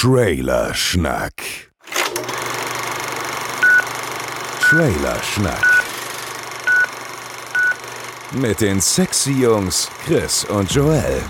Trailer 0.00 0.72
Schnack. 0.72 1.34
Trailer 4.62 5.22
Schnack. 5.22 5.84
Mit 8.32 8.62
den 8.62 8.80
sexy 8.80 9.42
Jungs 9.42 9.90
Chris 10.06 10.46
und 10.46 10.72
Joel. 10.72 11.20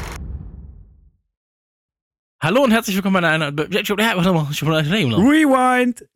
Hallo 2.40 2.62
und 2.62 2.70
herzlich 2.70 2.94
willkommen 2.94 3.20
bei 3.20 3.28
einer. 3.28 3.50
Rewind! 5.14 6.08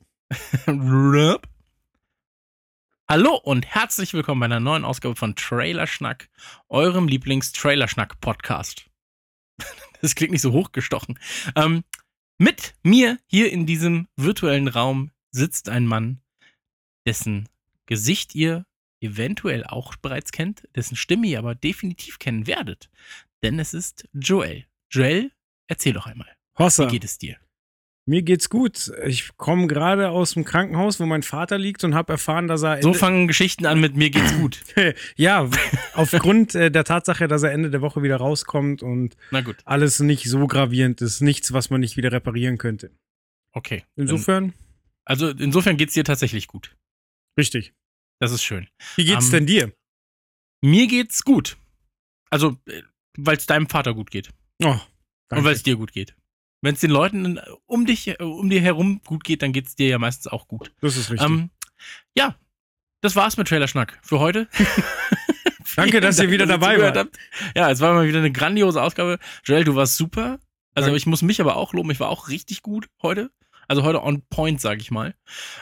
Hallo 3.09 3.35
und 3.35 3.67
herzlich 3.67 4.15
willkommen 4.15 4.39
bei 4.39 4.47
einer 4.47 4.61
neuen 4.61 4.85
Ausgabe 4.85 5.17
von 5.17 5.35
Trailer 5.35 5.89
Schnack, 5.89 6.29
eurem 6.69 7.09
Lieblings-Trailer 7.09 7.89
Schnack-Podcast. 7.89 8.85
Das 10.01 10.15
klingt 10.15 10.33
nicht 10.33 10.43
so 10.43 10.53
hochgestochen. 10.53 11.19
Ähm, 11.57 11.83
mit 12.45 12.75
mir 12.83 13.19
hier 13.27 13.51
in 13.51 13.65
diesem 13.65 14.07
virtuellen 14.17 14.69
Raum 14.69 15.11
sitzt 15.31 15.71
ein 15.71 15.87
Mann, 15.87 16.21
dessen 17.07 17.49
Gesicht 17.87 18.35
ihr 18.35 18.67
eventuell 19.01 19.65
auch 19.65 19.97
bereits 19.97 20.31
kennt, 20.31 20.69
dessen 20.77 20.95
Stimme 20.95 21.27
ihr 21.27 21.39
aber 21.39 21.55
definitiv 21.55 22.19
kennen 22.19 22.47
werdet. 22.47 22.91
Denn 23.43 23.59
es 23.59 23.73
ist 23.73 24.07
Joel. 24.13 24.67
Joel, 24.91 25.33
erzähl 25.69 25.95
doch 25.95 26.07
einmal. 26.07 26.29
Hossa, 26.59 26.87
Wie 26.87 26.91
geht 26.93 27.05
es 27.05 27.17
dir? 27.17 27.39
Mir 28.07 28.23
geht's 28.23 28.51
gut. 28.51 28.93
Ich 29.07 29.37
komme 29.37 29.67
gerade 29.67 30.11
aus 30.11 30.35
dem 30.35 30.45
Krankenhaus, 30.45 31.01
wo 31.01 31.07
mein 31.07 31.23
Vater 31.23 31.57
liegt 31.59 31.85
und 31.85 31.95
habe 31.95 32.13
erfahren, 32.13 32.49
dass 32.49 32.63
er 32.63 32.83
So 32.83 32.89
Ende, 32.89 32.99
fangen 32.99 33.29
Geschichten 33.29 33.65
an 33.67 33.81
mit 33.81 33.97
mir 33.97 34.11
geht's 34.11 34.35
gut. 34.39 34.61
ja 35.17 35.49
aufgrund 35.95 36.55
äh, 36.55 36.71
der 36.71 36.85
Tatsache, 36.85 37.29
dass 37.29 37.43
er 37.43 37.53
Ende 37.53 37.71
der 37.71 37.81
Woche 37.81 38.03
wieder 38.03 38.17
rauskommt 38.17 38.83
und 38.83 39.17
Na 39.31 39.41
gut, 39.41 39.57
alles 39.65 40.01
nicht 40.01 40.25
so 40.29 40.47
gravierend 40.47 41.01
ist, 41.01 41.21
nichts, 41.23 41.53
was 41.53 41.71
man 41.71 41.81
nicht 41.81 41.97
wieder 41.97 42.13
reparieren 42.13 42.59
könnte. 42.59 42.91
okay. 43.53 43.85
Insofern 43.97 44.53
Also 45.07 45.31
insofern 45.31 45.77
geht's 45.77 45.95
dir 45.95 46.05
tatsächlich 46.05 46.47
gut. 46.47 46.77
richtig. 47.39 47.73
Das 48.21 48.31
ist 48.33 48.43
schön. 48.45 48.69
Wie 48.97 49.05
geht's 49.05 49.27
Ähm, 49.27 49.33
denn 49.33 49.47
dir? 49.47 49.73
Mir 50.63 50.87
geht's 50.87 51.25
gut. 51.25 51.57
Also, 52.31 52.57
weil 53.19 53.37
es 53.37 53.47
deinem 53.47 53.69
Vater 53.69 53.93
gut 53.93 54.11
geht. 54.11 54.31
Oh, 54.63 54.69
Und 54.71 54.81
danke. 55.29 55.45
weil 55.47 55.55
es 55.55 55.63
dir 55.63 55.77
gut 55.77 55.93
geht. 55.93 56.15
Wenn 56.65 56.77
es 56.77 56.81
den 56.81 56.91
Leuten 56.91 57.39
um 57.67 57.85
dich, 57.85 58.09
äh, 58.09 58.23
um 58.23 58.49
dir 58.49 58.59
herum 58.59 59.03
gut 59.05 59.23
geht, 59.23 59.43
dann 59.43 59.53
geht's 59.53 59.77
dir 59.77 59.89
ja 59.89 59.99
meistens 59.99 60.29
auch 60.29 60.49
gut. 60.49 60.73
das 60.81 60.97
ist 60.97 61.11
richtig. 61.11 61.29
Ähm, 61.29 61.51
ja, 62.17 62.37
das 63.03 63.15
war's 63.15 63.37
mit 63.37 63.49
Trailer 63.49 63.69
Schnack 63.69 63.99
für 64.03 64.19
heute. 64.19 64.49
Danke, 65.77 66.01
dass 66.01 66.19
ihr 66.19 66.31
wieder 66.31 66.47
dabei 66.47 66.81
wart. 66.81 66.97
habt. 66.97 67.19
Ja, 67.55 67.71
es 67.71 67.81
war 67.81 67.93
mal 67.93 68.09
wieder 68.09 68.21
eine 68.21 68.33
grandiose 68.33 68.81
Ausgabe. 68.81 69.19
Joel, 69.45 69.65
du 69.65 69.75
warst 69.75 69.99
super. 69.99 70.39
Also 70.75 70.87
Danke. 70.87 70.97
ich 70.97 71.05
muss 71.05 71.21
mich 71.21 71.39
aber 71.39 71.57
auch 71.57 71.75
loben, 71.75 71.91
ich 71.91 72.01
war 72.01 72.09
auch 72.09 72.29
richtig 72.29 72.63
gut 72.63 72.89
heute. 73.03 73.31
Also 73.69 73.83
heute 73.83 74.03
on 74.03 74.23
point, 74.31 74.59
sag 74.59 74.81
ich 74.81 74.91
mal. 74.91 75.15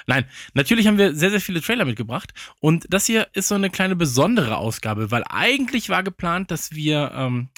Nein, 0.07 0.25
natürlich 0.55 0.87
haben 0.87 0.99
wir 0.99 1.17
sehr, 1.17 1.31
sehr 1.31 1.41
viele 1.41 1.63
Trailer 1.63 1.85
mitgebracht. 1.85 2.33
Und 2.61 2.87
das 2.91 3.07
hier 3.07 3.27
ist 3.33 3.49
so 3.49 3.57
eine 3.57 3.71
kleine 3.71 3.97
besondere 3.97 4.57
Ausgabe, 4.57 5.11
weil 5.11 5.25
eigentlich 5.29 5.89
war 5.89 6.05
geplant, 6.05 6.53
dass 6.53 6.71
wir, 6.71 7.11
ähm, 7.13 7.49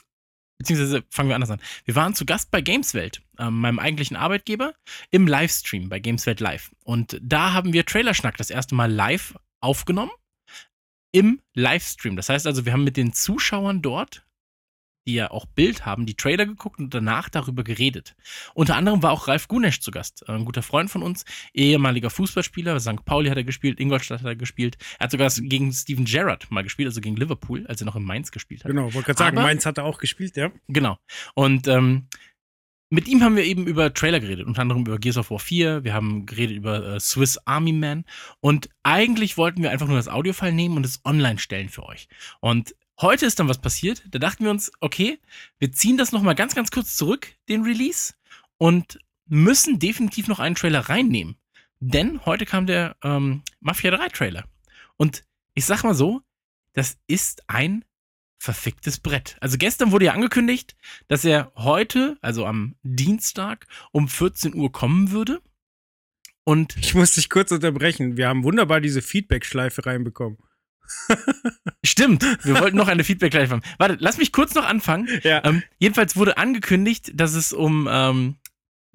beziehungsweise 0.58 1.04
fangen 1.10 1.28
wir 1.28 1.34
anders 1.34 1.50
an. 1.50 1.60
Wir 1.84 1.94
waren 1.94 2.14
zu 2.14 2.24
Gast 2.24 2.50
bei 2.50 2.60
Gameswelt, 2.60 3.22
ähm, 3.38 3.60
meinem 3.60 3.78
eigentlichen 3.78 4.16
Arbeitgeber, 4.16 4.74
im 5.10 5.26
Livestream 5.26 5.88
bei 5.88 5.98
Gameswelt 5.98 6.40
Live. 6.40 6.70
Und 6.84 7.18
da 7.22 7.52
haben 7.52 7.72
wir 7.72 7.84
Trailerschnack 7.86 8.36
das 8.36 8.50
erste 8.50 8.74
Mal 8.74 8.90
live 8.90 9.34
aufgenommen. 9.60 10.12
Im 11.12 11.40
Livestream. 11.54 12.16
Das 12.16 12.28
heißt 12.28 12.46
also, 12.46 12.64
wir 12.64 12.72
haben 12.72 12.84
mit 12.84 12.96
den 12.96 13.12
Zuschauern 13.12 13.82
dort, 13.82 14.26
die 15.06 15.14
ja 15.14 15.30
auch 15.30 15.46
Bild 15.46 15.84
haben, 15.84 16.06
die 16.06 16.14
Trailer 16.14 16.46
geguckt 16.46 16.78
und 16.78 16.94
danach 16.94 17.28
darüber 17.28 17.62
geredet. 17.64 18.14
Unter 18.54 18.76
anderem 18.76 19.02
war 19.02 19.12
auch 19.12 19.28
Ralf 19.28 19.48
Gunesch 19.48 19.80
zu 19.80 19.90
Gast, 19.90 20.28
ein 20.28 20.44
guter 20.44 20.62
Freund 20.62 20.90
von 20.90 21.02
uns, 21.02 21.24
ehemaliger 21.52 22.10
Fußballspieler, 22.10 22.78
St. 22.80 23.04
Pauli 23.04 23.28
hat 23.28 23.36
er 23.36 23.44
gespielt, 23.44 23.80
Ingolstadt 23.80 24.20
hat 24.20 24.26
er 24.26 24.36
gespielt. 24.36 24.78
Er 24.98 25.04
hat 25.04 25.10
sogar 25.10 25.30
gegen 25.30 25.72
Steven 25.72 26.04
Gerrard 26.04 26.50
mal 26.50 26.62
gespielt, 26.62 26.88
also 26.88 27.00
gegen 27.00 27.16
Liverpool, 27.16 27.66
als 27.66 27.80
er 27.80 27.86
noch 27.86 27.96
in 27.96 28.04
Mainz 28.04 28.32
gespielt 28.32 28.64
hat. 28.64 28.70
Genau, 28.70 28.92
wollte 28.94 29.06
gerade 29.06 29.18
sagen, 29.18 29.38
Aber- 29.38 29.46
Mainz 29.46 29.66
hat 29.66 29.78
er 29.78 29.84
auch 29.84 29.98
gespielt, 29.98 30.36
ja. 30.36 30.50
Genau. 30.68 30.98
Und 31.34 31.68
ähm, 31.68 32.08
mit 32.90 33.08
ihm 33.08 33.22
haben 33.22 33.34
wir 33.36 33.44
eben 33.44 33.66
über 33.66 33.92
Trailer 33.92 34.20
geredet, 34.20 34.46
unter 34.46 34.62
anderem 34.62 34.82
über 34.82 34.98
Gears 34.98 35.16
of 35.16 35.30
War 35.30 35.38
4, 35.38 35.84
wir 35.84 35.94
haben 35.94 36.26
geredet 36.26 36.56
über 36.56 36.94
äh, 36.94 37.00
Swiss 37.00 37.38
Army 37.44 37.72
Man 37.72 38.04
und 38.40 38.68
eigentlich 38.84 39.36
wollten 39.36 39.62
wir 39.62 39.70
einfach 39.70 39.88
nur 39.88 39.96
das 39.96 40.08
Audiofile 40.08 40.52
nehmen 40.52 40.76
und 40.76 40.86
es 40.86 41.00
online 41.04 41.38
stellen 41.38 41.68
für 41.70 41.84
euch. 41.84 42.08
Und 42.40 42.74
heute 43.00 43.26
ist 43.26 43.38
dann 43.38 43.48
was 43.48 43.60
passiert, 43.60 44.04
da 44.10 44.18
dachten 44.18 44.44
wir 44.44 44.50
uns, 44.50 44.72
okay, 44.80 45.18
wir 45.58 45.72
ziehen 45.72 45.96
das 45.96 46.12
nochmal 46.12 46.34
ganz, 46.34 46.54
ganz 46.54 46.70
kurz 46.70 46.96
zurück, 46.96 47.28
den 47.48 47.62
Release, 47.62 48.14
und 48.58 48.98
müssen 49.26 49.78
definitiv 49.78 50.28
noch 50.28 50.38
einen 50.38 50.54
Trailer 50.54 50.80
reinnehmen. 50.80 51.36
Denn 51.80 52.24
heute 52.24 52.46
kam 52.46 52.66
der 52.66 52.96
ähm, 53.02 53.42
Mafia 53.60 53.90
3 53.90 54.08
Trailer. 54.08 54.44
Und 54.96 55.24
ich 55.54 55.64
sag 55.64 55.82
mal 55.82 55.94
so, 55.94 56.22
das 56.72 56.98
ist 57.06 57.42
ein 57.48 57.84
verficktes 58.38 59.00
Brett. 59.00 59.36
Also 59.40 59.58
gestern 59.58 59.90
wurde 59.92 60.06
ja 60.06 60.12
angekündigt, 60.12 60.76
dass 61.08 61.24
er 61.24 61.52
heute, 61.56 62.18
also 62.20 62.46
am 62.46 62.74
Dienstag, 62.82 63.66
um 63.92 64.08
14 64.08 64.54
Uhr 64.54 64.70
kommen 64.70 65.10
würde. 65.10 65.40
Und 66.44 66.76
Ich 66.76 66.94
muss 66.94 67.12
dich 67.12 67.30
kurz 67.30 67.52
unterbrechen. 67.52 68.18
Wir 68.18 68.28
haben 68.28 68.44
wunderbar 68.44 68.80
diese 68.80 69.00
Feedback-Schleife 69.00 69.86
reinbekommen. 69.86 70.38
stimmt, 71.84 72.22
wir 72.44 72.60
wollten 72.60 72.76
noch 72.76 72.88
eine 72.88 73.04
Feedback 73.04 73.30
gleich 73.30 73.50
haben. 73.50 73.62
Warte, 73.78 73.96
lass 74.00 74.18
mich 74.18 74.32
kurz 74.32 74.54
noch 74.54 74.64
anfangen. 74.64 75.08
Ja. 75.22 75.44
Ähm, 75.44 75.62
jedenfalls 75.78 76.16
wurde 76.16 76.36
angekündigt, 76.36 77.12
dass 77.14 77.34
es 77.34 77.52
um 77.52 77.88
ähm, 77.90 78.36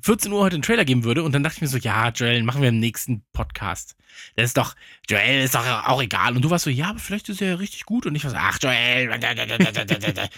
14 0.01 0.31
Uhr 0.31 0.41
heute 0.41 0.55
einen 0.55 0.63
Trailer 0.63 0.85
geben 0.85 1.03
würde. 1.03 1.23
Und 1.23 1.33
dann 1.33 1.43
dachte 1.43 1.57
ich 1.57 1.61
mir 1.61 1.67
so, 1.67 1.77
ja, 1.77 2.09
Joel, 2.09 2.43
machen 2.43 2.61
wir 2.61 2.69
im 2.69 2.79
nächsten 2.79 3.23
Podcast. 3.33 3.95
Das 4.35 4.45
ist 4.45 4.57
doch, 4.57 4.75
Joel, 5.09 5.43
ist 5.43 5.55
doch 5.55 5.65
auch 5.87 6.01
egal. 6.01 6.35
Und 6.35 6.43
du 6.43 6.49
warst 6.49 6.65
so, 6.65 6.69
ja, 6.69 6.89
aber 6.89 6.99
vielleicht 6.99 7.29
ist 7.29 7.41
er 7.41 7.49
ja 7.49 7.55
richtig 7.55 7.85
gut. 7.85 8.05
Und 8.05 8.15
ich 8.15 8.23
war 8.23 8.31
so, 8.31 8.37
ach, 8.39 8.57
Joel. 8.61 9.09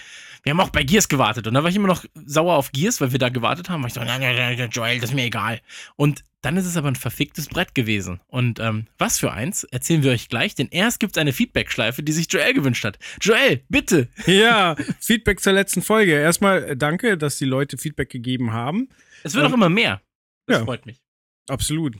Wir 0.43 0.49
haben 0.49 0.59
auch 0.59 0.69
bei 0.69 0.83
Gears 0.83 1.07
gewartet. 1.07 1.45
Und 1.45 1.53
da 1.53 1.61
war 1.61 1.69
ich 1.69 1.75
immer 1.75 1.87
noch 1.87 2.03
sauer 2.15 2.55
auf 2.55 2.71
Gears, 2.71 2.99
weil 2.99 3.11
wir 3.11 3.19
da 3.19 3.29
gewartet 3.29 3.69
haben. 3.69 3.81
War 3.83 3.87
ich 3.89 3.93
so, 3.93 4.03
nein, 4.03 4.21
nein, 4.21 4.35
nein, 4.35 4.69
Joel, 4.71 4.99
das 4.99 5.11
ist 5.11 5.15
mir 5.15 5.25
egal. 5.25 5.61
Und 5.95 6.23
dann 6.41 6.57
ist 6.57 6.65
es 6.65 6.75
aber 6.77 6.87
ein 6.87 6.95
verficktes 6.95 7.47
Brett 7.47 7.75
gewesen. 7.75 8.19
Und 8.27 8.59
ähm, 8.59 8.87
was 8.97 9.19
für 9.19 9.31
eins, 9.31 9.63
erzählen 9.65 10.03
wir 10.03 10.11
euch 10.11 10.27
gleich. 10.27 10.55
Denn 10.55 10.67
erst 10.71 10.99
gibt 10.99 11.15
es 11.15 11.21
eine 11.21 11.33
Feedback-Schleife, 11.33 12.01
die 12.03 12.11
sich 12.11 12.31
Joel 12.31 12.53
gewünscht 12.53 12.83
hat. 12.83 12.97
Joel, 13.21 13.63
bitte. 13.69 14.09
Ja, 14.25 14.75
Feedback 14.99 15.39
zur 15.39 15.53
letzten 15.53 15.81
Folge. 15.81 16.13
Erstmal 16.13 16.63
äh, 16.63 16.77
danke, 16.77 17.17
dass 17.17 17.37
die 17.37 17.45
Leute 17.45 17.77
Feedback 17.77 18.09
gegeben 18.09 18.53
haben. 18.53 18.89
Es 19.23 19.35
wird 19.35 19.45
auch 19.45 19.49
Ähm, 19.49 19.55
immer 19.55 19.69
mehr. 19.69 20.01
Das 20.47 20.59
ja. 20.59 20.65
freut 20.65 20.85
mich. 20.85 21.01
Absolut. 21.47 21.95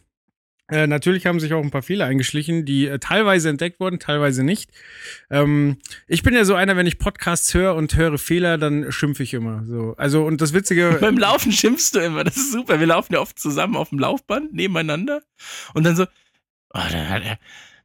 Äh, 0.71 0.87
natürlich 0.87 1.25
haben 1.25 1.39
sich 1.39 1.53
auch 1.53 1.61
ein 1.61 1.69
paar 1.69 1.81
Fehler 1.81 2.05
eingeschlichen, 2.05 2.65
die 2.65 2.87
äh, 2.87 2.97
teilweise 2.97 3.49
entdeckt 3.49 3.79
wurden, 3.81 3.99
teilweise 3.99 4.43
nicht. 4.43 4.71
Ähm, 5.29 5.77
ich 6.07 6.23
bin 6.23 6.33
ja 6.33 6.45
so 6.45 6.55
einer, 6.55 6.77
wenn 6.77 6.87
ich 6.87 6.97
Podcasts 6.97 7.53
höre 7.53 7.75
und 7.75 7.95
höre 7.95 8.17
Fehler, 8.17 8.57
dann 8.57 8.89
schimpfe 8.91 9.23
ich 9.23 9.33
immer. 9.33 9.65
So. 9.65 9.95
Also, 9.97 10.25
und 10.25 10.39
das 10.39 10.53
Witzige. 10.53 10.97
Beim 11.01 11.17
Laufen 11.17 11.51
schimpfst 11.51 11.91
du 11.93 11.99
immer. 11.99 12.23
Das 12.23 12.37
ist 12.37 12.53
super. 12.53 12.79
Wir 12.79 12.87
laufen 12.87 13.13
ja 13.13 13.19
oft 13.19 13.37
zusammen 13.37 13.75
auf 13.75 13.89
dem 13.89 13.99
Laufband 13.99 14.53
nebeneinander. 14.53 15.21
Und 15.73 15.83
dann 15.83 15.97
so, 15.97 16.05
oh, 16.73 16.79
der, 16.89 17.37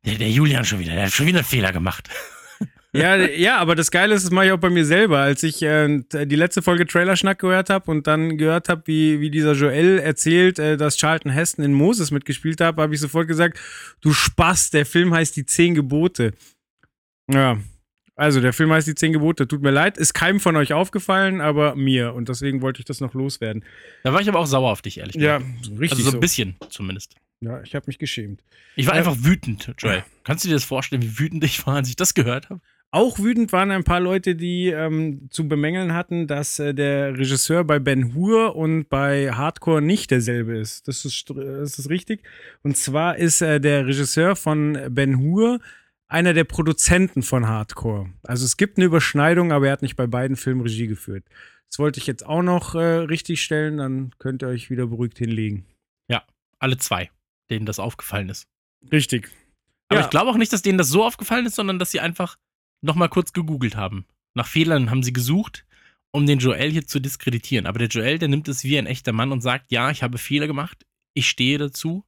der, 0.05 0.15
der 0.15 0.31
Julian 0.31 0.65
schon 0.65 0.79
wieder, 0.79 0.95
der 0.95 1.07
hat 1.07 1.13
schon 1.13 1.27
wieder 1.27 1.39
einen 1.39 1.47
Fehler 1.47 1.73
gemacht. 1.73 2.09
Ja, 2.97 3.17
ja, 3.17 3.57
aber 3.59 3.75
das 3.75 3.91
Geile 3.91 4.15
ist, 4.15 4.25
das 4.25 4.31
mache 4.31 4.47
ich 4.47 4.53
auch 4.53 4.59
bei 4.59 4.71
mir 4.71 4.85
selber. 4.85 5.19
Als 5.19 5.43
ich 5.43 5.63
äh, 5.63 6.01
die 6.13 6.37
letzte 6.37 6.63
Folge 6.63 6.87
Trailerschnack 6.87 7.39
gehört 7.39 7.71
habe 7.71 7.91
und 7.91 8.07
dann 8.07 8.39
gehört 8.39 8.69
habe, 8.69 8.83
wie, 8.87 9.21
wie 9.21 9.31
dieser 9.31 9.53
Joel 9.53 9.99
erzählt, 9.99 10.59
äh, 10.59 10.77
dass 10.77 10.97
Charlton 10.97 11.31
Heston 11.33 11.65
in 11.65 11.73
Moses 11.73 12.11
mitgespielt 12.11 12.61
hat, 12.61 12.77
habe 12.77 12.95
ich 12.95 13.01
sofort 13.01 13.29
gesagt, 13.29 13.59
du 14.01 14.13
Spaß, 14.13 14.71
der 14.71 14.87
Film 14.87 15.15
heißt 15.15 15.37
Die 15.37 15.47
Zehn 15.47 15.75
Gebote. 15.75 16.33
Ja, 17.31 17.59
also 18.15 18.41
der 18.41 18.53
Film 18.53 18.73
heißt 18.73 18.87
Die 18.89 18.95
Zehn 18.95 19.13
Gebote. 19.13 19.47
Tut 19.47 19.63
mir 19.63 19.71
leid, 19.73 19.99
ist 19.99 20.15
keinem 20.15 20.41
von 20.41 20.57
euch 20.57 20.73
aufgefallen, 20.73 21.41
aber 21.41 21.75
mir. 21.77 22.15
Und 22.15 22.29
deswegen 22.29 22.63
wollte 22.63 22.79
ich 22.81 22.85
das 22.87 23.01
noch 23.01 23.15
loswerden. 23.15 23.65
Da 24.05 24.13
war 24.13 24.21
ich 24.21 24.29
aber 24.29 24.39
auch 24.39 24.47
sauer 24.47 24.71
auf 24.73 24.83
dich, 24.83 24.99
ehrlich 24.99 25.17
Ja, 25.17 25.39
gesagt. 25.39 25.65
so 25.65 25.71
richtig 25.75 25.91
Also 25.99 26.03
so 26.05 26.11
so. 26.13 26.17
ein 26.17 26.21
bisschen 26.21 26.57
zumindest. 26.71 27.15
Ja, 27.41 27.61
ich 27.63 27.75
habe 27.75 27.85
mich 27.87 27.99
geschämt. 27.99 28.43
Ich 28.77 28.87
war 28.87 28.95
Ja. 28.95 29.01
einfach 29.01 29.17
wütend, 29.21 29.71
Joel. 29.79 30.03
Kannst 30.25 30.45
du 30.45 30.49
dir 30.49 30.55
das 30.55 30.65
vorstellen, 30.65 31.03
wie 31.03 31.19
wütend 31.19 31.45
ich 31.45 31.67
war, 31.67 31.77
als 31.77 31.89
ich 31.91 31.97
das 31.97 32.15
gehört 32.15 32.49
habe? 32.49 32.61
Auch 32.93 33.19
wütend 33.19 33.53
waren 33.53 33.71
ein 33.71 33.85
paar 33.85 34.01
Leute, 34.01 34.37
die 34.37 34.69
ähm, 34.69 35.29
zu 35.31 35.49
bemängeln 35.49 35.93
hatten, 35.93 36.27
dass 36.27 36.59
äh, 36.59 36.73
der 36.73 37.19
Regisseur 37.19 37.65
bei 37.65 37.79
Ben 37.79 38.15
Hur 38.15 38.57
und 38.57 38.89
bei 38.89 39.33
Hardcore 39.33 39.83
nicht 39.83 40.11
derselbe 40.11 40.57
ist. 40.57 40.89
Das 40.89 41.05
ist, 41.05 41.29
das 41.29 41.79
ist 41.79 41.91
richtig. 41.91 42.23
Und 42.63 42.77
zwar 42.77 43.17
ist 43.17 43.43
äh, 43.43 43.61
der 43.61 43.87
Regisseur 43.87 44.35
von 44.37 44.79
Ben 44.91 45.19
Hur 45.19 45.61
einer 46.09 46.33
der 46.33 46.45
Produzenten 46.45 47.23
von 47.23 47.49
Hardcore. 47.49 48.09
Also 48.23 48.45
es 48.45 48.57
gibt 48.57 48.79
eine 48.79 48.87
Überschneidung, 48.87 49.53
aber 49.53 49.67
er 49.67 49.73
hat 49.73 49.83
nicht 49.83 49.97
bei 49.97 50.07
beiden 50.07 50.37
Filmen 50.37 50.61
Regie 50.63 50.87
geführt. 50.87 51.25
Das 51.69 51.81
wollte 51.81 51.99
ich 51.99 52.07
jetzt 52.07 52.25
auch 52.25 52.43
noch 52.43 52.77
äh, 52.77 52.79
richtig 52.79 53.43
stellen, 53.43 53.79
dann 53.79 54.13
könnt 54.19 54.43
ihr 54.43 54.49
euch 54.49 54.71
wieder 54.71 54.87
beruhigt 54.87 55.19
hinlegen. 55.19 55.67
Alle 56.59 56.79
zwei, 56.79 57.11
denen 57.51 57.67
das 57.67 57.79
aufgefallen 57.79 58.31
ist. 58.31 58.49
Richtig. 58.91 59.31
Aber 59.89 60.01
Ja. 60.01 60.07
ich 60.07 60.11
glaube 60.11 60.31
auch 60.31 60.39
nicht, 60.39 60.55
dass 60.55 60.63
denen 60.63 60.79
das 60.79 60.89
so 60.89 61.05
aufgefallen 61.05 61.45
ist, 61.45 61.55
sondern 61.55 61.79
dass 61.79 61.91
sie 61.91 62.01
einfach 62.01 62.39
noch 62.83 62.95
mal 62.95 63.09
kurz 63.09 63.33
gegoogelt 63.33 63.77
haben. 63.77 64.07
Nach 64.35 64.47
Fehlern 64.47 64.91
haben 64.91 65.03
sie 65.03 65.13
gesucht 65.13 65.67
um 66.17 66.27
den 66.27 66.39
Joel 66.39 66.71
hier 66.71 66.87
zu 66.87 66.99
diskreditieren. 66.99 67.67
Aber 67.67 67.79
der 67.79 67.89
Joel, 67.89 68.19
der 68.19 68.29
nimmt 68.29 68.49
es 68.49 68.65
wie 68.65 68.79
ein 68.79 68.87
echter 68.87 69.13
Mann 69.13 69.33
und 69.33 69.43
sagt, 69.43 69.71
ja, 69.71 69.91
ich 69.91 70.03
habe 70.03 70.17
Fehler 70.17 70.47
gemacht, 70.47 70.87
ich 71.13 71.29
stehe 71.29 71.59
dazu. 71.59 72.07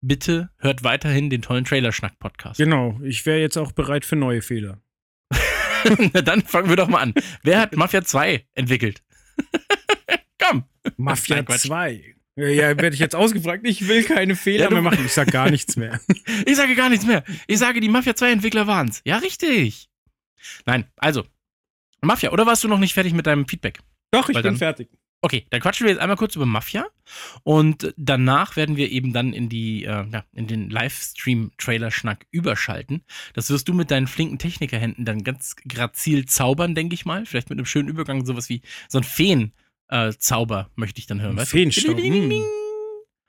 Bitte 0.00 0.50
hört 0.58 0.82
weiterhin 0.82 1.30
den 1.30 1.40
tollen 1.40 1.64
Trailer-Schnack-Podcast. 1.64 2.58
Genau, 2.58 3.00
ich 3.02 3.24
wäre 3.24 3.38
jetzt 3.38 3.56
auch 3.56 3.70
bereit 3.72 4.04
für 4.04 4.16
neue 4.16 4.42
Fehler. 4.42 4.82
Na 6.12 6.20
dann 6.20 6.42
fangen 6.42 6.68
wir 6.68 6.76
doch 6.76 6.88
mal 6.88 6.98
an. 6.98 7.14
Wer 7.42 7.60
hat 7.60 7.76
Mafia 7.76 8.02
2 8.04 8.44
entwickelt? 8.54 9.02
Komm. 10.38 10.64
Mafia 10.96 11.36
Nein, 11.36 11.44
Quatsch. 11.46 11.66
2. 11.66 12.16
Ja, 12.36 12.76
werde 12.76 12.90
ich 12.92 12.98
jetzt 12.98 13.14
ausgefragt. 13.14 13.66
Ich 13.66 13.86
will 13.86 14.02
keine 14.02 14.34
Fehler 14.34 14.64
Ja, 14.64 14.70
mehr 14.70 14.82
machen. 14.82 15.06
Ich 15.06 15.12
sag 15.12 15.30
gar 15.30 15.50
nichts 15.50 15.76
mehr. 15.76 16.00
Ich 16.46 16.56
sage 16.56 16.74
gar 16.74 16.90
nichts 16.90 17.06
mehr. 17.06 17.22
Ich 17.46 17.58
sage, 17.58 17.80
die 17.80 17.88
Mafia 17.88 18.16
2 18.16 18.32
Entwickler 18.32 18.66
waren's. 18.66 19.00
Ja, 19.04 19.18
richtig. 19.18 19.88
Nein, 20.66 20.86
also. 20.96 21.24
Mafia, 22.00 22.32
oder 22.32 22.44
warst 22.46 22.62
du 22.64 22.68
noch 22.68 22.78
nicht 22.78 22.94
fertig 22.94 23.12
mit 23.14 23.26
deinem 23.26 23.46
Feedback? 23.48 23.80
Doch, 24.10 24.28
ich 24.28 24.34
Weil 24.36 24.42
bin 24.42 24.52
dann- 24.52 24.58
fertig. 24.58 24.88
Okay, 25.22 25.46
dann 25.48 25.62
quatschen 25.62 25.86
wir 25.86 25.92
jetzt 25.92 26.02
einmal 26.02 26.18
kurz 26.18 26.36
über 26.36 26.44
Mafia 26.44 26.84
und 27.44 27.94
danach 27.96 28.56
werden 28.56 28.76
wir 28.76 28.90
eben 28.92 29.14
dann 29.14 29.32
in 29.32 29.48
die 29.48 29.84
äh, 29.84 30.04
ja, 30.12 30.22
in 30.34 30.46
den 30.46 30.68
Livestream-Trailer-Schnack 30.68 32.26
überschalten. 32.30 33.02
Das 33.32 33.48
wirst 33.48 33.66
du 33.68 33.72
mit 33.72 33.90
deinen 33.90 34.06
flinken 34.06 34.38
Technikerhänden 34.38 35.06
dann 35.06 35.24
ganz 35.24 35.56
grazil 35.66 36.26
zaubern, 36.26 36.74
denke 36.74 36.92
ich 36.94 37.06
mal. 37.06 37.24
Vielleicht 37.24 37.48
mit 37.48 37.58
einem 37.58 37.64
schönen 37.64 37.88
Übergang, 37.88 38.26
sowas 38.26 38.50
wie 38.50 38.60
so 38.88 38.98
ein 38.98 39.04
Feen-Zauber 39.04 40.70
möchte 40.76 40.98
ich 41.00 41.06
dann 41.06 41.22
hören. 41.22 41.38
Feenstaub, 41.38 41.96
hm. 41.98 42.30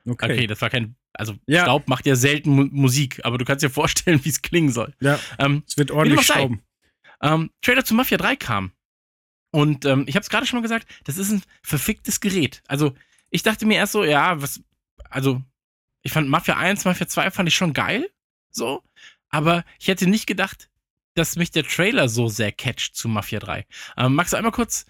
Okay. 0.08 0.32
Okay, 0.32 0.46
das 0.46 0.60
war 0.60 0.70
kein. 0.70 0.96
Also 1.14 1.34
Ja. 1.46 1.62
Staub 1.62 1.88
macht 1.88 2.04
ja 2.06 2.14
selten 2.14 2.50
Mu 2.50 2.66
Musik, 2.70 3.20
aber 3.24 3.38
du 3.38 3.44
kannst 3.46 3.64
dir 3.64 3.70
vorstellen, 3.70 4.20
wie 4.24 4.28
es 4.28 4.42
klingen 4.42 4.70
soll. 4.70 4.92
Ja, 5.00 5.18
Ähm, 5.38 5.62
es 5.66 5.76
wird 5.78 5.90
ordentlich 5.90 6.22
stauben. 6.22 6.60
Ähm, 7.22 7.50
Trailer 7.62 7.84
zu 7.84 7.94
Mafia 7.94 8.18
3 8.18 8.36
kam. 8.36 8.72
Und 9.50 9.84
ähm, 9.84 10.04
ich 10.06 10.16
habe 10.16 10.22
es 10.22 10.28
gerade 10.30 10.46
schon 10.46 10.58
mal 10.58 10.62
gesagt, 10.62 10.86
das 11.04 11.18
ist 11.18 11.30
ein 11.30 11.42
verficktes 11.62 12.20
Gerät. 12.20 12.62
Also 12.66 12.94
ich 13.30 13.42
dachte 13.42 13.66
mir 13.66 13.76
erst 13.76 13.92
so, 13.92 14.04
ja, 14.04 14.40
was, 14.42 14.60
also 15.08 15.42
ich 16.02 16.12
fand 16.12 16.28
Mafia 16.28 16.56
1, 16.56 16.84
Mafia 16.84 17.08
2 17.08 17.30
fand 17.30 17.48
ich 17.48 17.54
schon 17.56 17.72
geil, 17.72 18.10
so, 18.50 18.82
aber 19.28 19.64
ich 19.78 19.88
hätte 19.88 20.06
nicht 20.08 20.26
gedacht, 20.26 20.68
dass 21.14 21.36
mich 21.36 21.50
der 21.50 21.64
Trailer 21.64 22.08
so 22.08 22.28
sehr 22.28 22.52
catcht 22.52 22.94
zu 22.94 23.08
Mafia 23.08 23.38
3. 23.40 23.66
Ähm, 23.96 24.14
magst 24.14 24.32
du 24.32 24.36
einmal 24.36 24.52
kurz 24.52 24.84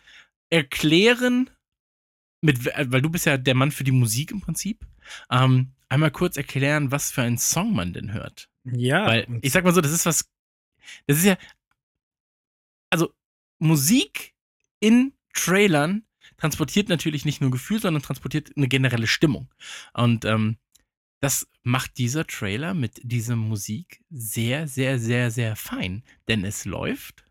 erklären, 0.50 1.50
mit, 2.40 2.64
we- 2.64 2.73
weil 2.88 3.02
du 3.02 3.11
bist 3.11 3.26
ja 3.26 3.37
der 3.37 3.55
Mann 3.55 3.73
für 3.73 3.84
die 3.84 3.93
Musik 3.93 4.31
im 4.31 4.40
Prinzip, 4.40 4.84
ähm, 5.31 5.73
einmal 5.88 6.11
kurz 6.11 6.37
erklären, 6.37 6.90
was 6.90 7.11
für 7.11 7.23
einen 7.23 7.38
Song 7.38 7.75
man 7.75 7.93
denn 7.93 8.12
hört? 8.12 8.49
Ja, 8.64 9.06
Weil 9.06 9.26
ich 9.43 9.52
sag 9.52 9.64
mal 9.64 9.75
so, 9.75 9.81
das 9.81 9.93
ist 9.93 10.06
was. 10.06 10.28
Das 11.06 11.19
ist 11.19 11.25
ja. 11.25 11.37
Also, 12.90 13.12
Musik 13.58 14.34
in 14.80 15.12
Trailern 15.32 16.04
transportiert 16.36 16.88
natürlich 16.88 17.24
nicht 17.24 17.40
nur 17.40 17.50
Gefühl, 17.50 17.80
sondern 17.80 18.02
transportiert 18.02 18.50
eine 18.56 18.68
generelle 18.68 19.06
Stimmung. 19.06 19.52
Und 19.94 20.24
ähm, 20.24 20.56
das 21.20 21.48
macht 21.62 21.98
dieser 21.98 22.26
Trailer 22.26 22.74
mit 22.74 23.00
dieser 23.02 23.36
Musik 23.36 24.02
sehr, 24.10 24.68
sehr, 24.68 24.98
sehr, 24.98 25.30
sehr 25.30 25.56
fein. 25.56 26.02
Denn 26.28 26.44
es 26.44 26.64
läuft. 26.64 27.24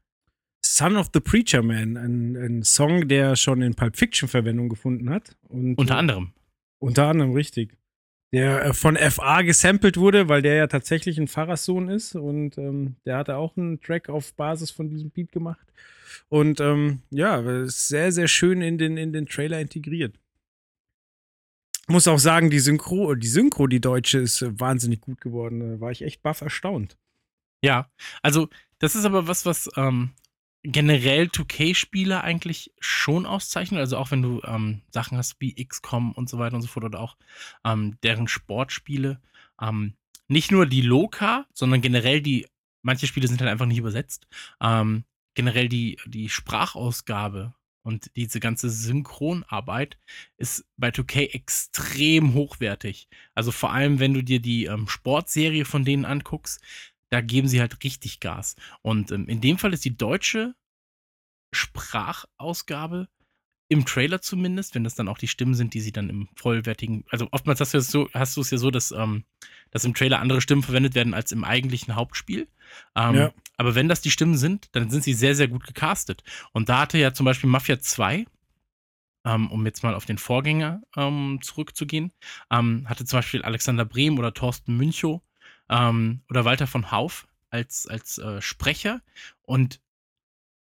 Son 0.66 0.98
of 0.98 1.10
the 1.14 1.20
Preacher 1.20 1.62
Man, 1.62 1.96
ein, 1.96 2.36
ein 2.36 2.64
Song, 2.64 3.08
der 3.08 3.36
schon 3.36 3.62
in 3.62 3.76
Pulp 3.76 3.96
Fiction 3.96 4.28
Verwendung 4.28 4.70
gefunden 4.70 5.10
hat. 5.10 5.38
Und 5.48 5.76
Unter 5.76 5.98
anderem. 5.98 6.34
Unter 6.80 7.08
anderem, 7.08 7.34
richtig. 7.34 7.78
Der 8.36 8.66
äh, 8.66 8.74
von 8.74 8.98
FA 8.98 9.44
gesampelt 9.44 9.96
wurde, 9.96 10.28
weil 10.28 10.42
der 10.42 10.56
ja 10.56 10.68
tatsächlich 10.68 11.18
ein 11.18 11.30
Pfarrerssohn 11.30 11.88
ist 11.88 12.16
und 12.16 12.58
ähm, 12.58 12.98
der 13.06 13.18
hatte 13.18 13.38
auch 13.38 13.56
einen 13.56 13.80
Track 13.80 14.10
auf 14.10 14.34
Basis 14.34 14.72
von 14.72 14.90
diesem 14.90 15.10
Beat 15.10 15.32
gemacht. 15.32 15.66
Und 16.28 16.60
ähm, 16.60 17.02
ja, 17.12 17.40
ist 17.62 17.88
sehr, 17.88 18.12
sehr 18.12 18.28
schön 18.28 18.62
in 18.62 18.78
den, 18.78 18.98
in 18.98 19.14
den 19.14 19.26
Trailer 19.26 19.62
integriert. 19.62 20.20
Muss 21.88 22.10
auch 22.10 22.20
sagen, 22.20 22.50
die 22.50 22.60
Synchro, 22.60 23.16
die 23.16 23.28
Synchro, 23.28 23.68
die 23.68 23.80
deutsche, 23.80 24.20
ist 24.20 24.42
äh, 24.42 24.60
wahnsinnig 24.60 25.00
gut 25.00 25.22
geworden. 25.22 25.62
Da 25.62 25.80
war 25.80 25.92
ich 25.92 26.02
echt 26.02 26.22
baff 26.22 26.42
erstaunt. 26.42 26.98
Ja, 27.64 27.90
also 28.22 28.50
das 28.80 28.96
ist 28.96 29.06
aber 29.06 29.30
was, 29.30 29.46
was 29.46 29.70
ähm, 29.78 30.12
generell 30.66 31.26
2K-Spieler 31.28 32.24
eigentlich 32.24 32.72
schon 32.80 33.26
auszeichnet. 33.26 33.80
Also 33.80 33.98
auch 33.98 34.12
wenn 34.12 34.22
du 34.22 34.42
ähm, 34.44 34.82
Sachen 34.92 35.18
hast 35.18 35.36
wie 35.40 35.54
XCOM 35.64 36.12
und 36.12 36.30
so 36.30 36.40
weiter 36.40 36.56
und 36.56 36.62
so 36.62 36.68
fort 36.68 36.86
oder 36.86 37.00
auch 37.00 37.18
ähm, 37.64 37.98
deren 38.04 38.28
Sportspiele. 38.28 39.22
Ähm, 39.62 39.94
nicht 40.28 40.52
nur 40.52 40.66
die 40.66 40.82
Loka, 40.82 41.46
sondern 41.54 41.82
generell 41.82 42.22
die, 42.22 42.48
manche 42.82 43.08
Spiele 43.08 43.28
sind 43.28 43.42
halt 43.42 43.52
einfach 43.52 43.68
nicht 43.68 43.78
übersetzt. 43.78 44.28
Ähm, 44.62 45.04
generell 45.36 45.70
die, 45.70 45.98
die 46.06 46.30
Sprachausgabe 46.30 47.54
und 47.84 48.16
diese 48.16 48.40
ganze 48.40 48.72
Synchronarbeit 48.72 50.00
ist 50.38 50.66
bei 50.76 50.90
2K 50.90 51.36
extrem 51.36 52.34
hochwertig. 52.34 53.08
Also 53.36 53.52
vor 53.52 53.74
allem, 53.74 54.00
wenn 54.00 54.16
du 54.16 54.24
dir 54.24 54.40
die 54.40 54.66
ähm, 54.66 54.88
Sportserie 54.88 55.66
von 55.66 55.86
denen 55.86 56.04
anguckst, 56.04 56.62
da 57.16 57.22
geben 57.22 57.48
sie 57.48 57.62
halt 57.62 57.82
richtig 57.86 58.20
Gas. 58.20 58.58
Und 58.82 59.10
ähm, 59.12 59.30
in 59.30 59.40
dem 59.40 59.58
Fall 59.58 59.74
ist 59.74 59.86
die 59.86 59.96
deutsche 59.96 60.54
Sprachausgabe 61.54 63.08
im 63.70 63.86
Trailer 63.86 64.22
zumindest, 64.22 64.76
wenn 64.76 64.84
das 64.84 64.96
dann 64.96 65.08
auch 65.08 65.18
die 65.18 65.30
Stimmen 65.30 65.54
sind, 65.54 65.74
die 65.74 65.80
sie 65.80 65.94
dann 65.94 66.10
im 66.10 66.28
vollwertigen, 66.36 67.06
also 67.10 67.30
oftmals 67.32 67.62
hast 67.62 67.74
du 67.74 67.78
es 67.78 67.88
so, 67.88 68.10
hast 68.14 68.36
du 68.36 68.42
es 68.42 68.52
ja 68.52 68.58
so, 68.58 68.70
dass, 68.70 68.92
ähm, 68.92 69.24
dass 69.72 69.86
im 69.86 69.94
Trailer 69.94 70.20
andere 70.20 70.42
Stimmen 70.42 70.62
verwendet 70.62 70.94
werden 70.94 71.14
als 71.14 71.32
im 71.32 71.46
eigentlichen 71.46 71.96
Hauptspiel. 71.96 72.50
Ähm, 72.98 73.16
Ja. 73.16 73.34
Aber 73.56 73.76
wenn 73.76 73.88
das 73.88 74.02
die 74.02 74.12
Stimmen 74.12 74.38
sind, 74.38 74.76
dann 74.76 74.90
sind 74.90 75.06
sie 75.06 75.14
sehr, 75.14 75.36
sehr 75.36 75.48
gut 75.48 75.66
gecastet. 75.66 76.22
Und 76.52 76.68
da 76.68 76.82
hatte 76.82 76.98
ja 76.98 77.14
zum 77.14 77.26
Beispiel 77.26 77.50
Mafia 77.50 77.80
2, 77.80 78.26
ähm, 79.24 79.50
um 79.50 79.66
jetzt 79.66 79.84
mal 79.84 79.96
auf 79.96 80.04
den 80.04 80.18
Vorgänger 80.18 80.82
ähm, 80.98 81.40
zurückzugehen, 81.42 82.12
ähm, 82.52 82.90
hatte 82.90 83.06
zum 83.06 83.20
Beispiel 83.20 83.42
Alexander 83.42 83.86
Brehm 83.86 84.20
oder 84.20 84.34
Thorsten 84.34 84.76
Münchow 84.76 85.22
ähm, 85.70 86.22
oder 86.30 86.46
Walter 86.46 86.68
von 86.68 86.92
Hauf 86.92 87.28
als, 87.50 87.88
als 87.88 88.18
äh, 88.18 88.42
Sprecher. 88.42 89.02
Und 89.44 89.80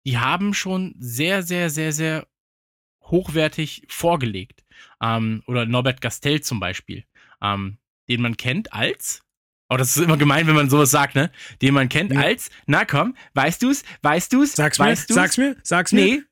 die 0.07 0.19
haben 0.19 0.55
schon 0.55 0.95
sehr, 0.99 1.43
sehr, 1.43 1.71
sehr, 1.71 1.93
sehr 1.93 2.27
hochwertig 3.03 3.85
vorgelegt. 3.89 4.65
Ähm, 5.03 5.43
oder 5.47 5.67
Norbert 5.67 6.01
Gastel 6.01 6.41
zum 6.41 6.61
Beispiel, 6.61 7.05
ähm, 7.43 7.79
den 8.09 8.23
man 8.23 8.37
kennt 8.37 8.73
als, 8.73 9.23
oh, 9.69 9.77
das 9.77 9.97
ist 9.97 10.03
immer 10.03 10.17
gemein, 10.17 10.47
wenn 10.47 10.55
man 10.55 10.71
sowas 10.71 10.91
sagt, 10.91 11.15
ne? 11.15 11.31
Den 11.61 11.75
man 11.75 11.89
kennt 11.89 12.13
Ja. 12.13 12.21
als, 12.21 12.51
na 12.67 12.85
komm, 12.85 13.15
weißt 13.35 13.63
du's, 13.63 13.83
weißt 14.03 14.33
du's, 14.33 14.53
Sag's 14.55 14.79
mir, 14.79 14.87
weißt 14.87 15.11
du's? 15.11 15.15
sag's 15.15 15.37
mir, 15.37 15.57
sag's 15.63 15.93
mir. 15.93 16.05
Nee, 16.05 16.23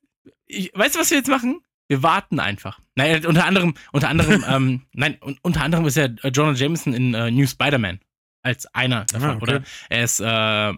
ich, 0.46 0.70
weißt 0.74 0.94
du, 0.96 1.00
was 1.00 1.10
wir 1.10 1.18
jetzt 1.18 1.28
machen? 1.28 1.60
Wir 1.88 2.02
warten 2.02 2.40
einfach. 2.40 2.80
Naja, 2.94 3.26
unter 3.28 3.44
anderem, 3.44 3.74
unter 3.92 4.08
anderem, 4.08 4.44
ähm, 4.48 4.82
nein, 4.92 5.18
un, 5.20 5.38
unter 5.42 5.62
anderem 5.62 5.86
ist 5.86 5.96
ja 5.96 6.06
Jonah 6.06 6.52
Jameson 6.54 6.94
in 6.94 7.14
äh, 7.14 7.30
New 7.30 7.46
Spider-Man 7.46 8.00
als 8.42 8.66
einer 8.74 9.04
davon. 9.06 9.28
Ah, 9.30 9.34
okay. 9.34 9.42
Oder 9.42 9.62
er 9.88 10.04
ist 10.04 10.20
äh, 10.20 10.72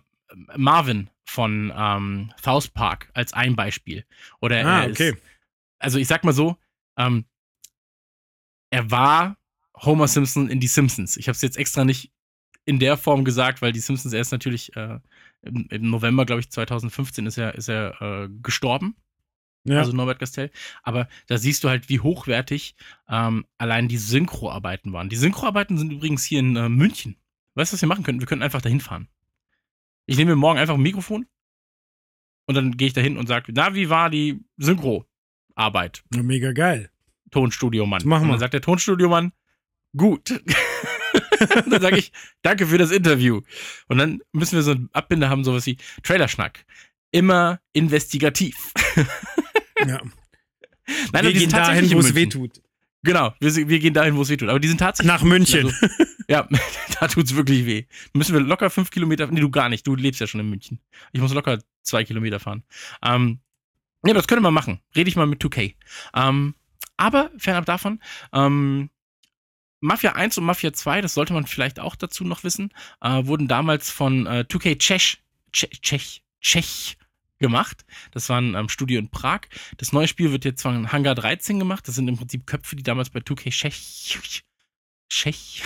Marvin 0.56 1.10
von 1.24 1.72
ähm, 1.76 2.32
South 2.42 2.68
Park 2.68 3.10
als 3.14 3.32
ein 3.32 3.56
Beispiel. 3.56 4.04
Oder 4.40 4.64
Ah, 4.66 4.82
er 4.84 4.90
okay. 4.90 5.10
ist, 5.10 5.18
also 5.78 5.98
ich 5.98 6.08
sag 6.08 6.24
mal 6.24 6.32
so, 6.32 6.56
ähm, 6.96 7.24
er 8.70 8.90
war 8.90 9.36
Homer 9.76 10.08
Simpson 10.08 10.48
in 10.48 10.60
die 10.60 10.66
Simpsons. 10.68 11.16
Ich 11.16 11.28
habe 11.28 11.34
es 11.36 11.42
jetzt 11.42 11.56
extra 11.56 11.84
nicht 11.84 12.12
in 12.64 12.78
der 12.78 12.96
Form 12.96 13.24
gesagt, 13.24 13.62
weil 13.62 13.72
die 13.72 13.80
Simpsons 13.80 14.12
erst 14.12 14.32
natürlich 14.32 14.76
äh, 14.76 14.98
im, 15.42 15.66
im 15.70 15.90
November, 15.90 16.26
glaube 16.26 16.40
ich, 16.40 16.50
2015 16.50 17.26
ist 17.26 17.38
er, 17.38 17.54
ist 17.54 17.68
er 17.68 18.00
äh, 18.02 18.28
gestorben 18.42 18.94
Ja. 19.64 19.78
also 19.78 19.92
Norbert 19.92 20.18
Gastel. 20.18 20.50
Aber 20.82 21.08
da 21.26 21.38
siehst 21.38 21.64
du 21.64 21.68
halt, 21.68 21.88
wie 21.88 22.00
hochwertig 22.00 22.74
ähm, 23.08 23.46
allein 23.58 23.88
die 23.88 23.96
Synchroarbeiten 23.96 24.92
waren. 24.92 25.08
Die 25.08 25.16
Synchroarbeiten 25.16 25.78
sind 25.78 25.90
übrigens 25.92 26.24
hier 26.24 26.40
in 26.40 26.56
äh, 26.56 26.68
München. 26.68 27.16
Weißt 27.60 27.72
du, 27.72 27.74
was 27.74 27.82
wir 27.82 27.88
machen 27.88 28.04
könnten? 28.04 28.20
Wir 28.20 28.26
könnten 28.26 28.42
einfach 28.42 28.62
dahin 28.62 28.80
fahren. 28.80 29.08
Ich 30.06 30.16
nehme 30.16 30.30
mir 30.30 30.36
morgen 30.36 30.58
einfach 30.58 30.76
ein 30.76 30.80
Mikrofon 30.80 31.26
und 32.46 32.54
dann 32.54 32.78
gehe 32.78 32.88
ich 32.88 32.94
dahin 32.94 33.18
und 33.18 33.26
sage, 33.26 33.52
na, 33.54 33.74
wie 33.74 33.90
war 33.90 34.08
die 34.08 34.40
Synchroarbeit? 34.56 36.02
Mega 36.08 36.52
geil. 36.52 36.90
Tonstudio-Mann. 37.30 38.02
Machen 38.06 38.22
und 38.22 38.28
wir. 38.28 38.32
dann 38.32 38.40
sagt 38.40 38.54
der 38.54 38.62
Tonstudio-Mann, 38.62 39.32
gut. 39.94 40.42
dann 41.68 41.82
sage 41.82 41.98
ich, 41.98 42.12
danke 42.40 42.66
für 42.66 42.78
das 42.78 42.90
Interview. 42.90 43.42
Und 43.88 43.98
dann 43.98 44.22
müssen 44.32 44.56
wir 44.56 44.62
so 44.62 44.72
ein 44.72 44.88
Abbinder 44.94 45.28
haben, 45.28 45.44
sowas 45.44 45.66
wie 45.66 45.76
Trailerschnack. 46.02 46.64
Immer 47.10 47.60
investigativ. 47.74 48.72
Ja. 49.86 50.00
Nein, 51.12 51.24
wir 51.24 51.32
gehen 51.34 51.50
dahin, 51.50 51.84
in 51.84 51.92
wo 51.92 52.00
es 52.00 52.14
weh 52.14 52.26
tut. 52.26 52.62
Genau, 53.02 53.32
wir, 53.40 53.68
wir 53.68 53.78
gehen 53.78 53.94
dahin, 53.94 54.16
wo 54.16 54.22
es 54.22 54.28
weh 54.28 54.36
tut. 54.36 54.48
Aber 54.48 54.60
die 54.60 54.68
sind 54.68 54.78
tatsächlich. 54.78 55.12
Nach 55.12 55.22
München. 55.22 55.66
Also, 55.66 56.06
ja, 56.28 56.46
da 57.00 57.08
tut's 57.08 57.34
wirklich 57.34 57.64
weh. 57.64 57.84
Müssen 58.12 58.34
wir 58.34 58.40
locker 58.40 58.68
fünf 58.70 58.90
Kilometer. 58.90 59.26
Nee, 59.28 59.40
du 59.40 59.50
gar 59.50 59.68
nicht. 59.68 59.86
Du 59.86 59.94
lebst 59.94 60.20
ja 60.20 60.26
schon 60.26 60.40
in 60.40 60.50
München. 60.50 60.80
Ich 61.12 61.20
muss 61.20 61.32
locker 61.32 61.58
zwei 61.82 62.04
Kilometer 62.04 62.40
fahren. 62.40 62.62
Ähm, 63.02 63.40
ja, 64.04 64.14
das 64.14 64.26
könnte 64.26 64.42
man 64.42 64.54
machen. 64.54 64.80
Rede 64.94 65.08
ich 65.08 65.16
mal 65.16 65.26
mit 65.26 65.42
2K. 65.42 65.74
Ähm, 66.14 66.54
aber 66.96 67.30
fernab 67.38 67.64
davon, 67.64 68.00
ähm, 68.32 68.90
Mafia 69.80 70.12
1 70.12 70.36
und 70.36 70.44
Mafia 70.44 70.72
2, 70.72 71.00
das 71.00 71.14
sollte 71.14 71.32
man 71.32 71.46
vielleicht 71.46 71.80
auch 71.80 71.96
dazu 71.96 72.24
noch 72.24 72.44
wissen, 72.44 72.72
äh, 73.00 73.24
wurden 73.24 73.48
damals 73.48 73.90
von 73.90 74.26
äh, 74.26 74.44
2K 74.46 74.78
Czech, 74.78 75.18
Czech, 75.52 75.80
Czech, 75.80 76.20
Czech 76.40 76.96
gemacht. 77.40 77.84
Das 78.12 78.28
war 78.28 78.40
ein 78.40 78.54
ähm, 78.54 78.68
Studio 78.68 79.00
in 79.00 79.08
Prag. 79.08 79.40
Das 79.78 79.92
neue 79.92 80.06
Spiel 80.06 80.30
wird 80.30 80.44
jetzt 80.44 80.62
von 80.62 80.92
Hangar 80.92 81.14
13 81.14 81.58
gemacht. 81.58 81.88
Das 81.88 81.96
sind 81.96 82.06
im 82.06 82.16
Prinzip 82.16 82.46
Köpfe, 82.46 82.76
die 82.76 82.82
damals 82.82 83.10
bei 83.10 83.20
2K 83.20 83.50
Tschech, 83.50 84.18
Tschech, 85.08 85.62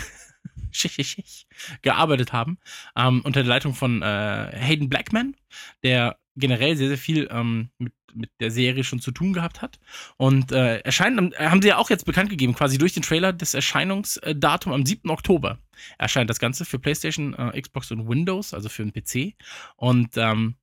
Tschech, 0.72 1.46
gearbeitet 1.82 2.32
haben. 2.32 2.58
Ähm, 2.96 3.20
unter 3.22 3.42
der 3.42 3.48
Leitung 3.48 3.74
von 3.74 4.02
äh, 4.02 4.50
Hayden 4.54 4.88
Blackman, 4.88 5.36
der 5.82 6.18
generell 6.36 6.76
sehr, 6.76 6.88
sehr 6.88 6.98
viel 6.98 7.28
ähm, 7.30 7.70
mit, 7.78 7.92
mit 8.12 8.30
der 8.40 8.50
Serie 8.50 8.84
schon 8.84 9.00
zu 9.00 9.10
tun 9.10 9.32
gehabt 9.32 9.62
hat. 9.62 9.78
Und 10.16 10.52
äh, 10.52 10.78
erscheint, 10.78 11.36
haben 11.36 11.62
sie 11.62 11.68
ja 11.68 11.78
auch 11.78 11.90
jetzt 11.90 12.06
bekannt 12.06 12.30
gegeben, 12.30 12.54
quasi 12.54 12.78
durch 12.78 12.92
den 12.92 13.02
Trailer, 13.02 13.32
das 13.32 13.54
Erscheinungsdatum 13.54 14.72
am 14.72 14.86
7. 14.86 15.10
Oktober 15.10 15.58
erscheint 15.98 16.30
das 16.30 16.38
Ganze 16.38 16.64
für 16.64 16.78
PlayStation, 16.78 17.34
äh, 17.34 17.60
Xbox 17.60 17.90
und 17.90 18.08
Windows, 18.08 18.54
also 18.54 18.68
für 18.68 18.84
den 18.84 18.92
PC. 18.92 19.34
Und 19.76 20.16
ähm, 20.16 20.56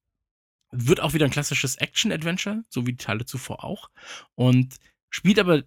wird 0.71 0.99
auch 0.99 1.13
wieder 1.13 1.25
ein 1.25 1.31
klassisches 1.31 1.75
Action-Adventure, 1.75 2.63
so 2.69 2.85
wie 2.85 2.93
die 2.93 3.03
Teile 3.03 3.25
zuvor 3.25 3.63
auch. 3.63 3.89
Und 4.35 4.75
spielt 5.09 5.39
aber 5.39 5.63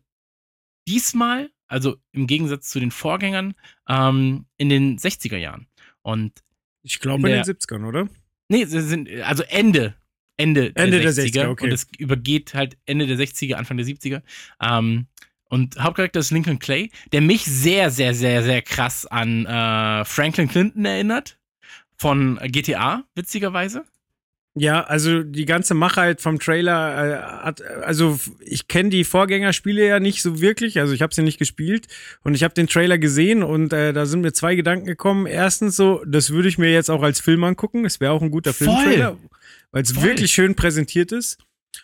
diesmal, 0.89 1.51
also 1.67 1.97
im 2.13 2.27
Gegensatz 2.27 2.69
zu 2.71 2.81
den 2.81 2.91
Vorgängern, 2.91 3.55
ähm, 3.89 4.47
in 4.57 4.69
den 4.69 4.99
60er 4.99 5.37
Jahren. 5.37 5.67
Und 6.03 6.43
ich 6.83 7.01
glaube 7.01 7.29
in, 7.29 7.37
in, 7.37 7.43
den 7.43 7.55
70ern, 7.55 7.87
oder? 7.87 8.09
Nee, 8.49 8.65
sind, 8.65 9.09
also 9.23 9.43
Ende, 9.45 9.95
Ende, 10.37 10.73
Ende 10.75 11.01
der 11.01 11.13
60er. 11.13 11.33
Der 11.33 11.45
60er 11.45 11.49
okay. 11.49 11.65
Und 11.65 11.73
es 11.73 11.87
übergeht 11.99 12.55
halt 12.55 12.77
Ende 12.87 13.07
der 13.07 13.19
60er, 13.19 13.55
Anfang 13.55 13.77
der 13.77 13.87
70er. 13.87 14.23
Ähm, 14.61 15.07
und 15.49 15.79
Hauptcharakter 15.79 16.21
ist 16.21 16.31
Lincoln 16.31 16.59
Clay, 16.59 16.91
der 17.13 17.21
mich 17.21 17.45
sehr, 17.45 17.91
sehr, 17.91 18.15
sehr, 18.15 18.43
sehr 18.43 18.63
krass 18.63 19.07
an 19.07 19.47
äh, 19.47 20.05
Franklin 20.05 20.49
Clinton 20.49 20.85
erinnert. 20.85 21.39
Von 21.97 22.41
GTA, 22.43 23.05
witzigerweise. 23.15 23.85
Ja, 24.57 24.85
also 24.85 25.25
die 25.25 25.47
ganze 25.47 25.75
Machheit 25.75 26.21
vom 26.21 26.39
Trailer 26.39 27.41
äh, 27.41 27.45
hat, 27.45 27.61
also 27.63 28.21
ich 28.39 28.69
kenne 28.69 28.89
die 28.89 29.03
Vorgängerspiele 29.03 29.85
ja 29.85 29.99
nicht 29.99 30.23
so 30.23 30.41
wirklich, 30.41 30.79
also 30.79 30.93
ich 30.93 31.03
habe 31.03 31.13
sie 31.13 31.23
nicht 31.23 31.39
gespielt 31.39 31.89
und 32.23 32.35
ich 32.35 32.45
habe 32.45 32.55
den 32.55 32.69
Trailer 32.69 32.97
gesehen 32.97 33.43
und 33.43 33.73
äh, 33.73 33.93
da 33.93 34.07
sind 34.07 34.21
mir 34.21 34.33
zwei 34.33 34.55
Gedanken 34.55 34.87
gekommen. 34.87 35.27
Erstens 35.27 35.75
so, 35.75 36.05
das 36.07 36.31
würde 36.31 36.49
ich 36.49 36.57
mir 36.57 36.73
jetzt 36.73 36.89
auch 36.89 37.03
als 37.03 37.19
Film 37.19 37.43
angucken, 37.43 37.85
es 37.85 37.99
wäre 37.99 38.13
auch 38.13 38.23
ein 38.23 38.31
guter 38.31 38.53
Filmtrailer, 38.53 39.19
weil 39.73 39.83
es 39.83 40.01
wirklich 40.01 40.31
schön 40.33 40.55
präsentiert 40.55 41.11
ist. 41.11 41.39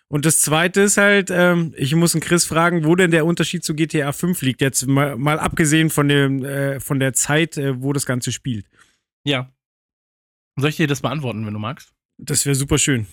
Und 0.07 0.25
das 0.25 0.41
zweite 0.41 0.83
ist 0.83 0.97
halt, 0.97 1.31
ähm, 1.33 1.75
ich 1.77 1.93
muss 1.97 2.15
einen 2.15 2.23
Chris 2.23 2.45
fragen, 2.45 2.85
wo 2.85 2.95
denn 2.95 3.11
der 3.11 3.27
Unterschied 3.27 3.65
zu 3.65 3.75
GTA 3.75 4.13
5 4.13 4.43
liegt, 4.43 4.61
jetzt 4.61 4.87
mal, 4.87 5.17
mal 5.17 5.41
abgesehen 5.41 5.91
von, 5.91 6.09
dem, 6.09 6.45
äh, 6.45 6.79
von 6.79 7.01
der 7.01 7.15
Zeit, 7.15 7.57
äh, 7.57 7.83
wo 7.83 7.93
das 7.93 8.07
Ganze 8.07 8.31
spielt. 8.31 8.67
Ja. 9.25 9.53
Soll 10.57 10.71
ich 10.71 10.77
dir 10.77 10.87
das 10.87 11.01
beantworten, 11.01 11.45
wenn 11.47 11.55
du 11.55 11.59
magst? 11.59 11.93
Das 12.23 12.45
wäre 12.45 12.55
super 12.55 12.79
schön. 12.79 13.07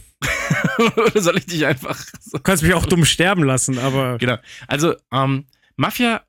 Oder 0.77 1.21
soll 1.21 1.37
ich 1.37 1.45
dich 1.45 1.65
einfach. 1.65 1.97
So? 2.19 2.37
Du 2.37 2.43
kannst 2.43 2.63
mich 2.63 2.73
auch 2.73 2.85
dumm 2.85 3.05
sterben 3.05 3.43
lassen, 3.43 3.79
aber. 3.79 4.17
Genau. 4.17 4.37
Also, 4.67 4.95
ähm, 5.11 5.45
Mafia, 5.75 6.23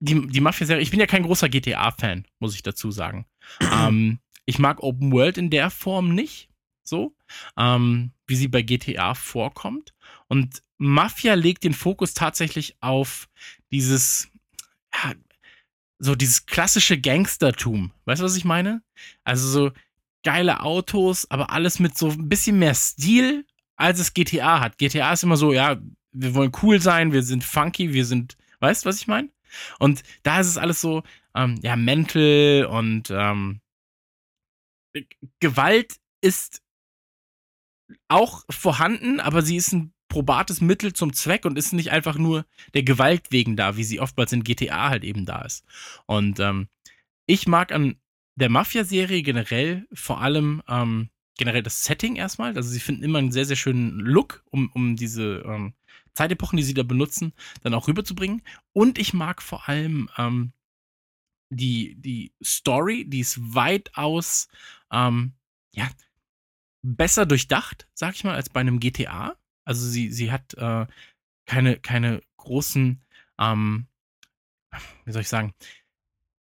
die, 0.00 0.26
die 0.28 0.40
Mafia-Serie, 0.40 0.82
ich 0.82 0.90
bin 0.90 1.00
ja 1.00 1.06
kein 1.06 1.24
großer 1.24 1.48
GTA-Fan, 1.48 2.24
muss 2.38 2.54
ich 2.54 2.62
dazu 2.62 2.90
sagen. 2.90 3.26
ähm, 3.60 4.18
ich 4.46 4.58
mag 4.58 4.82
Open 4.82 5.12
World 5.12 5.38
in 5.38 5.50
der 5.50 5.70
Form 5.70 6.14
nicht, 6.14 6.48
so, 6.82 7.14
ähm, 7.56 8.12
wie 8.26 8.36
sie 8.36 8.48
bei 8.48 8.62
GTA 8.62 9.14
vorkommt. 9.14 9.94
Und 10.28 10.62
Mafia 10.78 11.34
legt 11.34 11.64
den 11.64 11.74
Fokus 11.74 12.14
tatsächlich 12.14 12.76
auf 12.80 13.28
dieses, 13.70 14.28
ja, 14.94 15.12
so 15.98 16.16
dieses 16.16 16.46
klassische 16.46 17.00
Gangstertum. 17.00 17.92
Weißt 18.06 18.20
du, 18.20 18.24
was 18.24 18.36
ich 18.36 18.44
meine? 18.44 18.82
Also 19.22 19.48
so, 19.48 19.72
geile 20.22 20.60
Autos, 20.60 21.30
aber 21.30 21.50
alles 21.50 21.78
mit 21.78 21.96
so 21.96 22.08
ein 22.10 22.28
bisschen 22.28 22.58
mehr 22.58 22.74
Stil, 22.74 23.46
als 23.76 23.98
es 23.98 24.14
GTA 24.14 24.60
hat. 24.60 24.78
GTA 24.78 25.12
ist 25.12 25.22
immer 25.22 25.36
so, 25.36 25.52
ja, 25.52 25.80
wir 26.12 26.34
wollen 26.34 26.52
cool 26.62 26.80
sein, 26.80 27.12
wir 27.12 27.22
sind 27.22 27.44
funky, 27.44 27.92
wir 27.92 28.04
sind, 28.04 28.36
weißt 28.60 28.84
du, 28.84 28.88
was 28.88 28.98
ich 28.98 29.06
meine? 29.06 29.30
Und 29.78 30.02
da 30.22 30.40
ist 30.40 30.48
es 30.48 30.58
alles 30.58 30.80
so, 30.80 31.02
ähm, 31.34 31.58
ja, 31.62 31.76
mental 31.76 32.66
und 32.70 33.10
ähm, 33.10 33.60
Gewalt 35.40 35.96
ist 36.20 36.62
auch 38.08 38.44
vorhanden, 38.50 39.20
aber 39.20 39.42
sie 39.42 39.56
ist 39.56 39.72
ein 39.72 39.92
probates 40.08 40.60
Mittel 40.60 40.92
zum 40.92 41.14
Zweck 41.14 41.46
und 41.46 41.56
ist 41.56 41.72
nicht 41.72 41.90
einfach 41.90 42.16
nur 42.16 42.44
der 42.74 42.82
Gewalt 42.82 43.32
wegen 43.32 43.56
da, 43.56 43.76
wie 43.76 43.84
sie 43.84 44.00
oftmals 44.00 44.32
in 44.32 44.44
GTA 44.44 44.90
halt 44.90 45.04
eben 45.04 45.24
da 45.24 45.40
ist. 45.42 45.64
Und 46.04 46.38
ähm, 46.38 46.68
ich 47.26 47.48
mag 47.48 47.72
an 47.72 47.96
der 48.36 48.48
Mafia-Serie 48.48 49.22
generell 49.22 49.86
vor 49.92 50.20
allem 50.20 50.62
ähm, 50.68 51.10
generell 51.36 51.62
das 51.62 51.84
Setting 51.84 52.16
erstmal. 52.16 52.56
Also 52.56 52.68
sie 52.68 52.80
finden 52.80 53.02
immer 53.02 53.18
einen 53.18 53.32
sehr, 53.32 53.44
sehr 53.44 53.56
schönen 53.56 53.98
Look, 53.98 54.44
um, 54.50 54.70
um 54.72 54.96
diese 54.96 55.42
ähm, 55.46 55.74
Zeitepochen, 56.14 56.56
die 56.56 56.62
sie 56.62 56.74
da 56.74 56.82
benutzen, 56.82 57.32
dann 57.62 57.74
auch 57.74 57.88
rüberzubringen. 57.88 58.42
Und 58.72 58.98
ich 58.98 59.14
mag 59.14 59.42
vor 59.42 59.68
allem 59.68 60.08
ähm, 60.18 60.52
die, 61.50 61.96
die 61.96 62.32
Story, 62.42 63.04
die 63.06 63.20
ist 63.20 63.54
weitaus 63.54 64.48
ähm, 64.90 65.32
ja, 65.74 65.90
besser 66.82 67.26
durchdacht, 67.26 67.88
sag 67.94 68.14
ich 68.14 68.24
mal, 68.24 68.34
als 68.34 68.50
bei 68.50 68.60
einem 68.60 68.80
GTA. 68.80 69.36
Also 69.64 69.86
sie, 69.88 70.10
sie 70.10 70.32
hat 70.32 70.54
äh, 70.54 70.86
keine, 71.46 71.78
keine 71.78 72.22
großen, 72.36 73.02
ähm, 73.38 73.86
wie 75.04 75.12
soll 75.12 75.22
ich 75.22 75.28
sagen, 75.28 75.54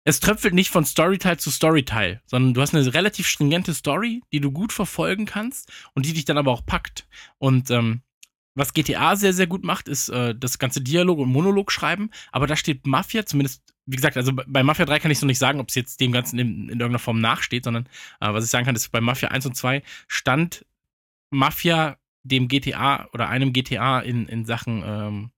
es 0.05 0.19
tröpfelt 0.19 0.53
nicht 0.53 0.69
von 0.69 0.85
Storyteil 0.85 1.37
zu 1.37 1.49
Storyteil, 1.49 2.21
sondern 2.25 2.53
du 2.53 2.61
hast 2.61 2.75
eine 2.75 2.93
relativ 2.93 3.27
stringente 3.27 3.73
Story, 3.73 4.21
die 4.31 4.41
du 4.41 4.51
gut 4.51 4.73
verfolgen 4.73 5.25
kannst 5.25 5.71
und 5.93 6.05
die 6.05 6.13
dich 6.13 6.25
dann 6.25 6.37
aber 6.37 6.51
auch 6.51 6.65
packt. 6.65 7.07
Und 7.37 7.71
ähm, 7.71 8.01
was 8.55 8.73
GTA 8.73 9.15
sehr, 9.15 9.33
sehr 9.33 9.47
gut 9.47 9.63
macht, 9.63 9.87
ist 9.87 10.09
äh, 10.09 10.35
das 10.35 10.59
ganze 10.59 10.81
Dialog 10.81 11.19
und 11.19 11.29
Monolog 11.29 11.71
schreiben, 11.71 12.11
aber 12.31 12.47
da 12.47 12.55
steht 12.55 12.85
Mafia, 12.85 13.25
zumindest, 13.25 13.63
wie 13.85 13.95
gesagt, 13.95 14.17
also 14.17 14.31
bei 14.33 14.63
Mafia 14.63 14.85
3 14.85 14.99
kann 14.99 15.11
ich 15.11 15.19
so 15.19 15.25
nicht 15.25 15.39
sagen, 15.39 15.59
ob 15.59 15.69
es 15.69 15.75
jetzt 15.75 15.99
dem 15.99 16.11
Ganzen 16.11 16.37
in, 16.37 16.47
in, 16.63 16.69
irgendeiner 16.69 16.99
Form 16.99 17.19
nachsteht, 17.19 17.63
sondern 17.63 17.87
äh, 18.19 18.31
was 18.31 18.43
ich 18.43 18.49
sagen 18.49 18.65
kann, 18.65 18.75
ist 18.75 18.91
bei 18.91 19.01
Mafia 19.01 19.29
1 19.29 19.45
und 19.45 19.55
2 19.55 19.81
stand 20.07 20.65
Mafia 21.31 21.97
dem 22.23 22.47
GTA 22.47 23.07
oder 23.13 23.29
einem 23.29 23.53
GTA 23.53 23.99
in, 23.99 24.27
in 24.27 24.45
Sachen 24.45 24.83
ähm, 24.85 25.31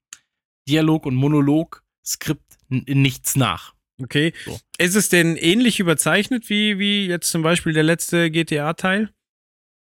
Dialog 0.68 1.06
und 1.06 1.14
Monolog, 1.14 1.82
Skript 2.04 2.58
nichts 2.68 3.36
nach. 3.36 3.75
Okay. 4.02 4.32
So. 4.44 4.58
Ist 4.78 4.94
es 4.94 5.08
denn 5.08 5.36
ähnlich 5.36 5.80
überzeichnet 5.80 6.48
wie, 6.50 6.78
wie 6.78 7.06
jetzt 7.06 7.30
zum 7.30 7.42
Beispiel 7.42 7.72
der 7.72 7.82
letzte 7.82 8.30
GTA-Teil? 8.30 9.10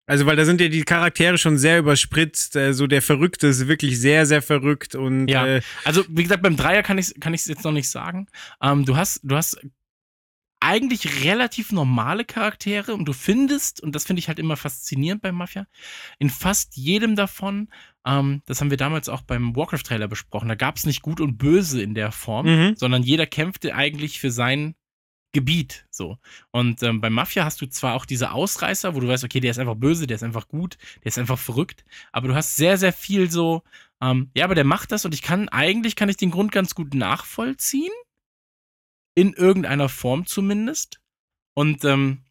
Also, 0.09 0.25
weil 0.25 0.37
da 0.37 0.45
sind 0.45 0.61
ja 0.61 0.69
die 0.69 0.83
Charaktere 0.83 1.37
schon 1.37 1.57
sehr 1.57 1.79
überspritzt. 1.79 2.55
Äh, 2.55 2.73
so 2.73 2.87
der 2.87 3.01
Verrückte 3.01 3.47
ist 3.47 3.67
wirklich 3.67 3.99
sehr, 3.99 4.25
sehr 4.25 4.41
verrückt 4.41 4.95
und. 4.95 5.27
Ja. 5.27 5.45
Äh, 5.45 5.61
also, 5.83 6.05
wie 6.07 6.23
gesagt, 6.23 6.41
beim 6.41 6.55
Dreier 6.55 6.81
kann 6.81 6.97
ich 6.97 7.07
es 7.07 7.19
kann 7.19 7.33
jetzt 7.33 7.63
noch 7.65 7.73
nicht 7.73 7.89
sagen. 7.89 8.27
Ähm, 8.61 8.85
du 8.85 8.95
hast, 8.95 9.19
du 9.23 9.35
hast 9.35 9.59
eigentlich 10.59 11.23
relativ 11.23 11.71
normale 11.71 12.25
Charaktere 12.25 12.93
und 12.93 13.05
du 13.05 13.13
findest, 13.13 13.81
und 13.81 13.93
das 13.93 14.05
finde 14.05 14.19
ich 14.19 14.27
halt 14.27 14.39
immer 14.39 14.57
faszinierend 14.57 15.21
bei 15.21 15.31
Mafia, 15.31 15.67
in 16.19 16.29
fast 16.29 16.75
jedem 16.75 17.15
davon, 17.15 17.69
ähm, 18.05 18.41
das 18.45 18.61
haben 18.61 18.69
wir 18.69 18.77
damals 18.77 19.09
auch 19.09 19.21
beim 19.21 19.55
Warcraft-Trailer 19.55 20.07
besprochen, 20.07 20.49
da 20.49 20.55
gab 20.55 20.77
es 20.77 20.85
nicht 20.85 21.01
gut 21.01 21.21
und 21.21 21.37
böse 21.37 21.81
in 21.81 21.93
der 21.93 22.11
Form, 22.11 22.47
mhm. 22.47 22.75
sondern 22.75 23.03
jeder 23.03 23.27
kämpfte 23.27 23.75
eigentlich 23.75 24.19
für 24.19 24.31
sein 24.31 24.75
Gebiet 25.33 25.85
so. 25.91 26.17
Und 26.51 26.81
ähm, 26.81 27.01
bei 27.01 27.09
Mafia 27.09 27.43
hast 27.43 27.61
du 27.61 27.67
zwar 27.67 27.93
auch 27.93 28.05
diese 28.05 28.31
Ausreißer, 28.31 28.95
wo 28.95 28.99
du 28.99 29.07
weißt, 29.07 29.23
okay, 29.23 29.39
der 29.39 29.51
ist 29.51 29.59
einfach 29.59 29.75
böse, 29.75 30.07
der 30.07 30.15
ist 30.15 30.23
einfach 30.23 30.47
gut, 30.47 30.77
der 31.03 31.09
ist 31.09 31.19
einfach 31.19 31.37
verrückt, 31.37 31.85
aber 32.11 32.29
du 32.29 32.35
hast 32.35 32.55
sehr, 32.55 32.77
sehr 32.77 32.93
viel 32.93 33.29
so, 33.29 33.61
ähm, 34.01 34.31
ja, 34.35 34.45
aber 34.45 34.55
der 34.55 34.63
macht 34.63 34.91
das 34.91 35.05
und 35.05 35.13
ich 35.13 35.21
kann, 35.21 35.49
eigentlich 35.49 35.95
kann 35.95 36.09
ich 36.09 36.17
den 36.17 36.31
Grund 36.31 36.51
ganz 36.51 36.73
gut 36.73 36.95
nachvollziehen 36.95 37.91
in 39.17 39.33
irgendeiner 39.33 39.89
Form 39.89 40.27
zumindest. 40.27 41.01
Und 41.55 41.83
ähm, 41.85 42.23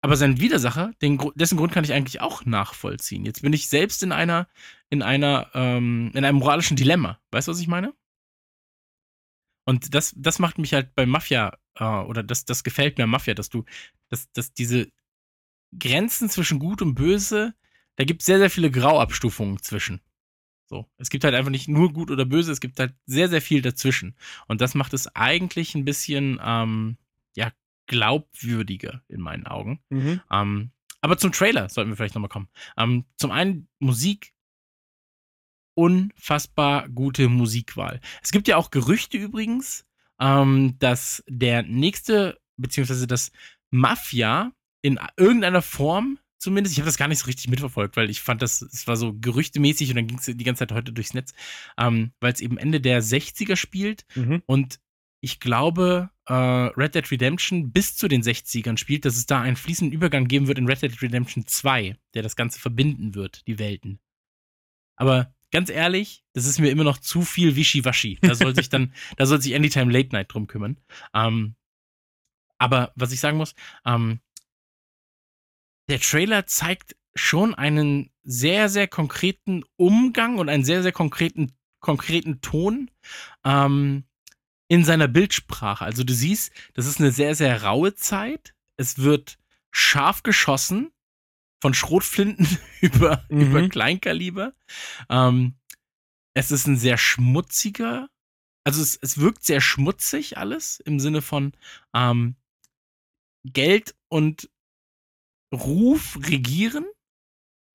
aber 0.00 0.16
sein 0.16 0.40
Widersacher, 0.40 0.92
den, 1.02 1.18
dessen 1.34 1.58
Grund 1.58 1.74
kann 1.74 1.84
ich 1.84 1.92
eigentlich 1.92 2.22
auch 2.22 2.46
nachvollziehen. 2.46 3.26
Jetzt 3.26 3.42
bin 3.42 3.52
ich 3.52 3.68
selbst 3.68 4.02
in 4.02 4.12
einer, 4.12 4.48
in 4.88 5.02
einer, 5.02 5.50
ähm, 5.52 6.10
in 6.14 6.24
einem 6.24 6.38
moralischen 6.38 6.76
Dilemma. 6.76 7.20
Weißt 7.32 7.48
du, 7.48 7.52
was 7.52 7.60
ich 7.60 7.68
meine? 7.68 7.92
Und 9.66 9.94
das, 9.94 10.14
das 10.16 10.38
macht 10.38 10.56
mich 10.56 10.72
halt 10.72 10.94
bei 10.94 11.04
Mafia, 11.04 11.58
äh, 11.74 11.84
oder 11.84 12.22
das, 12.22 12.46
das 12.46 12.64
gefällt 12.64 12.96
mir 12.96 13.06
Mafia, 13.06 13.34
dass 13.34 13.50
du, 13.50 13.64
dass, 14.08 14.32
dass 14.32 14.54
diese 14.54 14.90
Grenzen 15.78 16.30
zwischen 16.30 16.60
Gut 16.60 16.80
und 16.80 16.94
Böse, 16.94 17.54
da 17.96 18.04
gibt 18.04 18.22
es 18.22 18.26
sehr, 18.26 18.38
sehr 18.38 18.50
viele 18.50 18.70
Grauabstufungen 18.70 19.60
zwischen. 19.60 20.00
So. 20.66 20.86
Es 20.98 21.10
gibt 21.10 21.24
halt 21.24 21.34
einfach 21.34 21.50
nicht 21.50 21.68
nur 21.68 21.92
gut 21.92 22.10
oder 22.10 22.24
böse, 22.24 22.52
es 22.52 22.60
gibt 22.60 22.78
halt 22.80 22.94
sehr, 23.06 23.28
sehr 23.28 23.40
viel 23.40 23.62
dazwischen. 23.62 24.16
Und 24.48 24.60
das 24.60 24.74
macht 24.74 24.92
es 24.94 25.14
eigentlich 25.14 25.74
ein 25.74 25.84
bisschen, 25.84 26.40
ähm, 26.42 26.96
ja, 27.36 27.52
glaubwürdiger 27.86 29.02
in 29.08 29.20
meinen 29.20 29.46
Augen. 29.46 29.80
Mhm. 29.90 30.20
Ähm, 30.30 30.70
aber 31.00 31.18
zum 31.18 31.32
Trailer 31.32 31.68
sollten 31.68 31.90
wir 31.90 31.96
vielleicht 31.96 32.14
nochmal 32.14 32.28
kommen. 32.28 32.48
Ähm, 32.76 33.04
zum 33.16 33.30
einen 33.30 33.68
Musik. 33.78 34.32
Unfassbar 35.74 36.88
gute 36.88 37.28
Musikwahl. 37.28 38.00
Es 38.22 38.32
gibt 38.32 38.48
ja 38.48 38.56
auch 38.56 38.70
Gerüchte 38.70 39.18
übrigens, 39.18 39.86
ähm, 40.18 40.76
dass 40.78 41.22
der 41.28 41.62
nächste, 41.62 42.40
beziehungsweise 42.56 43.06
das 43.06 43.30
Mafia 43.70 44.52
in 44.80 44.98
irgendeiner 45.16 45.62
Form 45.62 46.18
zumindest. 46.38 46.74
Ich 46.74 46.78
habe 46.80 46.86
das 46.86 46.98
gar 46.98 47.08
nicht 47.08 47.18
so 47.18 47.26
richtig 47.26 47.48
mitverfolgt, 47.48 47.96
weil 47.96 48.10
ich 48.10 48.20
fand 48.20 48.42
das, 48.42 48.62
es 48.62 48.86
war 48.86 48.96
so 48.96 49.14
gerüchtemäßig 49.14 49.90
und 49.90 49.96
dann 49.96 50.06
ging 50.06 50.18
es 50.18 50.26
die 50.26 50.44
ganze 50.44 50.60
Zeit 50.60 50.72
heute 50.72 50.92
durchs 50.92 51.14
Netz, 51.14 51.32
ähm, 51.78 52.12
weil 52.20 52.32
es 52.32 52.40
eben 52.40 52.58
Ende 52.58 52.80
der 52.80 53.02
60er 53.02 53.56
spielt 53.56 54.04
Mhm. 54.14 54.42
und 54.46 54.80
ich 55.22 55.40
glaube, 55.40 56.10
äh, 56.26 56.34
Red 56.34 56.94
Dead 56.94 57.10
Redemption 57.10 57.72
bis 57.72 57.96
zu 57.96 58.06
den 58.06 58.22
60ern 58.22 58.76
spielt, 58.76 59.04
dass 59.04 59.16
es 59.16 59.26
da 59.26 59.40
einen 59.40 59.56
fließenden 59.56 59.92
Übergang 59.92 60.28
geben 60.28 60.46
wird 60.46 60.58
in 60.58 60.66
Red 60.68 60.82
Dead 60.82 61.02
Redemption 61.02 61.46
2, 61.46 61.96
der 62.14 62.22
das 62.22 62.36
Ganze 62.36 62.60
verbinden 62.60 63.14
wird, 63.14 63.46
die 63.46 63.58
Welten. 63.58 63.98
Aber 64.96 65.34
ganz 65.50 65.70
ehrlich, 65.70 66.22
das 66.34 66.44
ist 66.46 66.58
mir 66.60 66.70
immer 66.70 66.84
noch 66.84 66.98
zu 66.98 67.22
viel 67.22 67.56
Wischiwaschi. 67.56 68.18
Da 68.20 68.34
soll 68.34 68.54
sich 68.54 68.68
dann, 68.68 68.92
da 69.16 69.26
soll 69.26 69.40
sich 69.40 69.54
Anytime 69.54 69.90
Late 69.92 70.10
Night 70.12 70.32
drum 70.32 70.46
kümmern. 70.46 70.78
Ähm, 71.14 71.56
aber 72.58 72.92
was 72.94 73.12
ich 73.12 73.20
sagen 73.20 73.38
muss, 73.38 73.54
ähm, 73.84 74.20
der 75.88 76.00
Trailer 76.00 76.46
zeigt 76.46 76.96
schon 77.14 77.54
einen 77.54 78.10
sehr, 78.22 78.68
sehr 78.68 78.88
konkreten 78.88 79.64
Umgang 79.76 80.38
und 80.38 80.48
einen 80.48 80.64
sehr, 80.64 80.82
sehr 80.82 80.92
konkreten, 80.92 81.52
konkreten 81.80 82.40
Ton 82.40 82.90
ähm, 83.44 84.04
in 84.68 84.84
seiner 84.84 85.08
Bildsprache. 85.08 85.84
Also 85.84 86.04
du 86.04 86.12
siehst, 86.12 86.52
das 86.74 86.86
ist 86.86 87.00
eine 87.00 87.12
sehr, 87.12 87.34
sehr 87.34 87.62
raue 87.62 87.94
Zeit. 87.94 88.54
Es 88.76 88.98
wird 88.98 89.38
scharf 89.70 90.22
geschossen, 90.22 90.92
von 91.62 91.74
Schrotflinten 91.74 92.46
über, 92.80 93.24
Mhm. 93.30 93.40
über 93.40 93.68
Kleinkaliber. 93.68 94.52
Ähm, 95.08 95.54
es 96.34 96.50
ist 96.50 96.66
ein 96.66 96.76
sehr 96.76 96.98
schmutziger, 96.98 98.08
also 98.64 98.82
es, 98.82 98.98
es 99.00 99.18
wirkt 99.18 99.44
sehr 99.44 99.60
schmutzig 99.60 100.36
alles 100.36 100.80
im 100.80 101.00
Sinne 101.00 101.22
von 101.22 101.52
ähm, 101.94 102.36
Geld 103.44 103.94
und 104.08 104.50
Ruf 105.52 106.18
regieren, 106.28 106.84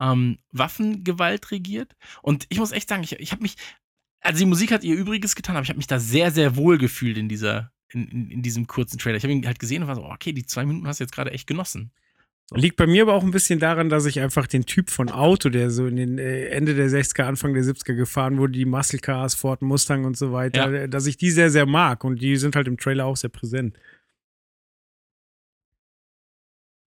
ähm, 0.01 0.37
Waffengewalt 0.51 1.51
regiert. 1.51 1.95
Und 2.21 2.45
ich 2.49 2.57
muss 2.59 2.71
echt 2.71 2.89
sagen, 2.89 3.03
ich, 3.03 3.13
ich 3.19 3.31
habe 3.31 3.41
mich, 3.41 3.55
also 4.21 4.39
die 4.39 4.45
Musik 4.45 4.71
hat 4.71 4.83
ihr 4.83 4.95
Übriges 4.95 5.35
getan, 5.35 5.55
aber 5.55 5.63
ich 5.63 5.69
habe 5.69 5.77
mich 5.77 5.87
da 5.87 5.99
sehr, 5.99 6.31
sehr 6.31 6.55
wohl 6.55 6.77
gefühlt 6.77 7.17
in 7.17 7.29
dieser, 7.29 7.71
in, 7.91 8.07
in, 8.07 8.29
in 8.29 8.41
diesem 8.41 8.67
kurzen 8.67 8.97
Trailer. 8.97 9.17
Ich 9.17 9.23
habe 9.23 9.33
ihn 9.33 9.45
halt 9.45 9.59
gesehen 9.59 9.81
und 9.83 9.87
war 9.87 9.95
so, 9.95 10.03
oh, 10.03 10.11
okay, 10.13 10.33
die 10.33 10.45
zwei 10.45 10.65
Minuten 10.65 10.87
hast 10.87 10.99
du 10.99 11.03
jetzt 11.03 11.13
gerade 11.13 11.31
echt 11.31 11.47
genossen. 11.47 11.91
So. 12.49 12.55
Liegt 12.57 12.75
bei 12.75 12.87
mir 12.87 13.03
aber 13.03 13.13
auch 13.13 13.23
ein 13.23 13.31
bisschen 13.31 13.59
daran, 13.59 13.87
dass 13.89 14.05
ich 14.05 14.19
einfach 14.19 14.45
den 14.47 14.65
Typ 14.65 14.89
von 14.89 15.09
Auto, 15.09 15.49
der 15.49 15.69
so 15.71 15.87
in 15.87 15.95
den 15.95 16.17
äh, 16.17 16.47
Ende 16.47 16.75
der 16.75 16.89
60er, 16.89 17.23
Anfang 17.23 17.53
der 17.53 17.63
70er 17.63 17.93
gefahren 17.93 18.37
wurde, 18.37 18.53
die 18.53 18.65
Muscle 18.65 18.99
Cars, 18.99 19.35
Ford 19.35 19.61
Mustang 19.61 20.03
und 20.03 20.17
so 20.17 20.33
weiter, 20.33 20.69
Ja. 20.69 20.77
äh, 20.83 20.89
dass 20.89 21.05
ich 21.05 21.15
die 21.17 21.31
sehr, 21.31 21.49
sehr 21.49 21.65
mag 21.65 22.03
und 22.03 22.21
die 22.21 22.35
sind 22.35 22.55
halt 22.55 22.67
im 22.67 22.77
Trailer 22.77 23.05
auch 23.05 23.15
sehr 23.17 23.29
präsent. 23.29 23.77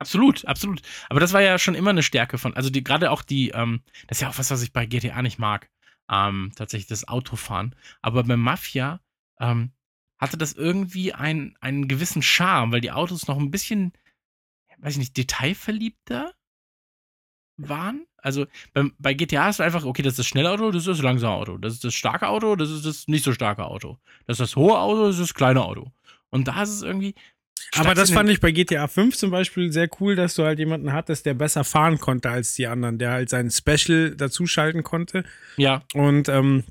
Absolut, 0.03 0.45
absolut. 0.45 0.81
Aber 1.09 1.19
das 1.21 1.31
war 1.31 1.41
ja 1.41 1.57
schon 1.57 1.75
immer 1.75 1.91
eine 1.91 2.03
Stärke 2.03 2.37
von, 2.37 2.53
also 2.55 2.69
die, 2.69 2.83
gerade 2.83 3.09
auch 3.09 3.21
die, 3.21 3.49
ähm, 3.51 3.81
das 4.07 4.17
ist 4.17 4.21
ja 4.21 4.29
auch 4.29 4.37
was, 4.37 4.51
was 4.51 4.61
ich 4.61 4.73
bei 4.73 4.85
GTA 4.85 5.21
nicht 5.21 5.39
mag. 5.39 5.69
Ähm, 6.11 6.51
tatsächlich 6.55 6.87
das 6.87 7.07
Autofahren. 7.07 7.73
Aber 8.01 8.23
bei 8.25 8.35
Mafia 8.35 8.99
ähm, 9.39 9.71
hatte 10.17 10.37
das 10.37 10.53
irgendwie 10.53 11.13
ein, 11.13 11.55
einen 11.61 11.87
gewissen 11.87 12.21
Charme, 12.21 12.73
weil 12.73 12.81
die 12.81 12.91
Autos 12.91 13.27
noch 13.27 13.37
ein 13.37 13.49
bisschen, 13.49 13.93
weiß 14.79 14.93
ich 14.93 14.99
nicht, 14.99 15.15
detailverliebter 15.17 16.33
waren. 17.55 18.05
Also 18.17 18.45
beim, 18.73 18.93
bei 18.99 19.13
GTA 19.13 19.49
ist 19.49 19.57
es 19.57 19.61
einfach, 19.61 19.85
okay, 19.85 20.01
das 20.01 20.13
ist 20.13 20.19
das 20.19 20.27
schnelle 20.27 20.51
Auto, 20.51 20.71
das 20.71 20.83
ist 20.83 20.97
das 20.97 21.01
langsame 21.01 21.33
Auto. 21.33 21.57
Das 21.57 21.73
ist 21.73 21.85
das 21.85 21.93
starke 21.93 22.27
Auto, 22.27 22.57
das 22.57 22.69
ist 22.69 22.85
das 22.85 23.07
nicht 23.07 23.23
so 23.23 23.31
starke 23.31 23.65
Auto. 23.65 23.97
Das 24.25 24.35
ist 24.35 24.41
das 24.41 24.55
hohe 24.57 24.77
Auto, 24.77 25.07
das 25.07 25.15
ist 25.15 25.29
das 25.29 25.33
kleine 25.33 25.63
Auto. 25.63 25.91
Und 26.29 26.47
da 26.49 26.61
ist 26.63 26.69
es 26.71 26.81
irgendwie. 26.81 27.15
Aber 27.75 27.95
das 27.95 28.11
fand 28.11 28.29
ich 28.29 28.39
bei 28.39 28.51
GTA 28.51 28.87
5 28.87 29.15
zum 29.15 29.31
Beispiel 29.31 29.71
sehr 29.71 29.89
cool, 29.99 30.15
dass 30.15 30.35
du 30.35 30.43
halt 30.43 30.59
jemanden 30.59 30.93
hattest, 30.93 31.25
der 31.25 31.33
besser 31.33 31.63
fahren 31.63 31.99
konnte 31.99 32.29
als 32.29 32.53
die 32.53 32.67
anderen, 32.67 32.99
der 32.99 33.11
halt 33.11 33.29
sein 33.29 33.49
Special 33.49 34.15
dazuschalten 34.15 34.83
konnte. 34.83 35.23
Ja, 35.57 35.83
Und 35.93 36.29
ähm, 36.29 36.63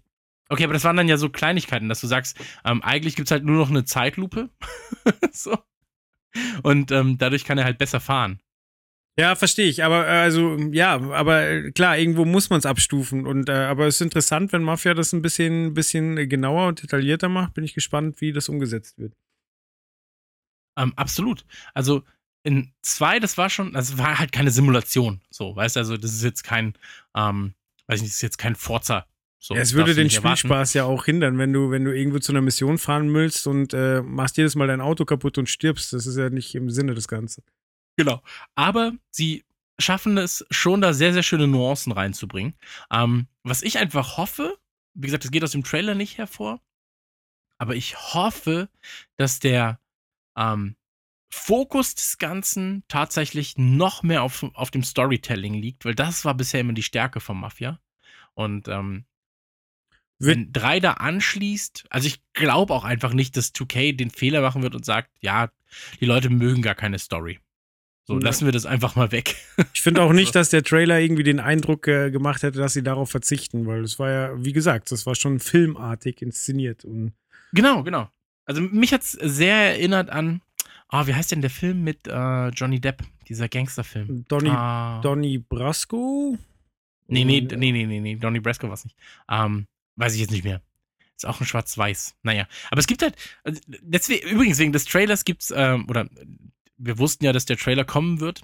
Okay, 0.53 0.65
aber 0.65 0.75
das 0.75 0.85
waren 0.85 0.99
dann 0.99 1.09
ja 1.09 1.17
so 1.17 1.31
Kleinigkeiten, 1.31 1.89
dass 1.89 2.03
du 2.03 2.07
sagst, 2.07 2.39
ähm, 2.67 2.83
eigentlich 2.83 3.17
gibt's 3.17 3.31
halt 3.31 3.43
nur 3.43 3.57
noch 3.57 3.71
eine 3.71 3.87
Zeitlupe. 3.87 4.51
so. 5.33 5.57
Und 6.63 6.93
ähm, 6.93 7.17
dadurch 7.17 7.47
kann 7.47 7.57
er 7.57 7.65
halt 7.65 7.79
besser 7.79 8.01
fahren. 8.01 8.39
ja, 9.19 9.35
verstehe 9.35 9.67
ich. 9.67 9.83
Aber 9.83 10.07
äh, 10.07 10.11
also, 10.11 10.59
ja, 10.73 11.01
aber 11.13 11.49
äh, 11.49 11.71
klar, 11.71 11.97
irgendwo 11.97 12.27
muss 12.27 12.51
man 12.51 12.59
es 12.59 12.67
abstufen. 12.67 13.27
Und 13.27 13.49
äh, 13.49 13.53
aber 13.53 13.87
es 13.87 13.95
ist 13.95 14.03
interessant, 14.03 14.53
wenn 14.53 14.63
Mafia 14.63 14.93
das 14.93 15.15
ein 15.15 15.23
bisschen, 15.23 15.73
bisschen 15.73 16.17
genauer 16.29 16.69
und 16.69 16.83
detaillierter 16.83 17.31
macht. 17.31 17.55
Bin 17.55 17.65
ich 17.65 17.73
gespannt, 17.73 18.21
wie 18.21 18.33
das 18.33 18.51
umgesetzt 18.51 18.99
wird. 18.99 19.15
Ähm, 20.77 20.93
absolut. 20.97 21.45
Also 21.75 22.03
in 22.45 22.73
zwei, 22.83 23.21
das 23.21 23.39
war 23.39 23.51
schon, 23.51 23.73
das 23.73 23.99
war 23.99 24.19
halt 24.19 24.33
keine 24.33 24.51
Simulation. 24.51 25.21
So, 25.31 25.55
weißt 25.55 25.77
du, 25.77 25.81
also 25.81 25.97
das 25.97 26.13
ist 26.13 26.25
jetzt 26.25 26.45
kein, 26.45 26.75
ähm, 27.17 27.55
weiß 27.87 27.99
ich 27.99 28.03
nicht, 28.03 28.13
das 28.13 28.17
ist 28.17 28.23
jetzt 28.23 28.39
kein 28.39 28.57
Forza. 28.57 29.07
So, 29.39 29.55
ja, 29.55 29.61
es 29.61 29.75
würde 29.75 29.95
den 29.95 30.05
nicht 30.05 30.17
erwarten. 30.17 30.37
Spielspaß 30.39 30.75
ja 30.75 30.85
auch 30.85 31.05
hindern, 31.05 31.37
wenn 31.39 31.53
du, 31.53 31.71
wenn 31.71 31.85
du 31.85 31.95
irgendwo 31.95 32.21
zu 32.21 32.33
einer 32.33 32.43
Mission 32.43 32.79
fahren 32.79 33.13
willst 33.13 33.47
und 33.47 33.75
äh, 33.75 34.01
machst 34.01 34.37
jedes 34.37 34.55
Mal 34.55 34.69
dein 34.69 34.81
Auto 34.81 35.05
kaputt 35.05 35.37
und 35.39 35.49
stirbst. 35.49 35.93
Das 35.93 36.07
ist 36.07 36.17
ja 36.17 36.31
nicht 36.31 36.55
im 36.55 36.71
Sinne 36.71 36.95
des 36.95 37.09
Ganzen. 37.09 37.43
Genau. 37.97 38.23
Aber 38.55 38.93
sie 39.11 39.45
schaffen 39.81 40.17
es 40.17 40.47
schon, 40.51 40.81
da 40.81 40.93
sehr, 40.93 41.13
sehr 41.13 41.25
schöne 41.25 41.49
Nuancen 41.49 41.93
reinzubringen. 41.93 42.55
Ähm, 42.93 43.27
was 43.43 43.63
ich 43.63 43.79
einfach 43.79 44.17
hoffe, 44.17 44.57
wie 44.95 45.07
gesagt, 45.07 45.25
das 45.25 45.33
geht 45.33 45.43
aus 45.43 45.53
dem 45.53 45.65
Trailer 45.65 45.95
nicht 45.95 46.19
hervor, 46.19 46.61
aber 47.59 47.75
ich 47.75 47.97
hoffe, 48.15 48.69
dass 49.17 49.41
der 49.41 49.81
ähm, 50.37 50.77
Fokus 51.31 51.95
des 51.95 52.19
Ganzen 52.19 52.85
tatsächlich 52.89 53.57
noch 53.57 54.03
mehr 54.03 54.23
auf, 54.23 54.45
auf 54.55 54.71
dem 54.71 54.83
Storytelling 54.83 55.55
liegt, 55.55 55.85
weil 55.85 55.95
das 55.95 56.25
war 56.25 56.35
bisher 56.35 56.61
immer 56.61 56.75
die 56.75 56.83
Stärke 56.83 57.21
von 57.21 57.41
Mafia. 57.41 57.81
Und 58.35 58.69
ähm, 58.69 59.07
wenn 60.19 60.53
3 60.53 60.81
da 60.81 60.93
anschließt, 60.93 61.87
also 61.91 62.07
ich 62.07 62.23
glaube 62.33 62.75
auch 62.75 62.85
einfach 62.85 63.13
nicht, 63.13 63.37
dass 63.37 63.55
2K 63.55 63.97
den 63.97 64.11
Fehler 64.11 64.41
machen 64.41 64.63
wird 64.63 64.75
und 64.75 64.85
sagt, 64.85 65.11
ja, 65.21 65.51
die 66.01 66.07
Leute 66.07 66.31
mögen 66.31 66.63
gar 66.63 66.75
keine 66.75 66.99
Story. 66.99 67.41
So, 68.05 68.19
lassen 68.19 68.45
wir 68.45 68.53
das 68.53 68.67
einfach 68.67 68.97
mal 68.97 69.13
weg. 69.13 69.37
Ich 69.75 69.81
finde 69.81 70.03
auch 70.03 70.13
nicht, 70.13 70.35
dass 70.35 70.51
der 70.51 70.65
Trailer 70.65 71.01
irgendwie 71.01 71.23
den 71.23 71.41
Eindruck 71.41 71.87
äh, 71.87 72.11
gemacht 72.11 72.43
hätte, 72.43 72.59
dass 72.59 72.73
sie 72.73 72.83
darauf 72.83 73.11
verzichten, 73.11 73.67
weil 73.67 73.83
es 73.83 73.99
war 73.99 74.11
ja, 74.11 74.45
wie 74.45 74.53
gesagt, 74.53 74.91
das 74.91 75.07
war 75.07 75.15
schon 75.15 75.39
filmartig 75.41 76.21
inszeniert. 76.21 76.85
Und 76.85 77.13
genau, 77.53 77.83
genau. 77.83 78.11
Also 78.45 78.61
mich 78.61 78.93
hat's 78.93 79.13
sehr 79.13 79.55
erinnert 79.55 80.11
an, 80.11 80.43
ah, 80.89 81.07
wie 81.07 81.15
heißt 81.15 81.33
denn 81.33 81.41
der 81.41 81.51
Film 81.51 81.85
mit 81.85 82.07
äh, 82.07 82.49
Johnny 82.49 82.81
Depp, 82.81 83.03
dieser 83.29 83.49
Gangsterfilm? 83.49 84.25
Donny, 84.29 84.51
ah, 84.51 85.01
Donny 85.01 85.39
Brasco? 85.39 86.37
nee, 87.07 87.25
nee, 87.25 87.41
Und, 87.41 87.53
nee, 87.59 87.73
nee, 87.73 87.87
nee, 87.87 88.01
nee, 88.01 88.17
Donny 88.17 88.41
Brasco 88.41 88.69
war's 88.69 88.85
nicht. 88.85 88.97
Ähm, 89.31 89.67
weiß 89.97 90.15
ich 90.15 90.21
jetzt 90.21 90.31
nicht 90.31 90.45
mehr. 90.45 90.61
Ist 91.17 91.27
auch 91.27 91.41
ein 91.41 91.47
Schwarz-Weiß. 91.47 92.17
Naja, 92.23 92.49
aber 92.71 92.81
es 92.81 92.87
gibt 92.87 93.03
halt, 93.03 93.15
also 93.45 93.61
deswegen, 93.69 94.29
übrigens, 94.29 94.59
wegen 94.59 94.73
des 94.73 94.87
Trailers 94.87 95.25
gibt's, 95.25 95.53
ähm, 95.55 95.89
oder 95.89 96.09
wir 96.79 96.99
wussten 96.99 97.25
ja, 97.25 97.33
dass 97.33 97.45
der 97.45 97.57
Trailer 97.57 97.85
kommen 97.85 98.21
wird, 98.21 98.43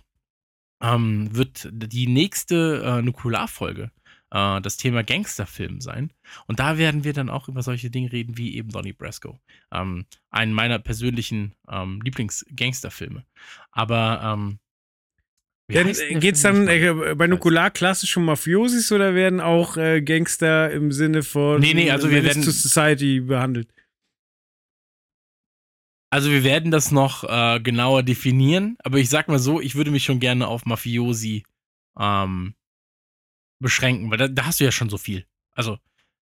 ähm, 0.80 1.34
wird 1.34 1.68
die 1.72 2.06
nächste 2.06 2.82
äh, 2.84 3.02
Nukularfolge 3.02 3.90
äh, 4.30 4.60
das 4.60 4.76
Thema 4.76 5.02
Gangsterfilm 5.02 5.80
sein. 5.80 6.12
Und 6.46 6.60
da 6.60 6.78
werden 6.78 7.04
wir 7.04 7.12
dann 7.12 7.28
auch 7.30 7.48
über 7.48 7.62
solche 7.62 7.90
Dinge 7.90 8.12
reden, 8.12 8.36
wie 8.38 8.56
eben 8.56 8.70
Donnie 8.70 8.92
Brasco. 8.92 9.38
Ähm, 9.72 10.06
einen 10.30 10.52
meiner 10.52 10.78
persönlichen 10.78 11.54
ähm, 11.70 12.00
Lieblings-Gangsterfilme. 12.02 13.24
Aber, 13.70 14.20
ähm, 14.24 14.58
äh, 15.70 15.84
der 15.84 16.20
geht's 16.20 16.42
dann 16.42 16.66
äh, 16.68 17.14
bei 17.14 17.26
Nukular 17.26 17.70
klassisch 17.70 18.16
um 18.16 18.24
Mafiosis 18.24 18.90
oder 18.92 19.14
werden 19.14 19.40
auch 19.40 19.76
äh, 19.76 20.00
Gangster 20.00 20.70
im 20.70 20.92
Sinne 20.92 21.22
von 21.22 21.60
Nee, 21.60 21.74
nee, 21.74 21.90
also 21.90 22.10
wir 22.10 22.24
werden- 22.24 22.42
to 22.42 22.50
Society 22.50 23.20
behandelt? 23.20 23.68
Also 26.10 26.30
wir 26.30 26.42
werden 26.42 26.70
das 26.70 26.90
noch 26.90 27.24
äh, 27.24 27.60
genauer 27.60 28.02
definieren, 28.02 28.78
aber 28.82 28.96
ich 28.98 29.10
sag 29.10 29.28
mal 29.28 29.38
so, 29.38 29.60
ich 29.60 29.74
würde 29.74 29.90
mich 29.90 30.04
schon 30.04 30.20
gerne 30.20 30.48
auf 30.48 30.64
Mafiosi 30.64 31.44
ähm, 31.98 32.54
beschränken, 33.60 34.10
weil 34.10 34.18
da, 34.18 34.28
da 34.28 34.46
hast 34.46 34.60
du 34.60 34.64
ja 34.64 34.72
schon 34.72 34.90
so 34.90 34.98
viel. 34.98 35.26
Also, 35.52 35.78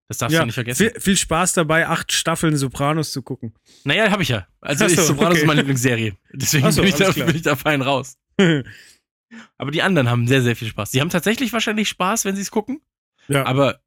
das 0.08 0.20
darfst 0.20 0.38
du 0.38 0.46
nicht 0.46 0.54
vergessen. 0.54 0.92
Viel, 0.92 1.02
viel 1.02 1.18
Spaß 1.18 1.54
dabei, 1.54 1.88
acht 1.88 2.12
Staffeln 2.12 2.56
Sopranos 2.56 3.12
zu 3.12 3.24
gucken. 3.24 3.54
Naja, 3.84 4.12
habe 4.12 4.24
ich 4.24 4.30
ja. 4.30 4.48
Also 4.62 4.88
so, 4.88 5.02
Sopranos 5.02 5.34
okay. 5.34 5.42
ist 5.42 5.48
meine 5.48 5.62
Lieblingsserie. 5.62 6.16
Deswegen 6.32 6.72
so, 6.72 6.82
bin, 6.82 6.90
ich 6.90 6.96
da, 6.96 7.12
bin 7.12 7.36
ich 7.36 7.42
da 7.42 7.56
fein 7.56 7.82
raus. 7.82 8.18
Aber 9.58 9.72
die 9.72 9.82
anderen 9.82 10.10
haben 10.10 10.28
sehr, 10.28 10.42
sehr 10.44 10.56
viel 10.56 10.68
Spaß. 10.68 10.92
Die 10.92 11.02
haben 11.02 11.10
tatsächlich 11.10 11.52
wahrscheinlich 11.54 11.90
Spaß, 11.90 12.26
wenn 12.26 12.36
sie 12.36 12.44
es 12.44 12.52
gucken. 12.52 12.82
ja, 13.28 13.46
Aber 13.46 13.82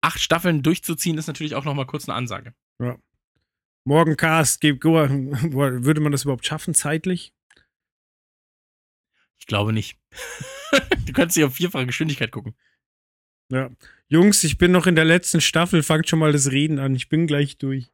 acht 0.00 0.20
Staffeln 0.20 0.62
durchzuziehen, 0.62 1.18
ist 1.18 1.26
natürlich 1.26 1.54
auch 1.54 1.64
nochmal 1.64 1.86
kurz 1.86 2.08
eine 2.08 2.16
Ansage. 2.16 2.54
morgen 3.84 4.16
Cast, 4.16 4.60
gibt, 4.60 4.84
würde 4.84 6.00
man 6.00 6.12
das 6.12 6.22
überhaupt 6.22 6.46
schaffen 6.46 6.74
zeitlich? 6.74 7.34
Ich 9.38 9.46
glaube 9.46 9.72
nicht. 9.72 9.98
du 11.06 11.12
kannst 11.12 11.34
sie 11.34 11.44
auf 11.44 11.54
vierfache 11.54 11.86
Geschwindigkeit 11.86 12.32
gucken. 12.32 12.54
Ja. 13.50 13.70
Jungs, 14.08 14.42
ich 14.44 14.58
bin 14.58 14.72
noch 14.72 14.86
in 14.86 14.94
der 14.96 15.04
letzten 15.04 15.40
Staffel, 15.40 15.82
fangt 15.82 16.08
schon 16.08 16.18
mal 16.18 16.32
das 16.32 16.50
Reden 16.50 16.78
an. 16.78 16.94
Ich 16.94 17.08
bin 17.08 17.26
gleich 17.26 17.58
durch. 17.58 17.90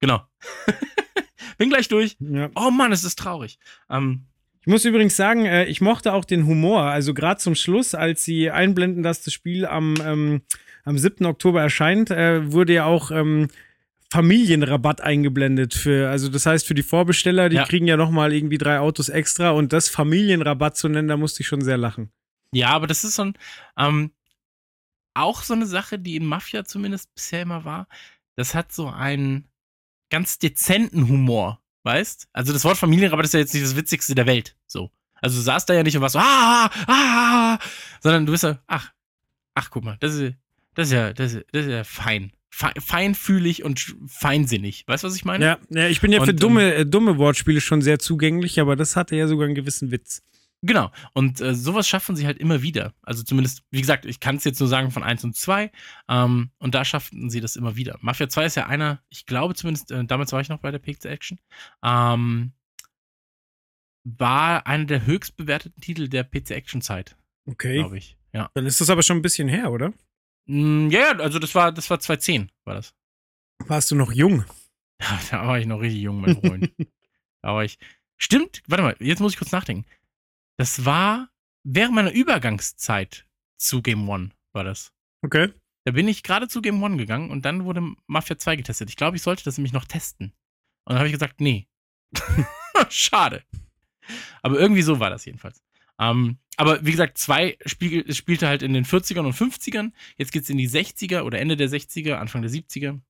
Genau. 0.00 0.22
bin 1.58 1.68
gleich 1.68 1.88
durch. 1.88 2.16
Ja. 2.20 2.50
Oh 2.54 2.70
Mann, 2.70 2.92
es 2.92 3.04
ist 3.04 3.18
traurig. 3.18 3.58
Ähm, 3.90 4.22
Ich 4.60 4.66
muss 4.66 4.84
übrigens 4.84 5.16
sagen, 5.16 5.46
äh, 5.46 5.64
ich 5.66 5.80
mochte 5.80 6.12
auch 6.12 6.24
den 6.24 6.46
Humor. 6.46 6.82
Also 6.82 7.14
gerade 7.14 7.40
zum 7.40 7.54
Schluss, 7.54 7.94
als 7.94 8.24
sie 8.24 8.50
einblenden, 8.50 9.02
dass 9.02 9.22
das 9.22 9.32
Spiel 9.34 9.66
am, 9.66 9.94
ähm, 10.04 10.42
am 10.84 10.98
7. 10.98 11.24
Oktober 11.26 11.60
erscheint, 11.62 12.10
äh, 12.10 12.52
wurde 12.52 12.74
ja 12.74 12.84
auch 12.84 13.10
ähm, 13.10 13.48
Familienrabatt 14.12 15.00
eingeblendet 15.00 15.74
für, 15.74 16.08
also 16.10 16.28
das 16.28 16.46
heißt 16.46 16.66
für 16.66 16.74
die 16.74 16.82
Vorbesteller, 16.84 17.48
die 17.48 17.56
Ja. 17.56 17.64
kriegen 17.64 17.86
ja 17.88 17.96
noch 17.96 18.10
mal 18.10 18.32
irgendwie 18.32 18.58
drei 18.58 18.78
Autos 18.78 19.08
extra 19.08 19.50
und 19.50 19.72
das 19.72 19.88
Familienrabatt 19.88 20.76
zu 20.76 20.88
nennen, 20.88 21.08
da 21.08 21.16
musste 21.16 21.42
ich 21.42 21.48
schon 21.48 21.60
sehr 21.60 21.76
lachen. 21.76 22.10
Ja, 22.52 22.68
aber 22.70 22.86
das 22.86 23.02
ist 23.02 23.16
so 23.16 23.22
ein, 23.24 23.34
ähm, 23.76 24.12
auch 25.16 25.42
so 25.42 25.54
eine 25.54 25.66
Sache, 25.66 25.98
die 25.98 26.16
in 26.16 26.26
Mafia 26.26 26.64
zumindest 26.64 27.14
bisher 27.14 27.42
immer 27.42 27.64
war. 27.64 27.88
Das 28.36 28.54
hat 28.54 28.72
so 28.72 28.88
einen 28.88 29.48
ganz 30.10 30.38
dezenten 30.38 31.08
Humor, 31.08 31.60
weißt? 31.82 32.28
Also 32.32 32.52
das 32.52 32.64
Wort 32.64 32.76
Familienrabatt 32.76 33.24
ist 33.24 33.34
ja 33.34 33.40
jetzt 33.40 33.54
nicht 33.54 33.64
das 33.64 33.76
Witzigste 33.76 34.14
der 34.14 34.26
Welt, 34.26 34.56
so. 34.66 34.90
Also 35.14 35.36
du 35.36 35.42
saßt 35.42 35.68
da 35.68 35.74
ja 35.74 35.82
nicht 35.82 35.96
und 35.96 36.02
warst 36.02 36.12
so, 36.12 36.18
ah, 36.18 36.70
ah, 36.86 36.88
ah, 36.88 37.58
sondern 38.00 38.26
du 38.26 38.32
bist 38.32 38.42
so, 38.42 38.56
ach, 38.66 38.92
ach, 39.54 39.70
guck 39.70 39.84
mal, 39.84 39.96
das 40.00 40.14
ist, 40.14 40.34
das 40.74 40.88
ist 40.88 40.92
ja, 40.92 41.12
das 41.12 41.32
ist, 41.32 41.44
das 41.52 41.66
ist 41.66 41.72
ja 41.72 41.84
fein. 41.84 42.32
Fe 42.50 42.72
feinfühlig 42.78 43.64
und 43.64 43.96
feinsinnig. 44.06 44.84
Weißt 44.86 45.04
du, 45.04 45.08
was 45.08 45.16
ich 45.16 45.24
meine? 45.24 45.44
Ja, 45.44 45.58
ja 45.68 45.88
ich 45.88 46.00
bin 46.00 46.12
ja 46.12 46.22
für 46.22 46.30
Und, 46.30 46.42
dumme, 46.42 46.74
äh, 46.74 46.86
dumme 46.86 47.18
Wortspiele 47.18 47.60
schon 47.60 47.82
sehr 47.82 47.98
zugänglich, 47.98 48.60
aber 48.60 48.76
das 48.76 48.96
hatte 48.96 49.16
ja 49.16 49.26
sogar 49.26 49.46
einen 49.46 49.54
gewissen 49.54 49.90
Witz. 49.90 50.22
Genau. 50.62 50.90
Und 51.12 51.40
äh, 51.40 51.54
sowas 51.54 51.86
schaffen 51.86 52.16
sie 52.16 52.26
halt 52.26 52.38
immer 52.38 52.62
wieder. 52.62 52.94
Also 53.02 53.22
zumindest, 53.22 53.62
wie 53.70 53.80
gesagt, 53.80 54.04
ich 54.06 54.20
kann 54.20 54.36
es 54.36 54.44
jetzt 54.44 54.58
nur 54.58 54.68
sagen 54.68 54.90
von 54.90 55.02
1 55.02 55.22
und 55.24 55.36
2. 55.36 55.70
Ähm, 56.08 56.50
und 56.58 56.74
da 56.74 56.84
schafften 56.84 57.30
sie 57.30 57.40
das 57.40 57.56
immer 57.56 57.76
wieder. 57.76 57.98
Mafia 58.00 58.28
2 58.28 58.46
ist 58.46 58.54
ja 58.56 58.66
einer, 58.66 59.02
ich 59.08 59.26
glaube 59.26 59.54
zumindest, 59.54 59.90
äh, 59.90 60.04
damals 60.04 60.32
war 60.32 60.40
ich 60.40 60.48
noch 60.48 60.58
bei 60.60 60.70
der 60.70 60.78
PX 60.78 61.04
Action, 61.04 61.38
ähm, 61.84 62.52
war 64.04 64.66
einer 64.66 64.84
der 64.84 65.04
höchst 65.06 65.36
bewerteten 65.36 65.80
Titel 65.80 66.08
der 66.08 66.24
PC 66.24 66.52
Action 66.52 66.80
Zeit, 66.80 67.16
Okay. 67.46 67.78
glaube 67.78 67.98
ich. 67.98 68.16
Ja. 68.32 68.50
Dann 68.54 68.66
ist 68.66 68.80
das 68.80 68.90
aber 68.90 69.02
schon 69.02 69.18
ein 69.18 69.22
bisschen 69.22 69.48
her, 69.48 69.70
oder? 69.72 69.92
Mm, 70.46 70.88
ja, 70.90 71.00
ja, 71.00 71.18
also 71.18 71.38
das 71.38 71.54
war, 71.54 71.72
das 71.72 71.90
war 71.90 71.98
2010, 72.00 72.50
war 72.64 72.74
das. 72.74 72.94
Warst 73.66 73.90
du 73.90 73.94
noch 73.96 74.12
jung? 74.12 74.44
Ja, 75.00 75.20
da 75.30 75.46
war 75.46 75.58
ich 75.58 75.66
noch 75.66 75.80
richtig 75.80 76.02
jung, 76.02 76.20
mein 76.20 76.40
Freund. 76.40 76.72
da 77.42 77.54
war 77.54 77.64
ich. 77.64 77.78
Stimmt, 78.16 78.62
warte 78.66 78.82
mal, 78.82 78.96
jetzt 79.00 79.20
muss 79.20 79.32
ich 79.32 79.38
kurz 79.38 79.52
nachdenken. 79.52 79.84
Das 80.56 80.84
war 80.84 81.28
während 81.64 81.94
meiner 81.94 82.12
Übergangszeit 82.12 83.26
zu 83.58 83.82
Game 83.82 84.08
One, 84.08 84.30
war 84.52 84.64
das. 84.64 84.92
Okay. 85.22 85.52
Da 85.84 85.92
bin 85.92 86.08
ich 86.08 86.22
gerade 86.22 86.48
zu 86.48 86.62
Game 86.62 86.82
One 86.82 86.96
gegangen 86.96 87.30
und 87.30 87.44
dann 87.44 87.64
wurde 87.64 87.94
Mafia 88.06 88.38
2 88.38 88.56
getestet. 88.56 88.88
Ich 88.88 88.96
glaube, 88.96 89.16
ich 89.16 89.22
sollte 89.22 89.44
das 89.44 89.56
nämlich 89.58 89.72
noch 89.72 89.84
testen. 89.84 90.32
Und 90.84 90.92
dann 90.92 90.98
habe 90.98 91.08
ich 91.08 91.12
gesagt, 91.12 91.40
nee. 91.40 91.68
Schade. 92.88 93.42
Aber 94.42 94.58
irgendwie 94.58 94.82
so 94.82 95.00
war 95.00 95.10
das 95.10 95.24
jedenfalls. 95.24 95.62
Ähm, 95.98 96.38
aber 96.56 96.84
wie 96.84 96.90
gesagt, 96.90 97.18
2 97.18 97.58
spiel, 97.66 98.12
spielte 98.12 98.48
halt 98.48 98.62
in 98.62 98.72
den 98.72 98.84
40ern 98.84 99.26
und 99.26 99.34
50ern. 99.34 99.92
Jetzt 100.16 100.32
geht's 100.32 100.50
in 100.50 100.58
die 100.58 100.68
60er 100.68 101.22
oder 101.22 101.38
Ende 101.38 101.56
der 101.56 101.68
60er, 101.68 102.14
Anfang 102.14 102.42
der 102.42 102.50
70er. 102.50 103.00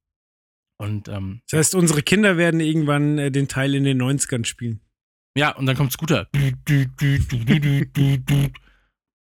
Und 0.79 1.09
ähm, 1.09 1.41
Das 1.51 1.59
heißt, 1.59 1.75
unsere 1.75 2.03
Kinder 2.03 2.37
werden 2.37 2.61
irgendwann 2.61 3.19
äh, 3.19 3.31
den 3.31 3.49
Teil 3.49 3.75
in 3.75 3.85
den 3.85 4.01
90ern 4.01 4.45
spielen. 4.45 4.81
Ja, 5.37 5.51
und 5.51 5.67
dann 5.67 5.77
kommt 5.77 5.93
Scooter. 5.93 6.29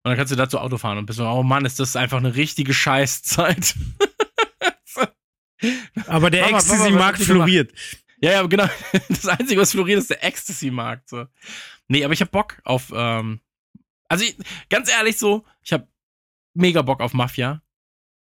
Und 0.06 0.12
dann 0.12 0.18
kannst 0.18 0.32
du 0.32 0.36
dazu 0.36 0.60
Auto 0.60 0.78
fahren 0.78 1.00
und 1.00 1.08
bist 1.08 1.18
so, 1.18 1.26
oh 1.26 1.42
Mann, 1.42 1.66
ist 1.66 1.80
das 1.80 1.96
einfach 1.96 2.20
eine 2.20 2.36
richtige 2.36 2.76
Scheißzeit. 2.76 3.74
Aber 6.06 6.30
der 6.30 6.48
Ecstasy-Markt 6.48 7.24
floriert. 7.24 7.74
Ja, 8.22 8.32
ja, 8.34 8.44
genau. 8.44 8.70
Das 9.10 9.26
Einzige, 9.28 9.60
was 9.62 9.72
floriert, 9.72 9.98
ist 9.98 10.12
der 10.12 10.24
Ecstasy-Markt. 10.24 11.10
So. 11.10 11.26
Nee, 11.88 12.04
aber 12.04 12.14
ich 12.14 12.22
hab 12.22 12.30
Bock 12.30 12.62
auf, 12.64 12.94
ähm, 12.96 13.42
also 14.08 14.26
ich, 14.26 14.38
ganz 14.70 14.92
ehrlich 14.92 15.18
so, 15.18 15.44
ich 15.64 15.74
hab 15.74 15.88
mega 16.54 16.84
Bock 16.84 17.02
auf 17.02 17.14
Mafia. 17.14 17.64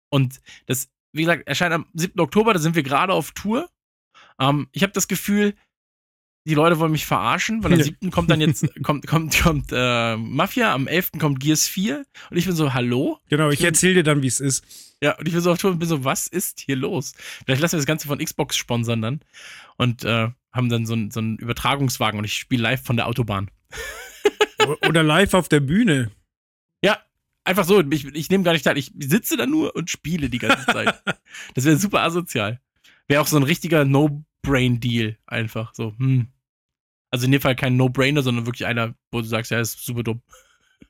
Und 0.08 0.40
das, 0.66 0.88
wie 1.12 1.22
gesagt, 1.22 1.48
erscheint 1.48 1.74
am 1.74 1.86
7. 1.94 2.20
Oktober, 2.20 2.52
da 2.52 2.60
sind 2.60 2.76
wir 2.76 2.84
gerade 2.84 3.12
auf 3.12 3.32
Tour. 3.32 3.68
Ähm, 4.38 4.68
ich 4.70 4.82
habe 4.84 4.92
das 4.92 5.08
Gefühl, 5.08 5.56
die 6.44 6.54
Leute 6.54 6.78
wollen 6.78 6.92
mich 6.92 7.06
verarschen, 7.06 7.62
weil 7.62 7.72
am 7.74 7.78
Ja. 7.78 7.84
7. 7.84 8.10
kommt 8.10 8.30
dann 8.30 8.40
jetzt, 8.40 8.66
kommt, 8.82 9.06
kommt, 9.06 9.40
kommt 9.40 9.66
äh, 9.72 10.16
Mafia, 10.16 10.74
am 10.74 10.86
11. 10.88 11.12
kommt 11.18 11.38
Gears 11.40 11.68
4 11.68 12.04
und 12.30 12.36
ich 12.36 12.46
bin 12.46 12.54
so, 12.56 12.74
hallo? 12.74 13.18
Genau, 13.28 13.50
ich 13.50 13.62
erzähle 13.62 13.94
dir 13.94 14.02
dann, 14.02 14.22
wie 14.22 14.26
es 14.26 14.40
ist. 14.40 14.64
Ja, 15.02 15.16
und 15.18 15.26
ich 15.26 15.32
bin 15.34 15.42
so 15.42 15.50
auf 15.52 15.58
Tour 15.58 15.70
und 15.72 15.78
bin 15.78 15.88
so, 15.88 16.04
was 16.04 16.26
ist 16.26 16.60
hier 16.60 16.76
los? 16.76 17.14
Vielleicht 17.44 17.60
lassen 17.62 17.72
wir 17.74 17.78
das 17.78 17.86
Ganze 17.86 18.06
von 18.08 18.18
Xbox 18.18 18.56
sponsern 18.56 19.02
dann 19.02 19.20
und 19.76 20.04
äh, 20.04 20.28
haben 20.52 20.68
dann 20.68 20.86
so, 20.86 20.92
einen- 20.94 21.10
so 21.10 21.20
einen 21.20 21.38
Übertragungswagen 21.38 22.18
und 22.18 22.24
ich 22.24 22.34
spiele 22.34 22.62
live 22.62 22.84
von 22.84 22.96
der 22.96 23.06
Autobahn. 23.06 23.50
Oder 24.88 25.02
live 25.02 25.34
auf 25.34 25.48
der 25.48 25.60
Bühne. 25.60 26.10
Ja, 26.84 26.98
einfach 27.44 27.64
so. 27.64 27.80
Ich, 27.92 28.06
ich 28.06 28.28
nehme 28.28 28.42
gar 28.42 28.52
nicht 28.54 28.64
teil. 28.64 28.76
Ich 28.76 28.90
sitze 28.98 29.36
da 29.36 29.46
nur 29.46 29.76
und 29.76 29.88
spiele 29.88 30.28
die 30.28 30.38
ganze 30.38 30.66
Zeit. 30.66 31.00
das 31.54 31.64
wäre 31.64 31.76
super 31.76 32.00
asozial. 32.02 32.60
Wäre 33.06 33.20
auch 33.22 33.28
so 33.28 33.36
ein 33.36 33.44
richtiger 33.44 33.84
No-Brain-Deal 34.44 35.16
einfach. 35.26 35.74
So, 35.74 35.94
hm. 35.98 36.28
Also 37.10 37.26
in 37.26 37.32
dem 37.32 37.40
Fall 37.40 37.56
kein 37.56 37.76
No-Brainer, 37.76 38.22
sondern 38.22 38.46
wirklich 38.46 38.66
einer, 38.66 38.94
wo 39.10 39.20
du 39.20 39.26
sagst, 39.26 39.50
ja, 39.50 39.60
ist 39.60 39.84
super 39.84 40.02
dumm. 40.02 40.22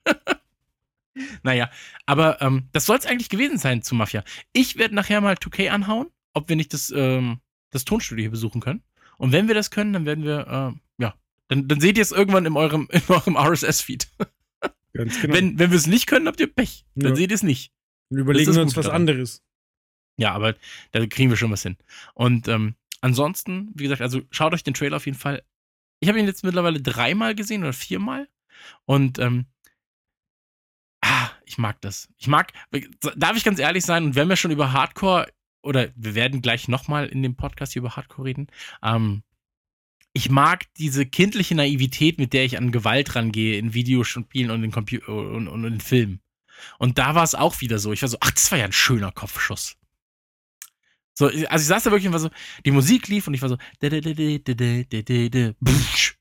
naja, 1.43 1.71
aber 2.07 2.41
ähm, 2.41 2.69
das 2.73 2.87
soll 2.87 2.97
es 2.97 3.07
eigentlich 3.07 3.29
gewesen 3.29 3.59
sein 3.59 3.83
zu 3.83 3.95
Mafia. 3.95 4.25
Ich 4.53 4.77
werde 4.79 4.95
nachher 4.95 5.21
mal 5.21 5.35
2K 5.35 5.69
anhauen, 5.71 6.09
ob 6.33 6.49
wir 6.49 6.57
nicht 6.57 6.73
das, 6.73 6.93
ähm, 6.95 7.41
das 7.71 7.85
Tonstudio 7.85 8.23
hier 8.23 8.31
besuchen 8.31 8.61
können. 8.61 8.83
Und 9.19 9.33
wenn 9.33 9.49
wir 9.49 9.55
das 9.55 9.71
können, 9.71 9.93
dann 9.93 10.07
werden 10.07 10.25
wir, 10.25 10.47
ähm, 10.49 10.81
ja, 10.99 11.15
dann, 11.49 11.69
dann 11.69 11.81
seht 11.81 11.97
ihr 11.97 12.03
es 12.03 12.13
irgendwann 12.13 12.47
in 12.47 12.57
eurem, 12.57 12.89
in 12.91 13.03
eurem 13.09 13.37
RSS-Feed. 13.37 14.09
Ganz 14.95 15.21
genau. 15.21 15.35
Wenn, 15.35 15.59
wenn 15.59 15.71
wir 15.71 15.77
es 15.79 15.87
nicht 15.87 16.07
können, 16.07 16.27
habt 16.29 16.39
ihr 16.41 16.53
Pech. 16.53 16.85
Dann 16.95 17.11
Ja. 17.11 17.17
seht 17.17 17.31
ihr 17.31 17.35
es 17.35 17.43
nicht. 17.43 17.73
Und 18.11 18.19
überlegen 18.19 18.55
wir 18.55 18.63
uns 18.63 18.77
was 18.77 18.87
daran. 18.87 19.03
anderes. 19.03 19.43
Ja, 20.19 20.33
aber 20.33 20.55
da 20.93 21.05
kriegen 21.07 21.31
wir 21.31 21.37
schon 21.37 21.51
was 21.51 21.63
hin. 21.63 21.77
Und 22.15 22.47
ähm, 22.49 22.75
ansonsten, 23.03 23.71
wie 23.75 23.83
gesagt, 23.85 24.01
also 24.01 24.23
schaut 24.31 24.55
euch 24.55 24.65
den 24.65 24.75
Trailer 24.75 24.97
auf 24.97 25.05
jeden 25.07 25.19
Fall. 25.19 25.43
Ich 26.01 26.09
habe 26.09 26.19
ihn 26.19 26.27
jetzt 26.27 26.43
mittlerweile 26.43 26.81
dreimal 26.81 27.35
gesehen 27.35 27.63
oder 27.63 27.75
viermal. 27.75 28.29
Und 28.87 29.19
ähm, 29.19 29.47
ah, 31.03 31.31
ich 31.45 31.59
mag 31.59 31.81
das. 31.83 32.09
Ich 32.17 32.29
mag, 32.29 32.53
darf 33.17 33.37
ich 33.37 33.45
ganz 33.45 33.59
ehrlich 33.59 33.85
sein, 33.85 34.05
und 34.05 34.15
wir 34.15 34.23
haben 34.23 34.31
ja 34.31 34.37
schon 34.37 34.51
über 34.51 34.73
Hardcore, 34.73 35.31
oder 35.63 35.91
wir 35.95 36.15
werden 36.15 36.43
gleich 36.43 36.69
nochmal 36.69 37.07
in 37.09 37.23
dem 37.23 37.37
Podcast 37.37 37.73
hier 37.73 37.81
über 37.81 37.95
Hardcore 37.97 38.29
reden. 38.29 38.47
Ähm, 38.83 39.23
ich 40.13 40.29
mag 40.29 40.67
diese 40.75 41.07
kindliche 41.07 41.55
Naivität, 41.55 42.19
mit 42.19 42.33
der 42.33 42.45
ich 42.45 42.59
an 42.59 42.73
Gewalt 42.73 43.15
rangehe 43.15 43.59
in 43.59 43.73
Videospielen 43.75 44.51
und 44.51 44.63
in, 44.63 44.71
Compu 44.71 44.99
und, 45.07 45.49
und 45.49 45.65
in 45.65 45.81
Filmen. 45.81 46.21
Und 46.79 46.99
da 46.99 47.15
war 47.15 47.25
es 47.25 47.35
auch 47.35 47.61
wieder 47.61 47.79
so. 47.79 47.93
Ich 47.93 48.03
war 48.03 48.09
so, 48.09 48.19
ach, 48.21 48.31
das 48.31 48.51
war 48.51 48.59
ja 48.59 48.67
ein 48.67 48.73
schöner 48.73 49.13
Kopfschuss. 49.13 49.77
So, 51.15 51.27
also 51.27 51.39
ich 51.39 51.49
saß 51.67 51.83
da 51.85 51.91
wirklich 51.91 52.07
und 52.07 52.13
war 52.13 52.21
so, 52.21 52.31
die 52.65 52.71
Musik 52.71 53.09
lief 53.09 53.27
und 53.27 53.35
ich 53.35 53.43
war 53.43 53.49
so, 53.49 53.59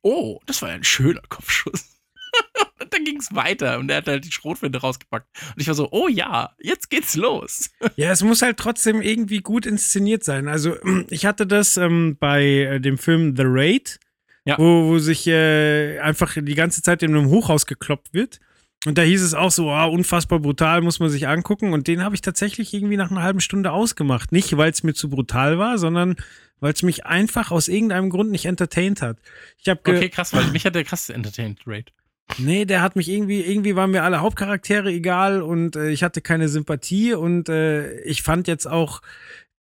oh, 0.01 0.39
das 0.45 0.61
war 0.61 0.69
ein 0.69 0.83
schöner 0.83 1.21
Kopfschuss. 1.29 1.97
Und 2.81 2.93
dann 2.93 3.03
ging 3.03 3.19
es 3.19 3.35
weiter 3.35 3.77
und 3.77 3.91
er 3.91 3.97
hat 3.97 4.07
halt 4.07 4.25
die 4.25 4.31
Schrotwinde 4.31 4.79
rausgepackt. 4.79 5.27
Und 5.53 5.61
ich 5.61 5.67
war 5.67 5.75
so, 5.75 5.89
oh 5.91 6.07
ja, 6.07 6.55
jetzt 6.59 6.89
geht's 6.89 7.15
los. 7.15 7.69
Ja, 7.95 8.11
es 8.11 8.23
muss 8.23 8.41
halt 8.41 8.57
trotzdem 8.57 9.01
irgendwie 9.01 9.39
gut 9.39 9.65
inszeniert 9.65 10.23
sein. 10.23 10.47
Also, 10.47 10.77
ich 11.09 11.25
hatte 11.25 11.45
das 11.45 11.77
ähm, 11.77 12.17
bei 12.19 12.43
äh, 12.43 12.79
dem 12.79 12.97
Film 12.97 13.35
The 13.35 13.43
Raid, 13.45 13.99
ja. 14.45 14.57
wo, 14.57 14.87
wo 14.87 14.97
sich 14.97 15.27
äh, 15.27 15.99
einfach 15.99 16.35
die 16.35 16.55
ganze 16.55 16.81
Zeit 16.81 17.03
in 17.03 17.15
einem 17.15 17.29
Hochhaus 17.29 17.65
gekloppt 17.65 18.13
wird. 18.13 18.39
Und 18.85 18.97
da 18.97 19.03
hieß 19.03 19.21
es 19.21 19.35
auch 19.35 19.51
so, 19.51 19.69
ah, 19.69 19.85
unfassbar 19.85 20.39
brutal, 20.39 20.81
muss 20.81 20.99
man 20.99 21.09
sich 21.09 21.27
angucken. 21.27 21.73
Und 21.73 21.87
den 21.87 22.03
habe 22.03 22.15
ich 22.15 22.21
tatsächlich 22.21 22.73
irgendwie 22.73 22.97
nach 22.97 23.11
einer 23.11 23.21
halben 23.21 23.39
Stunde 23.39 23.71
ausgemacht. 23.71 24.31
Nicht, 24.31 24.57
weil 24.57 24.71
es 24.71 24.81
mir 24.81 24.93
zu 24.93 25.09
brutal 25.09 25.59
war, 25.59 25.77
sondern 25.77 26.15
weil 26.59 26.73
es 26.73 26.81
mich 26.81 27.05
einfach 27.05 27.51
aus 27.51 27.67
irgendeinem 27.67 28.09
Grund 28.09 28.31
nicht 28.31 28.45
entertained 28.45 29.01
hat. 29.01 29.17
Ich 29.59 29.69
habe 29.69 29.79
Okay, 29.85 30.09
krass, 30.09 30.33
weil 30.33 30.47
mich 30.47 30.65
hat 30.65 30.75
der 30.75 30.83
krass 30.83 31.09
entertained 31.09 31.59
Rate. 31.67 31.91
Nee, 32.37 32.65
der 32.65 32.81
hat 32.81 32.95
mich 32.95 33.09
irgendwie, 33.09 33.41
irgendwie 33.41 33.75
waren 33.75 33.91
mir 33.91 34.03
alle 34.03 34.21
Hauptcharaktere 34.21 34.89
egal 34.89 35.41
und 35.41 35.75
äh, 35.75 35.89
ich 35.89 36.01
hatte 36.01 36.21
keine 36.21 36.47
Sympathie 36.47 37.13
und 37.13 37.49
äh, 37.49 37.99
ich 38.01 38.21
fand 38.21 38.47
jetzt 38.47 38.67
auch 38.67 39.01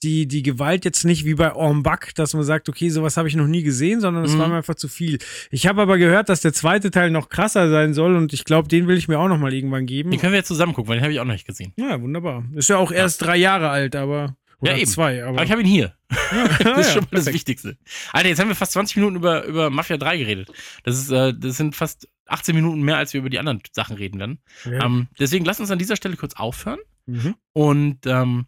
die, 0.02 0.26
die 0.28 0.42
Gewalt 0.42 0.84
jetzt 0.84 1.04
nicht 1.04 1.24
wie 1.24 1.34
bei 1.34 1.52
Ormbach, 1.54 2.12
dass 2.14 2.34
man 2.34 2.44
sagt, 2.44 2.68
okay, 2.68 2.88
sowas 2.90 3.16
habe 3.16 3.26
ich 3.28 3.34
noch 3.36 3.46
nie 3.48 3.62
gesehen, 3.62 4.00
sondern 4.00 4.24
es 4.24 4.34
Mhm. 4.34 4.38
war 4.38 4.48
mir 4.48 4.56
einfach 4.56 4.76
zu 4.76 4.86
viel. 4.88 5.18
Ich 5.50 5.66
habe 5.66 5.82
aber 5.82 5.98
gehört, 5.98 6.28
dass 6.28 6.40
der 6.40 6.52
zweite 6.52 6.90
Teil 6.90 7.10
noch 7.10 7.28
krasser 7.28 7.68
sein 7.70 7.94
soll 7.94 8.14
und 8.16 8.32
ich 8.32 8.44
glaube, 8.44 8.68
den 8.68 8.86
will 8.86 8.96
ich 8.96 9.08
mir 9.08 9.18
auch 9.18 9.28
noch 9.28 9.38
mal 9.38 9.52
irgendwann 9.52 9.86
geben. 9.86 10.10
Den 10.10 10.20
können 10.20 10.32
wir 10.32 10.38
jetzt 10.38 10.48
zusammen 10.48 10.72
gucken, 10.74 10.88
weil 10.88 10.98
den 10.98 11.02
habe 11.02 11.12
ich 11.12 11.20
auch 11.20 11.24
noch 11.24 11.32
nicht 11.32 11.46
gesehen. 11.46 11.72
Ja, 11.76 12.00
wunderbar. 12.00 12.44
Ist 12.54 12.68
ja 12.68 12.76
auch 12.78 12.92
erst 12.92 13.22
drei 13.22 13.36
Jahre 13.36 13.70
alt, 13.70 13.96
aber 13.96 14.36
oder 14.60 14.72
Ja, 14.72 14.78
eben. 14.78 14.86
zwei, 14.90 15.22
aber, 15.22 15.30
Aber 15.34 15.44
ich 15.44 15.50
habe 15.52 15.60
ihn 15.62 15.66
hier. 15.68 15.94
ja, 16.10 16.48
Das 16.74 16.86
ist 16.88 16.92
schon 16.92 17.02
mal 17.10 17.22
das. 17.22 17.26
Wichtigste. 17.32 17.76
Alter, 18.12 18.28
jetzt 18.28 18.38
haben 18.40 18.48
wir 18.48 18.56
fast 18.56 18.72
20 18.72 18.96
Minuten 18.96 19.16
über, 19.16 19.44
über 19.44 19.70
Mafia 19.70 19.96
3 19.96 20.16
geredet. 20.18 20.50
Das, 20.84 20.96
ist, 20.98 21.10
äh, 21.10 21.32
das 21.36 21.56
sind 21.56 21.76
fast 21.76 22.08
18 22.26 22.54
Minuten 22.56 22.82
mehr, 22.82 22.96
als 22.96 23.12
wir 23.14 23.20
über 23.20 23.30
die 23.30 23.38
anderen 23.38 23.60
Sachen 23.72 23.96
reden 23.96 24.18
werden. 24.18 24.38
Ja. 24.64 24.84
Ähm, 24.84 25.06
deswegen 25.18 25.44
lass 25.44 25.60
uns 25.60 25.70
an 25.70 25.78
dieser 25.78 25.94
Stelle 25.96 26.16
kurz 26.16 26.34
aufhören. 26.34 26.80
Mhm. 27.06 27.34
Und 27.52 27.98
ähm, 28.06 28.46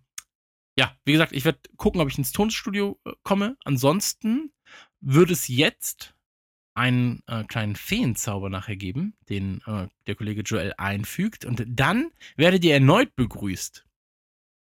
ja, 0.80 0.96
wie 1.04 1.12
gesagt, 1.12 1.32
ich 1.32 1.44
werde 1.44 1.58
gucken, 1.76 2.00
ob 2.00 2.08
ich 2.08 2.16
ins 2.16 2.32
Tonstudio 2.32 2.98
äh, 3.04 3.12
komme. 3.22 3.58
Ansonsten 3.64 4.50
würde 5.02 5.34
es 5.34 5.46
jetzt 5.46 6.14
einen 6.72 7.22
äh, 7.26 7.44
kleinen 7.44 7.76
Feenzauber 7.76 8.48
nachher 8.48 8.76
geben, 8.76 9.14
den 9.28 9.60
äh, 9.66 9.88
der 10.06 10.14
Kollege 10.14 10.40
Joel 10.40 10.72
einfügt. 10.78 11.44
Und 11.44 11.62
dann 11.68 12.10
werdet 12.36 12.64
ihr 12.64 12.72
erneut 12.72 13.14
begrüßt. 13.14 13.86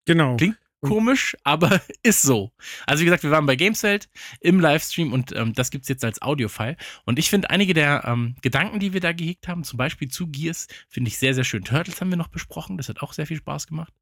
Genau. 0.06 0.36
Klingt 0.36 0.58
komisch, 0.80 1.36
aber 1.44 1.80
ist 2.02 2.22
so. 2.22 2.52
Also 2.86 3.00
wie 3.00 3.04
gesagt, 3.06 3.22
wir 3.22 3.30
waren 3.30 3.46
bei 3.46 3.56
Gamesfeld 3.56 4.08
im 4.40 4.60
Livestream 4.60 5.12
und 5.12 5.34
ähm, 5.34 5.52
das 5.54 5.70
gibt's 5.70 5.88
jetzt 5.88 6.04
als 6.04 6.22
Audiofile. 6.22 6.76
Und 7.04 7.18
ich 7.18 7.30
finde 7.30 7.50
einige 7.50 7.74
der 7.74 8.04
ähm, 8.06 8.36
Gedanken, 8.42 8.80
die 8.80 8.92
wir 8.92 9.00
da 9.00 9.12
gehegt 9.12 9.48
haben, 9.48 9.64
zum 9.64 9.76
Beispiel 9.76 10.08
zu 10.08 10.28
Gears, 10.28 10.68
finde 10.88 11.08
ich 11.08 11.18
sehr, 11.18 11.34
sehr 11.34 11.44
schön. 11.44 11.64
Turtles 11.64 12.00
haben 12.00 12.10
wir 12.10 12.16
noch 12.16 12.28
besprochen, 12.28 12.76
das 12.76 12.88
hat 12.88 13.00
auch 13.00 13.12
sehr 13.12 13.26
viel 13.26 13.38
Spaß 13.38 13.66
gemacht. 13.66 13.92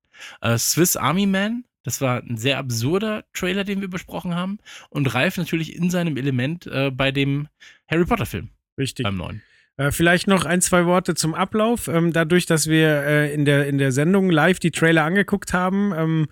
Äh, 0.41 0.59
Swiss 0.59 0.97
Army 0.97 1.27
Man, 1.27 1.65
das 1.83 2.01
war 2.01 2.23
ein 2.23 2.37
sehr 2.37 2.59
absurder 2.59 3.25
Trailer, 3.33 3.65
den 3.65 3.81
wir 3.81 3.89
besprochen 3.89 4.35
haben. 4.35 4.59
Und 4.91 5.15
Ralf 5.15 5.37
natürlich 5.37 5.77
in 5.77 5.91
seinem 5.91 6.17
Element 6.17 6.67
äh, 6.67 6.91
bei 6.91 7.13
dem 7.13 7.49
Harry 7.89 8.05
Potter-Film, 8.05 8.51
Richtig. 8.79 9.05
beim 9.05 9.17
neuen. 9.17 9.43
Äh, 9.77 9.91
vielleicht 9.91 10.27
noch 10.27 10.45
ein, 10.45 10.61
zwei 10.63 10.87
Worte 10.87 11.15
zum 11.15 11.35
Ablauf. 11.35 11.89
Ähm, 11.89 12.13
dadurch, 12.13 12.47
dass 12.47 12.67
wir 12.67 12.89
äh, 13.05 13.35
in, 13.35 13.45
der, 13.45 13.67
in 13.67 13.79
der 13.79 13.93
Sendung 13.93 14.31
live 14.31 14.59
die 14.59 14.71
Trailer 14.71 15.05
angeguckt 15.05 15.53
haben, 15.53 15.93
ähm, 15.95 16.29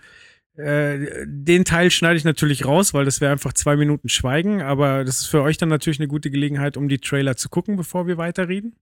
äh, 0.57 1.27
den 1.27 1.65
Teil 1.65 1.91
schneide 1.91 2.17
ich 2.17 2.25
natürlich 2.25 2.65
raus, 2.65 2.95
weil 2.95 3.05
das 3.05 3.21
wäre 3.21 3.33
einfach 3.33 3.53
zwei 3.53 3.77
Minuten 3.77 4.09
Schweigen. 4.09 4.63
Aber 4.63 5.05
das 5.05 5.21
ist 5.21 5.27
für 5.27 5.43
euch 5.43 5.57
dann 5.57 5.69
natürlich 5.69 6.01
eine 6.01 6.09
gute 6.09 6.31
Gelegenheit, 6.31 6.77
um 6.77 6.89
die 6.89 6.99
Trailer 6.99 7.37
zu 7.37 7.49
gucken, 7.49 7.77
bevor 7.77 8.07
wir 8.07 8.17
weiterreden. 8.19 8.77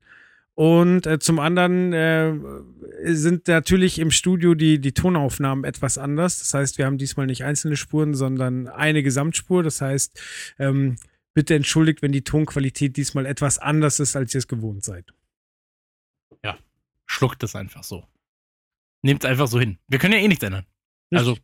Und 0.55 1.07
äh, 1.07 1.19
zum 1.19 1.39
anderen 1.39 1.93
äh, 1.95 2.35
sind 3.05 3.49
natürlich 3.49 3.99
im 3.99 4.11
Studio 4.11 4.55
die, 4.55 4.81
die 4.81 4.93
Tonaufnahmen 4.93 5.65
etwas 5.65 5.97
anders. 5.97 6.41
Das 6.41 6.53
heißt, 6.53 6.79
wir 6.79 6.85
haben 6.85 6.99
diesmal 6.99 7.27
nicht 7.27 7.45
einzelne 7.45 7.77
Spuren, 7.77 8.15
sondern 8.15 8.69
eine 8.69 9.03
Gesamtspur. 9.03 9.63
Das 9.63 9.81
heißt, 9.81 10.21
ähm, 10.59 10.97
bitte 11.33 11.55
entschuldigt, 11.55 12.03
wenn 12.03 12.13
die 12.13 12.25
Tonqualität 12.25 12.97
diesmal 12.99 13.25
etwas 13.25 13.59
anders 13.59 13.99
ist, 13.99 14.15
als 14.15 14.35
ihr 14.35 14.39
es 14.41 14.49
gewohnt 14.49 14.85
seid. 14.85 15.13
Schluckt 17.13 17.43
es 17.43 17.55
einfach 17.55 17.85
so. 17.85 18.09
Nehmt 19.03 19.23
es 19.23 19.31
einfach 19.31 19.47
so 19.47 19.61
hin. 19.61 19.79
Wir 19.87 19.99
können 19.99 20.15
ja 20.15 20.21
eh 20.21 20.29
nichts 20.29 20.45
ändern. 20.45 20.65
Also, 21.11 21.37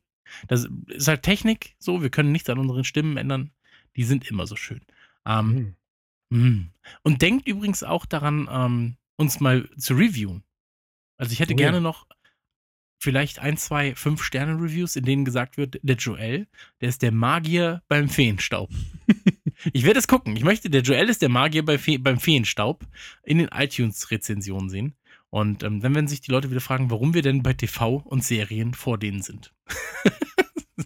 das 0.47 0.69
ist 0.87 1.09
halt 1.09 1.23
Technik 1.23 1.75
so, 1.79 2.03
wir 2.03 2.11
können 2.11 2.33
nichts 2.33 2.49
an 2.51 2.59
unseren 2.59 2.85
Stimmen 2.85 3.17
ändern. 3.17 3.51
Die 3.97 4.05
sind 4.05 4.29
immer 4.31 4.47
so 4.47 4.57
schön. 4.57 4.83
Ähm, 5.27 5.75
Hm. 6.31 6.41
mm. 6.41 6.71
Und 7.03 7.23
denkt 7.23 7.47
übrigens 7.49 7.83
auch 7.83 8.07
daran, 8.07 8.49
ähm, 8.51 8.97
uns 9.17 9.41
mal 9.41 9.69
zu 9.77 9.95
reviewen. 9.95 10.45
Also 11.17 11.33
ich 11.33 11.41
hätte 11.41 11.55
Oh 11.55 11.57
gerne 11.57 11.81
noch 11.81 12.07
vielleicht 13.01 13.39
ein, 13.39 13.57
zwei 13.57 13.95
Fünf-Sterne-Reviews, 13.95 14.97
in 14.97 15.05
denen 15.05 15.25
gesagt 15.25 15.57
wird, 15.57 15.79
der 15.83 15.97
Joel, 15.97 16.47
der 16.81 16.89
ist 16.89 17.03
der 17.03 17.13
Magier 17.13 17.83
beim 17.89 18.09
Feenstaub. 18.09 18.71
ich 19.73 19.85
werde 19.85 19.99
es 19.99 20.09
gucken. 20.09 20.37
Ich 20.37 20.45
möchte, 20.45 20.69
der 20.69 20.83
Joel 20.83 21.09
ist 21.09 21.23
der 21.23 21.29
Magier 21.29 21.65
bei 21.65 21.79
Fe 21.79 21.99
beim 21.99 22.19
Feenstaub 22.19 22.85
in 23.23 23.39
den 23.39 23.49
iTunes-Rezensionen 23.49 24.69
sehen. 24.69 24.95
Und 25.31 25.63
ähm, 25.63 25.81
dann 25.81 25.95
werden 25.95 26.09
sich 26.09 26.21
die 26.23 26.31
Leute 26.31 26.51
wieder 26.51 26.61
fragen, 26.61 26.91
warum 26.91 27.13
wir 27.15 27.23
denn 27.23 27.43
bei 27.43 27.53
TV 27.53 27.97
und 28.05 28.25
Serien 28.25 28.75
vor 28.75 28.99
denen 28.99 29.23
sind. 29.23 29.55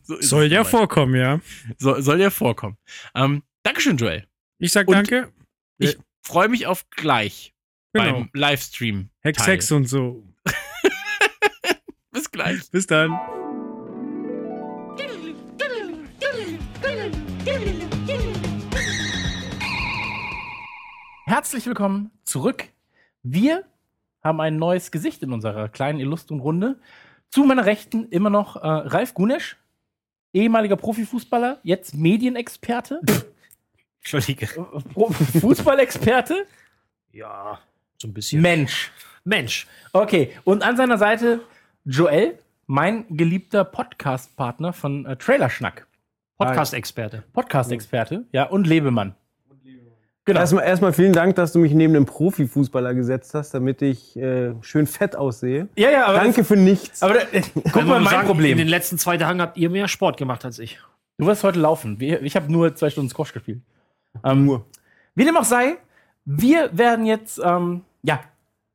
So 0.04 0.20
Soll 0.20 0.44
ja 0.50 0.58
dabei. 0.64 0.70
vorkommen, 0.70 1.14
ja. 1.14 1.40
Soll, 1.78 2.02
soll 2.02 2.20
ja 2.20 2.30
vorkommen. 2.30 2.76
Ähm, 3.14 3.42
Dankeschön, 3.62 3.98
Joel. 3.98 4.26
Ich 4.58 4.72
sag 4.72 4.88
Und- 4.88 4.94
danke. 4.94 5.32
Ich 5.78 5.96
freue 6.22 6.48
mich 6.48 6.66
auf 6.66 6.88
gleich 6.90 7.54
Genau. 7.92 8.12
beim 8.12 8.30
Livestream. 8.32 9.10
Hex. 9.20 9.46
Hex 9.46 9.70
und 9.70 9.84
so. 9.86 10.26
Bis 12.10 12.30
gleich. 12.30 12.68
Bis 12.70 12.86
dann. 12.86 13.12
Herzlich 21.26 21.66
willkommen 21.66 22.10
zurück. 22.24 22.64
Wir 23.22 23.64
haben 24.22 24.40
ein 24.40 24.56
neues 24.56 24.90
Gesicht 24.90 25.22
in 25.22 25.32
unserer 25.32 25.68
kleinen 25.68 26.00
illustren 26.00 26.40
Runde. 26.40 26.78
Zu 27.30 27.44
meiner 27.44 27.64
Rechten 27.66 28.08
immer 28.10 28.30
noch 28.30 28.56
äh, 28.56 28.66
Ralf 28.66 29.14
Gunesch, 29.14 29.56
ehemaliger 30.32 30.76
Profifußballer, 30.76 31.58
jetzt 31.62 31.94
Medienexperte, 31.94 33.00
Entschuldige. 34.00 34.46
äh, 34.46 35.40
Fußballexperte, 35.40 36.46
Ja, 37.12 37.58
so 37.98 38.08
ein 38.08 38.14
bisschen. 38.14 38.42
Mensch. 38.42 38.90
Mensch. 39.24 39.66
Okay, 39.92 40.32
und 40.44 40.62
an 40.62 40.76
seiner 40.76 40.98
Seite 40.98 41.40
Joel, 41.84 42.38
mein 42.66 43.04
geliebter 43.16 43.64
Podcast-Partner 43.64 44.72
von 44.72 45.06
äh, 45.06 45.16
Trailerschnack. 45.16 45.86
Podcast-Experte. 46.38 47.22
Podcast-Experte, 47.32 48.24
ja, 48.32 48.44
und 48.44 48.66
Lebemann. 48.66 49.14
Genau. 50.24 50.38
Erstmal, 50.38 50.64
erstmal 50.64 50.92
vielen 50.92 51.12
Dank, 51.12 51.34
dass 51.34 51.52
du 51.52 51.58
mich 51.58 51.72
neben 51.72 51.96
einem 51.96 52.06
Profifußballer 52.06 52.94
gesetzt 52.94 53.34
hast, 53.34 53.54
damit 53.54 53.82
ich 53.82 54.16
äh, 54.16 54.54
schön 54.60 54.86
fett 54.86 55.16
aussehe. 55.16 55.68
Ja, 55.76 55.90
ja, 55.90 56.06
aber 56.06 56.18
Danke 56.18 56.44
für 56.44 56.56
nichts. 56.56 57.02
Aber 57.02 57.16
äh, 57.34 57.42
guck 57.54 57.74
Man 57.74 57.86
mal, 57.86 58.00
mein 58.00 58.12
sagen, 58.12 58.26
Problem. 58.28 58.52
In 58.52 58.58
den 58.58 58.68
letzten 58.68 58.98
zwei 58.98 59.16
Tagen 59.16 59.40
habt 59.40 59.56
ihr 59.56 59.68
mehr 59.68 59.88
Sport 59.88 60.16
gemacht 60.16 60.44
als 60.44 60.60
ich. 60.60 60.78
Du 61.18 61.26
wirst 61.26 61.42
heute 61.42 61.58
laufen. 61.58 62.00
Ich 62.00 62.36
habe 62.36 62.50
nur 62.52 62.74
zwei 62.76 62.90
Stunden 62.90 63.10
Squash 63.10 63.32
gespielt. 63.32 63.62
Ähm, 64.24 64.46
Nur. 64.46 64.66
Wie 65.14 65.24
dem 65.24 65.36
auch 65.36 65.44
sei, 65.44 65.76
wir 66.24 66.70
werden 66.72 67.04
jetzt 67.04 67.40
ähm, 67.44 67.82
ja 68.02 68.20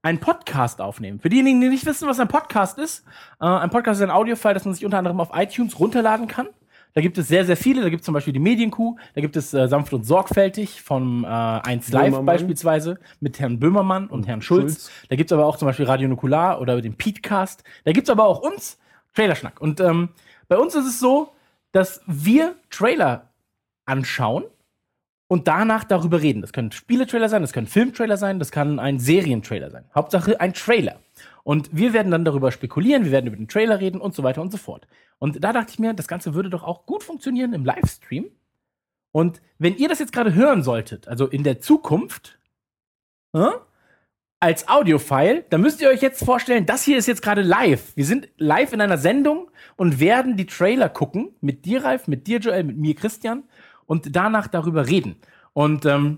einen 0.01 0.19
Podcast 0.19 0.81
aufnehmen. 0.81 1.19
Für 1.19 1.29
diejenigen, 1.29 1.61
die 1.61 1.69
nicht 1.69 1.85
wissen, 1.85 2.07
was 2.07 2.19
ein 2.19 2.27
Podcast 2.27 2.77
ist, 2.77 3.05
äh, 3.41 3.45
ein 3.45 3.69
Podcast 3.69 3.99
ist 3.99 4.03
ein 4.03 4.11
Audiofile, 4.11 4.53
das 4.53 4.65
man 4.65 4.73
sich 4.73 4.85
unter 4.85 4.97
anderem 4.97 5.19
auf 5.19 5.29
iTunes 5.33 5.79
runterladen 5.79 6.27
kann. 6.27 6.47
Da 6.93 7.01
gibt 7.01 7.17
es 7.17 7.27
sehr, 7.27 7.45
sehr 7.45 7.57
viele. 7.57 7.81
Da 7.81 7.89
gibt 7.89 8.01
es 8.01 8.05
zum 8.05 8.13
Beispiel 8.13 8.33
die 8.33 8.39
Medienkuh, 8.39 8.97
da 9.13 9.21
gibt 9.21 9.35
es 9.35 9.53
äh, 9.53 9.67
Sanft 9.67 9.93
und 9.93 10.03
Sorgfältig 10.03 10.81
vom 10.81 11.23
äh, 11.23 11.27
1 11.27 11.91
Live 11.91 12.05
Böhmermann. 12.05 12.25
beispielsweise 12.25 12.99
mit 13.19 13.39
Herrn 13.39 13.59
Böhmermann 13.59 14.07
und 14.07 14.27
Herrn 14.27 14.41
Schulz. 14.41 14.73
Schulz. 14.73 14.91
Da 15.09 15.15
gibt 15.15 15.31
es 15.31 15.33
aber 15.33 15.45
auch 15.45 15.57
zum 15.57 15.67
Beispiel 15.67 15.85
Radio 15.85 16.07
Nukular 16.07 16.59
oder 16.59 16.81
den 16.81 16.95
Petecast. 16.95 17.63
Da 17.83 17.91
gibt 17.91 18.07
es 18.07 18.11
aber 18.11 18.25
auch 18.25 18.39
uns, 18.39 18.79
Trailerschnack. 19.13 19.61
Und 19.61 19.79
ähm, 19.79 20.09
bei 20.47 20.57
uns 20.57 20.75
ist 20.75 20.85
es 20.85 20.99
so, 20.99 21.33
dass 21.71 22.01
wir 22.07 22.55
Trailer 22.69 23.29
anschauen 23.85 24.45
und 25.27 25.47
danach 25.47 25.83
darüber 25.83 26.21
reden. 26.21 26.41
Das 26.41 26.53
können 26.53 26.71
Spieletrailer 26.71 27.29
sein, 27.29 27.41
das 27.41 27.53
können 27.53 27.67
Filmtrailer 27.67 28.17
sein, 28.17 28.39
das 28.39 28.51
kann 28.51 28.79
ein 28.79 28.99
Serientrailer 28.99 29.69
sein. 29.69 29.85
Hauptsache 29.93 30.39
ein 30.39 30.53
Trailer. 30.53 30.99
Und 31.47 31.69
wir 31.71 31.93
werden 31.93 32.11
dann 32.11 32.25
darüber 32.25 32.51
spekulieren, 32.51 33.05
wir 33.05 33.13
werden 33.13 33.27
über 33.27 33.37
den 33.37 33.47
Trailer 33.47 33.79
reden 33.79 34.01
und 34.01 34.13
so 34.13 34.21
weiter 34.21 34.41
und 34.41 34.51
so 34.51 34.57
fort. 34.57 34.85
Und 35.17 35.41
da 35.45 35.53
dachte 35.53 35.71
ich 35.71 35.79
mir, 35.79 35.93
das 35.93 36.09
Ganze 36.09 36.33
würde 36.33 36.49
doch 36.49 36.65
auch 36.65 36.85
gut 36.85 37.03
funktionieren 37.03 37.53
im 37.53 37.63
Livestream. 37.63 38.25
Und 39.13 39.41
wenn 39.57 39.77
ihr 39.77 39.87
das 39.87 39.99
jetzt 39.99 40.11
gerade 40.11 40.33
hören 40.33 40.61
solltet, 40.61 41.07
also 41.07 41.25
in 41.25 41.45
der 41.45 41.61
Zukunft, 41.61 42.37
äh, 43.31 43.47
als 44.41 44.67
Audiofile, 44.67 45.45
dann 45.49 45.61
müsst 45.61 45.79
ihr 45.79 45.87
euch 45.87 46.01
jetzt 46.01 46.21
vorstellen, 46.21 46.65
das 46.65 46.83
hier 46.83 46.97
ist 46.97 47.07
jetzt 47.07 47.21
gerade 47.21 47.43
live. 47.43 47.95
Wir 47.95 48.05
sind 48.05 48.27
live 48.35 48.73
in 48.73 48.81
einer 48.81 48.97
Sendung 48.97 49.49
und 49.77 50.01
werden 50.01 50.35
die 50.35 50.47
Trailer 50.47 50.89
gucken. 50.89 51.33
Mit 51.39 51.63
dir, 51.63 51.85
Ralf, 51.85 52.09
mit 52.09 52.27
dir, 52.27 52.39
Joel, 52.39 52.65
mit 52.65 52.75
mir, 52.75 52.93
Christian. 52.93 53.43
Und 53.85 54.17
danach 54.17 54.47
darüber 54.47 54.85
reden. 54.85 55.15
Und 55.53 55.85
ähm, 55.85 56.17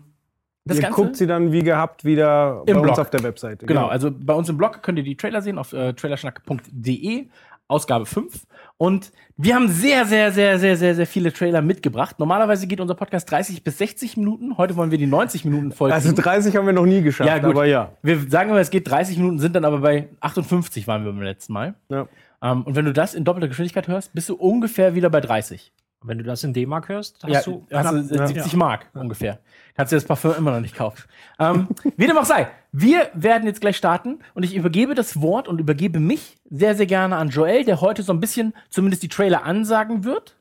das 0.69 0.77
Ihr 0.77 0.83
Ganze. 0.83 0.95
guckt 1.01 1.15
sie 1.17 1.27
dann 1.27 1.51
wie 1.51 1.61
gehabt 1.63 2.05
wieder 2.05 2.63
Im 2.65 2.75
bei 2.75 2.81
Blog. 2.81 2.89
uns 2.91 2.99
auf 2.99 3.09
der 3.09 3.23
Webseite. 3.23 3.65
Genau, 3.65 3.87
also 3.87 4.09
bei 4.11 4.33
uns 4.33 4.47
im 4.49 4.57
Blog 4.57 4.81
könnt 4.81 4.97
ihr 4.97 5.03
die 5.03 5.15
Trailer 5.17 5.41
sehen 5.41 5.57
auf 5.57 5.73
äh, 5.73 5.93
trailerschnack.de, 5.93 7.27
Ausgabe 7.67 8.05
5. 8.05 8.45
Und 8.77 9.11
wir 9.35 9.55
haben 9.55 9.67
sehr, 9.67 10.05
sehr, 10.05 10.31
sehr, 10.31 10.57
sehr, 10.57 10.77
sehr, 10.77 10.95
sehr 10.95 11.05
viele 11.05 11.33
Trailer 11.33 11.61
mitgebracht. 11.61 12.17
Normalerweise 12.17 12.65
geht 12.65 12.79
unser 12.79 12.95
Podcast 12.95 13.29
30 13.29 13.63
bis 13.63 13.77
60 13.77 14.15
Minuten. 14.17 14.57
Heute 14.57 14.75
wollen 14.77 14.89
wir 14.91 14.97
die 14.97 15.05
90 15.05 15.43
Minuten 15.45 15.71
voll. 15.71 15.91
Also 15.91 16.09
kriegen. 16.09 16.21
30 16.21 16.55
haben 16.55 16.65
wir 16.65 16.73
noch 16.73 16.85
nie 16.85 17.01
geschafft, 17.01 17.29
Ja, 17.29 17.37
gut. 17.39 17.51
aber 17.51 17.65
ja. 17.65 17.91
wir 18.01 18.19
sagen 18.29 18.49
immer, 18.49 18.59
es 18.59 18.69
geht 18.69 18.89
30 18.89 19.17
Minuten, 19.17 19.37
sind 19.39 19.53
dann 19.55 19.65
aber 19.65 19.79
bei 19.79 20.07
58 20.21 20.87
waren 20.87 21.03
wir 21.05 21.11
beim 21.11 21.21
letzten 21.21 21.53
Mal. 21.53 21.75
ja. 21.89 22.07
Ähm, 22.41 22.61
und 22.63 22.77
wenn 22.77 22.85
du 22.85 22.93
das 22.93 23.15
in 23.15 23.25
doppelter 23.25 23.49
Geschwindigkeit 23.49 23.89
hörst, 23.89 24.13
bist 24.13 24.29
du 24.29 24.35
ungefähr 24.35 24.95
wieder 24.95 25.09
bei 25.09 25.19
30. 25.19 25.73
Wenn 26.01 26.17
du 26.17 26.23
das 26.23 26.43
in 26.45 26.53
D-Mark 26.53 26.87
hörst, 26.87 27.21
hast 27.23 27.31
ja, 27.31 27.41
du 27.41 27.65
hast 27.71 27.91
du 27.91 28.15
knapp- 28.15 28.21
äh, 28.21 28.27
70 28.27 28.55
Mark 28.55 28.87
ungefähr. 28.93 29.39
Kannst 29.75 29.91
du 29.91 29.97
das 29.97 30.05
Parfum 30.05 30.33
immer 30.37 30.51
noch 30.51 30.61
nicht 30.61 30.75
kaufen. 30.75 31.03
Ähm, 31.39 31.67
wie 31.97 32.07
dem 32.07 32.17
auch 32.17 32.25
sei, 32.25 32.47
wir 32.71 33.09
werden 33.13 33.45
jetzt 33.45 33.59
gleich 33.59 33.75
starten 33.75 34.19
und 34.33 34.43
ich 34.43 34.55
übergebe 34.55 34.95
das 34.95 35.21
Wort 35.21 35.47
und 35.49 35.59
übergebe 35.59 35.99
mich 35.99 36.37
sehr, 36.49 36.75
sehr 36.75 36.85
gerne 36.85 37.17
an 37.17 37.29
Joel, 37.29 37.65
der 37.65 37.81
heute 37.81 38.03
so 38.03 38.13
ein 38.13 38.21
bisschen 38.21 38.53
zumindest 38.69 39.03
die 39.03 39.09
Trailer 39.09 39.43
ansagen 39.43 40.05
wird. 40.05 40.37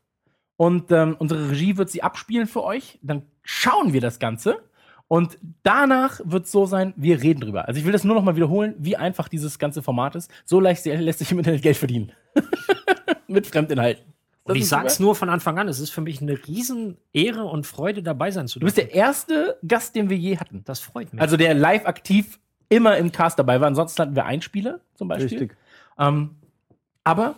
Und 0.57 0.91
ähm, 0.93 1.17
unsere 1.19 1.51
Regie 1.51 1.77
wird 1.77 1.91
sie 1.91 2.03
abspielen 2.03 2.47
für 2.47 2.63
euch. 2.65 2.99
Dann 3.03 3.23
schauen 3.43 3.93
wir 3.93 4.01
das 4.01 4.19
Ganze. 4.19 4.59
Und 5.07 5.39
danach 5.63 6.21
wird 6.25 6.45
es 6.45 6.53
so 6.53 6.67
sein, 6.67 6.93
wir 6.97 7.23
reden 7.23 7.41
drüber. 7.41 7.67
Also 7.67 7.81
ich 7.81 7.87
will 7.87 7.93
das 7.93 8.05
nur 8.05 8.15
noch 8.15 8.23
mal 8.23 8.37
wiederholen, 8.37 8.75
wie 8.79 8.97
einfach 8.97 9.29
dieses 9.29 9.59
ganze 9.59 9.83
Format 9.83 10.15
ist. 10.17 10.31
So 10.45 10.61
leicht 10.61 10.85
lässt 10.85 11.21
sich 11.21 11.33
im 11.33 11.39
Internet 11.39 11.63
Geld 11.63 11.77
verdienen. 11.77 12.13
Mit 13.29 13.47
Fremdinhalten. 13.47 14.05
Und 14.49 14.57
ich 14.57 14.69
sag's 14.69 14.97
super. 14.97 15.05
nur 15.07 15.15
von 15.17 15.29
Anfang 15.31 15.59
an, 15.59 15.69
es 15.69 15.79
ist 15.81 15.91
für 15.91 16.01
mich 16.01 16.21
eine 16.23 16.39
riesen 16.47 16.97
Ehre 17.13 17.45
und 17.45 17.67
Freude, 17.67 18.03
dabei 18.03 18.31
sein 18.31 18.49
zu 18.49 18.59
Du 18.59 18.67
bist 18.67 18.77
dürfen. 18.79 18.91
der 18.91 18.97
erste 18.97 19.59
Gast, 19.67 19.95
den 19.95 20.11
wir 20.11 20.17
je 20.17 20.39
hatten. 20.39 20.63
Das 20.65 20.81
freut 20.81 21.13
mich. 21.13 21.21
Also 21.21 21.37
der 21.37 21.55
live 21.55 21.87
aktiv 21.87 22.39
immer 22.69 22.97
im 22.97 23.13
Cast 23.13 23.39
dabei 23.39 23.61
war. 23.61 23.69
Ansonsten 23.69 24.03
hatten 24.03 24.15
wir 24.17 24.25
Einspieler 24.27 24.81
zum 24.95 25.09
Beispiel. 25.09 25.39
Richtig. 25.39 25.57
Ähm, 25.99 26.37
aber 27.05 27.37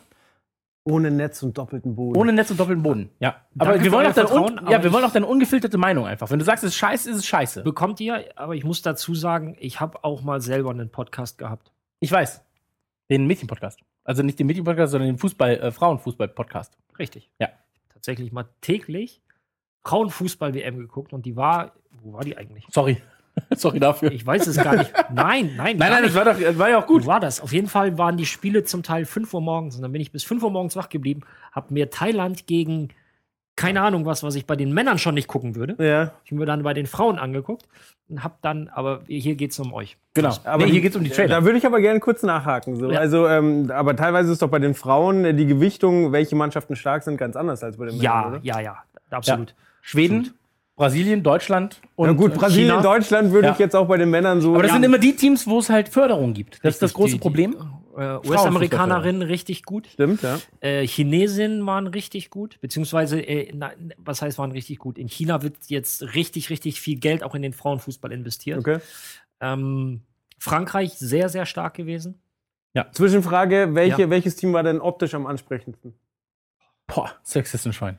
Ohne 0.85 1.11
Netz 1.11 1.43
und 1.43 1.57
doppelten 1.57 1.95
Boden. 1.95 2.19
Ohne 2.19 2.33
Netz 2.33 2.51
und 2.51 2.59
doppelten 2.59 2.83
Boden. 2.83 3.11
Ja. 3.21 3.37
Aber 3.59 3.73
Danke 3.73 3.85
wir 3.85 3.91
für 3.91 3.97
wollen, 3.97 4.07
auch 4.09 4.15
deine, 4.15 4.29
Vertrauen, 4.29 4.53
un 4.53 4.59
aber 4.59 4.71
ja, 4.73 4.83
wir 4.83 4.93
wollen 4.93 5.05
auch 5.05 5.13
deine 5.13 5.27
ungefilterte 5.27 5.79
Meinung 5.79 6.07
einfach. 6.07 6.31
Wenn 6.31 6.39
du 6.39 6.45
sagst, 6.45 6.65
es 6.65 6.71
ist 6.71 6.77
scheiße, 6.77 7.11
ist 7.11 7.17
es 7.17 7.27
scheiße. 7.27 7.63
Bekommt 7.63 8.01
ihr, 8.01 8.25
aber 8.37 8.55
ich 8.55 8.65
muss 8.65 8.83
dazu 8.83 9.15
sagen, 9.15 9.57
ich 9.61 9.79
habe 9.81 10.03
auch 10.05 10.23
mal 10.23 10.41
selber 10.41 10.71
einen 10.71 10.91
Podcast 10.91 11.39
gehabt. 11.39 11.71
Ich 12.01 12.11
weiß. 12.11 12.43
Den 13.11 13.27
Mädchen-Podcast. 13.27 13.81
Also 14.05 14.23
nicht 14.23 14.39
den 14.39 14.47
Mädchen-Podcast, 14.47 14.93
sondern 14.93 15.11
den 15.11 15.19
Fußball, 15.19 15.59
äh, 15.59 15.71
Frauenfußball-Podcast. 15.71 16.77
Richtig. 17.01 17.31
Ja. 17.41 17.49
Tatsächlich 17.93 18.31
mal 18.31 18.47
täglich 18.61 19.21
Frauenfußball-WM 19.83 20.79
geguckt 20.79 21.13
und 21.13 21.27
die 21.27 21.35
war, 21.35 21.73
wo 22.03 22.13
war 22.13 22.23
die 22.23 22.37
eigentlich? 22.37 22.65
Sorry. 22.71 23.03
Sorry 23.57 23.81
dafür. 23.81 24.13
Ich 24.13 24.27
weiß 24.27 24.47
es 24.49 24.57
gar 24.57 24.77
nicht. 24.77 24.93
Nein, 25.13 25.55
nein, 25.57 25.77
nein, 25.77 25.79
nein, 25.79 26.03
das 26.03 26.15
war 26.15 26.25
doch 26.25 26.39
das 26.39 26.59
war 26.59 26.69
ja 26.69 26.79
auch 26.79 26.87
Gut. 26.87 26.99
gut. 26.99 27.05
Wo 27.07 27.09
war 27.09 27.21
das? 27.21 27.41
Auf 27.41 27.53
jeden 27.53 27.69
Fall 27.69 27.97
waren 27.97 28.17
die 28.17 28.27
Spiele 28.27 28.65
zum 28.65 28.83
Teil 28.83 29.05
5 29.07 29.33
Uhr 29.33 29.41
morgens 29.41 29.77
und 29.77 29.83
dann 29.83 29.93
bin 29.93 30.03
ich 30.03 30.13
bis 30.13 30.25
5 30.25 30.43
Uhr 30.43 30.51
morgens 30.51 30.77
wach 30.77 30.89
geblieben, 30.89 31.23
habe 31.53 31.73
mir 31.73 31.91
Thailand 31.91 32.47
gegen 32.47 32.89
keine 33.61 33.83
Ahnung 33.83 34.07
was, 34.07 34.23
was 34.23 34.37
ich 34.37 34.47
bei 34.47 34.57
den 34.57 34.73
Männern 34.73 34.97
schon 34.97 35.15
nicht 35.15 35.29
gucken 35.29 35.55
würde. 35.55 35.75
ja. 35.79 36.13
Ich 36.25 36.31
habe 36.31 36.41
mir 36.41 36.47
dann 36.47 36.63
bei 36.63 36.73
den 36.73 36.87
Frauen 36.87 37.19
angeguckt 37.19 37.69
und 38.09 38.25
habe 38.25 38.35
dann, 38.41 38.69
aber 38.69 39.03
hier 39.07 39.35
geht 39.35 39.51
es 39.51 39.59
um 39.59 39.75
euch. 39.75 39.99
Genau. 40.15 40.35
Aber 40.45 40.65
nee, 40.65 40.71
hier 40.73 40.81
geht 40.81 40.93
es 40.93 40.97
um 40.97 41.05
die 41.05 41.11
Trailer. 41.11 41.41
Da 41.41 41.45
würde 41.45 41.59
ich 41.59 41.67
aber 41.67 41.79
gerne 41.83 42.01
kurz 42.01 42.23
nachhaken. 42.23 42.77
So. 42.77 42.91
Ja. 42.91 42.99
Also, 43.01 43.29
ähm, 43.29 43.71
aber 43.71 43.95
teilweise 43.97 44.33
ist 44.33 44.41
doch 44.41 44.49
bei 44.49 44.61
den 44.61 44.73
Frauen 44.73 45.27
äh, 45.27 45.35
die 45.35 45.45
Gewichtung, 45.45 46.11
welche 46.11 46.37
Mannschaften 46.37 46.75
stark 46.75 47.03
sind, 47.03 47.19
ganz 47.19 47.37
anders 47.37 47.63
als 47.63 47.77
bei 47.77 47.85
den 47.87 48.01
Ja, 48.01 48.15
Männern, 48.17 48.33
oder? 48.37 48.41
ja, 48.45 48.61
ja, 48.61 48.77
absolut. 49.11 49.55
Schweden, 49.83 50.33
Brasilien, 50.81 51.23
Deutschland 51.23 51.79
und 51.95 52.07
Na 52.07 52.13
gut, 52.15 52.33
äh, 52.33 52.37
Brasilien, 52.37 52.71
China. 52.71 52.81
Deutschland 52.83 53.33
würde 53.33 53.49
Ja. 53.49 53.53
ich 53.53 53.59
jetzt 53.59 53.77
auch 53.77 53.87
bei 53.87 53.99
den 53.99 54.09
Männern 54.09 54.41
so. 54.41 54.55
Aber 54.55 54.63
das 54.63 54.71
Ja. 54.71 54.77
sind 54.77 54.85
immer 54.85 54.97
die 54.99 55.15
Teams, 55.15 55.47
wo 55.47 55.59
es 55.59 55.69
halt 55.69 55.91
Förderung 55.91 56.33
gibt. 56.33 56.55
Das 56.65 56.75
ist 56.77 56.83
das 56.83 56.91
Richtig, 56.93 56.97
große 56.97 57.13
die- 57.17 57.19
Problem. 57.19 57.55
Äh, 57.99 58.17
US-Amerikanerinnen 58.27 59.21
richtig 59.21 59.65
gut. 59.65 59.89
Stimmt, 59.89 60.23
ja. 60.23 60.39
Äh, 60.61 60.87
Chinesinnen 60.87 61.67
waren 61.67 61.87
richtig 61.87 62.31
gut, 62.31 62.59
beziehungsweise, 62.63 63.21
äh, 63.21 63.53
na, 63.55 63.73
was 63.99 64.23
heißt 64.23 64.39
waren 64.39 64.53
richtig 64.53 64.79
gut? 64.79 64.97
In 64.97 65.09
China 65.09 65.43
wird 65.43 65.57
jetzt 65.67 66.15
richtig, 66.15 66.49
richtig 66.49 66.81
viel 66.81 66.99
Geld 66.99 67.23
auch 67.25 67.35
in 67.35 67.43
den 67.43 67.53
Frauenfußball 67.53 68.11
investiert. 68.11 68.61
Okay. 68.61 68.79
Ähm, 69.43 70.01
Frankreich 70.39 70.95
sehr, 70.99 71.29
sehr 71.29 71.45
stark 71.45 71.75
gewesen. 71.75 72.23
Zwischenfrage: 72.93 73.75
welche, 73.75 74.03
Ja. 74.03 74.11
welches 74.11 74.37
Team 74.37 74.55
war 74.55 74.63
denn 74.63 74.81
optisch 74.81 75.13
am 75.13 75.27
ansprechendsten? 75.27 75.93
Boah, 76.87 77.11
Sexistenschwein. 77.23 77.99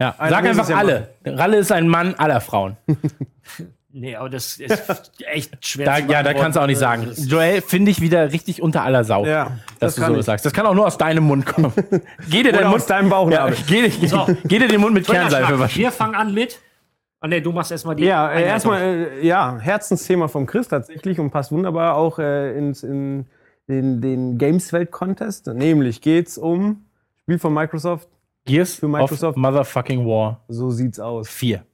Ja, 0.00 0.14
Einer 0.18 0.30
sag 0.30 0.44
einfach 0.46 0.62
es 0.64 0.68
ja 0.68 0.76
alle. 0.76 1.08
Ralle 1.26 1.56
ist 1.56 1.72
ein 1.72 1.88
Mann 1.88 2.14
aller 2.16 2.40
Frauen. 2.40 2.76
Nee, 3.90 4.14
aber 4.14 4.28
das 4.28 4.58
ist 4.58 4.82
echt 5.26 5.66
schwer 5.66 5.86
Da, 5.86 5.96
zu 5.96 6.12
ja, 6.12 6.22
da 6.22 6.34
kannst 6.34 6.56
du 6.56 6.60
auch 6.60 6.66
nicht 6.66 6.78
sagen. 6.78 7.06
Das 7.08 7.18
ist- 7.18 7.30
Joel 7.32 7.62
finde 7.62 7.90
ich 7.90 8.00
wieder 8.02 8.30
richtig 8.32 8.60
unter 8.60 8.82
aller 8.84 9.02
Sau. 9.02 9.24
Ja, 9.24 9.52
dass 9.80 9.94
du 9.94 10.02
kann 10.02 10.12
so 10.12 10.20
ich. 10.20 10.26
sagst. 10.26 10.44
Das 10.44 10.52
kann 10.52 10.66
auch 10.66 10.74
nur 10.74 10.86
aus 10.86 10.98
deinem 10.98 11.24
Mund 11.24 11.46
kommen. 11.46 11.72
geh 12.30 12.42
dir 12.42 12.50
Oder 12.50 12.58
deinen 12.58 12.66
aus 12.66 12.72
Mund. 12.80 12.90
deinem 12.90 13.04
Ja, 13.06 13.10
Bauchnabel. 13.16 13.56
geh, 13.66 13.88
geh, 13.88 14.06
So. 14.06 14.26
geh 14.44 14.58
dir 14.58 14.68
den 14.68 14.82
Mund 14.82 14.92
mit 14.92 15.06
Kernseife 15.06 15.58
waschen. 15.58 15.78
Wir 15.80 15.90
fangen 15.90 16.14
an 16.14 16.34
mit. 16.34 16.60
Ah, 17.20 17.28
nee, 17.28 17.40
du 17.40 17.50
machst 17.50 17.72
erstmal 17.72 17.96
die. 17.96 18.04
Ja, 18.04 18.30
äh, 18.30 18.42
erstmal, 18.44 18.80
äh, 18.82 19.26
ja, 19.26 19.58
Herzensthema 19.58 20.28
vom 20.28 20.46
Chris 20.46 20.68
tatsächlich 20.68 21.18
und 21.18 21.30
passt 21.30 21.50
wunderbar 21.50 21.96
auch 21.96 22.18
äh, 22.18 22.56
ins, 22.56 22.82
in 22.82 23.24
den, 23.68 24.00
den 24.02 24.36
Games-Welt-Contest. 24.38 25.46
Nämlich 25.48 26.02
geht's 26.02 26.36
um 26.38 26.84
Spiel 27.22 27.38
von 27.38 27.54
Microsoft. 27.54 28.06
Gears 28.48 28.74
Für 28.74 28.88
Microsoft. 28.88 29.22
of 29.22 29.36
Motherfucking 29.36 30.04
War 30.06 30.40
So 30.48 30.70
sieht's 30.70 30.98
aus. 30.98 31.28
4. 31.28 31.64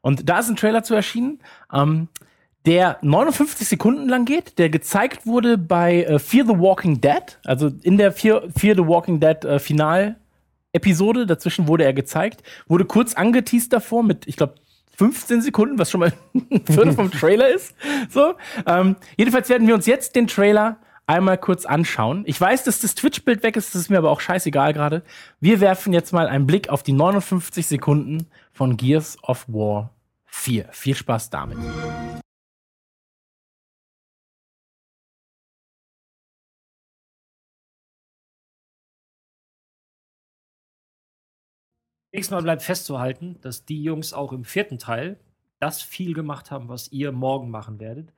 Und 0.00 0.28
da 0.28 0.38
ist 0.38 0.48
ein 0.48 0.56
Trailer 0.56 0.82
zu 0.82 0.94
erschienen, 0.94 1.40
ähm, 1.72 2.08
der 2.66 2.98
59 3.02 3.68
Sekunden 3.68 4.08
lang 4.08 4.24
geht, 4.24 4.58
der 4.58 4.70
gezeigt 4.70 5.26
wurde 5.26 5.58
bei 5.58 6.04
äh, 6.04 6.18
Fear 6.18 6.46
the 6.46 6.58
Walking 6.58 7.00
Dead, 7.00 7.38
also 7.44 7.70
in 7.82 7.98
der 7.98 8.12
Fear, 8.12 8.44
Fear 8.56 8.74
the 8.76 8.86
Walking 8.86 9.20
Dead 9.20 9.44
äh, 9.44 9.58
Final-Episode, 9.58 11.26
dazwischen 11.26 11.68
wurde 11.68 11.84
er 11.84 11.92
gezeigt, 11.92 12.42
wurde 12.66 12.84
kurz 12.86 13.14
angeteased 13.14 13.72
davor 13.72 14.02
mit, 14.02 14.26
ich 14.26 14.36
glaube, 14.36 14.54
15 14.96 15.42
Sekunden, 15.42 15.78
was 15.78 15.90
schon 15.90 16.00
mal 16.00 16.12
ein 16.34 16.64
Viertel 16.64 16.92
vom 16.92 17.10
Trailer 17.10 17.48
ist. 17.48 17.74
So, 18.10 18.34
ähm, 18.66 18.96
jedenfalls 19.16 19.48
werden 19.48 19.66
wir 19.66 19.74
uns 19.74 19.86
jetzt 19.86 20.16
den 20.16 20.26
Trailer 20.26 20.78
einmal 21.06 21.38
kurz 21.38 21.66
anschauen. 21.66 22.24
Ich 22.26 22.40
weiß, 22.40 22.64
dass 22.64 22.80
das 22.80 22.94
Twitch-Bild 22.94 23.42
weg 23.42 23.56
ist, 23.56 23.74
das 23.74 23.82
ist 23.82 23.90
mir 23.90 23.98
aber 23.98 24.10
auch 24.10 24.20
scheißegal 24.20 24.72
gerade. 24.72 25.02
Wir 25.40 25.60
werfen 25.60 25.92
jetzt 25.92 26.12
mal 26.12 26.26
einen 26.28 26.46
Blick 26.46 26.68
auf 26.68 26.82
die 26.82 26.92
59 26.92 27.66
Sekunden 27.66 28.26
von 28.52 28.76
Gears 28.76 29.18
of 29.22 29.46
War 29.48 29.90
4. 30.26 30.68
Viel 30.72 30.94
Spaß 30.94 31.30
damit. 31.30 31.58
Nächstes 42.12 42.30
Mal 42.30 42.42
bleibt 42.42 42.62
festzuhalten, 42.62 43.40
dass 43.40 43.64
die 43.64 43.82
Jungs 43.82 44.12
auch 44.12 44.32
im 44.32 44.44
vierten 44.44 44.78
Teil 44.78 45.18
das 45.58 45.82
viel 45.82 46.14
gemacht 46.14 46.52
haben, 46.52 46.68
was 46.68 46.92
ihr 46.92 47.10
morgen 47.10 47.50
machen 47.50 47.80
werdet. 47.80 48.12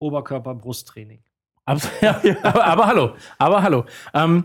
Oberkörper-Brusttraining. 0.00 1.22
Aber, 1.70 1.80
ja, 2.00 2.20
aber, 2.42 2.64
aber 2.64 2.86
hallo, 2.86 3.14
aber 3.38 3.62
hallo. 3.62 3.84
Ähm, 4.12 4.44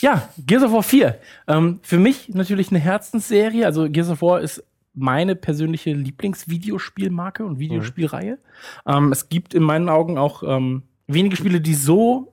ja, 0.00 0.28
Gears 0.38 0.64
of 0.64 0.72
War 0.72 0.82
4. 0.82 1.18
Ähm, 1.46 1.78
für 1.82 1.98
mich 1.98 2.28
natürlich 2.30 2.70
eine 2.70 2.80
Herzensserie. 2.80 3.66
Also 3.66 3.88
Gears 3.88 4.10
of 4.10 4.22
War 4.22 4.40
ist 4.40 4.64
meine 4.92 5.36
persönliche 5.36 5.92
Lieblingsvideospielmarke 5.92 7.44
und 7.44 7.60
Videospielreihe. 7.60 8.38
Ähm, 8.84 9.12
es 9.12 9.28
gibt 9.28 9.54
in 9.54 9.62
meinen 9.62 9.88
Augen 9.88 10.18
auch 10.18 10.42
ähm, 10.42 10.82
wenige 11.06 11.36
Spiele, 11.36 11.60
die 11.60 11.74
so 11.74 12.32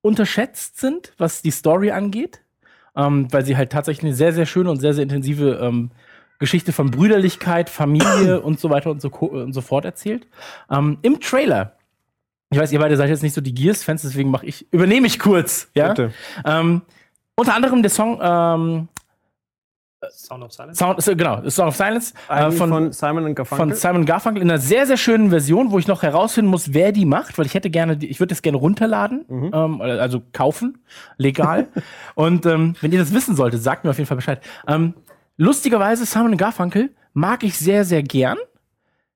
unterschätzt 0.00 0.80
sind, 0.80 1.12
was 1.18 1.42
die 1.42 1.52
Story 1.52 1.92
angeht. 1.92 2.40
Ähm, 2.96 3.32
weil 3.32 3.44
sie 3.44 3.56
halt 3.56 3.70
tatsächlich 3.70 4.04
eine 4.04 4.14
sehr, 4.14 4.32
sehr 4.32 4.44
schöne 4.44 4.70
und 4.70 4.80
sehr, 4.80 4.92
sehr 4.92 5.04
intensive 5.04 5.60
ähm, 5.62 5.92
Geschichte 6.40 6.72
von 6.72 6.90
Brüderlichkeit, 6.90 7.70
Familie 7.70 8.40
und 8.42 8.58
so 8.58 8.70
weiter 8.70 8.90
und 8.90 9.00
so, 9.00 9.08
und 9.08 9.52
so 9.52 9.60
fort 9.60 9.84
erzählt. 9.84 10.26
Im 10.68 11.20
Trailer 11.20 11.76
ich 12.52 12.58
weiß, 12.58 12.70
ihr 12.72 12.78
beide 12.78 12.96
seid 12.96 13.08
jetzt 13.08 13.22
nicht 13.22 13.34
so 13.34 13.40
die 13.40 13.54
Gears-Fans, 13.54 14.02
deswegen 14.02 14.30
mache 14.30 14.46
ich, 14.46 14.72
übernehme 14.72 15.06
ich 15.06 15.18
kurz, 15.18 15.68
ja. 15.74 15.88
Bitte. 15.88 16.12
Ähm, 16.44 16.82
unter 17.34 17.54
anderem 17.54 17.82
der 17.82 17.90
Song, 17.90 18.20
ähm, 18.22 18.88
Sound 20.10 20.42
of 20.42 20.52
Silence. 20.52 20.78
Sound, 20.78 21.18
genau, 21.18 21.48
Song 21.48 21.68
of 21.68 21.76
Silence 21.76 22.12
äh, 22.28 22.50
von, 22.50 22.68
von, 22.68 22.92
Simon 22.92 23.24
und 23.24 23.26
von 23.26 23.34
Garfunkel. 23.36 23.76
Simon 23.76 24.04
Garfunkel 24.04 24.42
in 24.42 24.50
einer 24.50 24.58
sehr, 24.58 24.86
sehr 24.86 24.96
schönen 24.96 25.30
Version, 25.30 25.70
wo 25.70 25.78
ich 25.78 25.86
noch 25.86 26.02
herausfinden 26.02 26.50
muss, 26.50 26.74
wer 26.74 26.90
die 26.92 27.04
macht, 27.04 27.38
weil 27.38 27.46
ich 27.46 27.54
hätte 27.54 27.70
gerne, 27.70 27.96
die, 27.96 28.08
ich 28.08 28.18
würde 28.18 28.30
das 28.30 28.42
gerne 28.42 28.58
runterladen, 28.58 29.24
ähm, 29.30 29.80
oder- 29.80 30.02
also 30.02 30.20
kaufen, 30.32 30.78
legal. 31.18 31.68
und 32.14 32.46
ähm, 32.46 32.74
wenn 32.80 32.92
ihr 32.92 32.98
das 32.98 33.14
wissen 33.14 33.36
solltet, 33.36 33.62
sagt 33.62 33.84
mir 33.84 33.90
auf 33.90 33.98
jeden 33.98 34.08
Fall 34.08 34.16
Bescheid. 34.16 34.40
Ähm, 34.66 34.94
lustigerweise, 35.36 36.04
Simon 36.04 36.36
Garfunkel 36.36 36.90
mag 37.14 37.44
ich 37.44 37.56
sehr, 37.56 37.84
sehr 37.84 38.02
gern. 38.02 38.38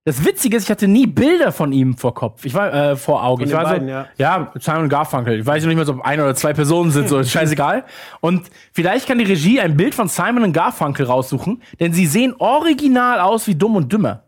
Das 0.06 0.24
Witzige 0.24 0.56
ist, 0.56 0.62
ich 0.62 0.70
hatte 0.70 0.86
nie 0.86 1.08
Bilder 1.08 1.50
von 1.50 1.72
ihm 1.72 1.96
vor 1.96 2.14
Kopf. 2.14 2.44
Ich 2.44 2.54
war 2.54 2.72
äh, 2.72 2.96
vor 2.96 3.24
Auge. 3.24 3.42
Von 3.42 3.48
ich 3.48 3.56
war 3.56 3.64
beiden, 3.64 3.88
so, 3.88 3.92
ja. 3.92 4.06
ja, 4.16 4.52
Simon 4.54 4.88
Garfunkel. 4.88 5.40
Ich 5.40 5.44
weiß 5.44 5.64
nicht 5.64 5.74
mehr, 5.74 5.84
so, 5.84 5.94
ob 5.94 6.02
ein 6.02 6.20
oder 6.20 6.32
zwei 6.36 6.52
Personen 6.52 6.92
sind, 6.92 7.08
so 7.08 7.18
ist 7.18 7.30
scheißegal. 7.32 7.84
Und 8.20 8.48
vielleicht 8.72 9.08
kann 9.08 9.18
die 9.18 9.24
Regie 9.24 9.58
ein 9.58 9.76
Bild 9.76 9.96
von 9.96 10.06
Simon 10.06 10.44
und 10.44 10.52
Garfunkel 10.52 11.06
raussuchen, 11.06 11.60
denn 11.80 11.92
sie 11.92 12.06
sehen 12.06 12.36
original 12.38 13.18
aus 13.18 13.48
wie 13.48 13.56
Dumm 13.56 13.74
und 13.74 13.92
Dümmer. 13.92 14.22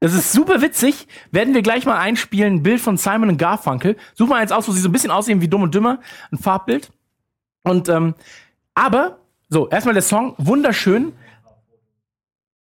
Das 0.00 0.12
ist 0.12 0.30
super 0.30 0.60
witzig. 0.60 1.08
Werden 1.30 1.54
wir 1.54 1.62
gleich 1.62 1.86
mal 1.86 1.96
einspielen, 1.96 2.56
ein 2.56 2.62
Bild 2.62 2.82
von 2.82 2.98
Simon 2.98 3.30
und 3.30 3.38
Garfunkel. 3.38 3.96
Such 4.12 4.28
mal 4.28 4.36
eins 4.36 4.52
aus, 4.52 4.68
wo 4.68 4.72
sie 4.72 4.80
so 4.80 4.90
ein 4.90 4.92
bisschen 4.92 5.10
aussehen 5.10 5.40
wie 5.40 5.48
Dumm 5.48 5.62
und 5.62 5.74
Dümmer. 5.74 6.00
Ein 6.30 6.36
Farbbild. 6.36 6.90
Und, 7.62 7.88
ähm, 7.88 8.14
aber, 8.74 9.20
so, 9.48 9.70
erstmal 9.70 9.94
der 9.94 10.02
Song, 10.02 10.34
wunderschön. 10.36 11.14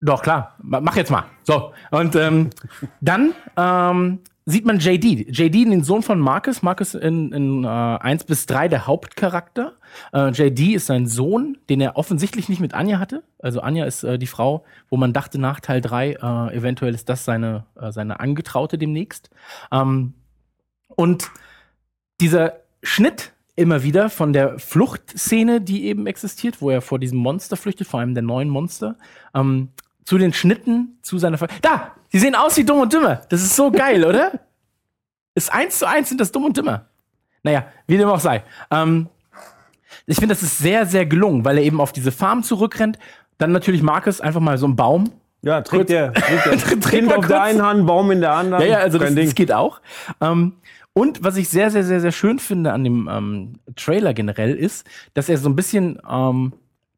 Doch, 0.06 0.22
klar. 0.22 0.56
Ma- 0.62 0.82
Mach 0.82 0.96
jetzt 0.96 1.12
mal. 1.12 1.26
So. 1.44 1.72
Und 1.92 2.16
ähm, 2.16 2.50
dann 3.00 3.34
ähm, 3.56 4.20
sieht 4.46 4.66
man 4.66 4.80
JD. 4.80 5.30
JD, 5.38 5.54
den 5.72 5.84
Sohn 5.84 6.02
von 6.04 6.20
Marcus. 6.20 6.62
Marcus 6.62 6.94
in, 6.94 7.32
in 7.32 7.63
äh, 7.63 7.68
1 7.68 8.26
bis 8.26 8.46
3 8.46 8.68
der 8.68 8.86
Hauptcharakter. 8.86 9.74
Äh, 10.12 10.30
JD 10.32 10.74
ist 10.76 10.88
sein 10.88 11.08
Sohn, 11.08 11.58
den 11.70 11.80
er 11.80 11.96
offensichtlich 11.96 12.50
nicht 12.50 12.60
mit 12.60 12.74
Anja 12.74 13.00
hatte. 13.00 13.24
Also 13.39 13.62
Anja 13.62 13.86
ist 13.86 14.04
äh, 14.04 14.20
die 14.20 14.28
Frau, 14.28 14.66
wo 14.89 14.98
man 14.98 15.13
dachte 15.13 15.39
nach 15.39 15.62
Teil 15.62 15.80
3, 15.80 16.10
äh, 16.12 16.56
eventuell 16.58 16.94
ist 16.94 17.08
das 17.08 17.24
seine, 17.24 17.66
äh, 17.80 17.92
seine 17.94 18.20
Angetraute 18.20 18.78
demnächst. 18.78 19.30
Ähm, 19.72 20.16
und 20.89 21.32
dieser 22.20 22.58
Schnitt 22.82 23.32
immer 23.56 23.84
wieder 23.84 24.10
von 24.10 24.34
der 24.34 24.58
Fluchtszene, 24.58 25.62
die 25.62 25.86
eben 25.86 26.08
existiert, 26.08 26.60
wo 26.62 26.72
er 26.72 26.82
vor 26.82 26.97
diesem 26.99 27.20
Monster 27.20 27.56
flüchtet, 27.56 27.88
vor 27.88 27.99
allem 27.99 28.16
der 28.16 28.24
neuen 28.24 28.49
Monster, 28.49 28.97
ähm, 29.36 29.70
zu 30.06 30.18
den 30.18 30.34
Schnitten, 30.34 30.97
zu 31.01 31.18
seiner 31.18 31.38
Ver 31.38 31.47
Da! 31.62 31.91
Sie 32.10 32.20
sehen 32.20 32.36
aus 32.36 32.56
wie 32.58 32.64
dumm 32.64 32.80
und 32.82 32.93
dümmer. 32.93 33.22
Das 33.30 33.41
ist 33.41 33.56
so 33.56 33.72
geil, 33.72 34.06
oder? 34.06 34.39
Ist 35.36 35.51
eins 35.51 35.80
zu 35.80 35.88
eins 35.88 36.10
sind 36.10 36.22
das 36.22 36.32
dumm 36.32 36.45
und 36.45 36.56
dümmer. 36.58 36.86
Naja, 37.41 37.66
wie 37.88 37.97
dem 37.97 38.08
auch 38.08 38.20
sei. 38.20 38.43
Ähm, 38.72 39.08
ich 40.06 40.18
finde, 40.18 40.36
das 40.36 40.43
ist 40.43 40.58
sehr, 40.60 40.86
sehr 40.86 41.06
gelungen, 41.06 41.43
weil 41.45 41.58
er 41.58 41.64
eben 41.64 41.82
auf 41.82 41.91
diese 41.91 42.12
Farm 42.12 42.43
zurückrennt. 42.43 42.99
Dann 43.38 43.51
natürlich 43.51 43.82
Marcus 43.82 44.22
einfach 44.22 44.39
mal 44.41 44.58
so 44.58 44.66
einen 44.66 44.76
Baum 44.76 45.12
Ja, 45.41 45.62
trägt 45.62 45.89
der, 45.89 46.12
der 46.12 47.01
mal 47.04 47.16
auf 47.16 47.28
der 47.28 47.38
kurz. 47.38 47.49
einen 47.49 47.62
Hand, 47.62 47.88
Baum 47.88 48.12
in 48.12 48.22
der 48.22 48.34
anderen. 48.34 48.64
Ja, 48.64 48.70
ja, 48.70 48.78
also 48.80 48.97
das, 48.99 49.14
das 49.16 49.36
geht 49.36 49.51
auch. 49.51 49.82
Ähm, 50.22 50.54
und 50.93 51.24
was 51.24 51.38
ich 51.38 51.49
sehr, 51.49 51.72
sehr, 51.72 51.84
sehr, 51.84 51.99
sehr 51.99 52.12
schön 52.12 52.38
finde 52.38 52.72
an 52.72 52.84
dem 52.84 53.10
ähm, 53.12 53.54
Trailer 53.76 54.14
generell 54.14 54.54
ist, 54.56 54.86
dass 55.16 55.28
er 55.28 55.38
so 55.38 55.49
ein 55.49 55.56
bisschen 55.56 55.99
ähm, 56.10 56.54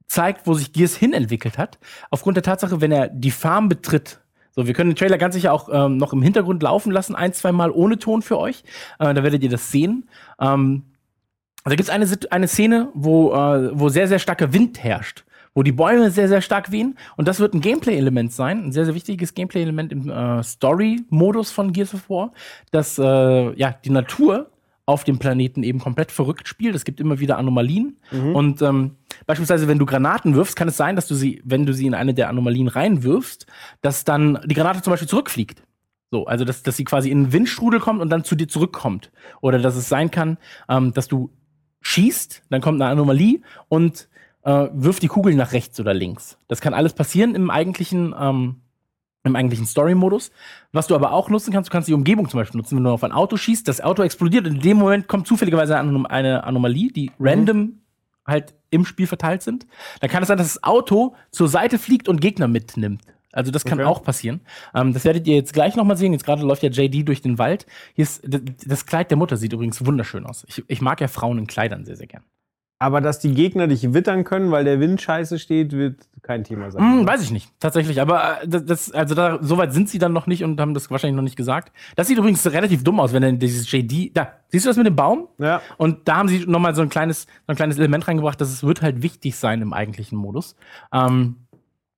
zeigt, 0.08 0.48
wo 0.48 0.54
sich 0.54 0.74
Gears 0.74 0.96
hin 0.96 1.14
entwickelt 1.14 1.58
hat. 1.58 1.80
Aufgrund 2.10 2.38
der 2.38 2.44
Tatsache, 2.44 2.82
wenn 2.82 2.92
er 2.92 3.08
die 3.08 3.32
Farm 3.32 3.70
betritt. 3.70 4.22
So, 4.52 4.68
wir 4.68 4.74
können 4.74 4.92
den 4.92 4.96
Trailer 4.96 5.18
ganz 5.18 5.36
sicher 5.36 5.52
auch 5.52 5.68
ähm, 5.72 5.98
noch 5.98 6.14
im 6.14 6.22
Hintergrund 6.22 6.64
laufen 6.64 6.92
lassen, 6.92 7.16
ein, 7.16 7.34
zwei 7.34 7.52
Mal 7.52 7.72
ohne 7.72 7.98
Ton 8.00 8.22
für 8.22 8.38
euch. 8.38 8.64
Äh, 9.00 9.14
da 9.14 9.24
werdet 9.24 9.44
ihr 9.44 9.50
das 9.50 9.72
sehen. 9.72 10.08
Ähm, 10.40 10.84
da 11.66 11.72
gibt 11.72 11.82
es 11.82 11.90
eine, 11.90 12.08
eine 12.30 12.48
Szene, 12.48 12.90
wo, 12.94 13.34
äh, 13.34 13.72
wo 13.78 13.90
sehr, 13.90 14.08
sehr 14.08 14.20
starker 14.20 14.54
Wind 14.54 14.82
herrscht, 14.82 15.26
wo 15.54 15.64
die 15.64 15.72
Bäume 15.72 16.12
sehr, 16.12 16.30
sehr 16.30 16.42
stark 16.42 16.72
wehen. 16.72 16.98
Und 17.18 17.28
das 17.28 17.40
wird 17.40 17.54
ein 17.54 17.62
Gameplay-Element 17.62 18.32
sein, 18.32 18.66
ein 18.66 18.72
sehr, 18.72 18.86
sehr 18.86 18.96
wichtiges 18.96 19.34
Gameplay-Element 19.34 19.92
im 19.92 20.10
äh, 20.10 20.44
Story-Modus 20.44 21.52
von 21.52 21.74
Gears 21.74 21.94
of 21.94 22.10
War, 22.10 22.32
dass 22.72 22.98
äh, 22.98 23.54
ja, 23.60 23.72
die 23.84 23.90
Natur 23.90 24.52
auf 24.86 25.04
dem 25.04 25.18
Planeten 25.18 25.64
eben 25.64 25.80
komplett 25.80 26.12
verrückt 26.12 26.48
spielt. 26.48 26.76
Es 26.76 26.86
gibt 26.86 27.00
immer 27.00 27.20
wieder 27.20 27.38
Anomalien. 27.40 27.98
Und 28.34 28.62
ähm, 28.62 28.92
beispielsweise, 29.26 29.68
wenn 29.68 29.80
du 29.80 29.86
Granaten 29.86 30.36
wirfst, 30.36 30.56
kann 30.56 30.68
es 30.68 30.78
sein, 30.78 30.96
dass 30.96 31.08
du 31.08 31.16
sie, 31.16 31.42
wenn 31.44 31.66
du 31.66 31.74
sie 31.74 31.88
in 31.88 31.94
eine 31.94 32.14
der 32.14 32.30
Anomalien 32.30 32.68
reinwirfst, 32.68 33.46
dass 33.82 34.04
dann 34.04 34.40
die 34.46 34.56
Granate 34.56 34.82
zum 34.82 34.92
Beispiel 34.92 35.10
zurückfliegt. 35.10 35.64
So, 36.12 36.28
also 36.28 36.46
dass, 36.46 36.64
dass 36.64 36.78
sie 36.78 36.84
quasi 36.84 37.10
in 37.10 37.18
einen 37.18 37.34
Windstrudel 37.34 37.80
kommt 37.80 38.00
und 38.02 38.10
dann 38.10 38.24
zu 38.24 38.36
dir 38.36 38.48
zurückkommt. 38.48 39.12
Oder 39.42 39.60
dass 39.60 39.76
es 39.76 39.90
sein 39.90 40.12
kann, 40.12 40.38
ähm, 40.70 40.94
dass 40.94 41.08
du 41.08 41.32
schießt, 41.82 42.44
dann 42.50 42.62
kommt 42.62 42.82
eine 42.82 42.90
Anomalie 42.92 43.42
und 43.68 44.08
äh, 44.44 44.68
wirft 44.74 45.04
die 45.04 45.08
Kugel 45.08 45.34
nach 45.36 45.52
rechts 45.52 45.80
oder 45.80 45.94
links. 45.94 46.38
Das 46.48 46.62
kann 46.62 46.74
alles 46.74 46.94
passieren 46.94 47.36
im 47.36 47.50
eigentlichen, 47.50 48.14
ähm, 48.18 48.62
im 49.24 49.36
eigentlichen 49.36 49.66
Story-Modus. 49.66 50.32
Was 50.72 50.88
du 50.88 50.96
aber 50.96 51.12
auch 51.12 51.30
nutzen 51.30 51.52
kannst, 51.52 51.70
du 51.70 51.72
kannst 51.72 51.90
die 51.90 51.94
Umgebung 51.94 52.30
zum 52.30 52.40
Beispiel 52.40 52.60
nutzen, 52.60 52.78
wenn 52.78 52.84
du 52.84 52.92
auf 52.92 53.04
ein 53.04 53.12
Auto 53.12 53.38
schießt, 53.38 53.68
das 53.68 53.82
Auto 53.82 54.04
explodiert 54.04 54.46
und 54.46 54.56
in 54.56 54.62
dem 54.62 54.78
Moment 54.78 55.08
kommt 55.08 55.26
zufälligerweise 55.26 55.78
eine, 55.78 55.90
Anom- 55.90 56.06
eine 56.06 56.44
Anomalie, 56.44 56.92
die 56.92 57.12
random 57.20 57.80
halt 58.26 58.54
im 58.70 58.86
Spiel 58.86 59.08
verteilt 59.08 59.42
sind. 59.44 59.66
Dann 60.02 60.10
kann 60.10 60.24
es 60.24 60.28
sein, 60.28 60.38
dass 60.38 60.54
das 60.54 60.64
Auto 60.64 61.16
zur 61.32 61.48
Seite 61.48 61.78
fliegt 61.80 62.08
und 62.10 62.22
Gegner 62.22 62.48
mitnimmt. 62.48 63.02
Also 63.32 63.52
das 63.52 63.66
kann 63.66 63.80
Okay. 63.80 63.88
auch 63.88 64.02
passieren. 64.02 64.42
Ähm, 64.74 64.94
das 64.94 65.04
werdet 65.04 65.28
ihr 65.28 65.36
jetzt 65.36 65.54
gleich 65.54 65.76
noch 65.76 65.84
mal 65.84 65.98
sehen. 65.98 66.14
Jetzt 66.14 66.26
gerade 66.26 66.42
läuft 66.44 66.64
ja 66.64 66.70
JD 66.70 67.06
durch 67.08 67.22
den 67.22 67.38
Wald. 67.38 67.66
Hier 67.94 68.04
ist 68.04 68.24
das 68.24 68.86
Kleid 68.86 69.12
der 69.12 69.18
Mutter 69.18 69.36
sieht 69.38 69.52
übrigens 69.52 69.86
wunderschön 69.86 70.26
aus. 70.26 70.46
Ich, 70.48 70.64
ich 70.68 70.82
mag 70.82 71.02
ja 71.02 71.08
Frauen 71.10 71.38
in 71.40 71.48
Kleidern 71.48 71.84
sehr 71.86 71.98
sehr 71.98 72.08
gern. 72.08 72.24
Aber 72.86 73.02
dass 73.02 73.18
die 73.18 73.34
Gegner 73.34 73.66
dich 73.66 73.96
wittern 73.96 74.24
können, 74.24 74.52
weil 74.52 74.64
der 74.64 74.80
Wind 74.80 75.02
scheiße 75.02 75.40
steht, 75.40 75.72
wird 75.72 76.08
kein 76.22 76.44
Thema 76.44 76.70
sein. 76.70 76.84
Hm, 76.84 77.00
oder? 77.00 77.14
weiß 77.14 77.24
ich 77.24 77.32
nicht, 77.32 77.50
tatsächlich. 77.60 78.00
Aber 78.00 78.44
äh, 78.44 78.48
das, 78.48 78.92
also 78.92 79.16
da, 79.16 79.40
so 79.42 79.58
weit 79.58 79.74
sind 79.74 79.90
sie 79.90 79.98
dann 79.98 80.14
noch 80.14 80.28
nicht 80.28 80.44
und 80.44 80.62
haben 80.62 80.76
das 80.76 80.92
wahrscheinlich 80.92 81.16
noch 81.16 81.24
nicht 81.24 81.36
gesagt. 81.36 81.74
Das 81.96 82.06
sieht 82.06 82.20
übrigens 82.20 82.46
relativ 82.46 82.84
dumm 82.84 83.00
aus, 83.00 83.12
wenn 83.12 83.24
dann 83.24 83.40
dieses 83.40 83.72
JD. 83.72 84.16
Da, 84.16 84.34
siehst 84.50 84.66
du 84.66 84.70
das 84.70 84.78
mit 84.78 84.86
dem 84.86 84.96
Baum? 84.96 85.30
Ja. 85.40 85.64
Und 85.78 86.08
da 86.08 86.18
haben 86.18 86.28
sie 86.28 86.46
noch 86.46 86.60
mal 86.60 86.76
so 86.76 86.84
ein 86.84 86.90
kleines, 86.90 87.24
so 87.24 87.28
ein 87.48 87.56
kleines 87.56 87.80
Element 87.80 88.08
reingebracht, 88.08 88.40
dass 88.40 88.50
es 88.50 88.64
wird 88.64 88.84
halt 88.84 89.02
wichtig 89.02 89.36
sein 89.36 89.64
im 89.64 89.74
eigentlichen 89.74 90.20
Modus. 90.20 90.56
Ähm, 90.94 91.38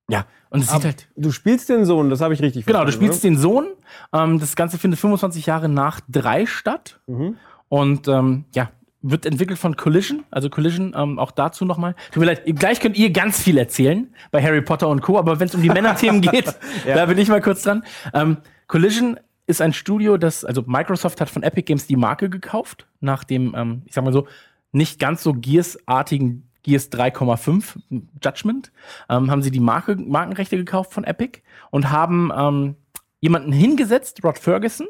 ja, 0.08 0.24
und 0.48 0.60
es 0.60 0.70
sieht 0.70 0.84
halt. 0.84 1.08
Du 1.16 1.32
spielst 1.32 1.68
den 1.68 1.84
Sohn, 1.84 2.08
das 2.08 2.22
habe 2.22 2.32
ich 2.32 2.40
richtig 2.40 2.64
Genau, 2.64 2.78
du 2.78 2.84
verstanden, 2.84 3.08
spielst 3.08 3.24
den 3.24 3.36
Sohn. 3.36 3.66
Ähm, 4.14 4.40
das 4.40 4.56
Ganze 4.56 4.78
findet 4.78 4.98
25 5.00 5.44
Jahre 5.44 5.68
nach 5.68 6.00
drei 6.08 6.46
statt. 6.46 6.98
Mhm. 7.06 7.36
Und 7.68 8.08
ähm, 8.08 8.46
ja, 8.54 8.70
wird 9.02 9.26
entwickelt 9.26 9.58
von 9.58 9.76
Collision. 9.76 10.24
Also 10.30 10.50
Collision, 10.50 10.94
ähm, 10.96 11.18
auch 11.18 11.30
dazu 11.30 11.64
nochmal. 11.64 11.94
Tut 12.10 12.20
mir 12.20 12.26
leid, 12.26 12.42
gleich 12.58 12.80
könnt 12.80 12.96
ihr 12.96 13.10
ganz 13.10 13.42
viel 13.42 13.58
erzählen 13.58 14.12
bei 14.30 14.42
Harry 14.42 14.62
Potter 14.62 14.88
und 14.88 15.02
Co., 15.02 15.18
aber 15.18 15.38
wenn 15.40 15.48
es 15.48 15.54
um 15.54 15.62
die 15.62 15.68
Männerthemen 15.68 16.20
geht, 16.22 16.54
da 16.86 17.06
bin 17.06 17.18
ich 17.18 17.28
mal 17.28 17.40
kurz 17.40 17.62
dran. 17.62 17.84
Ähm, 18.12 18.38
Collision 18.66 19.18
ist 19.46 19.62
ein 19.62 19.72
Studio, 19.72 20.16
das, 20.16 20.44
also 20.44 20.62
Microsoft 20.66 21.20
hat 21.20 21.30
von 21.30 21.42
Epic 21.42 21.62
Games 21.62 21.86
die 21.86 21.96
Marke 21.96 22.28
gekauft, 22.28 22.86
nach 23.00 23.24
dem, 23.24 23.54
ähm, 23.56 23.82
ich 23.86 23.94
sag 23.94 24.04
mal 24.04 24.12
so, 24.12 24.26
nicht 24.72 24.98
ganz 24.98 25.22
so 25.22 25.32
Gears-artigen 25.32 26.48
Gears 26.62 26.90
3,5 26.92 27.76
Judgment, 28.22 28.72
ähm, 29.08 29.30
haben 29.30 29.42
sie 29.42 29.50
die 29.50 29.60
Marke, 29.60 29.96
Markenrechte 29.96 30.56
gekauft 30.56 30.92
von 30.92 31.04
Epic 31.04 31.40
und 31.70 31.90
haben 31.90 32.30
ähm, 32.36 32.76
jemanden 33.20 33.52
hingesetzt, 33.52 34.22
Rod 34.22 34.38
Ferguson, 34.38 34.86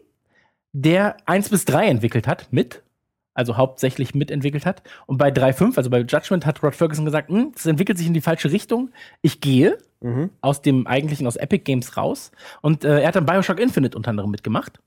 der 0.73 1.17
1 1.27 1.51
bis 1.51 1.65
3 1.67 1.87
entwickelt 1.87 2.27
hat, 2.27 2.53
mit, 2.53 2.83
also 3.39 3.57
hauptsächlich 3.57 4.14
mitentwickelt 4.14 4.66
hat. 4.66 4.82
Und 5.07 5.16
bei 5.16 5.30
3.5, 5.30 5.76
also 5.78 5.89
bei 5.89 6.01
Judgment, 6.01 6.45
hat 6.45 6.62
Rod 6.62 6.74
Ferguson 6.74 7.05
gesagt, 7.05 7.30
"Hm, 7.30 7.53
das 7.55 7.64
entwickelt 7.66 7.97
sich 7.97 8.07
in 8.07 8.12
die 8.14 8.20
falsche 8.20 8.51
Richtung. 8.53 8.91
Ich 9.22 9.41
gehe 9.41 9.78
Mhm. 10.01 10.30
aus 10.43 10.62
dem 10.62 10.86
eigentlichen, 10.86 11.26
aus 11.26 11.34
Epic 11.36 11.64
Games 11.64 11.97
raus. 11.97 12.30
Und 12.62 12.84
äh, 12.84 13.01
er 13.01 13.09
hat 13.09 13.16
dann 13.16 13.26
Bioshock 13.26 13.59
Infinite 13.59 13.97
unter 13.97 14.11
anderem 14.11 14.30
mitgemacht. 14.30 14.78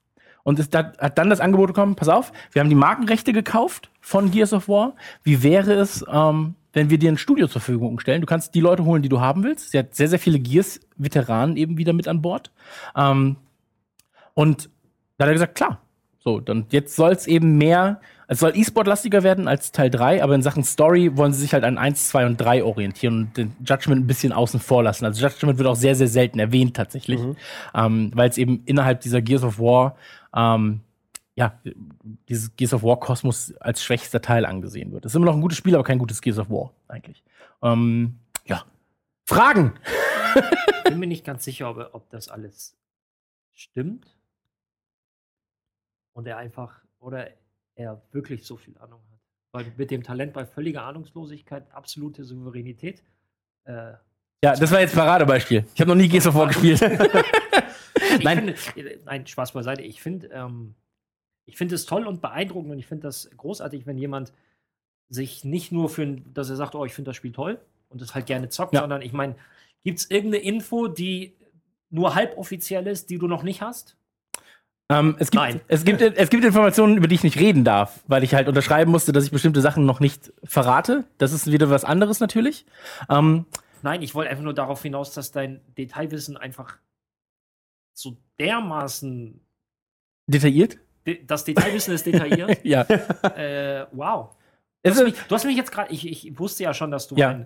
Und 0.43 0.57
ist 0.57 0.73
da, 0.73 0.93
hat 0.97 1.17
dann 1.17 1.29
das 1.29 1.39
Angebot 1.41 1.67
bekommen, 1.67 1.95
pass 1.95 2.07
auf, 2.07 2.31
wir 2.51 2.61
haben 2.61 2.69
die 2.69 2.75
Markenrechte 2.75 3.33
gekauft 3.33 3.91
von 3.99 4.31
Gears 4.31 4.53
of 4.53 4.67
War. 4.69 4.95
Wie 5.23 5.43
wäre 5.43 5.73
es, 5.73 6.03
ähm, 6.09 6.55
wenn 6.73 6.89
wir 6.89 6.97
dir 6.97 7.11
ein 7.11 7.17
Studio 7.17 7.47
zur 7.47 7.61
Verfügung 7.61 7.99
stellen? 7.99 8.21
Du 8.21 8.25
kannst 8.27 8.55
die 8.55 8.61
Leute 8.61 8.85
holen, 8.85 9.01
die 9.03 9.09
du 9.09 9.19
haben 9.19 9.43
willst. 9.43 9.71
Sie 9.71 9.77
hat 9.79 9.93
sehr, 9.95 10.07
sehr 10.07 10.17
viele 10.19 10.39
Gears-Veteranen 10.39 11.57
eben 11.57 11.77
wieder 11.77 11.91
mit 11.93 12.07
an 12.07 12.21
Bord. 12.21 12.51
Ähm, 12.95 13.35
und 14.33 14.69
da 15.17 15.25
hat 15.25 15.29
er 15.29 15.33
gesagt, 15.33 15.55
klar. 15.55 15.80
So, 16.23 16.39
dann 16.39 16.67
jetzt 16.69 16.95
soll 16.95 17.11
es 17.13 17.25
eben 17.25 17.57
mehr, 17.57 17.99
es 18.27 18.39
soll 18.39 18.55
E-Sport-lastiger 18.55 19.23
werden 19.23 19.47
als 19.47 19.71
Teil 19.71 19.89
3, 19.89 20.23
aber 20.23 20.35
in 20.35 20.43
Sachen 20.43 20.63
Story 20.63 21.17
wollen 21.17 21.33
sie 21.33 21.41
sich 21.41 21.53
halt 21.53 21.63
an 21.63 21.79
1, 21.79 22.09
2 22.09 22.27
und 22.27 22.37
3 22.37 22.63
orientieren 22.63 23.17
und 23.17 23.37
den 23.37 23.55
Judgment 23.65 24.03
ein 24.03 24.07
bisschen 24.07 24.31
außen 24.31 24.59
vor 24.59 24.83
lassen. 24.83 25.05
Also 25.05 25.25
Judgment 25.25 25.57
wird 25.57 25.67
auch 25.67 25.75
sehr, 25.75 25.95
sehr 25.95 26.07
selten 26.07 26.37
erwähnt 26.37 26.75
tatsächlich, 26.75 27.19
ähm, 27.73 28.11
weil 28.13 28.29
es 28.29 28.37
eben 28.37 28.61
innerhalb 28.65 29.01
dieser 29.01 29.21
Gears 29.23 29.43
of 29.43 29.59
War, 29.59 29.97
ähm, 30.35 30.81
ja, 31.35 31.59
dieses 32.29 32.55
Gears 32.55 32.75
of 32.75 32.83
War 32.83 32.99
Kosmos 32.99 33.55
als 33.59 33.83
schwächster 33.83 34.21
Teil 34.21 34.45
angesehen 34.45 34.91
wird. 34.91 35.05
Es 35.05 35.13
ist 35.13 35.15
immer 35.15 35.25
noch 35.25 35.33
ein 35.33 35.41
gutes 35.41 35.57
Spiel, 35.57 35.73
aber 35.73 35.83
kein 35.83 35.97
gutes 35.97 36.21
Gears 36.21 36.37
of 36.37 36.51
War 36.51 36.71
eigentlich. 36.87 37.23
Ähm, 37.63 38.19
ja. 38.45 38.63
Fragen? 39.25 39.73
bin 40.83 40.99
mir 40.99 41.07
nicht 41.07 41.25
ganz 41.25 41.43
sicher, 41.45 41.69
ob, 41.69 41.89
ob 41.93 42.09
das 42.11 42.27
alles 42.27 42.77
stimmt. 43.53 44.20
Und 46.13 46.27
er 46.27 46.37
einfach, 46.37 46.81
oder 46.99 47.29
er 47.75 48.01
wirklich 48.11 48.45
so 48.45 48.57
viel 48.57 48.77
Ahnung 48.77 49.01
hat. 49.11 49.19
Weil 49.53 49.73
mit 49.77 49.91
dem 49.91 50.03
Talent 50.03 50.33
bei 50.33 50.45
völliger 50.45 50.83
Ahnungslosigkeit, 50.83 51.71
absolute 51.71 52.23
Souveränität. 52.23 53.03
Äh, 53.65 53.93
Ja, 54.43 54.55
das 54.55 54.71
war 54.71 54.79
jetzt 54.79 54.95
Paradebeispiel. 54.95 55.65
Ich 55.73 55.81
habe 55.81 55.89
noch 55.91 55.95
nie 55.95 56.07
Gears 56.07 56.27
of 56.27 56.35
War 56.35 56.47
gespielt. 56.47 56.81
Nein. 58.23 58.55
Finde, 58.55 58.91
äh, 58.91 58.99
nein, 59.05 59.27
Spaß 59.27 59.51
beiseite. 59.53 59.81
Ich 59.81 60.01
finde 60.01 60.27
ähm, 60.27 60.75
ich 61.45 61.57
finde 61.57 61.75
es 61.75 61.85
toll 61.85 62.07
und 62.07 62.21
beeindruckend 62.21 62.71
und 62.71 62.79
ich 62.79 62.87
finde 62.87 63.03
das 63.07 63.29
großartig, 63.35 63.85
wenn 63.85 63.97
jemand 63.97 64.31
sich 65.09 65.43
nicht 65.43 65.71
nur 65.71 65.89
für, 65.89 66.05
dass 66.07 66.49
er 66.49 66.55
sagt, 66.55 66.75
oh, 66.75 66.85
ich 66.85 66.93
finde 66.93 67.09
das 67.09 67.17
Spiel 67.17 67.31
toll 67.33 67.59
und 67.89 67.99
das 68.01 68.15
halt 68.15 68.25
gerne 68.25 68.47
zockt, 68.49 68.73
Ja. 68.73 68.81
sondern 68.81 69.01
ich 69.01 69.11
meine, 69.11 69.35
gibt 69.83 69.99
es 69.99 70.09
irgendeine 70.09 70.43
Info, 70.43 70.87
die 70.87 71.35
nur 71.89 72.15
halboffiziell 72.15 72.87
ist, 72.87 73.09
die 73.09 73.17
du 73.17 73.27
noch 73.27 73.43
nicht 73.43 73.61
hast? 73.61 73.97
Ähm, 74.91 75.15
es, 75.19 75.31
gibt, 75.31 75.41
Nein. 75.41 75.61
Es, 75.67 75.83
gibt, 75.85 76.01
es 76.01 76.29
gibt 76.29 76.43
Informationen, 76.43 76.97
über 76.97 77.07
die 77.07 77.15
ich 77.15 77.23
nicht 77.23 77.39
reden 77.39 77.63
darf, 77.63 78.01
weil 78.07 78.23
ich 78.23 78.33
halt 78.33 78.47
unterschreiben 78.47 78.91
musste, 78.91 79.11
dass 79.11 79.23
ich 79.23 79.31
bestimmte 79.31 79.61
Sachen 79.61 79.85
noch 79.85 79.99
nicht 79.99 80.33
verrate. 80.43 81.05
Das 81.17 81.31
ist 81.31 81.51
wieder 81.51 81.69
was 81.69 81.85
anderes 81.85 82.19
natürlich. 82.19 82.65
Ähm, 83.09 83.45
Nein, 83.83 84.01
ich 84.01 84.13
wollte 84.13 84.29
einfach 84.29 84.43
nur 84.43 84.53
darauf 84.53 84.81
hinaus, 84.83 85.13
dass 85.13 85.31
dein 85.31 85.61
Detailwissen 85.77 86.35
einfach 86.37 86.77
so 87.93 88.17
dermaßen, 88.39 89.39
detailliert? 90.27 90.77
de- 91.07 91.23
das 91.25 91.45
Detailwissen 91.45 91.93
ist 91.93 92.05
detailliert. 92.05 92.59
Ja. 92.63 92.81
äh, 92.83 93.87
wow. 93.91 94.35
Du 94.83 94.89
hast, 94.89 95.03
mich, 95.03 95.13
du 95.27 95.35
hast 95.35 95.45
mich 95.45 95.57
jetzt 95.57 95.71
gerade, 95.71 95.91
ich, 95.93 96.07
ich 96.07 96.37
wusste 96.39 96.63
ja 96.63 96.73
schon, 96.73 96.91
dass 96.91 97.07
du 97.07 97.15
Ja. 97.15 97.29
ein 97.29 97.45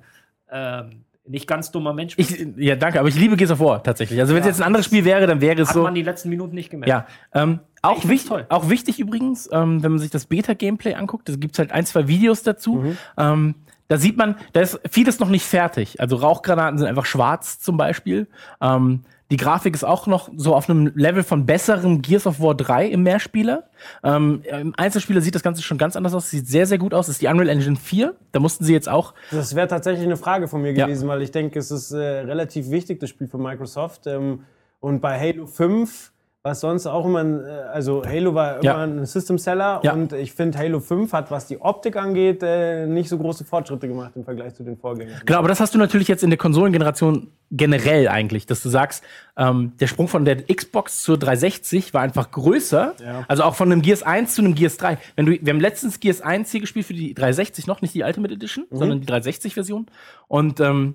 ähm, 0.50 1.06
nicht 1.28 1.48
ganz 1.48 1.72
dummer 1.72 1.94
Mensch 1.94 2.16
bist. 2.16 2.32
ich, 2.32 2.48
ja, 2.58 2.76
danke, 2.76 3.00
aber 3.00 3.10
ich 3.10 3.16
liebe 3.16 3.36
Gears 3.36 3.52
of 3.52 3.60
War 3.60 3.82
tatsächlich. 3.84 4.20
Also, 4.20 4.34
wenn 4.34 4.42
es 4.42 4.46
Ja. 4.46 4.52
jetzt 4.52 4.62
ein 4.62 4.68
anderes 4.68 4.86
Spiel 4.86 5.06
wäre, 5.06 5.26
dann 5.28 5.42
wäre 5.42 5.62
es 5.62 5.70
Hat 5.70 5.76
so. 5.76 5.84
man 5.84 5.96
die 5.96 6.04
letzten 6.04 6.30
Minuten 6.30 6.54
nicht 6.56 6.70
gemerkt. 6.70 6.90
Ja, 6.90 7.08
ähm, 7.34 7.60
auch, 7.82 8.08
wichtig, 8.08 8.30
toll. 8.30 8.46
auch 8.50 8.70
wichtig 8.70 9.00
übrigens, 9.00 9.50
ähm, 9.52 9.82
wenn 9.84 9.92
man 9.92 10.00
sich 10.00 10.12
das 10.12 10.26
Beta-Gameplay 10.28 10.94
anguckt, 10.96 11.28
da 11.30 11.36
gibt 11.36 11.54
es 11.56 11.60
halt 11.60 11.72
ein, 11.72 11.86
zwei 11.86 12.08
Videos 12.08 12.44
dazu. 12.44 12.76
Mhm. 12.76 12.98
Ähm, 13.18 13.56
da 13.88 13.98
sieht 13.98 14.18
man, 14.18 14.36
da 14.54 14.62
ist 14.62 14.80
vieles 14.90 15.20
noch 15.20 15.30
nicht 15.30 15.46
fertig. 15.46 16.00
Also 16.00 16.16
Rauchgranaten 16.16 16.80
sind 16.80 16.88
einfach 16.88 17.06
schwarz 17.06 17.60
zum 17.60 17.78
Beispiel. 17.78 18.28
Ähm, 18.62 19.02
die 19.32 19.38
Grafik 19.38 19.74
ist 19.74 19.84
auch 19.84 20.06
noch 20.06 20.30
so 20.38 20.54
auf 20.56 20.70
einem 20.70 20.92
Level 20.96 21.24
von 21.24 21.46
besserem 21.48 22.02
Gears 22.04 22.28
of 22.28 22.40
War 22.40 22.54
3 22.54 22.88
im 22.88 23.02
Mehrspieler. 23.04 23.64
Ähm, 24.04 24.44
Im 24.44 24.74
Einzelspieler 24.78 25.20
sieht 25.22 25.34
das 25.34 25.42
Ganze 25.42 25.64
schon 25.64 25.78
ganz 25.80 25.96
anders 25.96 26.14
aus. 26.14 26.30
Sieht 26.30 26.48
sehr, 26.48 26.68
sehr 26.68 26.78
gut 26.78 26.94
aus. 26.94 27.08
Das 27.08 27.16
ist 27.16 27.22
die 27.24 27.28
Unreal 27.28 27.50
Engine 27.50 27.76
4. 27.76 28.14
Da 28.32 28.40
mussten 28.40 28.64
sie 28.66 28.74
jetzt 28.74 28.88
auch 28.88 29.14
Das 29.32 29.56
wäre 29.56 29.68
tatsächlich 29.68 30.06
eine 30.06 30.18
Frage 30.18 30.48
von 30.48 30.62
mir 30.62 30.74
Ja. 30.74 30.86
gewesen, 30.86 31.08
weil 31.08 31.24
ich 31.24 31.32
denke, 31.32 31.58
es 31.58 31.72
ist 31.72 31.92
äh, 31.92 31.98
relativ 31.98 32.70
wichtig, 32.70 33.00
das 33.00 33.10
Spiel 33.10 33.28
für 33.28 33.40
Microsoft. 33.40 34.06
Ähm, 34.06 34.44
und 34.80 35.02
bei 35.02 35.20
Halo 35.20 35.48
5 35.48 36.12
was 36.46 36.60
sonst 36.60 36.86
auch 36.86 37.06
immer, 37.08 37.22
ein, 37.24 37.44
äh, 37.44 37.48
also 37.74 38.04
Halo 38.06 38.36
war 38.36 38.58
immer 38.58 38.64
Ja. 38.64 38.78
ein 38.84 39.04
System-Seller 39.04 39.80
Ja. 39.84 39.94
und 39.94 40.14
ich 40.14 40.32
finde 40.32 40.60
Halo 40.60 40.80
5 40.80 41.12
hat, 41.12 41.32
was 41.32 41.48
die 41.48 41.60
Optik 41.60 41.96
angeht, 41.96 42.44
äh, 42.44 42.86
nicht 42.86 43.10
so 43.10 43.18
große 43.18 43.44
Fortschritte 43.46 43.88
gemacht 43.88 44.12
im 44.16 44.24
Vergleich 44.24 44.54
zu 44.54 44.64
den 44.64 44.78
Vorgängern. 44.78 45.22
Genau, 45.26 45.40
aber 45.40 45.48
das 45.48 45.60
hast 45.60 45.74
du 45.74 45.80
natürlich 45.80 46.08
jetzt 46.08 46.24
in 46.24 46.30
der 46.30 46.38
Konsolengeneration 46.38 47.32
generell 47.50 48.08
eigentlich, 48.08 48.46
dass 48.46 48.62
du 48.62 48.70
sagst, 48.70 49.04
ähm, 49.38 49.74
der 49.80 49.88
Sprung 49.88 50.08
von 50.08 50.24
der 50.24 50.44
Xbox 50.44 51.02
zur 51.02 51.18
360 51.18 51.96
war 51.96 52.02
einfach 52.02 52.30
größer. 52.30 52.94
Ja. 53.04 53.26
Also 53.28 53.42
auch 53.42 53.56
von 53.56 53.72
einem 53.72 53.82
Gears 53.82 54.04
1 54.04 54.36
zu 54.36 54.44
einem 54.44 54.54
Gears 54.54 54.78
3. 54.78 55.00
Wenn 55.16 55.26
du, 55.26 55.32
wir 55.42 55.52
haben 55.52 55.60
letztens 55.60 56.00
Gears 56.00 56.22
1 56.22 56.52
hier 56.52 56.62
gespielt 56.62 56.86
für 56.86 56.94
die 56.94 57.16
360 57.16 57.66
noch, 57.66 57.82
nicht 57.82 57.96
die 57.96 58.04
Ultimate 58.04 58.36
Edition, 58.36 58.66
sondern 58.70 59.02
die 59.02 59.08
360-Version. 59.08 59.88
Und 60.28 60.60
ähm, 60.60 60.94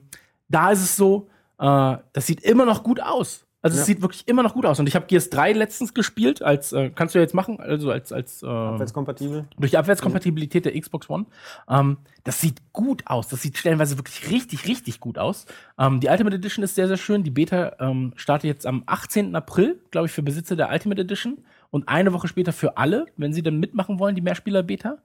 da 0.48 0.70
ist 0.70 0.82
es 0.84 0.94
so, 0.96 1.26
äh, 1.58 1.96
das 2.12 2.26
sieht 2.26 2.40
immer 2.42 2.64
noch 2.66 2.84
gut 2.84 3.02
aus. 3.02 3.46
Also 3.62 3.74
es 3.74 3.80
Ja. 3.82 3.84
sieht 3.86 4.00
wirklich 4.02 4.26
immer 4.26 4.42
noch 4.42 4.54
gut 4.54 4.64
aus. 4.64 4.80
Und 4.80 4.86
ich 4.88 4.94
habe 4.96 5.04
Gears 5.06 5.28
3 5.28 5.52
letztens 5.52 5.92
gespielt, 5.92 6.40
als 6.42 6.72
äh, 6.72 6.90
kannst 6.90 7.14
du 7.14 7.18
ja 7.18 7.22
jetzt 7.22 7.34
machen, 7.34 7.60
also 7.60 7.90
als 7.90 8.10
als 8.10 8.42
äh, 8.42 8.46
Abwärtskompatibel. 8.46 9.46
durch 9.58 9.70
die 9.72 9.76
Abwärtskompatibilität 9.76 10.64
der 10.64 10.80
Xbox 10.80 11.10
One. 11.10 11.26
Ähm, 11.68 11.98
das 12.24 12.40
sieht 12.40 12.62
gut 12.72 13.02
aus. 13.06 13.28
Das 13.28 13.42
sieht 13.42 13.58
stellenweise 13.58 13.98
wirklich 13.98 14.30
richtig, 14.30 14.66
richtig 14.66 14.98
gut 15.00 15.18
aus. 15.18 15.44
Ähm, 15.78 16.00
die 16.00 16.08
Ultimate 16.08 16.36
Edition 16.36 16.62
ist 16.64 16.74
sehr, 16.74 16.88
sehr 16.88 16.96
schön. 16.96 17.22
Die 17.22 17.30
Beta 17.30 17.76
ähm, 17.80 18.12
startet 18.16 18.48
jetzt 18.48 18.66
am 18.66 18.82
18. 18.86 19.34
April, 19.36 19.78
glaube 19.90 20.06
ich, 20.06 20.12
für 20.12 20.22
Besitzer 20.22 20.56
der 20.56 20.70
Ultimate 20.70 21.02
Edition. 21.02 21.38
Und 21.70 21.88
eine 21.88 22.12
Woche 22.14 22.28
später 22.28 22.52
für 22.54 22.78
alle, 22.78 23.06
wenn 23.18 23.32
sie 23.34 23.42
dann 23.42 23.58
mitmachen 23.60 23.98
wollen, 23.98 24.14
die 24.16 24.22
Mehrspieler-Beta. 24.22 24.98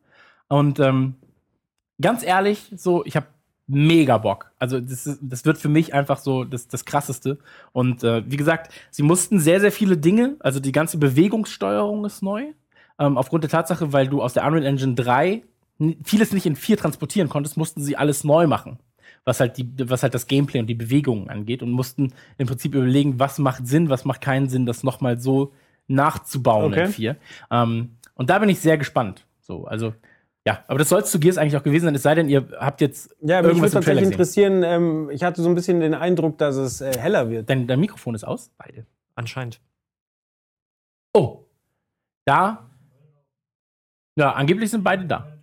Und 0.47 0.79
ähm, 0.79 1.15
ganz 2.01 2.23
ehrlich, 2.23 2.71
so, 2.75 3.05
ich 3.05 3.15
habe 3.17 3.27
mega 3.67 4.17
Bock. 4.17 4.51
Also 4.59 4.79
das, 4.79 5.07
ist, 5.07 5.19
das 5.21 5.45
wird 5.45 5.57
für 5.57 5.69
mich 5.69 5.93
einfach 5.93 6.19
so 6.19 6.43
das, 6.43 6.67
das 6.67 6.85
Krasseste. 6.85 7.37
Und 7.71 8.03
äh, 8.03 8.23
wie 8.29 8.37
gesagt, 8.37 8.71
sie 8.91 9.03
mussten 9.03 9.39
sehr, 9.39 9.59
sehr 9.59 9.71
viele 9.71 9.97
Dinge, 9.97 10.35
also 10.39 10.59
die 10.59 10.71
ganze 10.71 10.97
Bewegungssteuerung 10.97 12.05
ist 12.05 12.21
neu. 12.21 12.43
Ähm, 12.99 13.17
aufgrund 13.17 13.43
der 13.43 13.51
Tatsache, 13.51 13.91
weil 13.91 14.07
du 14.07 14.21
aus 14.21 14.33
der 14.33 14.45
Unreal 14.45 14.65
Engine 14.65 14.93
3 14.95 15.43
n- 15.79 15.95
vieles 16.03 16.31
nicht 16.31 16.45
in 16.45 16.55
4 16.55 16.77
transportieren 16.77 17.27
konntest, 17.27 17.57
mussten 17.57 17.81
sie 17.81 17.97
alles 17.97 18.23
neu 18.23 18.47
machen. 18.47 18.79
Was 19.25 19.39
halt, 19.39 19.57
die, 19.57 19.67
was 19.89 20.03
halt 20.03 20.13
das 20.13 20.27
Gameplay 20.27 20.59
und 20.59 20.67
die 20.67 20.75
Bewegungen 20.75 21.29
angeht 21.29 21.63
und 21.63 21.71
mussten 21.71 22.13
im 22.37 22.45
Prinzip 22.47 22.75
überlegen, 22.75 23.19
was 23.19 23.39
macht 23.39 23.65
Sinn, 23.67 23.89
was 23.89 24.05
macht 24.05 24.21
keinen 24.21 24.47
Sinn, 24.49 24.67
das 24.67 24.83
nochmal 24.83 25.19
so 25.19 25.51
nachzubauen 25.87 26.71
Okay. 26.73 26.85
in 26.85 26.91
4. 26.91 27.15
Ähm, 27.51 27.89
und 28.13 28.29
da 28.29 28.37
bin 28.39 28.49
ich 28.49 28.59
sehr 28.59 28.77
gespannt. 28.77 29.25
So, 29.41 29.65
also, 29.65 29.93
ja, 30.47 30.63
aber 30.67 30.77
das 30.77 30.89
soll 30.89 31.01
es 31.01 31.09
zu 31.09 31.19
Gears 31.19 31.37
eigentlich 31.37 31.57
auch 31.57 31.63
gewesen 31.63 31.85
sein, 31.85 31.95
es 31.95 32.03
sei 32.03 32.13
denn, 32.13 32.29
ihr 32.29 32.47
habt 32.59 32.79
jetzt 32.79 33.15
Ja, 33.21 33.41
mich 33.41 33.49
irgendwas 33.49 33.73
würde 33.73 33.85
tatsächlich 33.85 34.11
interessieren, 34.11 34.61
ähm, 34.63 35.09
ich 35.09 35.23
hatte 35.23 35.41
so 35.41 35.49
ein 35.49 35.55
bisschen 35.55 35.79
den 35.79 35.95
Eindruck, 35.95 36.37
dass 36.37 36.55
es 36.55 36.81
äh, 36.81 36.97
heller 36.97 37.29
wird. 37.31 37.49
Dein, 37.49 37.65
dein 37.65 37.79
Mikrofon 37.79 38.13
ist 38.13 38.23
aus? 38.23 38.51
Beide. 38.57 38.85
Anscheinend. 39.15 39.59
Oh. 41.13 41.45
Da. 42.25 42.69
Ja, 44.17 44.33
angeblich 44.33 44.69
sind 44.69 44.83
beide 44.83 45.05
da. 45.05 45.33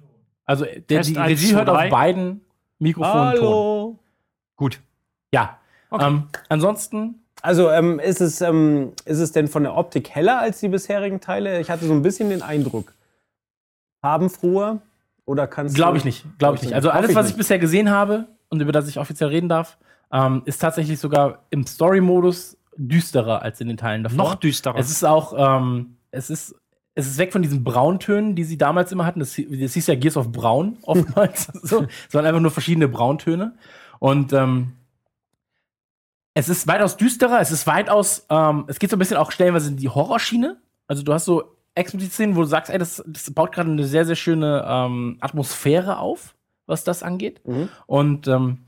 Also 0.45 0.65
der, 0.65 0.87
Test 0.87 1.11
die 1.11 1.19
Regie 1.19 1.51
zwei, 1.51 1.57
hört 1.57 1.69
auf 1.69 1.89
beiden 1.89 2.41
Mikrofonen 2.79 3.35
Ton. 3.35 3.47
Hallo. 3.47 3.99
Gut. 4.57 4.81
Ja. 5.33 5.59
Okay. 5.91 6.07
Ähm, 6.07 6.29
ansonsten, 6.49 7.23
Also 7.43 7.71
ähm, 7.71 7.99
ist, 7.99 8.21
es, 8.21 8.41
ähm, 8.41 8.93
ist 9.05 9.19
es 9.19 9.33
denn 9.33 9.49
von 9.49 9.65
der 9.65 9.77
Optik 9.77 10.11
heller 10.11 10.39
als 10.41 10.61
die 10.61 10.69
bisherigen 10.69 11.21
Teile? 11.21 11.61
Ich 11.61 11.71
hatte 11.71 11.87
so 11.87 11.93
ein 11.93 12.03
bisschen 12.03 12.31
den 12.31 12.43
Eindruck. 12.43 12.95
Farbenfroher? 14.01 14.81
Oder 15.25 15.47
kannst 15.47 15.75
glaube 15.75 15.93
du- 15.93 15.99
ich 15.99 16.05
nicht. 16.05 16.39
Glaube 16.39 16.57
ich 16.57 16.63
nicht. 16.63 16.75
Also 16.75 16.91
alles, 16.91 17.11
ich 17.11 17.17
was 17.17 17.27
ich 17.27 17.33
nicht. 17.33 17.39
bisher 17.39 17.59
gesehen 17.59 17.91
habe 17.91 18.27
und 18.49 18.61
über 18.61 18.73
das 18.73 18.89
ich 18.89 18.99
offiziell 18.99 19.29
reden 19.29 19.49
darf, 19.49 19.79
ähm, 20.13 20.43
ist 20.45 20.59
tatsächlich 20.61 20.99
sogar 20.99 21.45
im 21.51 21.67
Story-Modus 21.67 22.57
düsterer 22.77 23.43
als 23.43 23.61
in 23.61 23.69
den 23.69 23.77
Teilen 23.77 24.03
davor. 24.03 24.17
Noch 24.19 24.35
düsterer. 24.35 24.79
Es 24.79 24.91
ist 24.91 25.05
auch, 25.05 25.35
ähm, 25.37 25.97
es 26.11 26.29
ist, 26.31 26.55
es 26.95 27.07
ist 27.07 27.19
weg 27.19 27.33
von 27.33 27.41
diesen 27.43 27.65
Brauntönen, 27.65 28.35
die 28.35 28.45
sie 28.45 28.59
damals 28.59 28.93
immer 28.93 29.07
hatten. 29.07 29.21
Das, 29.21 29.31
das 29.37 29.73
hieß 29.75 29.87
ja 29.87 29.95
Gears 29.95 30.17
of 30.17 30.33
Braun 30.33 30.77
oftmals. 30.83 31.47
so. 31.63 31.87
Es 32.09 32.15
waren 32.15 32.27
einfach 32.27 32.41
nur 32.41 32.51
verschiedene 32.51 32.89
Brauntöne. 32.89 33.55
Und 34.01 34.33
ähm, 34.33 34.73
es 36.35 36.49
ist 36.49 36.67
weitaus 36.67 36.97
düsterer, 36.97 37.41
es 37.41 37.51
ist 37.51 37.67
weitaus, 37.67 38.27
ähm, 38.31 38.65
es 38.67 38.79
geht 38.79 38.91
so 38.91 38.97
ein 38.97 38.99
bisschen 38.99 39.19
auch 39.19 39.31
stellenweise 39.33 39.69
in 39.69 39.77
die 39.77 39.89
Horrorschiene. 39.89 40.61
Also 40.89 41.03
du 41.03 41.13
hast 41.13 41.27
so 41.27 41.52
explizit 41.75 42.13
Szenen, 42.13 42.37
wo 42.37 42.41
du 42.41 42.47
sagst, 42.47 42.71
ey, 42.71 42.79
das, 42.79 43.03
das 43.07 43.31
baut 43.33 43.53
gerade 43.53 43.71
eine 43.71 43.85
sehr, 43.85 44.05
sehr 44.05 44.17
schöne 44.17 44.65
ähm, 44.67 45.17
Atmosphäre 45.21 45.99
auf, 45.99 46.35
was 46.67 46.85
das 46.85 47.03
angeht. 47.03 47.41
Mhm. 47.47 47.69
Und 47.87 48.29
ähm, 48.29 48.59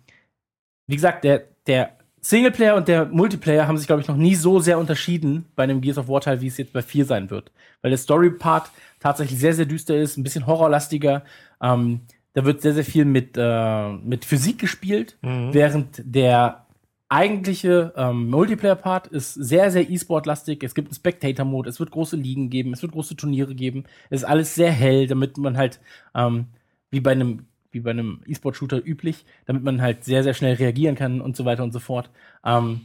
wie 0.87 0.97
gesagt, 0.97 1.25
der, 1.25 1.45
der 1.67 1.97
Singleplayer 2.21 2.77
und 2.77 2.89
der 2.89 3.05
Multiplayer 3.07 3.67
haben 3.67 3.77
sich, 3.77 3.87
glaube 3.87 4.01
ich, 4.01 4.09
noch 4.09 4.17
nie 4.17 4.35
so 4.35 4.59
sehr 4.59 4.79
unterschieden 4.79 5.45
bei 5.57 5.65
einem 5.65 5.81
Gears 5.83 5.99
of 5.99 6.09
War 6.09 6.23
Teil, 6.23 6.41
wie 6.41 6.47
es 6.47 6.57
jetzt 6.57 6.73
bei 6.73 6.81
4 6.83 7.05
sein 7.05 7.31
wird. 7.31 7.53
Weil 7.83 7.91
der 7.91 7.99
Story-Part 7.99 8.71
tatsächlich 9.01 9.39
sehr, 9.39 9.53
sehr 9.53 9.67
düster 9.67 9.97
ist, 9.97 10.17
ein 10.17 10.23
bisschen 10.23 10.47
horrorlastiger. 10.47 11.25
Ähm, 11.63 12.01
da 12.33 12.45
wird 12.47 12.63
sehr, 12.63 12.73
sehr 12.73 12.85
viel 12.85 13.05
mit, 13.05 13.37
äh, 13.37 13.93
mit 13.93 14.25
Physik 14.25 14.59
gespielt, 14.59 15.19
Mhm. 15.21 15.53
während 15.53 16.03
der 16.05 16.64
eigentliche 17.09 17.93
ähm, 17.97 18.29
Multiplayer-Part 18.31 19.09
ist 19.09 19.35
sehr, 19.35 19.71
sehr 19.71 19.89
E-Sport-lastig. 19.89 20.63
Es 20.63 20.75
gibt 20.75 20.89
einen 20.89 20.95
Spectator-Mode, 20.95 21.69
es 21.69 21.79
wird 21.79 21.91
große 21.91 22.17
Ligen 22.17 22.51
geben, 22.51 22.73
es 22.73 22.83
wird 22.83 22.93
große 22.93 23.17
Turniere 23.17 23.55
geben. 23.55 23.85
Es 24.11 24.23
ist 24.23 24.29
alles 24.29 24.55
sehr 24.55 24.71
hell, 24.71 25.07
damit 25.07 25.37
man 25.39 25.57
halt, 25.57 25.81
ähm, 26.15 26.47
wie 26.91 27.01
bei 27.01 27.13
einem 27.13 27.47
wie 27.75 27.81
bei 27.81 27.91
einem 27.91 28.21
E-Sport-Shooter 28.25 28.87
üblich, 28.87 29.27
damit 29.47 29.65
man 29.65 29.83
halt 29.83 30.05
sehr, 30.05 30.23
sehr 30.23 30.33
schnell 30.33 30.55
reagieren 30.55 30.95
kann 30.95 31.21
und 31.21 31.37
so 31.37 31.45
weiter 31.45 31.65
und 31.65 31.73
so 31.73 31.81
fort. 31.81 32.09
Ähm, 32.45 32.83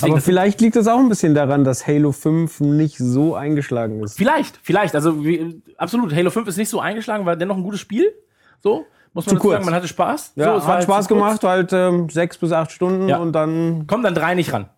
Aber 0.00 0.20
vielleicht 0.20 0.60
liegt 0.60 0.76
es 0.76 0.86
auch 0.86 1.00
ein 1.00 1.08
bisschen 1.08 1.34
daran, 1.34 1.64
dass 1.64 1.86
Halo 1.86 2.12
5 2.12 2.60
nicht 2.60 2.96
so 2.98 3.34
eingeschlagen 3.34 4.02
ist. 4.02 4.16
Vielleicht, 4.16 4.60
vielleicht. 4.62 4.94
Also 4.94 5.24
wie, 5.24 5.60
absolut. 5.76 6.14
Halo 6.14 6.30
5 6.30 6.46
ist 6.48 6.56
nicht 6.56 6.68
so 6.68 6.80
eingeschlagen, 6.80 7.26
war 7.26 7.36
dennoch 7.36 7.56
ein 7.56 7.64
gutes 7.64 7.80
Spiel. 7.80 8.14
So, 8.62 8.86
muss 9.16 9.26
man 9.26 9.40
sagen, 9.40 9.64
man 9.64 9.74
hatte 9.74 9.88
Spaß. 9.88 10.32
Ja, 10.36 10.52
so, 10.52 10.58
es 10.58 10.64
hat 10.64 10.74
halt 10.74 10.84
Spaß 10.84 11.08
gemacht, 11.08 11.42
halt 11.42 11.72
ähm, 11.72 12.08
sechs 12.08 12.38
bis 12.38 12.52
acht 12.52 12.70
Stunden 12.70 13.08
Ja. 13.08 13.18
und 13.18 13.32
dann. 13.32 13.86
Kommt 13.86 14.04
dann 14.04 14.14
drei 14.14 14.34
nicht 14.34 14.52
ran. 14.52 14.68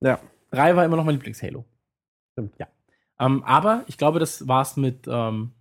Ja. 0.00 0.18
Drei 0.50 0.76
war 0.76 0.84
immer 0.84 0.96
noch 0.96 1.04
mein 1.04 1.14
Lieblings-Halo. 1.14 1.64
Stimmt. 2.32 2.54
Ja. 2.58 2.66
Ähm, 3.18 3.42
aber 3.44 3.84
ich 3.86 3.96
glaube, 3.96 4.18
das 4.18 4.46
war's 4.46 4.76
mit 4.76 5.06
ähm, 5.06 5.52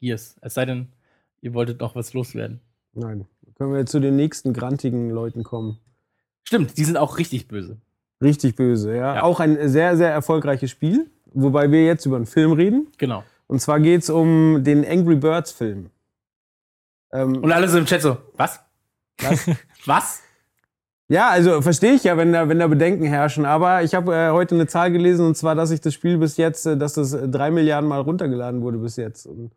Gears. 0.00 0.36
Es 0.40 0.54
sei 0.54 0.64
denn, 0.64 0.88
ihr 1.40 1.52
wolltet 1.52 1.80
noch 1.80 1.94
was 1.94 2.14
loswerden. 2.14 2.60
Nein. 2.94 3.26
Können 3.56 3.74
wir 3.74 3.84
zu 3.86 4.00
den 4.00 4.16
nächsten 4.16 4.52
grantigen 4.54 5.10
Leuten 5.10 5.42
kommen. 5.42 5.78
Stimmt, 6.44 6.78
die 6.78 6.84
sind 6.84 6.96
auch 6.96 7.18
richtig 7.18 7.48
böse. 7.48 7.76
Richtig 8.22 8.54
böse, 8.56 8.96
ja. 8.96 9.16
Ja. 9.16 9.22
Auch 9.22 9.40
ein 9.40 9.68
sehr, 9.68 9.96
sehr 9.96 10.10
erfolgreiches 10.10 10.70
Spiel. 10.70 11.10
Wobei 11.32 11.70
wir 11.70 11.84
jetzt 11.84 12.06
über 12.06 12.16
einen 12.16 12.26
Film 12.26 12.52
reden. 12.52 12.88
Genau. 12.98 13.22
Und 13.46 13.60
zwar 13.60 13.80
geht 13.80 14.02
es 14.02 14.10
um 14.10 14.62
den 14.64 14.84
Angry 14.86 15.16
Birds 15.16 15.52
Film. 15.52 15.90
Ähm, 17.12 17.36
Und 17.38 17.52
alle 17.52 17.68
sind 17.68 17.80
im 17.80 17.86
Chat 17.86 18.02
so, 18.02 18.18
was? 18.36 18.60
Was? 19.20 19.50
was? 19.86 20.22
ja, 21.08 21.28
also 21.28 21.60
verstehe 21.60 21.94
ich 21.94 22.04
ja, 22.04 22.16
wenn 22.16 22.32
da, 22.32 22.48
wenn 22.48 22.60
da 22.60 22.68
Bedenken 22.68 23.04
herrschen. 23.04 23.44
Aber 23.44 23.82
ich 23.82 23.94
habe 23.94 24.14
äh, 24.14 24.30
heute 24.30 24.54
eine 24.54 24.68
Zahl 24.68 24.92
gelesen 24.92 25.26
und 25.26 25.36
zwar, 25.36 25.56
dass 25.56 25.70
sich 25.70 25.80
das 25.80 25.92
Spiel 25.92 26.18
bis 26.18 26.36
jetzt, 26.36 26.66
äh, 26.66 26.76
dass 26.76 26.94
das 26.94 27.12
äh, 27.12 27.28
drei 27.28 27.50
Milliarden 27.50 27.88
Mal 27.88 28.00
runtergeladen 28.00 28.62
wurde 28.62 28.78
bis 28.78 28.96
jetzt. 28.96 29.26
Und 29.26 29.50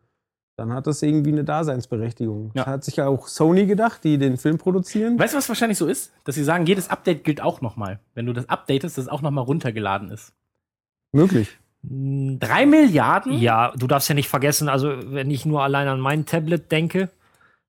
dann 0.56 0.72
hat 0.72 0.88
das 0.88 1.00
irgendwie 1.02 1.30
eine 1.30 1.44
Daseinsberechtigung. 1.44 2.50
Ja. 2.54 2.64
Das 2.64 2.66
hat 2.66 2.84
sich 2.84 2.96
ja 2.96 3.06
auch 3.06 3.28
Sony 3.28 3.66
gedacht, 3.66 4.02
die 4.02 4.18
den 4.18 4.36
Film 4.36 4.58
produzieren. 4.58 5.16
Weißt 5.18 5.34
du, 5.34 5.38
was 5.38 5.48
wahrscheinlich 5.48 5.78
so 5.78 5.86
ist? 5.86 6.12
Dass 6.24 6.34
sie 6.34 6.44
sagen, 6.44 6.66
jedes 6.66 6.90
Update 6.90 7.22
gilt 7.22 7.40
auch 7.40 7.60
nochmal. 7.60 8.00
Wenn 8.14 8.26
du 8.26 8.32
das 8.32 8.48
updatest, 8.48 8.98
dass 8.98 9.04
es 9.04 9.08
auch 9.08 9.22
nochmal 9.22 9.44
runtergeladen 9.44 10.10
ist. 10.10 10.32
Möglich. 11.12 11.56
Drei 11.84 12.66
Milliarden? 12.66 13.38
Ja, 13.38 13.72
du 13.76 13.86
darfst 13.86 14.08
ja 14.08 14.14
nicht 14.14 14.28
vergessen, 14.28 14.68
also 14.68 14.92
wenn 15.12 15.30
ich 15.30 15.44
nur 15.44 15.62
allein 15.62 15.86
an 15.86 16.00
mein 16.00 16.24
Tablet 16.24 16.72
denke, 16.72 17.10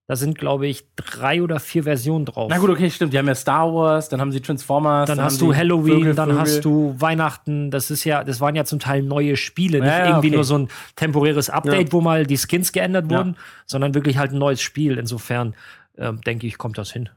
da 0.07 0.15
sind, 0.15 0.37
glaube 0.37 0.67
ich, 0.67 0.85
drei 0.95 1.41
oder 1.41 1.59
vier 1.59 1.83
Versionen 1.83 2.25
drauf. 2.25 2.47
Na 2.51 2.59
gut, 2.59 2.69
okay, 2.69 2.91
stimmt. 2.91 3.11
Die 3.13 3.17
haben 3.17 3.27
ja 3.27 3.33
Star 3.33 3.73
Wars, 3.73 4.07
dann 4.09 4.21
haben 4.21 4.31
sie 4.31 4.39
Transformers. 4.39 5.07
dann 5.07 5.19
hast 5.19 5.41
haben 5.41 5.47
du 5.47 5.55
Halloween, 5.55 5.93
Vögel, 5.99 6.15
dann 6.15 6.29
Vögel. 6.29 6.41
hast 6.41 6.65
du 6.65 6.95
Weihnachten. 6.99 7.71
Das 7.71 7.89
ist 7.89 8.03
ja, 8.03 8.23
das 8.23 8.39
waren 8.39 8.53
ja 8.55 8.65
zum 8.65 8.79
Teil 8.79 9.01
neue 9.01 9.35
Spiele, 9.35 9.79
nicht 9.79 9.87
Ja, 9.89 10.05
irgendwie 10.07 10.27
okay. 10.27 10.35
nur 10.35 10.43
so 10.43 10.57
ein 10.59 10.67
temporäres 10.95 11.49
Update, 11.49 11.87
Ja. 11.87 11.93
wo 11.93 12.01
mal 12.01 12.25
die 12.27 12.37
Skins 12.37 12.71
geändert 12.71 13.11
Ja. 13.11 13.17
wurden, 13.17 13.35
sondern 13.65 13.95
wirklich 13.95 14.17
halt 14.17 14.31
ein 14.31 14.37
neues 14.37 14.61
Spiel. 14.61 14.97
Insofern 14.99 15.55
ähm, 15.97 16.21
denke 16.21 16.45
ich, 16.45 16.57
kommt 16.59 16.77
das 16.77 16.91
hin. 16.91 17.09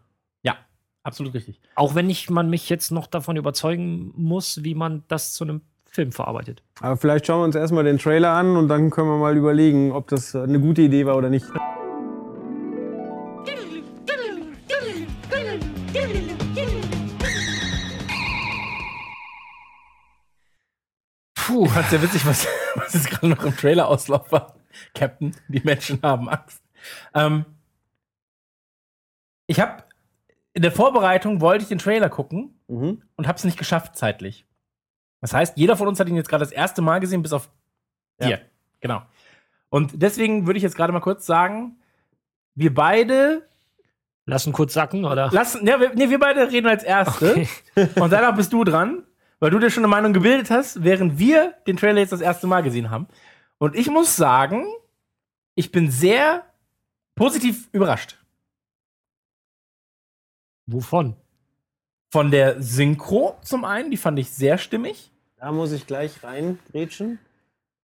Ja, 0.43 0.57
absolut 1.03 1.35
richtig. 1.35 1.61
Auch 1.75 1.95
wenn 1.95 2.09
ich 2.09 2.31
man 2.31 2.49
mich 2.49 2.71
jetzt 2.71 2.91
noch 2.91 3.07
davon 3.07 3.37
überzeugen 3.37 4.13
muss, 4.17 4.65
wie 4.65 4.75
man 4.75 5.03
das 5.09 5.35
zu 5.35 5.45
einem 5.45 5.61
Film 5.91 6.13
verarbeitet. 6.13 6.63
Aber 6.81 6.97
vielleicht 6.97 7.27
schauen 7.27 7.41
wir 7.41 7.45
uns 7.45 7.55
erstmal 7.57 7.85
den 7.85 7.99
Trailer 7.99 8.31
an 8.33 8.57
und 8.57 8.69
dann 8.69 8.89
können 8.91 9.09
wir 9.09 9.19
mal 9.19 9.37
überlegen, 9.37 9.93
ob 9.93 10.09
das 10.09 10.35
eine 10.37 10.59
gute 10.61 10.83
Idee 10.83 11.05
war 11.07 11.17
oder 11.17 11.29
nicht. 11.29 11.45
Puh. 21.59 21.65
Ich 21.67 21.73
fand's 21.73 21.91
ja 21.91 22.01
witzig, 22.03 22.25
was, 22.27 22.47
was 22.77 22.95
jetzt 22.95 23.11
gerade 23.11 23.29
noch 23.29 23.45
im 23.45 23.57
Trailer 23.57 23.89
auslauf 23.89 24.31
war. 24.31 24.55
Captain, 24.95 25.35
die 25.49 25.61
Menschen 25.61 26.01
haben 26.03 26.29
Angst. 26.29 26.63
Ähm, 27.15 27.45
ich 29.49 29.59
habe 29.61 29.83
in 30.53 30.63
der 30.63 30.71
Vorbereitung 30.73 31.41
wollte 31.41 31.63
ich 31.63 31.69
den 31.69 31.79
Trailer 31.79 32.09
gucken 32.09 32.55
Mhm. 32.69 33.03
und 33.17 33.27
habe 33.27 33.39
es 33.39 33.45
nicht 33.45 33.57
geschafft 33.59 33.97
zeitlich. 33.97 34.45
Das 35.21 35.33
heißt, 35.33 35.57
jeder 35.57 35.77
von 35.77 35.89
uns 35.89 35.99
hat 35.99 36.09
ihn 36.09 36.17
jetzt 36.17 36.29
gerade 36.29 36.45
das 36.45 36.53
erste 36.53 36.83
Mal 36.83 37.01
gesehen, 37.01 37.23
bis 37.23 37.33
auf 37.33 37.51
Ja. 38.21 38.27
dir. 38.29 38.41
Genau. 38.81 39.03
Und 39.71 40.01
deswegen 40.03 40.47
würde 40.47 40.59
ich 40.59 40.63
jetzt 40.63 40.77
gerade 40.77 40.93
mal 40.93 41.01
kurz 41.01 41.27
sagen, 41.27 41.77
wir 42.55 42.73
beide 42.73 43.49
Lassen 44.27 44.53
kurz 44.53 44.75
sacken, 44.75 45.07
oder? 45.07 45.31
lassen, 45.33 45.67
ja, 45.67 45.81
wir, 45.81 45.95
nee, 45.95 46.11
wir 46.11 46.19
beide 46.19 46.51
reden 46.53 46.67
als 46.69 46.85
Erste. 46.85 47.31
Okay. 47.31 47.89
Und 47.99 48.13
danach 48.13 48.37
bist 48.37 48.53
du 48.53 48.63
dran, 48.63 49.05
weil 49.41 49.51
du 49.51 49.59
dir 49.59 49.71
schon 49.71 49.85
eine 49.85 49.91
Meinung 49.91 50.13
gebildet 50.13 50.51
hast, 50.51 50.83
während 50.83 51.19
wir 51.19 51.55
den 51.67 51.77
Trailer 51.77 52.01
jetzt 52.01 52.13
das 52.13 52.21
erste 52.21 52.47
Mal 52.47 52.63
gesehen 52.63 52.91
haben. 52.91 53.07
Und 53.59 53.77
ich 53.77 53.89
muss 53.89 54.17
sagen, 54.17 54.67
ich 55.55 55.73
bin 55.73 55.91
sehr 55.91 56.45
positiv 57.15 57.69
überrascht. 57.73 58.17
Wovon? 60.67 61.17
Von 62.11 62.31
der 62.31 62.63
Synchro 62.63 63.37
zum 63.43 63.65
einen, 63.65 63.91
die 63.91 63.97
fand 63.97 64.19
ich 64.19 64.31
sehr 64.31 64.59
stimmig. 64.59 65.11
Da 65.37 65.53
muss 65.53 65.73
ich 65.73 65.87
gleich 65.87 66.23
reingrätschen. 66.23 67.19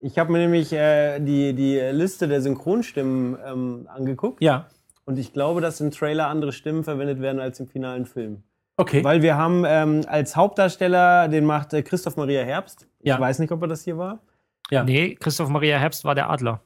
Ich 0.01 0.19
habe 0.19 0.33
mir 0.33 0.39
nämlich 0.39 0.73
äh, 0.73 1.19
die, 1.21 1.55
die 1.55 1.79
Liste 1.79 2.29
der 2.29 2.43
Synchronstimmen 2.43 3.39
ähm, 3.45 3.89
angeguckt. 3.89 4.43
Ja. 4.43 4.69
Und 5.07 5.19
ich 5.19 5.33
glaube, 5.33 5.61
dass 5.61 5.81
im 5.81 5.91
Trailer 5.91 6.29
andere 6.29 6.53
Stimmen 6.53 6.85
verwendet 6.85 7.21
werden 7.21 7.41
als 7.41 7.61
im 7.61 7.69
finalen 7.69 8.07
Film. 8.07 8.43
Okay. 8.77 9.05
Weil 9.05 9.22
wir 9.22 9.37
haben 9.37 9.64
ähm, 9.66 10.03
als 10.09 10.35
Hauptdarsteller, 10.37 11.29
den 11.29 11.45
macht 11.45 11.72
äh, 11.75 11.83
Christoph 11.83 12.16
Maria 12.16 12.43
Herbst. 12.43 12.89
Ja. 13.03 13.14
Ich 13.14 13.20
weiß 13.20 13.39
nicht, 13.39 13.53
ob 13.53 13.62
er 13.62 13.68
das 13.68 13.85
hier 13.85 13.99
war. 13.99 14.18
Ja. 14.70 14.83
Nee, 14.83 15.14
Christoph 15.14 15.49
Maria 15.49 15.79
Herbst 15.79 16.05
war 16.05 16.14
der 16.14 16.29
Adler. 16.31 16.61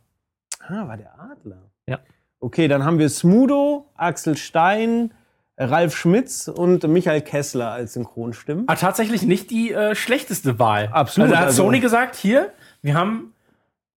Ah, 0.66 0.86
war 0.88 0.96
der 0.96 1.12
Adler. 1.20 1.70
Ja. 1.86 1.98
Okay, 2.40 2.68
dann 2.68 2.84
haben 2.84 2.98
wir 2.98 3.08
Smudo, 3.08 3.90
Axel 3.96 4.36
Stein, 4.36 5.12
Ralf 5.58 5.96
Schmitz 5.96 6.48
und 6.48 6.86
Michael 6.86 7.20
Kessler 7.20 7.72
als 7.72 7.94
Synchronstimmen. 7.94 8.64
Ah, 8.68 8.76
tatsächlich 8.76 9.22
nicht 9.22 9.50
die 9.50 9.72
äh, 9.72 9.94
schlechteste 9.94 10.58
Wahl. 10.58 10.88
Absolut, 10.92 11.26
Also 11.26 11.34
da 11.34 11.40
hat 11.40 11.46
also- 11.48 11.64
Sony 11.64 11.80
gesagt, 11.80 12.14
hier, 12.16 12.52
wir 12.80 12.94
haben 12.94 13.34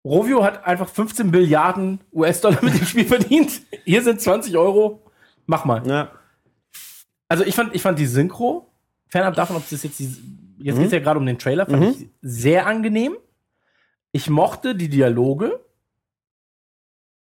Rovio 0.05 0.43
hat 0.45 0.65
einfach 0.65 0.87
15 0.87 1.29
Milliarden 1.29 1.99
US-Dollar 2.13 2.63
mit 2.63 2.73
dem 2.79 2.85
Spiel 2.85 3.05
verdient. 3.05 3.61
Hier 3.83 4.01
sind 4.01 4.21
20 4.21 4.57
Euro. 4.57 5.01
Mach 5.45 5.65
mal. 5.65 5.85
Ja. 5.85 6.09
Also 7.29 7.43
ich 7.45 7.55
fand, 7.55 7.73
ich 7.75 7.81
fand 7.81 7.97
die 7.99 8.05
Synchro, 8.07 8.69
fernab 9.07 9.35
davon, 9.35 9.55
ob 9.55 9.69
das 9.69 9.83
jetzt 9.83 9.99
die, 9.99 10.05
jetzt 10.57 10.75
Mhm. 10.75 10.81
geht's 10.81 10.91
ja 10.93 10.99
gerade 10.99 11.19
um 11.19 11.25
den 11.25 11.39
Trailer, 11.39 11.65
fand 11.65 11.81
Mhm. 11.83 11.89
ich 11.89 12.07
sehr 12.21 12.65
angenehm. 12.67 13.15
Ich 14.11 14.29
mochte 14.29 14.75
die 14.75 14.89
Dialoge, 14.89 15.59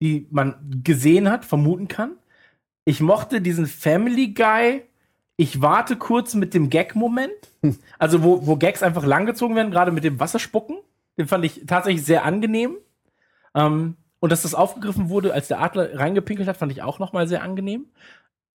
die 0.01 0.27
man 0.31 0.81
gesehen 0.83 1.29
hat, 1.29 1.43
vermuten 1.45 1.87
kann. 1.87 2.13
Ich 2.85 3.01
mochte 3.01 3.41
diesen 3.41 3.67
Family 3.67 4.29
Guy. 4.33 4.83
Ich 5.35 5.61
warte 5.61 5.97
kurz 5.97 6.33
mit 6.35 6.53
dem 6.53 6.69
Gag-Moment. 6.69 7.31
Also, 7.99 8.23
wo, 8.23 8.47
wo 8.47 8.55
Gags 8.55 8.81
einfach 8.83 9.05
langgezogen 9.05 9.57
werden, 9.57 9.71
gerade 9.71 9.91
mit 9.91 10.05
dem 10.05 10.17
Wasserspucken. 10.21 10.77
Den 11.17 11.27
fand 11.27 11.43
ich 11.43 11.65
tatsächlich 11.67 12.05
sehr 12.05 12.23
angenehm. 12.23 12.77
Ähm, 13.53 13.97
und 14.21 14.31
dass 14.31 14.43
das 14.43 14.55
aufgegriffen 14.55 15.09
wurde, 15.09 15.33
als 15.33 15.49
der 15.49 15.59
Adler 15.59 15.99
reingepinkelt 15.99 16.47
hat, 16.47 16.55
fand 16.55 16.71
ich 16.71 16.81
auch 16.81 16.99
noch 16.99 17.11
mal 17.11 17.27
sehr 17.27 17.43
angenehm. 17.43 17.87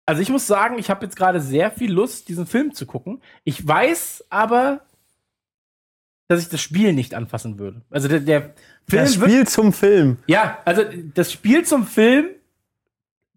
Also 0.06 0.20
ich 0.20 0.28
muss 0.28 0.46
sagen, 0.46 0.78
ich 0.78 0.90
habe 0.90 1.04
jetzt 1.04 1.16
gerade 1.16 1.40
sehr 1.40 1.70
viel 1.70 1.90
Lust, 1.92 2.28
diesen 2.28 2.46
Film 2.46 2.74
zu 2.74 2.84
gucken. 2.86 3.22
Ich 3.44 3.66
weiß 3.66 4.24
aber, 4.28 4.80
dass 6.28 6.42
ich 6.42 6.48
das 6.48 6.60
Spiel 6.60 6.92
nicht 6.92 7.14
anfassen 7.14 7.58
würde. 7.58 7.82
Also 7.90 8.08
der, 8.08 8.20
der 8.20 8.40
Film 8.88 9.02
Das 9.04 9.18
wird 9.20 9.30
Spiel 9.30 9.46
zum 9.46 9.72
Film. 9.72 10.16
ja, 10.26 10.58
also 10.64 10.82
das 11.14 11.32
Spiel 11.32 11.64
zum 11.64 11.86
Film, 11.86 12.26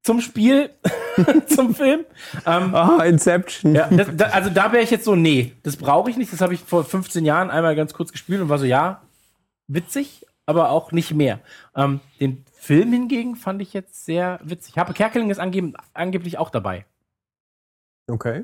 zum 0.04 0.22
Spiel, 0.22 0.70
zum 1.48 1.74
Film. 1.76 2.06
Ähm, 2.46 2.76
Ah, 2.76 3.04
Inception. 3.04 3.76
ja, 3.76 3.88
das, 3.90 4.08
da, 4.16 4.26
also 4.28 4.50
da 4.50 4.72
wäre 4.72 4.84
ich 4.84 4.92
jetzt 4.92 5.06
so, 5.06 5.16
nee, 5.16 5.54
das 5.64 5.76
brauche 5.78 6.10
ich 6.10 6.18
nicht. 6.18 6.32
Das 6.34 6.42
habe 6.42 6.54
ich 6.54 6.62
vor 6.62 6.84
15 6.86 7.26
Jahren 7.26 7.50
einmal 7.50 7.76
ganz 7.76 7.94
kurz 7.94 8.12
gespielt 8.12 8.42
und 8.42 8.50
war 8.50 8.58
so, 8.58 8.66
ja, 8.66 9.02
witzig, 9.68 10.26
aber 10.46 10.70
auch 10.70 10.92
nicht 10.94 11.14
mehr. 11.14 11.40
Ähm, 11.76 12.00
den 12.22 12.46
Film 12.68 12.92
hingegen 12.92 13.38
fand 13.38 13.62
ich 13.62 13.72
jetzt 13.72 14.04
sehr 14.04 14.42
witzig. 14.44 14.78
Habe 14.78 14.94
Kerkeling 14.94 15.30
ist 15.30 15.40
angeb 15.40 15.78
angeblich 15.94 16.38
auch 16.38 16.50
dabei. 16.50 16.86
Okay. 18.12 18.44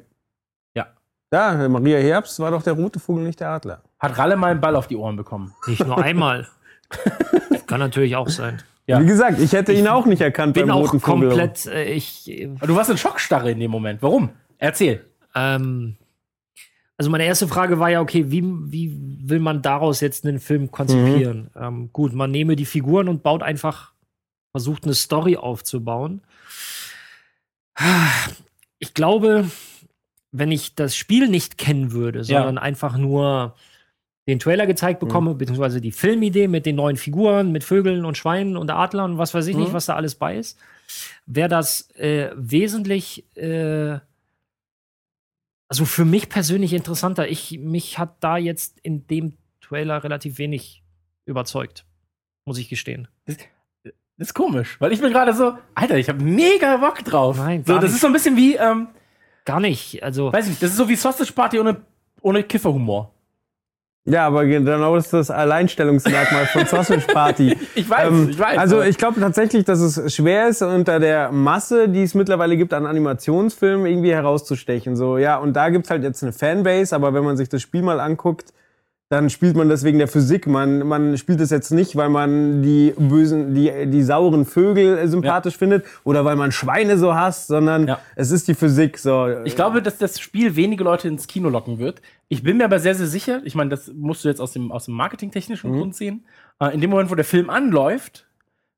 Ja. 0.76 0.88
Da, 1.30 1.68
Maria 1.68 2.00
Herbst 2.00 2.40
war 2.40 2.52
doch 2.52 2.64
der 2.64 2.74
rote 2.74 3.02
Vogel, 3.02 3.26
nicht 3.26 3.42
der 3.42 3.50
Adler. 3.50 3.84
Hat 4.00 4.18
Ralle 4.18 4.38
mal 4.38 4.52
einen 4.52 4.62
Ball 4.62 4.78
auf 4.78 4.88
die 4.88 4.96
Ohren 4.96 5.18
bekommen. 5.18 5.54
Nicht 5.68 5.86
nur 5.86 5.98
einmal. 5.98 6.48
Kann 7.68 7.82
natürlich 7.82 8.16
auch 8.16 8.30
sein. 8.30 8.64
Ja. 8.88 9.02
Wie 9.02 9.06
gesagt, 9.06 9.40
ich 9.40 9.52
hätte 9.52 9.74
ihn 9.74 9.88
auch 9.90 10.06
nicht 10.06 10.22
erkannt 10.22 10.54
Bin 10.54 10.68
beim 10.68 10.78
auch 10.78 10.84
roten 10.84 11.02
Vogel. 11.02 11.30
komplett, 11.30 11.66
äh, 11.66 11.92
ich, 11.92 12.30
äh, 12.30 12.48
du 12.48 12.76
warst 12.76 12.90
in 12.90 12.98
Schockstarre 12.98 13.52
in 13.52 13.60
dem 13.60 13.72
Moment. 13.72 14.02
Warum? 14.02 14.30
Erzähl. 14.58 15.06
ähm, 15.36 15.98
also 16.98 17.10
meine 17.10 17.26
erste 17.26 17.48
Frage 17.50 17.80
war 17.80 17.90
ja, 17.90 18.00
okay, 18.02 18.32
wie, 18.32 18.44
wie 18.44 18.98
will 19.24 19.40
man 19.40 19.62
daraus 19.62 20.00
jetzt 20.00 20.26
einen 20.26 20.40
Film 20.40 20.72
konzipieren? 20.72 21.50
Ähm, 21.56 21.90
gut, 21.92 22.14
man 22.14 22.32
nehme 22.32 22.56
die 22.56 22.66
Figuren 22.66 23.10
und 23.10 23.24
baut 23.24 23.42
einfach, 23.44 23.93
versucht 24.54 24.86
eine 24.86 24.94
Story 24.94 25.36
aufzubauen. 25.36 26.22
Ich 28.80 28.94
glaube, 28.94 29.50
wenn 30.32 30.52
ich 30.52 30.76
das 30.76 30.96
Spiel 30.96 31.28
nicht 31.28 31.58
kennen 31.58 31.92
würde, 31.92 32.24
sondern 32.24 32.58
einfach 32.58 32.98
nur 32.98 33.56
den 34.28 34.40
Trailer 34.40 34.66
gezeigt 34.68 35.00
bekomme, 35.02 35.34
beziehungsweise 35.36 35.82
die 35.82 35.92
Filmidee 35.92 36.48
mit 36.48 36.66
den 36.66 36.76
neuen 36.78 36.96
Figuren, 36.96 37.52
mit 37.52 37.64
Vögeln 37.64 38.06
und 38.06 38.18
Schweinen 38.18 38.56
und 38.56 38.70
Adlern 38.72 39.14
und 39.14 39.18
was 39.18 39.34
weiß 39.34 39.48
ich 39.48 39.58
nicht, 39.58 39.70
Mhm. 39.70 39.74
was 39.74 39.88
da 39.88 39.96
alles 39.96 40.16
bei 40.16 40.38
ist, 40.38 40.58
wäre 41.26 41.50
das 41.50 41.90
äh, 41.96 42.30
wesentlich, 42.36 43.26
äh, 43.36 44.00
also 45.68 45.86
für 45.86 46.06
mich 46.06 46.30
persönlich 46.30 46.74
interessanter. 46.74 47.28
Ich, 47.28 47.58
mich 47.60 47.98
hat 47.98 48.16
da 48.24 48.38
jetzt 48.38 48.80
in 48.82 49.08
dem 49.08 49.34
Trailer 49.60 50.04
relativ 50.04 50.38
wenig 50.38 50.84
überzeugt, 51.26 51.86
muss 52.46 52.58
ich 52.60 52.70
gestehen. 52.70 53.08
Das 54.18 54.30
ist 54.30 54.34
komisch, 54.34 54.80
weil 54.80 54.92
ich 54.92 55.02
bin 55.02 55.12
gerade 55.12 55.34
so, 55.34 55.54
Alter, 55.76 55.98
ich 55.98 56.08
habe 56.08 56.24
mega 56.24 56.78
Bock 56.78 57.04
drauf. 57.04 57.38
Nein, 57.38 57.64
so, 57.66 57.74
das 57.76 57.84
nicht. 57.86 57.94
ist 57.96 58.02
so 58.02 58.08
ein 58.08 58.14
bisschen 58.14 58.36
wie, 58.38 58.56
ähm, 58.56 58.88
Gar 59.46 59.60
nicht. 59.60 60.02
Also, 60.04 60.32
weiß 60.32 60.46
ich 60.46 60.52
nicht, 60.52 60.64
das 60.64 60.72
ist 60.72 60.78
so 60.78 60.88
wie 60.88 60.96
Sausage 60.96 61.34
Party 61.34 61.60
ohne, 61.60 61.78
ohne 62.22 62.44
Kifferhumor. 62.44 63.12
Ja, 64.06 64.28
aber 64.28 64.46
genau 64.46 64.96
das 64.96 65.06
ist 65.06 65.14
das 65.14 65.32
Alleinstellungsmerkmal 65.32 66.46
von 66.48 66.66
Sausage 66.66 67.08
Party. 67.08 67.58
Ich 67.76 67.90
weiß, 67.90 68.08
Ähm, 68.10 68.30
ich 68.30 68.40
weiß. 68.40 68.58
Also 68.58 68.82
ich 68.82 68.98
glaube 68.98 69.20
tatsächlich, 69.20 69.64
dass 69.66 69.80
es 69.80 70.14
schwer 70.14 70.48
ist, 70.50 70.62
unter 70.62 71.00
der 71.00 71.32
Masse, 71.32 71.88
die 71.90 72.04
es 72.04 72.14
mittlerweile 72.14 72.58
gibt 72.58 72.74
an 72.74 72.86
Animationsfilmen, 72.86 73.86
irgendwie 73.86 74.12
herauszustechen. 74.14 74.96
So, 74.98 75.18
ja, 75.18 75.38
und 75.38 75.54
da 75.54 75.70
gibt's 75.70 75.90
halt 75.90 76.04
jetzt 76.04 76.22
eine 76.22 76.34
Fanbase, 76.34 76.94
aber 76.96 77.14
wenn 77.14 77.24
man 77.24 77.38
sich 77.38 77.48
das 77.50 77.62
Spiel 77.62 77.82
mal 77.82 78.00
anguckt, 78.02 78.54
dann 79.14 79.30
spielt 79.30 79.56
man 79.56 79.70
das 79.70 79.84
wegen 79.84 80.00
der 80.00 80.08
Physik. 80.08 80.48
Man, 80.48 80.80
man 80.88 81.18
spielt 81.18 81.40
es 81.40 81.52
jetzt 81.52 81.72
nicht, 81.72 81.96
weil 81.96 82.10
man 82.10 82.62
die 82.64 82.94
bösen, 82.98 83.54
die, 83.54 83.72
die 83.86 84.04
sauren 84.04 84.44
Vögel 84.46 84.98
äh, 84.98 85.08
sympathisch 85.08 85.56
findet 85.58 85.86
oder 86.04 86.26
weil 86.26 86.36
man 86.36 86.52
Schweine 86.52 86.98
so 86.98 87.14
hasst, 87.16 87.48
sondern 87.48 87.88
Ja. 87.88 88.00
es 88.16 88.32
ist 88.32 88.48
die 88.48 88.56
Physik. 88.56 88.98
So. 88.98 89.28
Ich 89.46 89.56
glaube, 89.56 89.82
dass 89.82 89.98
das 89.98 90.20
Spiel 90.20 90.56
wenige 90.56 90.84
Leute 90.84 91.08
ins 91.08 91.28
Kino 91.28 91.48
locken 91.50 91.78
wird. 91.80 92.02
Ich 92.28 92.44
bin 92.44 92.58
mir 92.58 92.66
aber 92.66 92.80
sehr, 92.80 92.96
sehr 92.96 93.08
sicher, 93.08 93.42
ich 93.46 93.56
meine, 93.56 93.70
das 93.70 93.92
musst 93.94 94.26
du 94.26 94.30
jetzt 94.30 94.42
aus 94.42 94.52
dem, 94.52 94.72
aus 94.72 94.86
dem 94.86 94.96
marketingtechnischen 94.96 95.72
Mhm. 95.72 95.78
Grund 95.78 95.96
sehen. 95.96 96.26
Äh, 96.60 96.74
in 96.74 96.82
dem 96.82 96.90
Moment, 96.90 97.12
wo 97.12 97.16
der 97.16 97.24
Film 97.26 97.50
anläuft, 97.50 98.26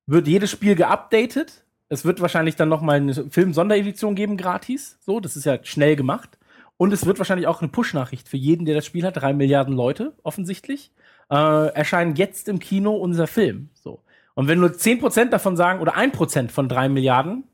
wird 0.05 0.27
jedes 0.27 0.51
Spiel 0.51 0.75
geupdatet. 0.75 1.63
Es 1.87 2.03
wird 2.03 2.19
wahrscheinlich 2.21 2.55
dann 2.55 2.67
noch 2.69 2.81
mal 2.81 2.97
eine 2.97 3.13
Film-Sonderedition 3.29 4.15
geben, 4.15 4.37
gratis. 4.37 4.97
So, 5.01 5.19
das 5.19 5.35
ist 5.37 5.45
ja 5.45 5.57
schnell 5.63 5.95
gemacht. 5.95 6.37
Und 6.77 6.91
es 6.91 7.05
wird 7.05 7.17
wahrscheinlich 7.19 7.47
auch 7.47 7.61
eine 7.61 7.69
Push-Nachricht 7.71 8.27
für 8.27 8.37
jeden, 8.37 8.65
der 8.65 8.75
das 8.75 8.85
Spiel 8.85 9.05
hat. 9.05 9.17
Drei 9.17 9.33
Milliarden 9.33 9.73
Leute, 9.75 10.13
offensichtlich. 10.23 10.91
Äh, 11.29 11.35
erscheinen 11.73 12.15
jetzt 12.15 12.49
im 12.49 12.59
Kino 12.59 12.95
unser 12.95 13.27
Film. 13.27 13.69
So. 13.73 14.01
Und 14.33 14.47
wenn 14.47 14.59
nur 14.59 14.69
10% 14.69 15.29
davon 15.29 15.55
sagen, 15.55 15.79
oder 15.79 15.95
1% 15.95 16.49
von 16.49 16.67
drei 16.67 16.89
Milliarden 16.89 17.45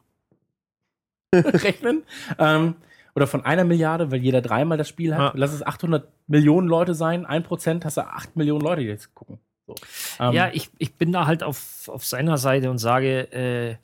rechnen, 1.34 2.04
ähm, 2.40 2.76
oder 3.16 3.28
von 3.28 3.44
einer 3.46 3.64
Milliarde, 3.66 4.10
weil 4.12 4.20
jeder 4.22 4.42
dreimal 4.42 4.78
das 4.78 4.88
Spiel 4.90 5.14
hat, 5.14 5.20
Ja. 5.22 5.32
lass 5.36 5.54
es 5.54 5.62
800 5.66 6.08
Millionen 6.28 6.68
Leute 6.68 6.94
sein, 6.96 7.26
1% 7.26 7.84
hast 7.86 7.98
du 7.98 8.02
8 8.02 8.36
Millionen 8.38 8.62
Leute, 8.62 8.82
die 8.82 8.88
jetzt 8.88 9.14
gucken. 9.14 9.38
So. 9.68 9.76
Ähm, 10.20 10.34
ja, 10.34 10.50
ich, 10.54 10.70
ich 10.78 10.96
bin 10.96 11.12
da 11.12 11.26
halt 11.28 11.44
auf, 11.44 11.88
auf 11.90 12.06
seiner 12.06 12.38
Seite 12.38 12.72
und 12.72 12.78
sage, 12.80 13.32
äh, 13.34 13.76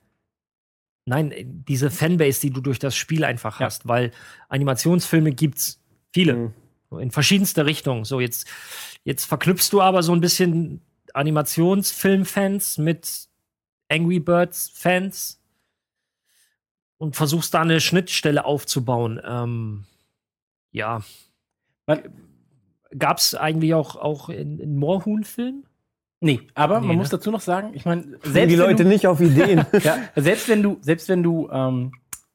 nein, 1.07 1.63
diese 1.67 1.89
Fanbase, 1.89 2.41
die 2.41 2.51
du 2.51 2.61
durch 2.61 2.79
das 2.79 2.95
Spiel 2.95 3.23
einfach 3.23 3.59
Ja. 3.59 3.65
hast, 3.65 3.87
weil 3.87 4.11
Animationsfilme 4.49 5.31
gibt's 5.31 5.81
viele. 6.13 6.53
Mhm. 6.91 6.99
In 6.99 7.11
verschiedenster 7.11 7.65
Richtung. 7.65 8.05
So, 8.05 8.19
jetzt, 8.19 8.47
jetzt 9.03 9.25
verknüpfst 9.25 9.69
du 9.71 9.81
aber 9.81 10.03
so 10.03 10.13
ein 10.13 10.21
bisschen 10.21 10.81
Animationsfilmfans 11.13 12.77
mit 12.77 13.27
Angry 13.89 14.19
Birds-Fans 14.19 15.41
und 16.97 17.15
versuchst 17.15 17.53
da 17.53 17.61
eine 17.61 17.79
Schnittstelle 17.81 18.45
aufzubauen. 18.45 19.19
Ähm, 19.23 19.85
ja. 20.71 21.01
Man- 21.85 22.03
Gab's 22.97 23.35
eigentlich 23.35 23.73
auch, 23.73 23.97
auch 23.97 24.29
in, 24.29 24.59
in 24.59 24.77
Moorhuhn-Film? 24.77 25.65
Nee, 26.19 26.41
aber 26.55 26.79
Nee, 26.79 26.87
man 26.87 26.95
ne? 26.95 27.01
muss 27.01 27.09
dazu 27.09 27.29
noch 27.31 27.41
sagen, 27.41 27.71
ich 27.73 27.85
meine, 27.85 28.01
die 28.25 28.29
selbst, 28.29 28.57
wenn 28.57 28.59
Leute 28.59 28.83
du, 28.83 28.89
nicht 28.89 29.07
auf 29.07 29.21
Ideen. 29.21 29.65
ja, 29.83 29.97
selbst 30.15 30.49
wenn 30.49 30.63
du, 30.63 30.77
selbst 30.81 31.09
wenn 31.09 31.23
du 31.23 31.49
ähm, 31.51 31.91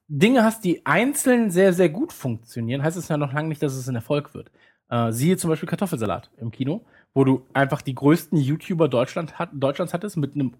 Dinge 0.09 0.45
hast, 0.45 0.64
die 0.64 0.87
einzeln 0.87 1.51
sehr, 1.51 1.72
sehr 1.72 1.89
gut 1.89 2.12
funktionieren, 2.12 2.83
heißt 2.83 2.97
es 2.97 3.09
ja 3.09 3.16
noch 3.16 3.33
lange 3.33 3.49
nicht, 3.49 3.62
dass 3.62 3.74
es 3.74 3.89
ein 3.89 3.95
Erfolg 3.95 4.35
wird. 4.35 4.51
Äh, 4.89 5.11
siehe 5.11 5.37
zum 5.37 5.51
Beispiel 5.51 5.68
Kartoffelsalat 5.68 6.30
im 6.37 6.51
Kino, 6.51 6.85
wo 7.14 7.24
du 7.24 7.47
einfach 7.55 7.83
die 7.83 7.95
größten 7.95 8.39
YouTuber 8.39 8.89
Deutschland 8.89 9.39
hat, 9.39 9.51
Deutschlands 9.53 9.95
hattest 9.95 10.16
mit 10.16 10.35
einem 10.35 10.53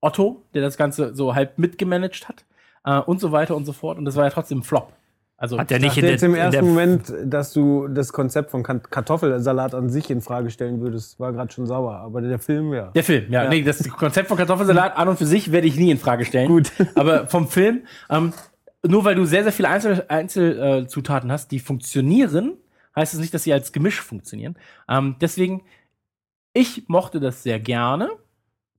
Otto, 0.00 0.44
der 0.54 0.62
das 0.62 0.76
Ganze 0.76 1.14
so 1.14 1.34
halb 1.34 1.58
mitgemanagt 1.58 2.28
hat 2.28 2.44
äh, 2.84 2.98
und 2.98 3.20
so 3.20 3.32
weiter 3.32 3.56
und 3.56 3.64
so 3.64 3.72
fort. 3.72 3.98
Und 3.98 4.04
das 4.04 4.16
war 4.16 4.24
ja 4.24 4.30
trotzdem 4.30 4.60
ein 4.60 4.62
Flop. 4.62 4.92
Also 5.40 5.58
Hat 5.58 5.70
der 5.70 5.78
Ich 5.78 5.84
nicht 5.84 5.96
in 5.96 6.02
der, 6.02 6.10
jetzt 6.12 6.22
im 6.22 6.34
in 6.34 6.40
ersten 6.40 6.52
der 6.52 6.62
Moment, 6.62 7.14
dass 7.24 7.54
du 7.54 7.88
das 7.88 8.12
Konzept 8.12 8.50
von 8.50 8.62
Kartoffelsalat 8.62 9.74
an 9.74 9.88
sich 9.88 10.10
in 10.10 10.20
Frage 10.20 10.50
stellen 10.50 10.82
würdest. 10.82 11.18
War 11.18 11.32
gerade 11.32 11.50
schon 11.50 11.66
sauer, 11.66 11.94
aber 11.94 12.20
der 12.20 12.38
Film, 12.38 12.74
ja. 12.74 12.90
Der 12.90 13.02
Film, 13.02 13.32
ja. 13.32 13.44
Ja. 13.44 13.48
Nee, 13.48 13.62
das 13.62 13.82
Konzept 13.88 14.28
von 14.28 14.36
Kartoffelsalat 14.36 14.98
an 14.98 15.08
und 15.08 15.16
für 15.16 15.24
sich 15.24 15.50
werde 15.50 15.66
ich 15.66 15.76
nie 15.76 15.90
in 15.90 15.96
Frage 15.96 16.26
stellen. 16.26 16.46
Gut. 16.46 16.70
Aber 16.94 17.26
vom 17.26 17.48
Film, 17.48 17.84
ähm, 18.10 18.34
nur 18.86 19.06
weil 19.06 19.14
du 19.14 19.24
sehr, 19.24 19.42
sehr 19.42 19.52
viele 19.52 19.68
Einzel- 19.70 20.04
Einzelzutaten 20.08 20.84
äh, 20.84 20.86
Zutaten 20.88 21.32
hast, 21.32 21.50
die 21.52 21.58
funktionieren, 21.58 22.58
heißt 22.94 23.14
es 23.14 23.20
nicht, 23.20 23.32
dass 23.32 23.42
sie 23.44 23.54
als 23.54 23.72
Gemisch 23.72 24.02
funktionieren. 24.02 24.56
Ähm, 24.90 25.16
deswegen, 25.22 25.62
ich 26.52 26.86
mochte 26.88 27.18
das 27.18 27.42
sehr 27.42 27.58
gerne, 27.60 28.10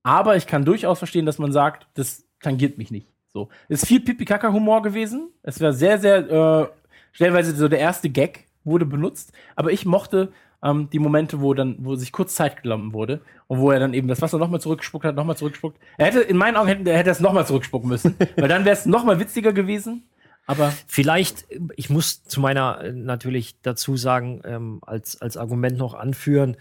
aber 0.03 0.35
ich 0.35 0.45
kann 0.45 0.63
durchaus 0.63 0.99
verstehen, 0.99 1.25
dass 1.25 1.39
man 1.39 1.51
sagt, 1.51 1.87
das 1.95 2.23
tangiert 2.39 2.77
mich 2.77 2.91
nicht. 2.91 3.07
So. 3.33 3.49
Es 3.69 3.83
ist 3.83 3.87
viel 3.87 4.01
Pipi-Kaka-Humor 4.01 4.81
gewesen. 4.81 5.29
Es 5.43 5.61
war 5.61 5.73
sehr, 5.73 5.97
sehr, 5.99 6.29
äh, 6.29 6.67
stellenweise 7.11 7.55
so 7.55 7.67
der 7.67 7.79
erste 7.79 8.09
Gag 8.09 8.45
wurde 8.63 8.85
benutzt, 8.85 9.33
aber 9.55 9.71
ich 9.71 9.85
mochte 9.85 10.31
ähm, 10.63 10.89
die 10.91 10.99
Momente, 10.99 11.41
wo 11.41 11.53
dann, 11.53 11.77
wo 11.79 11.95
sich 11.95 12.11
kurz 12.11 12.35
Zeit 12.35 12.61
genommen 12.61 12.93
wurde 12.93 13.21
und 13.47 13.59
wo 13.59 13.71
er 13.71 13.79
dann 13.79 13.93
eben 13.93 14.07
das 14.07 14.21
Wasser 14.21 14.37
nochmal 14.37 14.61
zurückgespuckt 14.61 15.05
hat, 15.05 15.15
nochmal 15.15 15.37
zurückgespuckt. 15.37 15.79
Er 15.97 16.07
hätte, 16.07 16.21
in 16.21 16.37
meinen 16.37 16.55
Augen 16.57 16.67
hätte, 16.67 16.89
er 16.89 16.97
hätte 16.97 17.09
es 17.09 17.19
nochmal 17.19 17.45
zurückspucken 17.45 17.89
müssen, 17.89 18.15
weil 18.35 18.47
dann 18.47 18.65
wäre 18.65 18.75
es 18.75 18.85
nochmal 18.85 19.19
witziger 19.19 19.53
gewesen. 19.53 20.03
Aber 20.47 20.73
Vielleicht, 20.87 21.45
ich 21.75 21.89
muss 21.89 22.23
zu 22.23 22.41
meiner 22.41 22.81
äh, 22.81 22.91
natürlich 22.91 23.55
dazu 23.61 23.95
sagen, 23.95 24.41
ähm, 24.43 24.79
als, 24.85 25.21
als 25.21 25.37
Argument 25.37 25.77
noch 25.77 25.93
anführen, 25.93 26.57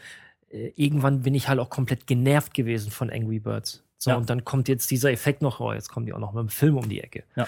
äh, 0.51 0.73
irgendwann 0.77 1.23
bin 1.23 1.35
ich 1.35 1.49
halt 1.49 1.59
auch 1.59 1.71
komplett 1.71 2.07
genervt 2.07 2.55
gewesen 2.55 2.91
von 2.91 3.11
Angry 3.11 3.41
Birds. 3.41 3.83
So, 4.03 4.11
Ja. 4.11 4.17
und 4.17 4.31
dann 4.31 4.45
kommt 4.45 4.67
jetzt 4.69 4.91
dieser 4.91 5.13
Effekt 5.13 5.43
noch, 5.43 5.61
oh, 5.61 5.73
jetzt 5.75 5.91
kommen 5.91 6.07
die 6.07 6.13
auch 6.15 6.19
noch 6.19 6.33
mit 6.33 6.41
dem 6.41 6.49
Film 6.49 6.77
um 6.79 6.89
die 6.89 7.01
Ecke. 7.03 7.23
Ja. 7.37 7.47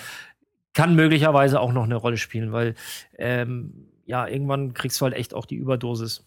Kann 0.75 0.95
möglicherweise 0.95 1.59
auch 1.61 1.73
noch 1.73 1.85
eine 1.85 1.97
Rolle 1.97 2.19
spielen, 2.19 2.53
weil 2.53 2.75
ähm, 3.19 3.89
ja, 4.05 4.27
irgendwann 4.29 4.75
kriegst 4.75 5.01
du 5.01 5.05
halt 5.07 5.15
echt 5.15 5.33
auch 5.35 5.47
die 5.47 5.57
Überdosis. 5.57 6.25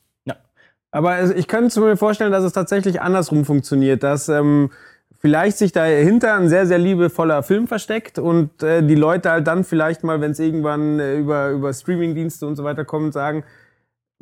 Aber 0.92 1.18
es- 1.18 1.32
ich 1.32 1.50
könnte 1.50 1.78
mir 1.82 1.98
vorstellen, 1.98 2.32
dass 2.32 2.46
es 2.46 2.54
tatsächlich 2.54 3.02
andersrum 3.02 3.44
funktioniert, 3.44 4.02
dass 4.02 4.30
ähm, 4.30 4.72
vielleicht 5.20 5.58
sich 5.58 5.74
dahinter 5.74 6.36
ein 6.36 6.48
sehr, 6.48 6.66
sehr 6.68 6.78
liebevoller 6.78 7.44
Film 7.44 7.68
versteckt 7.68 8.18
und 8.18 8.64
äh, 8.64 8.82
die 8.82 8.96
Leute 8.96 9.30
halt 9.30 9.46
dann 9.46 9.66
vielleicht 9.66 10.06
mal, 10.06 10.22
wenn 10.22 10.32
es 10.32 10.40
irgendwann 10.40 11.00
äh, 11.02 11.18
über, 11.18 11.50
über 11.50 11.74
Streamingdienste 11.74 12.48
und 12.48 12.56
so 12.56 12.64
weiter 12.64 12.86
kommt, 12.86 13.12
sagen, 13.14 13.44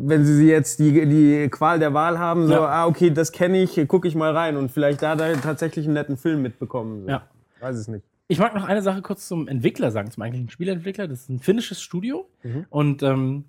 wenn 0.07 0.25
sie 0.25 0.47
jetzt 0.47 0.79
die, 0.79 1.05
die 1.05 1.49
Qual 1.49 1.79
der 1.79 1.93
Wahl 1.93 2.19
haben, 2.19 2.47
so, 2.47 2.53
Ja. 2.53 2.65
ah, 2.65 2.85
okay, 2.87 3.09
das 3.11 3.31
kenne 3.31 3.61
ich, 3.61 3.87
gucke 3.87 4.07
ich 4.07 4.15
mal 4.15 4.31
rein 4.35 4.57
und 4.57 4.71
vielleicht 4.71 5.01
da, 5.01 5.15
da 5.15 5.33
tatsächlich 5.33 5.85
einen 5.85 5.93
netten 5.95 6.17
Film 6.17 6.41
mitbekommen. 6.41 7.03
So. 7.03 7.09
Ja. 7.09 7.27
Weiß 7.59 7.75
es 7.77 7.87
nicht. 7.87 8.05
Ich 8.27 8.39
mag 8.39 8.55
noch 8.55 8.63
eine 8.65 8.81
Sache 8.81 9.01
kurz 9.01 9.27
zum 9.27 9.47
Entwickler 9.47 9.91
sagen, 9.91 10.09
zum 10.09 10.23
eigentlichen 10.23 10.49
Spieleentwickler. 10.49 11.07
Das 11.07 11.21
ist 11.21 11.29
ein 11.29 11.39
finnisches 11.39 11.81
Studio. 11.81 12.27
Mhm. 12.43 12.65
Und 12.69 13.03
ähm, 13.03 13.45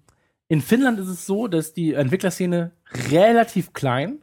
in 0.49 0.61
Finnland 0.61 0.99
ist 0.99 1.09
es 1.09 1.27
so, 1.27 1.47
dass 1.49 1.73
die 1.73 1.95
Entwicklerszene 1.95 2.73
relativ 3.11 3.73
klein, 3.73 4.19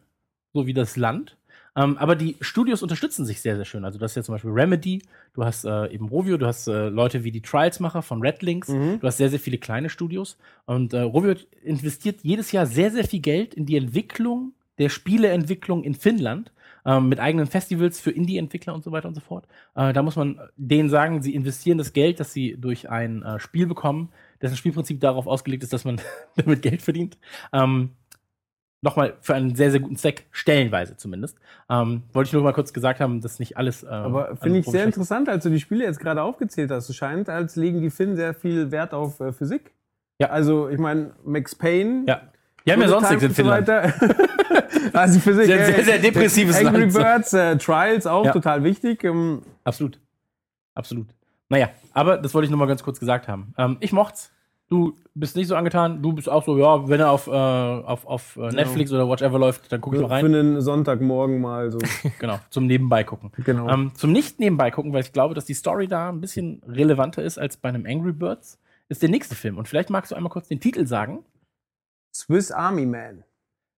so 0.53 0.67
wie 0.67 0.73
das 0.73 0.97
Land. 0.97 1.38
Ähm, 1.76 1.97
aber 1.97 2.15
die 2.15 2.36
Studios 2.41 2.82
unterstützen 2.84 3.26
sich 3.26 3.41
sehr, 3.41 3.55
sehr 3.55 3.65
schön. 3.65 3.86
Also, 3.86 3.97
das 3.97 4.11
ist 4.11 4.15
ja 4.15 4.24
zum 4.24 4.36
Beispiel 4.36 4.51
Remedy, 4.51 5.01
du 5.34 5.45
hast 5.45 5.63
äh, 5.65 5.88
eben 5.93 6.09
Rovio, 6.09 6.38
du 6.38 6.45
hast 6.45 6.67
äh, 6.67 6.89
Leute 6.89 7.24
wie 7.24 7.32
die 7.32 7.41
Trials-Macher 7.41 8.01
von 8.01 8.22
Red 8.22 8.41
Links, 8.41 8.67
Mhm. 8.67 8.99
du 8.99 9.07
hast 9.07 9.17
sehr, 9.17 9.30
sehr 9.30 9.39
viele 9.39 9.57
kleine 9.57 9.89
Studios. 9.89 10.38
Und 10.65 10.93
äh, 10.93 11.01
Rovio 11.01 11.36
investiert 11.63 12.19
jedes 12.24 12.51
Jahr 12.51 12.65
sehr, 12.65 12.91
sehr 12.91 13.05
viel 13.05 13.22
Geld 13.22 13.53
in 13.53 13.65
die 13.65 13.78
Entwicklung 13.78 14.53
der 14.80 14.89
Spieleentwicklung 14.89 15.84
in 15.84 15.93
Finnland 15.93 16.51
ähm, 16.86 17.07
mit 17.09 17.19
eigenen 17.19 17.45
Festivals 17.45 17.99
für 17.99 18.09
Indie-Entwickler 18.11 18.74
und 18.74 18.84
so 18.84 18.91
weiter 18.91 19.07
und 19.07 19.13
so 19.13 19.22
fort. 19.22 19.47
Äh, 19.76 19.93
da 19.93 20.01
muss 20.01 20.15
man 20.15 20.39
denen 20.57 20.89
sagen, 20.89 21.22
sie 21.22 21.36
investieren 21.36 21.78
das 21.78 21.93
Geld, 21.93 22.19
das 22.19 22.34
sie 22.34 22.57
durch 22.59 22.89
ein 22.89 23.22
äh, 23.22 23.39
Spiel 23.39 23.67
bekommen, 23.67 24.09
dessen 24.41 24.57
Spielprinzip 24.57 24.99
darauf 24.99 25.28
ausgelegt 25.28 25.61
ist, 25.63 25.72
dass 25.74 25.86
man 25.86 26.01
damit 26.36 26.63
Geld 26.63 26.82
verdient. 26.82 27.17
Ähm, 27.53 27.91
Nochmal 28.84 29.13
für 29.21 29.36
einen 29.36 29.55
sehr, 29.55 29.69
sehr 29.69 29.79
guten 29.79 29.95
Zweck, 29.95 30.25
stellenweise 30.32 30.97
zumindest. 30.97 31.38
Ähm, 31.69 32.01
wollte 32.13 32.29
ich 32.29 32.34
nur 32.34 32.41
mal 32.41 32.53
kurz 32.53 32.73
gesagt 32.73 32.99
haben, 32.99 33.21
dass 33.21 33.38
nicht 33.39 33.55
alles. 33.57 33.84
Äh, 33.84 33.88
Aber 33.89 34.36
finde 34.38 34.59
ich 34.59 34.65
sehr 34.65 34.86
interessant, 34.86 35.29
als 35.29 35.43
du 35.43 35.51
die 35.51 35.59
Spiele 35.59 35.84
jetzt 35.84 35.99
gerade 35.99 36.23
aufgezählt 36.23 36.71
hast. 36.71 36.89
Es 36.89 36.95
scheint, 36.95 37.29
als 37.29 37.55
legen 37.55 37.82
die 37.82 37.91
Finnen 37.91 38.15
sehr 38.15 38.34
viel 38.34 38.71
Wert 38.71 38.93
auf 38.93 39.19
äh, 39.19 39.34
Physik. 39.34 39.71
Ja. 40.19 40.29
Also, 40.29 40.67
ich 40.69 40.79
meine, 40.79 41.11
Max 41.23 41.53
Payne. 41.53 42.05
Ja. 42.07 42.21
Die 42.65 42.71
haben 42.71 42.82
ja 42.82 42.88
sonst 42.88 43.09
nichts 43.09 43.23
in 43.23 43.32
Finnland. 43.32 43.69
Also 44.93 45.19
Physik. 45.19 45.45
Sehr, 45.45 45.59
äh, 45.59 45.73
sehr, 45.73 45.84
sehr 45.84 45.99
depressives 45.99 46.57
Angry 46.57 46.82
Land. 46.82 46.93
Birds, 46.93 47.34
äh, 47.34 47.57
Trials 47.57 48.07
auch 48.07 48.25
Ja. 48.25 48.32
total 48.34 48.63
wichtig. 48.63 49.03
Ähm, 49.03 49.41
Absolut. 49.63 49.99
Absolut. 50.75 51.07
Naja, 51.49 51.69
aber 51.93 52.17
das 52.17 52.34
wollte 52.34 52.45
ich 52.45 52.49
nur 52.49 52.59
mal 52.59 52.65
ganz 52.67 52.84
kurz 52.84 52.99
gesagt 52.99 53.27
haben. 53.27 53.53
Ähm, 53.57 53.77
ich 53.79 53.93
mocht's. 53.93 54.32
Du 54.72 54.95
bist 55.13 55.36
nicht 55.36 55.49
so 55.49 55.55
angetan. 55.57 56.01
Du 56.01 56.13
bist 56.13 56.30
auch 56.30 56.45
so, 56.45 56.57
ja, 56.57 56.88
wenn 56.88 57.01
er 57.01 57.11
auf, 57.11 57.28
äh, 57.28 57.32
auf, 57.32 58.07
auf 58.07 58.38
äh, 58.38 58.51
Netflix 58.51 58.89
oder 58.93 59.05
whatever 59.05 59.38
läuft, 59.38 59.69
dann 59.69 59.82
guck 59.82 59.95
ich 59.95 59.99
mal 59.99 60.07
für 60.07 60.13
rein. 60.13 60.26
einen 60.34 60.61
Sonntagmorgen 60.61 61.41
mal 61.41 61.69
so. 61.72 61.78
Genau, 62.19 62.39
zum 62.49 62.67
Nebenbei 62.67 63.03
gucken. 63.03 63.34
genau. 63.43 63.67
Ähm, 63.67 63.91
zum 63.95 64.13
Nicht-Nebenbei 64.13 64.72
gucken, 64.72 64.93
weil 64.93 65.01
ich 65.01 65.11
glaube, 65.11 65.36
dass 65.36 65.43
die 65.43 65.55
Story 65.55 65.89
da 65.89 66.07
ein 66.07 66.22
bisschen 66.22 66.61
relevanter 66.65 67.22
ist 67.22 67.38
als 67.38 67.57
bei 67.57 67.67
einem 67.67 67.86
Angry 67.86 68.13
Birds, 68.13 68.61
ist 68.88 69.01
der 69.01 69.09
nächste 69.09 69.36
Film. 69.36 69.57
Und 69.57 69.67
vielleicht 69.67 69.89
magst 69.89 70.11
du 70.11 70.15
einmal 70.15 70.32
kurz 70.32 70.47
den 70.47 70.61
Titel 70.61 70.88
sagen. 70.88 71.26
Swiss 72.15 72.49
Army 72.49 72.86
Man. 72.86 73.26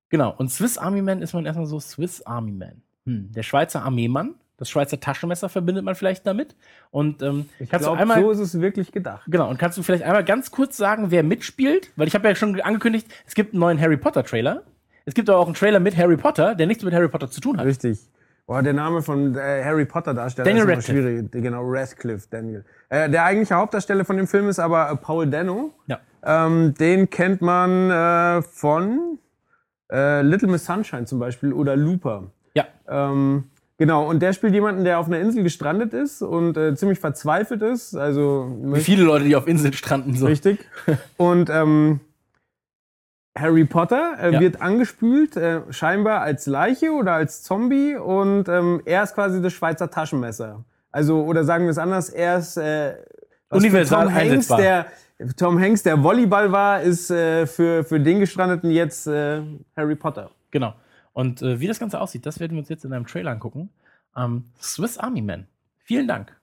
Genau, 0.10 0.32
und 0.38 0.50
Swiss 0.52 0.78
Army 0.78 1.02
Man 1.02 1.24
ist 1.24 1.34
man 1.34 1.48
erstmal 1.48 1.66
so 1.66 1.80
Swiss 1.80 2.22
Army 2.22 2.52
Man. 2.52 2.84
Hm, 3.08 3.32
der 3.32 3.42
Schweizer 3.42 3.84
Armeemann. 3.84 4.36
Das 4.58 4.70
Schweizer 4.70 5.00
Taschenmesser 5.00 5.50
verbindet 5.50 5.84
man 5.84 5.96
vielleicht 5.96 6.28
damit. 6.28 6.56
Und 6.92 7.22
ähm, 7.24 7.50
Ich 7.60 7.70
kannst 7.70 7.86
glaube, 7.86 7.98
du 7.98 8.02
einmal. 8.02 8.22
so 8.22 8.32
ist 8.32 8.40
es 8.40 8.62
wirklich 8.62 8.92
gedacht. 8.92 9.24
Genau, 9.28 9.50
und 9.50 9.58
kannst 9.58 9.78
du 9.78 9.84
vielleicht 9.84 10.04
einmal 10.04 10.24
ganz 10.24 10.52
kurz 10.52 10.78
sagen, 10.78 11.10
wer 11.10 11.24
mitspielt? 11.24 11.92
Weil 11.96 12.08
ich 12.08 12.14
habe 12.16 12.28
ja 12.28 12.36
schon 12.36 12.62
angekündigt, 12.62 13.08
es 13.26 13.34
gibt 13.34 13.54
einen 13.54 13.60
neuen 13.62 13.80
Harry 13.82 13.98
Potter 13.98 14.24
Trailer. 14.24 14.64
Es 15.06 15.14
gibt 15.16 15.30
aber 15.30 15.40
auch 15.40 15.48
einen 15.48 15.56
Trailer 15.56 15.80
mit 15.80 15.98
Harry 15.98 16.18
Potter, 16.18 16.56
der 16.56 16.68
nichts 16.68 16.84
mit 16.84 16.94
Harry 16.94 17.10
Potter 17.10 17.30
zu 17.30 17.42
tun 17.42 17.58
hat. 17.58 17.66
Richtig. 17.66 18.00
Boah, 18.46 18.62
der 18.62 18.74
Name 18.74 19.02
von 19.02 19.36
äh, 19.36 19.64
Harry 19.64 19.86
Potter 19.86 20.14
Darsteller 20.14 20.46
Daniel 20.46 20.66
ist 20.78 20.90
immer 20.90 21.02
schwierig. 21.02 21.32
Genau, 21.32 21.62
Radcliffe, 21.66 22.28
Daniel. 22.30 22.66
Äh, 22.90 23.10
der 23.10 23.24
eigentliche 23.26 23.56
Hauptdarsteller 23.56 24.06
von 24.06 24.18
dem 24.18 24.28
Film 24.28 24.50
ist 24.50 24.60
aber 24.60 24.92
äh, 24.92 24.96
Paul 24.98 25.28
Dano. 25.28 25.74
Ja. 25.88 26.00
Ähm, 26.24 26.74
den 26.76 27.10
kennt 27.10 27.42
man 27.42 27.90
äh, 27.90 28.42
von 28.42 29.18
äh, 29.92 30.22
Little 30.22 30.50
Miss 30.50 30.66
Sunshine 30.66 31.06
zum 31.06 31.20
Beispiel 31.20 31.54
oder 31.54 31.76
Looper. 31.76 32.32
Ja. 32.54 32.66
Ähm, 32.88 33.46
genau, 33.84 34.10
und 34.10 34.22
der 34.22 34.32
spielt 34.32 34.54
jemanden, 34.54 34.86
der 34.86 34.98
auf 34.98 35.08
einer 35.08 35.20
Insel 35.20 35.44
gestrandet 35.44 35.94
ist 35.94 36.22
und 36.22 36.56
äh, 36.56 36.74
ziemlich 36.74 37.00
verzweifelt 37.00 37.62
ist. 37.62 37.96
Also 37.96 38.50
Wie 38.62 38.80
viele 38.80 39.04
Leute, 39.04 39.26
die 39.26 39.36
auf 39.36 39.46
Inseln 39.46 39.74
stranden, 39.74 40.16
so. 40.16 40.26
Richtig. 40.26 40.66
Und 41.18 41.50
ähm, 41.50 42.00
Harry 43.38 43.66
Potter 43.66 44.14
äh, 44.22 44.34
Ja. 44.34 44.40
wird 44.40 44.62
angespült, 44.62 45.36
äh, 45.36 45.62
scheinbar 45.72 46.22
als 46.22 46.46
Leiche 46.46 46.92
oder 46.92 47.14
als 47.14 47.44
Zombie. 47.44 47.96
Und 47.96 48.48
ähm, 48.48 48.82
er 48.86 49.04
ist 49.04 49.16
quasi 49.16 49.42
das 49.42 49.52
Schweizer 49.52 49.90
Taschenmesser. 49.92 50.64
Also, 50.92 51.24
oder 51.24 51.44
sagen 51.44 51.66
wir 51.66 51.72
es 51.72 51.78
anders, 51.78 52.10
er 52.10 52.38
ist 52.38 52.56
äh, 52.56 52.94
Universal 53.50 54.06
Tom 54.06 54.14
Hanks, 54.16 54.48
der 54.48 54.86
Tom 55.36 55.60
Hanks, 55.60 55.84
der 55.84 56.02
Volleyball 56.02 56.52
war, 56.54 56.82
ist 56.82 57.12
äh, 57.12 57.46
für, 57.48 57.84
für 57.84 58.00
den 58.00 58.20
Gestrandeten 58.22 58.72
jetzt 58.72 59.08
äh, 59.08 59.42
Harry 59.76 59.96
Potter. 59.96 60.30
Genau. 60.52 60.74
Und 61.14 61.42
äh, 61.42 61.60
wie 61.60 61.68
das 61.68 61.80
Ganze 61.80 62.02
aussieht, 62.02 62.26
das 62.26 62.40
werden 62.40 62.54
wir 62.54 62.60
uns 62.60 62.70
jetzt 62.70 62.86
in 62.86 62.94
einem 62.94 63.08
Trailer 63.08 63.32
angucken. 63.32 63.70
Ähm, 64.16 64.46
Swiss 64.62 64.98
Army 64.98 65.22
Man. 65.22 65.48
Vielen 65.84 66.08
Dank. 66.08 66.36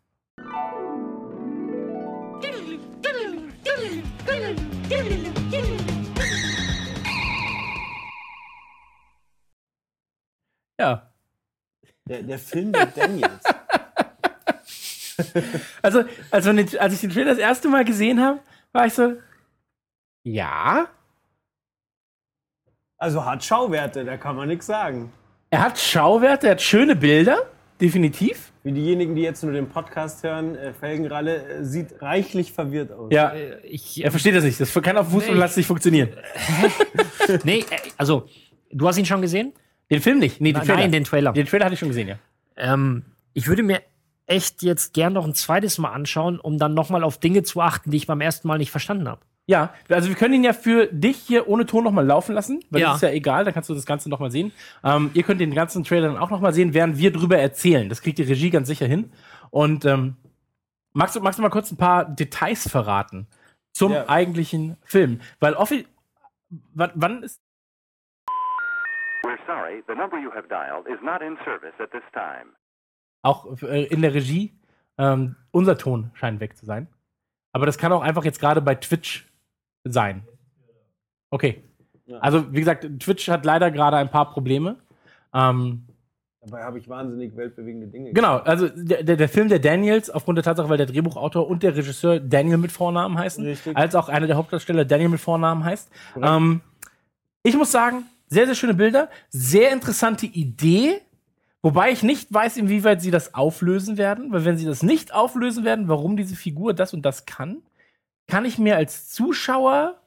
Ja. 10.78 11.12
Der, 12.06 12.22
der 12.22 12.38
Film 12.38 12.70
mit 12.70 12.96
Daniels. 12.96 13.44
Also, 15.82 16.02
als, 16.30 16.46
als 16.76 16.94
ich 16.94 17.00
den 17.02 17.10
Trailer 17.10 17.32
das 17.32 17.38
erste 17.38 17.68
Mal 17.68 17.84
gesehen 17.84 18.22
habe, 18.22 18.40
war 18.72 18.86
ich 18.86 18.94
so, 18.94 19.16
ja, 20.22 20.88
Also 23.00 23.24
hat 23.24 23.42
Schauwerte, 23.42 24.04
da 24.04 24.18
kann 24.18 24.36
man 24.36 24.48
nichts 24.48 24.66
sagen. 24.66 25.10
er 25.48 25.62
hat 25.62 25.78
Schauwerte, 25.78 26.48
er 26.48 26.50
hat 26.52 26.60
schöne 26.60 26.94
Bilder, 26.94 27.38
definitiv. 27.80 28.52
Wie 28.62 28.72
diejenigen, 28.72 29.14
die 29.14 29.22
jetzt 29.22 29.42
nur 29.42 29.54
den 29.54 29.70
Podcast 29.70 30.22
hören, 30.22 30.54
äh, 30.54 30.74
Felgenralle 30.74 31.42
äh, 31.46 31.64
sieht 31.64 32.02
reichlich 32.02 32.52
verwirrt 32.52 32.92
aus. 32.92 33.10
Ja, 33.10 33.30
Äh, 33.30 33.66
Ich, 33.66 34.04
er 34.04 34.10
versteht 34.10 34.34
das 34.34 34.44
nicht. 34.44 34.60
Das 34.60 34.74
kann 34.74 34.98
auf 34.98 35.10
Fußballplatz 35.10 35.56
nicht 35.56 35.66
funktionieren. 35.66 36.10
nee, 37.44 37.60
äh, 37.60 37.64
also, 37.96 38.28
du 38.70 38.86
hast 38.86 38.98
ihn 38.98 39.06
schon 39.06 39.22
gesehen? 39.22 39.54
Den 39.90 40.02
Film 40.02 40.18
nicht. 40.18 40.38
Nee, 40.42 40.52
den 40.52 40.60
Trailer. 40.60 40.76
Nein, 40.76 40.92
den 40.92 41.04
Trailer. 41.04 41.32
den 41.32 41.46
Trailer 41.46 41.64
hatte 41.64 41.72
ich 41.74 41.80
schon 41.80 41.88
gesehen, 41.88 42.08
ja. 42.08 42.16
Ähm, 42.58 43.04
ich 43.32 43.48
würde 43.48 43.62
mir 43.62 43.80
echt 44.26 44.62
jetzt 44.62 44.92
gern 44.92 45.14
noch 45.14 45.24
ein 45.24 45.34
zweites 45.34 45.78
Mal 45.78 45.92
anschauen, 45.92 46.38
um 46.38 46.58
dann 46.58 46.74
nochmal 46.74 47.02
auf 47.02 47.16
Dinge 47.16 47.44
zu 47.44 47.62
achten, 47.62 47.90
die 47.90 47.96
ich 47.96 48.06
beim 48.06 48.20
ersten 48.20 48.46
Mal 48.46 48.58
nicht 48.58 48.70
verstanden 48.70 49.08
habe. 49.08 49.22
Ja, 49.50 49.74
also 49.88 50.08
wir 50.08 50.14
können 50.14 50.34
ihn 50.34 50.44
ja 50.44 50.52
für 50.52 50.86
dich 50.86 51.16
hier 51.16 51.48
ohne 51.48 51.66
Ton 51.66 51.82
nochmal 51.82 52.06
laufen 52.06 52.36
lassen, 52.36 52.62
weil 52.70 52.82
Ja. 52.82 52.88
das 52.88 52.96
ist 52.98 53.02
ja 53.02 53.10
egal, 53.10 53.44
dann 53.44 53.52
kannst 53.52 53.68
du 53.68 53.74
das 53.74 53.84
Ganze 53.84 54.08
nochmal 54.08 54.30
sehen. 54.30 54.52
Ähm, 54.84 55.10
ihr 55.12 55.24
könnt 55.24 55.40
den 55.40 55.52
ganzen 55.52 55.82
Trailer 55.82 56.06
dann 56.06 56.18
auch 56.18 56.30
nochmal 56.30 56.52
sehen, 56.52 56.72
während 56.72 56.98
wir 56.98 57.10
drüber 57.12 57.36
erzählen. 57.36 57.88
Das 57.88 58.00
kriegt 58.00 58.18
die 58.18 58.22
Regie 58.22 58.50
ganz 58.50 58.68
sicher 58.68 58.86
hin. 58.86 59.10
Und 59.50 59.84
ähm, 59.86 60.16
magst, 60.92 61.16
du, 61.16 61.20
magst 61.20 61.40
du 61.40 61.42
mal 61.42 61.48
kurz 61.50 61.72
ein 61.72 61.76
paar 61.76 62.04
Details 62.04 62.68
verraten 62.70 63.26
zum 63.72 63.90
Ja. 63.92 64.08
eigentlichen 64.08 64.76
Film? 64.84 65.20
Weil 65.40 65.54
offi 65.54 65.84
wann, 66.72 66.92
wann 66.94 67.22
ist 67.24 67.40
We're 69.24 69.36
sorry, 69.48 69.82
the 69.88 69.94
number 69.96 70.16
you 70.16 70.30
have 70.32 70.46
dialed 70.48 70.86
is 70.86 71.02
not 71.02 71.22
in 71.22 71.36
service 71.44 71.74
at 71.80 71.90
this 71.90 72.04
time. 72.12 72.52
auch 73.22 73.60
äh, 73.62 73.84
in 73.86 74.00
der 74.02 74.14
Regie 74.14 74.54
ähm, 74.96 75.34
unser 75.50 75.76
Ton 75.76 76.12
scheint 76.14 76.38
weg 76.40 76.56
zu 76.56 76.64
sein. 76.66 76.86
Aber 77.52 77.66
das 77.66 77.78
kann 77.78 77.90
auch 77.92 78.02
einfach 78.02 78.24
jetzt 78.24 78.38
gerade 78.38 78.60
bei 78.62 78.76
Twitch 78.76 79.26
sein. 79.84 80.22
Okay. 81.30 81.62
Ja. 82.06 82.18
Also, 82.18 82.52
wie 82.52 82.58
gesagt, 82.58 82.86
Twitch 83.00 83.28
hat 83.28 83.44
leider 83.44 83.70
gerade 83.70 83.96
ein 83.96 84.10
paar 84.10 84.30
Probleme. 84.32 84.76
Ähm, 85.32 85.86
Dabei 86.42 86.64
habe 86.64 86.78
ich 86.78 86.88
wahnsinnig 86.88 87.36
weltbewegende 87.36 87.86
Dinge 87.86 88.14
genau, 88.14 88.38
also 88.38 88.66
der, 88.68 89.02
der, 89.02 89.28
Film 89.28 89.50
der 89.50 89.58
Daniels, 89.58 90.08
aufgrund 90.08 90.38
der 90.38 90.42
Tatsache, 90.42 90.70
weil 90.70 90.78
der 90.78 90.86
Drehbuchautor 90.86 91.46
und 91.46 91.62
der 91.62 91.76
Regisseur 91.76 92.18
Daniel 92.18 92.56
mit 92.56 92.72
Vornamen 92.72 93.18
heißen, 93.18 93.44
Richtig. 93.44 93.76
als 93.76 93.94
auch 93.94 94.08
einer 94.08 94.26
der 94.26 94.36
Hauptdarsteller 94.36 94.86
Daniel 94.86 95.10
mit 95.10 95.20
Vornamen 95.20 95.64
heißt. 95.64 95.90
Ähm, 96.20 96.62
ich 97.42 97.54
muss 97.56 97.70
sagen, 97.70 98.04
sehr, 98.26 98.46
sehr 98.46 98.54
schöne 98.54 98.72
Bilder, 98.72 99.10
sehr 99.28 99.70
interessante 99.70 100.24
Idee, 100.24 101.02
wobei 101.60 101.90
ich 101.90 102.02
nicht 102.02 102.32
weiß, 102.32 102.56
inwieweit 102.56 103.02
sie 103.02 103.10
das 103.10 103.34
auflösen 103.34 103.98
werden, 103.98 104.32
weil 104.32 104.46
wenn 104.46 104.56
sie 104.56 104.64
das 104.64 104.82
nicht 104.82 105.12
auflösen 105.12 105.64
werden, 105.64 105.88
warum 105.88 106.16
diese 106.16 106.36
Figur 106.36 106.72
das 106.72 106.94
und 106.94 107.02
das 107.02 107.26
kann, 107.26 107.58
kann 108.30 108.44
ich 108.44 108.58
mir 108.58 108.76
als 108.76 109.10
Zuschauer 109.10 110.00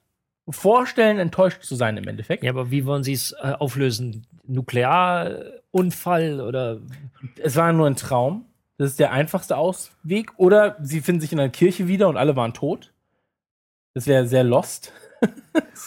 vorstellen, 0.49 1.19
enttäuscht 1.19 1.63
zu 1.63 1.75
sein 1.75 1.97
im 1.97 2.07
Endeffekt. 2.07 2.43
Ja, 2.43 2.51
aber 2.51 2.71
wie 2.71 2.85
wollen 2.85 3.03
Sie 3.03 3.13
es 3.13 3.33
äh, 3.41 3.53
auflösen? 3.59 4.25
Nuklearunfall 4.45 6.41
oder 6.41 6.81
Es 7.37 7.55
war 7.55 7.71
nur 7.71 7.87
ein 7.87 7.95
Traum. 7.95 8.45
Das 8.77 8.91
ist 8.91 8.99
der 8.99 9.11
einfachste 9.11 9.55
Ausweg. 9.55 10.31
Oder 10.37 10.77
sie 10.81 11.01
finden 11.01 11.21
sich 11.21 11.31
in 11.31 11.39
einer 11.39 11.49
Kirche 11.49 11.87
wieder 11.87 12.09
und 12.09 12.17
alle 12.17 12.35
waren 12.35 12.53
tot. 12.53 12.91
Das 13.93 14.07
wäre 14.07 14.27
sehr 14.27 14.43
lost. 14.43 14.91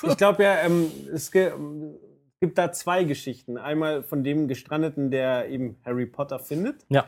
Ich 0.08 0.16
glaube 0.16 0.44
ja, 0.44 0.60
ähm, 0.60 0.90
es 1.12 1.30
ge 1.30 1.48
es 1.48 2.40
gibt 2.40 2.58
da 2.58 2.72
zwei 2.72 3.04
Geschichten. 3.04 3.58
Einmal 3.58 4.02
von 4.02 4.24
dem 4.24 4.48
Gestrandeten, 4.48 5.10
der 5.10 5.48
eben 5.48 5.76
Harry 5.84 6.06
Potter 6.06 6.38
findet. 6.38 6.86
Ja. 6.88 7.06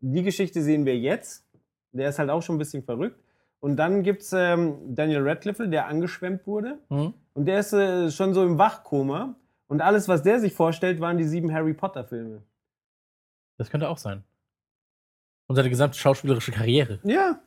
Die 0.00 0.22
Geschichte 0.22 0.62
sehen 0.62 0.86
wir 0.86 0.96
jetzt. 0.96 1.46
Der 1.92 2.08
ist 2.08 2.18
halt 2.18 2.30
auch 2.30 2.42
schon 2.42 2.56
ein 2.56 2.58
bisschen 2.58 2.82
verrückt. 2.82 3.18
Und 3.66 3.74
dann 3.78 4.04
gibt 4.04 4.22
es 4.22 4.32
ähm, 4.32 4.76
Daniel 4.94 5.28
Radcliffe, 5.28 5.66
der 5.66 5.88
angeschwemmt 5.88 6.46
wurde. 6.46 6.78
Mhm. 6.88 7.14
Und 7.34 7.46
der 7.46 7.58
ist 7.58 7.72
äh, 7.72 8.12
schon 8.12 8.32
so 8.32 8.44
im 8.44 8.58
Wachkoma. 8.58 9.34
Und 9.66 9.80
alles, 9.80 10.06
was 10.06 10.22
der 10.22 10.38
sich 10.38 10.54
vorstellt, 10.54 11.00
waren 11.00 11.18
die 11.18 11.24
sieben 11.24 11.52
Harry 11.52 11.74
Potter-Filme. 11.74 12.44
Das 13.58 13.68
könnte 13.68 13.88
auch 13.88 13.98
sein. 13.98 14.22
Und 15.48 15.56
seine 15.56 15.68
gesamte 15.68 15.98
schauspielerische 15.98 16.52
Karriere. 16.52 17.00
Ja. 17.02 17.40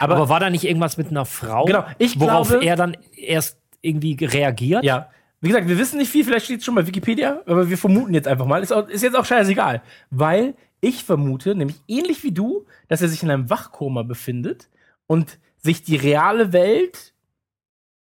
Aber, 0.00 0.16
Aber 0.16 0.28
war 0.28 0.40
da 0.40 0.50
nicht 0.50 0.64
irgendwas 0.64 0.96
mit 0.96 1.10
einer 1.10 1.24
Frau? 1.24 1.66
Genau, 1.66 1.84
ich 1.98 2.18
worauf 2.18 2.48
glaube- 2.48 2.66
er 2.66 2.74
dann 2.74 2.96
erst 3.16 3.60
irgendwie 3.80 4.24
reagiert? 4.24 4.82
ja, 4.82 5.08
wie 5.40 5.50
gesagt, 5.50 5.68
wir 5.68 5.78
wissen 5.78 5.98
nicht 5.98 6.10
viel, 6.10 6.24
vielleicht 6.24 6.46
steht 6.46 6.58
es 6.58 6.64
schon 6.64 6.74
bei 6.74 6.84
Wikipedia, 6.84 7.42
aber 7.46 7.70
wir 7.70 7.78
vermuten 7.78 8.12
jetzt 8.12 8.26
einfach 8.26 8.46
mal. 8.46 8.60
Ist, 8.60 8.72
auch, 8.72 8.88
ist 8.88 9.02
jetzt 9.02 9.14
auch 9.14 9.24
scheißegal. 9.24 9.82
Weil 10.10 10.54
ich 10.80 11.04
vermute, 11.04 11.54
nämlich 11.54 11.80
ähnlich 11.86 12.24
wie 12.24 12.32
du, 12.32 12.66
dass 12.88 13.02
er 13.02 13.08
sich 13.08 13.22
in 13.22 13.30
einem 13.30 13.48
Wachkoma 13.48 14.02
befindet 14.02 14.68
und 15.06 15.38
sich 15.56 15.82
die 15.82 15.96
reale 15.96 16.52
Welt 16.52 17.14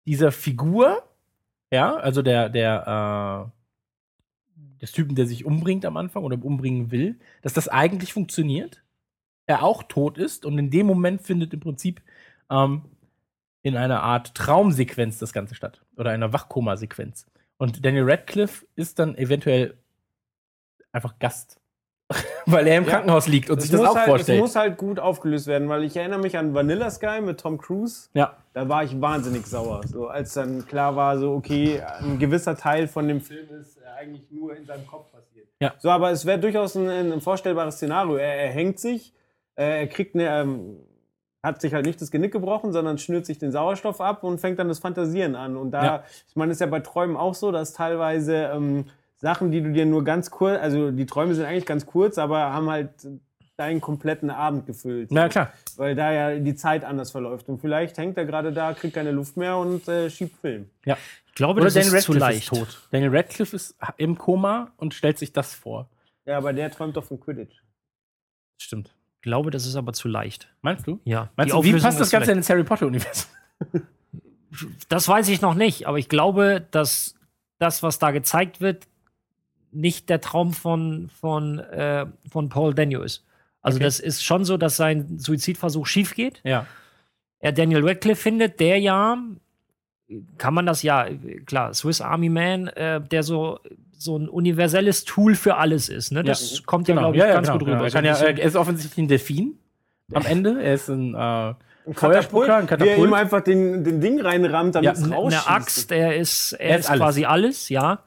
dieser 0.06 0.32
Figur, 0.32 1.02
ja, 1.70 1.96
also 1.96 2.22
der, 2.22 2.48
der, 2.48 3.50
äh, 4.56 4.80
des 4.80 4.92
Typen, 4.92 5.14
der 5.14 5.26
sich 5.26 5.44
umbringt 5.44 5.84
am 5.84 5.96
Anfang 5.96 6.24
oder 6.24 6.42
umbringen 6.42 6.90
will, 6.90 7.18
dass 7.42 7.52
das 7.52 7.68
eigentlich 7.68 8.12
funktioniert. 8.12 8.82
Er 9.46 9.62
auch 9.62 9.82
tot 9.82 10.18
ist 10.18 10.46
und 10.46 10.58
in 10.58 10.70
dem 10.70 10.86
Moment 10.86 11.22
findet 11.22 11.52
im 11.52 11.60
Prinzip 11.60 12.02
ähm, 12.50 12.82
in 13.62 13.76
einer 13.76 14.02
Art 14.02 14.34
Traumsequenz 14.34 15.18
das 15.18 15.32
Ganze 15.32 15.54
statt. 15.54 15.84
Oder 15.96 16.10
einer 16.10 16.32
Wachkoma-Sequenz. 16.32 17.26
Und 17.56 17.84
Daniel 17.84 18.08
Radcliffe 18.08 18.66
ist 18.76 18.98
dann 18.98 19.16
eventuell 19.16 19.76
einfach 20.92 21.18
Gast. 21.18 21.60
weil 22.46 22.66
er 22.66 22.78
im 22.78 22.84
Ja. 22.84 22.90
Krankenhaus 22.90 23.26
liegt 23.26 23.50
und 23.50 23.60
sich 23.60 23.70
das 23.70 23.80
auch 23.82 23.94
halt, 23.96 24.06
vorstellt. 24.08 24.38
Es 24.38 24.42
muss 24.42 24.56
halt 24.56 24.78
gut 24.78 24.98
aufgelöst 24.98 25.46
werden, 25.46 25.68
weil 25.68 25.84
ich 25.84 25.96
erinnere 25.96 26.20
mich 26.20 26.38
an 26.38 26.54
Vanilla 26.54 26.90
Sky 26.90 27.20
mit 27.20 27.38
Tom 27.40 27.58
Cruise. 27.58 28.08
ja. 28.14 28.34
Da 28.54 28.68
war 28.68 28.82
ich 28.82 29.00
wahnsinnig 29.00 29.46
sauer. 29.46 29.82
So, 29.86 30.08
als 30.08 30.34
dann 30.34 30.66
klar 30.66 30.96
war, 30.96 31.16
so, 31.16 31.32
okay, 31.34 31.80
ein 32.00 32.18
gewisser 32.18 32.56
Teil 32.56 32.88
von 32.88 33.06
dem 33.06 33.20
Film 33.20 33.46
ist 33.60 33.76
äh, 33.76 33.82
eigentlich 34.00 34.28
nur 34.32 34.56
in 34.56 34.64
seinem 34.66 34.84
Kopf 34.84 35.12
passiert. 35.12 35.46
Ja. 35.60 35.74
So, 35.78 35.90
aber 35.90 36.10
es 36.10 36.26
wäre 36.26 36.40
durchaus 36.40 36.74
ein, 36.74 36.88
ein 37.12 37.20
vorstellbares 37.20 37.76
Szenario. 37.76 38.16
Er, 38.16 38.34
er 38.34 38.48
hängt 38.50 38.80
sich, 38.80 39.14
äh, 39.54 39.80
er 39.82 39.86
kriegt 39.86 40.16
eine, 40.16 40.28
ähm, 40.40 40.76
hat 41.40 41.60
sich 41.60 41.72
halt 41.72 41.86
nicht 41.86 42.00
das 42.02 42.10
Genick 42.10 42.32
gebrochen, 42.32 42.72
sondern 42.72 42.98
schnürt 42.98 43.26
sich 43.26 43.38
den 43.38 43.52
Sauerstoff 43.52 44.00
ab 44.00 44.24
und 44.24 44.40
fängt 44.40 44.58
dann 44.58 44.66
das 44.66 44.80
Fantasieren 44.80 45.36
an. 45.36 45.56
Und 45.56 45.70
da, 45.70 45.84
Ja. 45.84 46.02
ich 46.28 46.34
meine, 46.34 46.50
ist 46.50 46.60
ja 46.60 46.66
bei 46.66 46.80
Träumen 46.80 47.16
auch 47.16 47.34
so, 47.34 47.52
dass 47.52 47.74
teilweise 47.74 48.50
ähm, 48.52 48.86
Sachen, 49.18 49.50
die 49.50 49.60
du 49.60 49.72
dir 49.72 49.84
nur 49.86 50.04
ganz 50.04 50.30
kurz, 50.30 50.60
also 50.60 50.90
die 50.90 51.06
Träume 51.06 51.34
sind 51.34 51.44
eigentlich 51.44 51.66
ganz 51.66 51.86
kurz, 51.86 52.18
aber 52.18 52.52
haben 52.52 52.70
halt 52.70 52.90
deinen 53.56 53.80
kompletten 53.80 54.30
Abend 54.30 54.66
gefüllt. 54.66 55.10
Na 55.10 55.28
klar. 55.28 55.52
Weil 55.76 55.96
da 55.96 56.12
ja 56.12 56.38
die 56.38 56.54
Zeit 56.54 56.84
anders 56.84 57.10
verläuft. 57.10 57.48
Und 57.48 57.60
vielleicht 57.60 57.98
hängt 57.98 58.16
er 58.16 58.24
gerade 58.24 58.52
da, 58.52 58.72
kriegt 58.72 58.94
keine 58.94 59.10
Luft 59.10 59.36
mehr 59.36 59.56
und 59.56 59.88
äh, 59.88 60.08
schiebt 60.10 60.36
Film. 60.40 60.70
Ja. 60.84 60.96
Ich 61.26 61.34
glaube, 61.34 61.54
Oder 61.60 61.64
das 61.66 61.74
Daniel 61.74 61.94
ist 61.94 62.04
zu 62.04 62.12
Radcliffe 62.12 62.32
leicht. 62.32 62.52
ist 62.52 62.58
tot. 62.58 62.88
Daniel 62.92 63.16
Radcliffe 63.16 63.56
ist 63.56 63.76
im 63.96 64.16
Koma 64.16 64.70
und 64.76 64.94
stellt 64.94 65.18
sich 65.18 65.32
das 65.32 65.54
vor. 65.54 65.88
Ja, 66.24 66.36
aber 66.36 66.52
der 66.52 66.70
träumt 66.70 66.96
doch 66.96 67.04
von 67.04 67.18
Quidditch. 67.18 67.56
Stimmt. 68.60 68.94
Ich 69.16 69.22
glaube, 69.22 69.50
das 69.50 69.66
ist 69.66 69.74
aber 69.74 69.92
zu 69.92 70.06
leicht. 70.06 70.48
Meinst 70.62 70.86
du? 70.86 71.00
Ja. 71.04 71.30
Meinst 71.34 71.52
du, 71.52 71.64
wie 71.64 71.72
passt 71.72 71.98
das 72.00 72.10
Ganze 72.10 72.26
vielleicht- 72.26 72.36
ins 72.38 72.50
Harry 72.50 72.62
Potter-Universum? 72.64 73.28
Das 74.88 75.06
weiß 75.06 75.28
ich 75.28 75.42
noch 75.42 75.54
nicht, 75.54 75.86
aber 75.86 75.98
ich 75.98 76.08
glaube, 76.08 76.66
dass 76.70 77.14
das, 77.58 77.82
was 77.82 77.98
da 77.98 78.12
gezeigt 78.12 78.60
wird, 78.62 78.86
nicht 79.72 80.08
der 80.08 80.20
Traum 80.20 80.52
von, 80.52 81.10
von, 81.20 81.58
äh, 81.58 82.06
von 82.30 82.48
Paul 82.48 82.74
Daniel 82.74 83.00
ist. 83.02 83.24
Also, 83.62 83.76
Okay. 83.76 83.84
das 83.84 84.00
ist 84.00 84.24
schon 84.24 84.44
so, 84.44 84.56
dass 84.56 84.76
sein 84.76 85.18
Suizidversuch 85.18 85.86
schief 85.86 86.14
geht. 86.14 86.40
Ja. 86.44 86.66
Er 87.40 87.52
Daniel 87.52 87.86
Radcliffe 87.86 88.22
findet, 88.22 88.60
der 88.60 88.78
ja, 88.78 89.16
kann 90.38 90.54
man 90.54 90.64
das 90.66 90.82
ja, 90.82 91.06
klar, 91.46 91.74
Swiss 91.74 92.00
Army 92.00 92.28
Man, 92.30 92.68
äh, 92.68 93.00
der 93.00 93.22
so, 93.22 93.60
so 93.96 94.16
ein 94.18 94.28
universelles 94.28 95.04
Tool 95.04 95.34
für 95.34 95.56
alles 95.56 95.88
ist. 95.88 96.12
Ne? 96.12 96.22
Das 96.24 96.62
kommt 96.64 96.88
ja, 96.88 96.94
Genau. 96.94 97.06
glaube 97.12 97.16
ich, 97.16 97.20
Ja, 97.22 97.28
ja, 97.28 97.34
ganz 97.34 97.48
genau, 97.48 97.58
gut 97.58 97.66
genau. 97.68 97.84
rüber. 97.84 97.94
Er, 97.94 98.04
ja, 98.04 98.14
er 98.16 98.38
ist 98.42 98.56
offensichtlich 98.56 99.04
ein 99.04 99.08
Delfin 99.08 99.58
am 100.14 100.24
Ende. 100.24 100.62
Er 100.62 100.74
ist 100.74 100.88
ein, 100.88 101.14
äh, 101.14 101.18
Ein 101.18 101.54
Feuerspucker, 101.94 102.56
ein 102.56 102.62
er 102.62 102.66
Katapult. 102.68 103.08
ihm 103.08 103.12
einfach 103.14 103.42
den, 103.42 103.84
den 103.84 104.00
Ding 104.00 104.20
reinrammt, 104.20 104.74
damit 104.76 104.86
Ja, 104.86 104.92
es 104.92 105.02
eine 105.02 105.14
rausschießt. 105.14 105.50
Axt, 105.50 105.92
er 105.92 106.16
ist, 106.16 106.52
er 106.52 106.60
Er 106.70 106.78
ist 106.78 106.84
ist, 106.86 106.90
alles. 106.90 107.00
quasi 107.02 107.24
alles, 107.24 107.68
ja. 107.68 107.98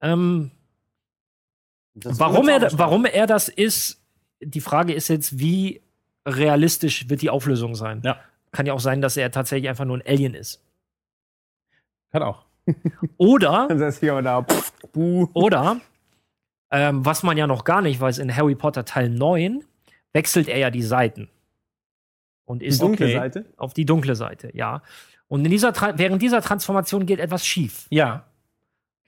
Ähm, 0.00 0.50
warum, 2.04 2.48
er, 2.48 2.70
warum 2.78 3.04
er 3.04 3.26
das 3.26 3.48
ist, 3.48 4.00
die 4.40 4.60
Frage 4.60 4.92
ist 4.92 5.08
jetzt, 5.08 5.38
wie 5.38 5.82
realistisch 6.26 7.08
wird 7.08 7.22
die 7.22 7.30
Auflösung 7.30 7.74
sein? 7.74 8.02
Ja. 8.04 8.18
Kann 8.52 8.66
ja 8.66 8.72
auch 8.72 8.80
sein, 8.80 9.00
dass 9.00 9.16
er 9.16 9.30
tatsächlich 9.30 9.68
einfach 9.68 9.84
nur 9.84 9.96
ein 9.98 10.06
Alien 10.06 10.34
ist. 10.34 10.62
kann 12.10 12.22
auch. 12.22 12.44
Oder, 13.16 13.66
Dann 13.68 13.78
setzt 13.78 14.00
sich 14.00 14.10
aber 14.10 14.22
da. 14.22 14.42
Pff, 14.42 14.72
oder, 15.32 15.80
ähm, 16.70 17.04
was 17.04 17.22
man 17.22 17.36
ja 17.38 17.46
noch 17.46 17.64
gar 17.64 17.80
nicht 17.82 17.98
weiß, 18.00 18.18
in 18.18 18.34
Harry 18.34 18.54
Potter 18.54 18.84
Teil 18.84 19.08
9 19.08 19.64
wechselt 20.12 20.48
er 20.48 20.58
ja 20.58 20.70
die 20.70 20.82
Seiten. 20.82 21.28
Und 22.44 22.60
Die 22.62 22.66
ist 22.66 22.80
dunkle 22.82 23.06
okay. 23.06 23.14
Seite. 23.16 23.44
auf 23.56 23.72
die 23.74 23.84
dunkle 23.86 24.14
Seite, 24.16 24.50
ja. 24.54 24.82
Und 25.28 25.44
in 25.44 25.50
dieser 25.50 25.72
während 25.98 26.20
dieser 26.22 26.40
Transformation 26.42 27.06
geht 27.06 27.20
etwas 27.20 27.46
schief. 27.46 27.86
Ja. 27.90 28.24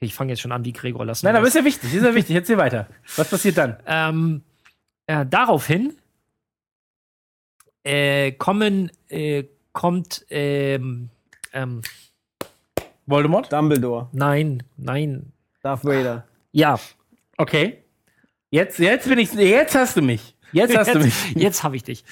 Ich 0.02 0.14
fange 0.14 0.32
jetzt 0.32 0.40
schon 0.40 0.52
an 0.52 0.64
wie 0.64 0.72
Gregor 0.72 1.04
lassen. 1.04 1.26
Nein, 1.26 1.36
aber 1.36 1.44
das. 1.44 1.54
ist 1.54 1.60
ja 1.60 1.64
wichtig. 1.66 1.92
Ist 1.94 2.02
ja 2.02 2.14
wichtig. 2.14 2.34
Erzähl 2.34 2.56
weiter. 2.56 2.86
Was 3.16 3.28
passiert 3.28 3.58
dann? 3.58 3.76
Ähm, 3.86 4.42
äh, 5.06 5.26
daraufhin 5.26 5.92
äh, 7.84 8.32
kommen, 8.32 8.90
äh, 9.08 9.44
kommt, 9.72 10.24
ähm, 10.30 11.10
ähm, 11.52 11.82
Voldemort? 13.06 13.52
Dumbledore. 13.52 14.08
nein, 14.12 14.62
nein, 14.76 15.32
Darth 15.62 15.84
Vader. 15.84 16.24
ja, 16.52 16.78
Okay. 17.36 17.82
Jetzt, 18.50 18.78
jetzt 18.78 19.08
bin 19.08 19.18
ich. 19.18 19.32
Jetzt 19.32 19.74
hast 19.74 19.96
du 19.96 20.02
mich. 20.02 20.34
Jetzt 20.52 20.76
hast 20.76 20.94
du 20.94 20.98
mich. 20.98 21.28
jetzt, 21.30 21.36
jetzt 21.36 21.62
habe 21.64 21.76
ich 21.76 21.84
dich. 21.84 22.04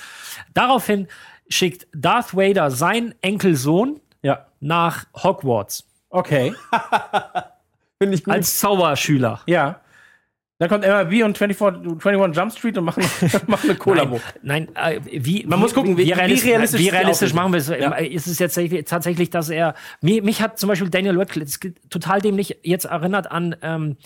Daraufhin 0.54 1.06
schickt 1.48 1.86
Darth 1.92 2.34
Vader 2.34 2.70
seinen 2.70 3.14
Enkelsohn 3.22 4.00
Ja. 4.22 4.46
nach 4.60 5.04
Hogwarts 5.14 5.84
Okay. 6.10 6.54
Finde 8.00 8.14
ich 8.16 8.24
gut. 8.24 8.34
als 8.34 8.58
Zauberschüler. 8.58 9.40
Ja. 9.46 9.80
Dann 10.60 10.68
kommt 10.68 10.84
MLB 10.84 11.22
und 11.24 11.38
24, 11.38 12.04
21 12.04 12.36
Jump 12.36 12.52
Street 12.52 12.76
und 12.78 12.84
machen, 12.84 13.04
machen 13.46 13.70
eine 13.70 13.78
Kollabo. 13.78 14.20
Nein, 14.42 14.66
nein 14.74 15.06
äh, 15.06 15.24
wie, 15.24 15.46
Man 15.46 15.60
muss 15.60 15.72
gucken, 15.72 15.96
wie- 15.96 16.06
wie 16.06 16.12
realistisch, 16.12 16.50
realistisch 16.50 16.80
wie 16.80 16.88
realistisch 16.88 17.32
machen 17.32 17.52
wir 17.52 17.58
es. 17.58 17.68
Ja. 17.68 17.92
Ist 17.94 18.26
es 18.26 18.40
jetzt 18.40 18.58
tatsächlich- 18.88 19.30
dass 19.30 19.50
er. 19.50 19.74
Mich, 20.00 20.20
mich 20.22 20.42
hat 20.42 20.58
zum 20.58 20.68
Beispiel 20.68 20.90
Daniel 20.90 21.16
Radcliffe 21.16 21.74
total 21.90 22.20
dämlich 22.20 22.58
jetzt 22.64 22.86
erinnert 22.86 23.30
an. 23.30 23.54
Ähm, 23.62 23.96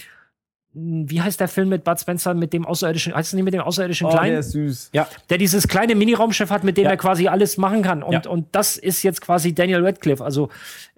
wie 0.75 1.21
heißt 1.21 1.39
der 1.39 1.49
Film 1.49 1.69
mit 1.69 1.85
Bud 1.85 2.01
Spencer 2.01 2.33
mit 2.33 2.53
dem 2.55 2.65
außerirdischen, 2.65 3.15
heißt 3.15 3.29
es 3.29 3.33
nicht 3.35 3.45
mit 3.45 3.53
dem 3.53 3.61
außerirdischen 3.61 4.07
Oh, 4.07 4.11
Kleinen? 4.11 4.31
der 4.31 4.39
ist 4.41 4.53
süß. 4.53 4.91
Ja. 4.95 5.07
der 5.29 5.37
dieses 5.39 5.69
kleine 5.69 5.95
Mini-Raumschiff 5.95 6.49
hat, 6.51 6.65
mit 6.65 6.79
dem 6.79 6.85
Ja. 6.85 6.91
er 6.91 6.97
quasi 6.97 7.29
alles 7.29 7.59
machen 7.59 7.83
kann. 7.83 8.03
Und, 8.03 8.25
Ja. 8.25 8.31
und 8.31 8.47
das 8.53 8.79
ist 8.79 9.03
jetzt 9.03 9.21
quasi 9.21 9.55
Daniel 9.55 9.85
Radcliffe, 9.85 10.25
also 10.25 10.49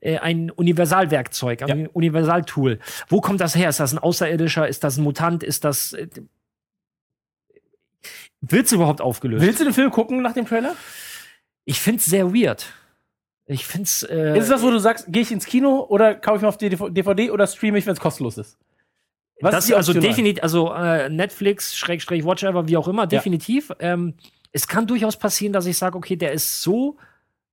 äh, 0.01 0.19
ein 0.19 0.51
Universalwerkzeug, 0.51 1.63
ein 1.63 1.81
Ja. 1.81 1.89
Universaltool. 1.93 2.79
Wo 3.09 3.21
kommt 3.21 3.41
das 3.41 3.57
her? 3.57 3.69
Ist 3.69 3.81
das 3.81 3.93
ein 3.93 3.99
Außerirdischer? 3.99 4.69
Ist 4.69 4.85
das 4.85 4.97
ein 4.97 5.03
Mutant? 5.03 5.43
Ist 5.43 5.65
das. 5.65 5.93
Äh, 5.95 6.07
Wird 8.41 8.67
es 8.67 8.73
überhaupt 8.73 9.01
aufgelöst? 9.01 9.45
Willst 9.45 9.61
du 9.61 9.65
den 9.65 9.73
Film 9.73 9.91
gucken 9.91 10.21
nach 10.23 10.35
dem 10.35 10.47
Trailer? 10.47 10.75
Ich 11.65 11.81
finde 11.81 11.99
es 11.99 12.05
sehr 12.05 12.33
weird. 12.35 12.67
Ich 13.47 13.67
finde 13.67 13.85
es. 13.85 14.03
Äh, 14.03 14.37
Ist 14.37 14.45
es 14.45 14.51
das, 14.51 14.63
wo 14.63 14.71
du 14.71 14.79
sagst, 14.79 15.07
gehe 15.09 15.23
ich 15.23 15.33
ins 15.33 15.47
Kino 15.47 15.81
oder 15.89 16.15
kaufe 16.15 16.37
ich 16.37 16.43
mir 16.43 16.49
auf 16.49 16.59
die 16.59 16.69
DVD 16.69 17.31
oder 17.31 17.47
streame 17.47 17.79
ich, 17.79 17.87
wenn 17.87 17.95
es 17.95 18.01
kostenlos 18.01 18.39
ist? 18.39 18.59
Was 19.41 19.53
das 19.53 19.65
ist 19.67 19.75
also 19.75 19.93
definitiv, 19.93 20.43
also 20.43 20.73
äh, 20.73 21.09
Netflix, 21.09 21.77
Schrägstrich, 21.77 22.25
Watchever, 22.25 22.69
wie 22.69 22.77
auch 22.77 22.89
immer, 22.89 23.07
definitiv. 23.07 23.73
Ähm, 23.81 24.15
es 24.53 24.69
kann 24.69 24.87
durchaus 24.87 25.17
passieren, 25.17 25.53
dass 25.53 25.67
ich 25.67 25.77
sage, 25.77 25.99
okay, 25.99 26.17
der 26.17 26.33
ist 26.33 26.63
so 26.63 26.97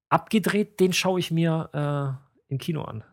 abgedreht, 0.09 0.79
den 0.79 0.93
schaue 0.93 1.19
ich 1.19 1.31
mir 1.31 1.69
äh, 1.73 2.51
im 2.51 2.59
Kino 2.59 2.83
an. 2.83 3.03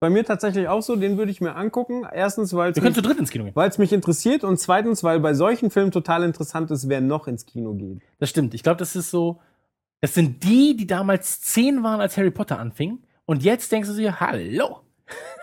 Bei 0.00 0.08
mir 0.08 0.24
tatsächlich 0.24 0.66
auch 0.66 0.80
so, 0.80 0.96
den 0.96 1.18
würde 1.18 1.30
ich 1.30 1.42
mir 1.42 1.54
angucken. 1.54 2.06
Erstens, 2.10 2.54
weil 2.54 2.72
es 2.72 3.78
mich 3.78 3.92
interessiert 3.92 4.44
und 4.44 4.58
zweitens, 4.58 5.04
weil 5.04 5.20
bei 5.20 5.34
solchen 5.34 5.70
Filmen 5.70 5.92
total 5.92 6.24
interessant 6.24 6.70
ist, 6.70 6.88
wer 6.88 7.02
noch 7.02 7.28
ins 7.28 7.44
Kino 7.44 7.74
geht. 7.74 8.00
Das 8.18 8.30
stimmt. 8.30 8.54
Ich 8.54 8.62
glaube, 8.62 8.78
das 8.78 8.96
ist 8.96 9.10
so. 9.10 9.40
Das 10.00 10.14
sind 10.14 10.42
die, 10.42 10.74
die 10.74 10.86
damals 10.86 11.42
zehn 11.42 11.82
waren, 11.82 12.00
als 12.00 12.16
Harry 12.16 12.30
Potter 12.30 12.58
anfing. 12.58 13.02
Und 13.26 13.42
jetzt 13.42 13.70
denkst 13.70 13.90
du 13.90 13.94
dir, 13.94 14.18
hallo. 14.18 14.80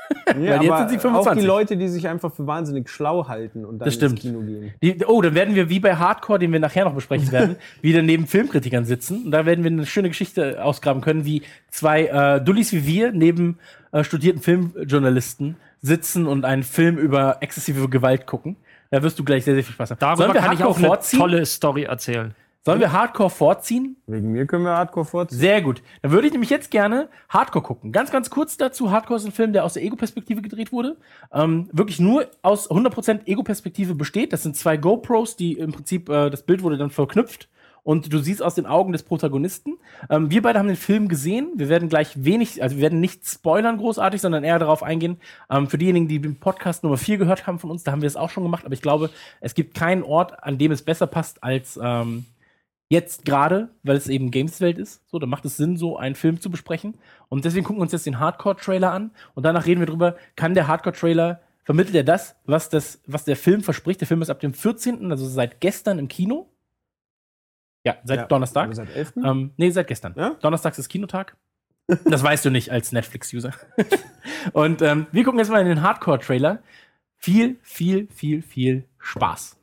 Ja, 0.39 0.61
jetzt 0.61 0.71
aber 0.71 0.89
sind 0.89 0.89
sie 0.89 0.97
Auch 1.07 1.23
25. 1.23 1.41
die 1.41 1.47
Leute, 1.47 1.77
die 1.77 1.87
sich 1.87 2.07
einfach 2.07 2.33
für 2.33 2.45
wahnsinnig 2.47 2.89
schlau 2.89 3.27
halten 3.27 3.65
und 3.65 3.79
dann 3.79 3.85
Das 3.85 3.95
stimmt. 3.95 4.13
ins 4.13 4.21
Kino 4.21 4.39
gehen. 4.41 4.73
Die, 4.81 5.03
oh, 5.05 5.21
dann 5.21 5.35
werden 5.35 5.55
wir 5.55 5.69
wie 5.69 5.79
bei 5.79 5.95
Hardcore, 5.95 6.39
den 6.39 6.51
wir 6.51 6.59
nachher 6.59 6.85
noch 6.85 6.93
besprechen 6.93 7.31
werden, 7.31 7.55
wieder 7.81 8.01
neben 8.01 8.27
Filmkritikern 8.27 8.85
sitzen. 8.85 9.25
Und 9.25 9.31
da 9.31 9.45
werden 9.45 9.63
wir 9.63 9.71
eine 9.71 9.85
schöne 9.85 10.09
Geschichte 10.09 10.63
ausgraben 10.63 11.01
können, 11.01 11.25
wie 11.25 11.41
zwei 11.71 12.05
äh, 12.05 12.41
Dullis 12.41 12.73
wie 12.73 12.85
wir 12.85 13.11
neben 13.11 13.57
äh, 13.91 14.03
studierten 14.03 14.41
Filmjournalisten 14.41 15.55
sitzen 15.81 16.27
und 16.27 16.45
einen 16.45 16.63
Film 16.63 16.97
über 16.97 17.37
exzessive 17.41 17.87
Gewalt 17.89 18.25
gucken. 18.25 18.57
Da 18.91 19.03
wirst 19.03 19.19
du 19.19 19.23
gleich 19.23 19.43
sehr, 19.45 19.53
sehr 19.55 19.63
viel 19.63 19.73
Spaß 19.73 19.91
haben. 19.91 19.99
Darüber 19.99 20.33
kann 20.33 20.53
ich 20.53 20.63
auch 20.63 20.77
eine 20.77 20.87
vorziehen? 20.87 21.19
tolle 21.19 21.45
Story 21.45 21.83
erzählen. 21.83 22.33
Sollen 22.67 22.81
wir 22.81 22.91
Hardcore 22.91 23.29
vorziehen? 23.29 23.95
Wegen 24.07 24.33
mir 24.33 24.45
können 24.45 24.65
wir 24.65 24.71
Hardcore 24.71 25.05
vorziehen. 25.05 25.39
Sehr 25.39 25.61
gut. 25.61 25.81
Dann 26.01 26.11
würde 26.11 26.27
ich 26.27 26.33
nämlich 26.33 26.49
jetzt 26.49 26.69
gerne 26.69 27.07
Hardcore 27.29 27.63
gucken. 27.63 27.93
Ganz, 27.93 28.11
ganz 28.11 28.29
kurz 28.29 28.57
dazu. 28.57 28.91
Hardcore 28.91 29.17
ist 29.17 29.25
ein 29.25 29.31
Film, 29.31 29.53
der 29.53 29.63
aus 29.63 29.75
der 29.75 29.83
Ego-Perspektive 29.83 30.41
gedreht 30.41 30.73
wurde. 30.73 30.97
Ähm, 31.31 31.69
wirklich 31.71 32.01
nur 32.01 32.25
aus 32.41 32.69
100% 32.69 33.25
Ego-Perspektive 33.25 33.95
besteht. 33.95 34.33
Das 34.33 34.43
sind 34.43 34.57
zwei 34.57 34.75
GoPros, 34.75 35.37
die 35.37 35.53
im 35.53 35.71
Prinzip, 35.71 36.09
äh, 36.09 36.29
das 36.29 36.41
Bild 36.41 36.61
wurde 36.61 36.77
dann 36.77 36.89
verknüpft. 36.89 37.47
Und 37.83 38.11
du 38.11 38.19
siehst 38.19 38.43
aus 38.43 38.55
den 38.55 38.65
Augen 38.65 38.91
des 38.91 39.03
Protagonisten. 39.03 39.77
Ähm, 40.09 40.29
wir 40.29 40.41
beide 40.41 40.59
haben 40.59 40.67
den 40.67 40.75
Film 40.75 41.07
gesehen. 41.07 41.53
Wir 41.55 41.69
werden 41.69 41.87
gleich 41.87 42.21
wenig, 42.21 42.61
also 42.61 42.75
wir 42.75 42.81
werden 42.81 42.99
nicht 42.99 43.25
spoilern 43.25 43.77
großartig, 43.77 44.19
sondern 44.19 44.43
eher 44.43 44.59
darauf 44.59 44.83
eingehen. 44.83 45.21
Ähm, 45.49 45.69
für 45.69 45.77
diejenigen, 45.77 46.09
die 46.09 46.19
den 46.19 46.37
Podcast 46.37 46.83
Nummer 46.83 46.97
4 46.97 47.17
gehört 47.17 47.47
haben 47.47 47.59
von 47.59 47.71
uns, 47.71 47.85
da 47.85 47.93
haben 47.93 48.01
wir 48.01 48.07
es 48.07 48.17
auch 48.17 48.29
schon 48.29 48.43
gemacht. 48.43 48.65
Aber 48.65 48.73
ich 48.73 48.81
glaube, 48.81 49.09
es 49.39 49.55
gibt 49.55 49.73
keinen 49.73 50.03
Ort, 50.03 50.43
an 50.43 50.57
dem 50.57 50.73
es 50.73 50.81
besser 50.81 51.07
passt 51.07 51.41
als 51.41 51.79
ähm, 51.81 52.25
jetzt 52.89 53.25
gerade, 53.25 53.69
weil 53.83 53.97
es 53.97 54.07
eben 54.07 54.31
Gameswelt 54.31 54.77
ist, 54.77 55.01
so, 55.09 55.19
da 55.19 55.25
macht 55.27 55.45
es 55.45 55.57
Sinn, 55.57 55.77
so 55.77 55.97
einen 55.97 56.15
Film 56.15 56.39
zu 56.39 56.49
besprechen. 56.49 56.95
Und 57.29 57.45
deswegen 57.45 57.65
gucken 57.65 57.79
wir 57.79 57.83
uns 57.83 57.91
jetzt 57.91 58.05
den 58.05 58.19
Hardcore-Trailer 58.19 58.91
an 58.91 59.11
und 59.35 59.43
danach 59.43 59.65
reden 59.65 59.81
wir 59.81 59.87
drüber, 59.87 60.15
kann 60.35 60.53
der 60.53 60.67
Hardcore-Trailer, 60.67 61.41
vermittelt 61.63 61.95
er 61.95 62.03
das, 62.03 62.35
was 62.45 62.69
das, 62.69 63.01
was 63.05 63.25
der 63.25 63.35
Film 63.35 63.61
verspricht? 63.61 63.99
Der 63.99 64.07
Film 64.07 64.21
ist 64.21 64.29
ab 64.29 64.39
dem 64.39 64.53
14., 64.53 65.11
also 65.11 65.27
seit 65.27 65.59
gestern 65.59 65.99
im 65.99 66.07
Kino. 66.07 66.49
Ja, 67.85 67.97
seit 68.03 68.19
Ja. 68.19 68.25
Donnerstag. 68.25 68.69
Also 68.69 68.83
seit 68.85 68.95
11. 68.95 69.13
Ähm, 69.17 69.51
nee, 69.57 69.69
seit 69.69 69.87
gestern. 69.87 70.13
Ja? 70.15 70.35
Donnerstags 70.41 70.79
ist 70.79 70.87
Kinotag. 70.89 71.35
Das 72.05 72.21
weißt 72.21 72.43
du 72.45 72.49
nicht 72.49 72.71
als 72.71 72.91
Netflix-User. 72.91 73.53
und 74.53 74.81
ähm, 74.81 75.07
wir 75.11 75.23
gucken 75.23 75.39
jetzt 75.39 75.49
mal 75.49 75.61
in 75.61 75.67
den 75.67 75.81
Hardcore-Trailer. 75.81 76.61
Viel, 77.17 77.57
viel, 77.61 78.07
viel, 78.07 78.41
viel 78.41 78.85
Spaß. 78.99 79.56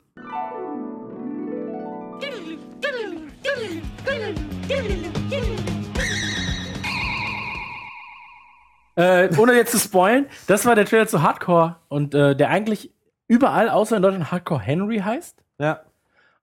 Äh, 8.95 9.29
ohne 9.37 9.53
jetzt 9.53 9.71
zu 9.71 9.79
spoilen, 9.79 10.27
das 10.47 10.65
war 10.65 10.75
der 10.75 10.85
Trailer 10.85 11.07
zu 11.07 11.21
Hardcore 11.21 11.77
und 11.89 12.13
äh, 12.15 12.35
der 12.35 12.49
eigentlich 12.49 12.91
überall 13.27 13.69
außer 13.69 13.97
in 13.97 14.01
Deutschland 14.01 14.31
Hardcore 14.31 14.61
Henry 14.61 14.99
heißt. 14.99 15.43
Ja. 15.59 15.81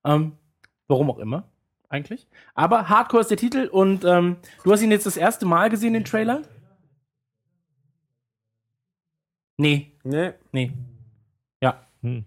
Ähm, 0.04 0.32
warum 0.88 1.10
auch 1.10 1.18
immer, 1.18 1.44
eigentlich. 1.88 2.26
Aber 2.54 2.88
Hardcore 2.88 3.22
ist 3.22 3.30
der 3.30 3.38
Titel 3.38 3.68
und 3.70 4.04
ähm, 4.04 4.36
du 4.64 4.72
hast 4.72 4.82
ihn 4.82 4.90
jetzt 4.90 5.06
das 5.06 5.16
erste 5.16 5.46
Mal 5.46 5.70
gesehen, 5.70 5.94
den 5.94 6.04
Trailer? 6.04 6.42
Nee, 9.58 9.92
Nee. 10.04 10.32
nee. 10.52 10.72
Hm. 12.02 12.24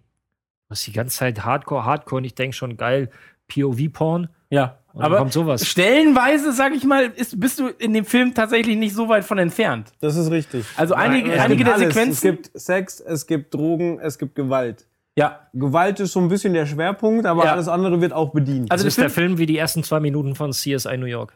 Was 0.69 0.83
die 0.83 0.93
ganze 0.93 1.17
Zeit 1.17 1.43
Hardcore, 1.43 1.83
Hardcore 1.83 2.19
und 2.19 2.23
ich 2.23 2.33
denke 2.33 2.55
schon 2.55 2.77
geil, 2.77 3.11
POV-Porn. 3.47 4.29
Ja, 4.49 4.77
Und 4.93 5.01
dann 5.01 5.05
aber 5.05 5.17
kommt 5.17 5.33
sowas. 5.33 5.65
stellenweise, 5.67 6.51
sag 6.53 6.73
ich 6.73 6.83
mal, 6.83 7.05
ist, 7.15 7.39
bist 7.39 7.59
du 7.59 7.67
in 7.67 7.93
dem 7.93 8.05
Film 8.05 8.33
tatsächlich 8.33 8.77
nicht 8.77 8.93
so 8.95 9.09
weit 9.09 9.25
von 9.25 9.37
entfernt. 9.37 9.91
Das 9.99 10.15
ist 10.15 10.29
richtig. 10.31 10.65
Also 10.77 10.93
einige, 10.93 11.31
Es 11.33 11.39
einige 11.41 11.57
gibt 11.57 11.67
der 11.67 11.75
alles. 11.75 11.93
Sequenzen. 11.93 12.11
Es 12.13 12.21
gibt 12.21 12.51
Sex, 12.59 12.99
es 13.01 13.27
gibt 13.27 13.53
Drogen, 13.53 13.99
es 13.99 14.17
gibt 14.17 14.35
Gewalt. 14.35 14.85
ja, 15.17 15.47
Gewalt 15.53 15.99
ist 15.99 16.11
so 16.13 16.19
ein 16.19 16.27
bisschen 16.29 16.53
der 16.53 16.65
Schwerpunkt, 16.65 17.25
aber 17.25 17.45
Ja. 17.45 17.53
alles 17.53 17.67
andere 17.67 18.01
wird 18.01 18.13
auch 18.13 18.31
bedient. 18.31 18.71
Also 18.71 18.83
Das 18.83 18.93
ist 18.93 18.97
der 18.97 19.05
der 19.05 19.11
Film 19.11 19.37
wie 19.37 19.45
die 19.45 19.57
ersten 19.57 19.83
zwei 19.83 19.99
Minuten 19.99 20.35
von 20.35 20.51
CSI 20.51 20.97
New 20.97 21.05
York. 21.05 21.33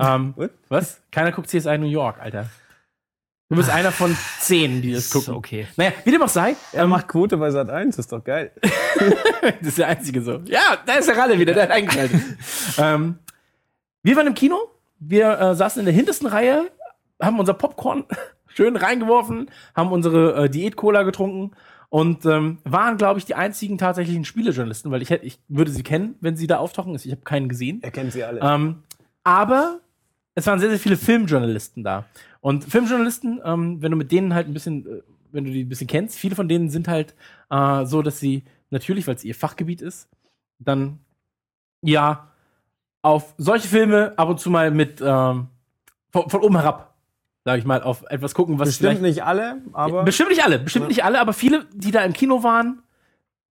ähm, 0.00 0.34
was? 0.68 1.00
Keiner 1.10 1.32
guckt 1.32 1.48
CSI 1.48 1.78
New 1.78 1.86
York, 1.86 2.20
Alter. 2.20 2.46
Du 3.50 3.56
bist 3.56 3.68
einer 3.68 3.92
von 3.92 4.16
zehn, 4.40 4.80
die 4.80 4.92
das 4.92 5.10
gucken. 5.10 5.34
okay. 5.34 5.66
Naja, 5.76 5.92
wie 6.04 6.10
dem 6.10 6.22
auch 6.22 6.28
sei, 6.28 6.56
er 6.72 6.84
ähm, 6.84 6.90
macht 6.90 7.08
Quote 7.08 7.36
bei 7.36 7.50
Sat 7.50 7.68
1, 7.68 7.98
ist 7.98 8.10
doch 8.10 8.24
geil. 8.24 8.52
das 9.60 9.68
ist 9.68 9.78
der 9.78 9.88
einzige 9.88 10.22
so. 10.22 10.40
Ja, 10.46 10.78
da 10.86 10.94
ist 10.94 11.08
der 11.08 11.16
Ralle 11.16 11.38
wieder, 11.38 11.52
der 11.52 11.64
hat 11.64 11.70
eingeschaltet. 11.70 12.20
ähm, 12.78 13.18
wir 14.02 14.16
waren 14.16 14.26
im 14.26 14.34
Kino, 14.34 14.56
wir 14.98 15.38
äh, 15.38 15.54
saßen 15.54 15.80
in 15.80 15.84
der 15.84 15.94
hintersten 15.94 16.26
Reihe, 16.26 16.70
haben 17.20 17.38
unser 17.38 17.52
Popcorn 17.52 18.04
schön 18.46 18.76
reingeworfen, 18.76 19.50
haben 19.74 19.92
unsere 19.92 20.44
äh, 20.44 20.48
Diät-Cola 20.48 21.02
getrunken 21.02 21.50
und 21.90 22.24
ähm, 22.24 22.58
waren, 22.64 22.96
glaube 22.96 23.18
ich, 23.18 23.26
die 23.26 23.34
einzigen 23.34 23.76
tatsächlichen 23.76 24.24
Spielejournalisten, 24.24 24.90
weil 24.90 25.02
ich, 25.02 25.10
hätte, 25.10 25.26
ich 25.26 25.38
würde 25.48 25.70
sie 25.70 25.82
kennen, 25.82 26.16
wenn 26.20 26.36
sie 26.36 26.46
da 26.46 26.58
auftauchen. 26.58 26.94
Ich 26.94 27.10
habe 27.10 27.22
keinen 27.22 27.50
gesehen. 27.50 27.80
Er 27.82 27.90
kennt 27.90 28.12
sie 28.12 28.24
alle. 28.24 28.40
Ähm, 28.40 28.82
aber 29.22 29.80
es 30.34 30.46
waren 30.46 30.58
sehr, 30.58 30.70
sehr 30.70 30.78
viele 30.78 30.96
Filmjournalisten 30.96 31.84
da. 31.84 32.04
Und 32.40 32.64
Filmjournalisten, 32.64 33.40
ähm, 33.44 33.82
wenn 33.82 33.90
du 33.90 33.96
mit 33.96 34.12
denen 34.12 34.34
halt 34.34 34.48
ein 34.48 34.54
bisschen, 34.54 34.86
äh, 34.86 35.02
wenn 35.32 35.44
du 35.44 35.50
die 35.50 35.64
ein 35.64 35.68
bisschen 35.68 35.86
kennst, 35.86 36.16
viele 36.16 36.34
von 36.36 36.48
denen 36.48 36.70
sind 36.70 36.88
halt 36.88 37.14
äh, 37.50 37.84
so, 37.86 38.02
dass 38.02 38.18
sie 38.20 38.44
natürlich, 38.70 39.06
weil 39.06 39.14
es 39.14 39.24
ihr 39.24 39.34
Fachgebiet 39.34 39.80
ist, 39.82 40.08
dann 40.58 40.98
ja 41.82 42.28
auf 43.02 43.34
solche 43.38 43.68
Filme 43.68 44.12
ab 44.16 44.28
und 44.28 44.40
zu 44.40 44.50
mal 44.50 44.70
mit 44.70 45.00
ähm, 45.04 45.48
von, 46.10 46.30
von 46.30 46.40
oben 46.40 46.56
herab, 46.56 46.94
sage 47.44 47.58
ich 47.58 47.64
mal, 47.64 47.82
auf 47.82 48.04
etwas 48.08 48.34
gucken, 48.34 48.58
was 48.58 48.68
Bestimmt 48.68 49.02
nicht 49.02 49.22
alle, 49.24 49.58
aber 49.72 50.04
bestimmt 50.04 50.30
nicht 50.30 50.44
alle, 50.44 50.58
bestimmt 50.58 50.84
Ja. 50.84 50.88
nicht 50.88 51.04
alle, 51.04 51.20
aber 51.20 51.32
viele, 51.32 51.66
die 51.74 51.90
da 51.90 52.02
im 52.02 52.12
Kino 52.12 52.42
waren, 52.42 52.82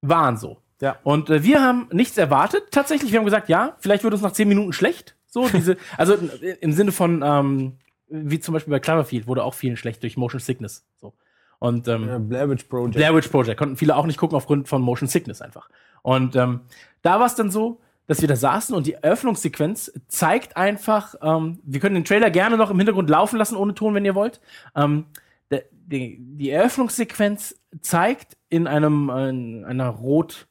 waren 0.01 0.37
so. 0.37 0.57
Ja. 0.81 0.97
Und 1.03 1.29
äh, 1.29 1.43
wir 1.43 1.61
haben 1.61 1.87
nichts 1.91 2.17
erwartet. 2.17 2.63
Tatsächlich, 2.71 3.11
wir 3.11 3.19
haben 3.19 3.25
gesagt, 3.25 3.47
ja, 3.47 3.75
vielleicht 3.79 4.03
wird 4.03 4.13
uns 4.13 4.23
nach 4.23 4.31
zehn 4.33 4.47
Minuten 4.47 4.73
schlecht. 4.73 5.15
So 5.33 5.49
diese, 5.49 5.77
also 5.97 6.13
im 6.61 6.73
Sinne 6.73 6.91
von 6.91 7.23
ähm, 7.25 7.73
wie 8.07 8.39
zum 8.39 8.53
Beispiel 8.53 8.71
bei 8.71 8.79
Cloverfield 8.79 9.25
wurde 9.25 9.43
auch 9.43 9.55
vielen 9.55 9.77
schlecht 9.77 10.03
durch 10.03 10.15
Motion 10.15 10.39
Sickness. 10.39 10.85
So. 10.97 11.13
Und 11.57 11.87
ähm, 11.87 12.07
äh, 12.07 12.19
Blair 12.19 12.49
Witch 12.49 12.65
Project. 12.65 12.95
Blair 12.95 13.15
Witch 13.15 13.29
Project 13.29 13.57
konnten 13.57 13.75
viele 13.75 13.95
auch 13.95 14.05
nicht 14.05 14.17
gucken 14.17 14.35
aufgrund 14.35 14.67
von 14.67 14.81
Motion 14.83 15.07
Sickness 15.09 15.41
einfach. 15.41 15.69
Und 16.03 16.35
ähm, 16.35 16.61
da 17.01 17.19
war 17.19 17.25
es 17.25 17.33
dann 17.33 17.49
so, 17.49 17.81
dass 18.05 18.21
wir 18.21 18.27
da 18.27 18.35
saßen 18.35 18.75
und 18.75 18.85
die 18.85 18.93
Eröffnungssequenz 18.93 19.91
zeigt 20.07 20.55
einfach, 20.55 21.15
ähm, 21.21 21.59
wir 21.63 21.79
können 21.79 21.95
den 21.95 22.05
Trailer 22.05 22.29
gerne 22.29 22.57
noch 22.57 22.69
im 22.69 22.77
Hintergrund 22.77 23.09
laufen 23.09 23.37
lassen 23.37 23.55
ohne 23.55 23.73
Ton, 23.73 23.95
wenn 23.95 24.05
ihr 24.05 24.13
wollt. 24.13 24.39
Ähm, 24.75 25.05
der, 25.49 25.63
die, 25.71 26.17
die 26.19 26.51
Eröffnungssequenz 26.51 27.55
zeigt 27.81 28.37
in 28.49 28.67
einem 28.67 29.09
äh, 29.09 29.29
in 29.29 29.65
einer 29.65 29.89
rot 29.89 30.47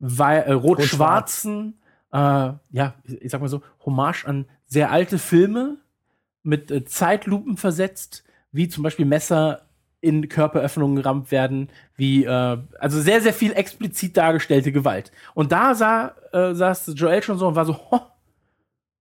äh, 0.00 0.52
rot-schwarzen, 0.52 1.80
äh, 2.16 2.54
ja, 2.76 2.94
ich 3.20 3.30
sag 3.30 3.40
mal 3.40 3.48
so, 3.48 3.62
Hommage 3.84 4.24
an 4.26 4.46
sehr 4.66 4.90
alte 4.90 5.18
Filme 5.18 5.78
mit 6.42 6.70
äh, 6.70 6.84
Zeitlupen 6.84 7.56
versetzt, 7.56 8.24
wie 8.52 8.68
zum 8.68 8.82
Beispiel 8.82 9.04
Messer 9.06 9.62
in 10.00 10.28
Körperöffnungen 10.28 10.96
gerammt 10.96 11.30
werden, 11.30 11.68
wie, 11.96 12.24
äh, 12.24 12.58
also 12.78 13.00
sehr, 13.00 13.20
sehr 13.20 13.32
viel 13.34 13.52
explizit 13.52 14.16
dargestellte 14.16 14.72
Gewalt. 14.72 15.10
Und 15.34 15.52
da 15.52 15.74
sah, 15.74 16.14
äh, 16.32 16.54
saß 16.54 16.92
Joel 16.96 17.22
schon 17.22 17.38
so 17.38 17.48
und 17.48 17.54
war 17.56 17.64
so, 17.66 17.74
ho, 17.74 18.00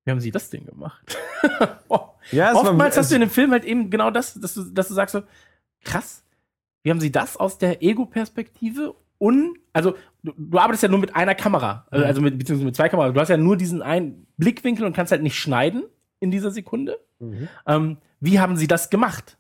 wie 0.04 0.12
haben 0.12 0.20
sie 0.20 0.32
das 0.32 0.50
denn 0.50 0.66
gemacht? 0.66 1.18
oh. 1.90 2.00
Ja, 2.32 2.50
es 2.50 2.56
war- 2.56 2.64
Oftmals 2.64 2.98
hast 2.98 3.12
du 3.12 3.16
in 3.16 3.22
dem 3.22 3.30
Film 3.30 3.52
halt 3.52 3.66
eben 3.66 3.90
genau 3.90 4.10
das, 4.12 4.34
dass 4.34 4.56
du, 4.56 4.64
dass 4.64 4.88
du 4.88 4.94
sagst 4.94 5.14
so, 5.14 5.22
krass, 5.84 6.24
wie 6.84 6.90
haben 6.92 7.00
sie 7.02 7.12
das 7.12 7.38
aus 7.38 7.58
der 7.60 7.84
Ego-Perspektive 7.84 8.96
und, 9.18 9.58
also 9.74 9.96
du, 10.24 10.34
du 10.38 10.58
arbeitest 10.58 10.84
ja 10.84 10.90
nur 10.90 11.00
mit 11.00 11.16
einer 11.16 11.36
Kamera, 11.36 11.86
also, 11.90 12.06
also 12.06 12.22
mit, 12.22 12.38
beziehungsweise 12.38 12.66
mit 12.66 12.76
zwei 12.76 12.90
Kameras, 12.90 13.14
du 13.14 13.20
hast 13.20 13.30
ja 13.30 13.38
nur 13.38 13.58
diesen 13.58 13.82
einen 13.82 14.28
Blickwinkel 14.38 14.86
und 14.86 14.94
kannst 14.96 15.12
halt 15.12 15.24
nicht 15.24 15.40
schneiden 15.40 15.84
in 16.20 16.32
dieser 16.32 16.52
Sekunde. 16.52 17.00
Ähm, 17.68 17.98
wie 18.20 18.40
haben 18.40 18.58
sie 18.58 18.68
das 18.68 18.90
gemacht? 18.90 19.38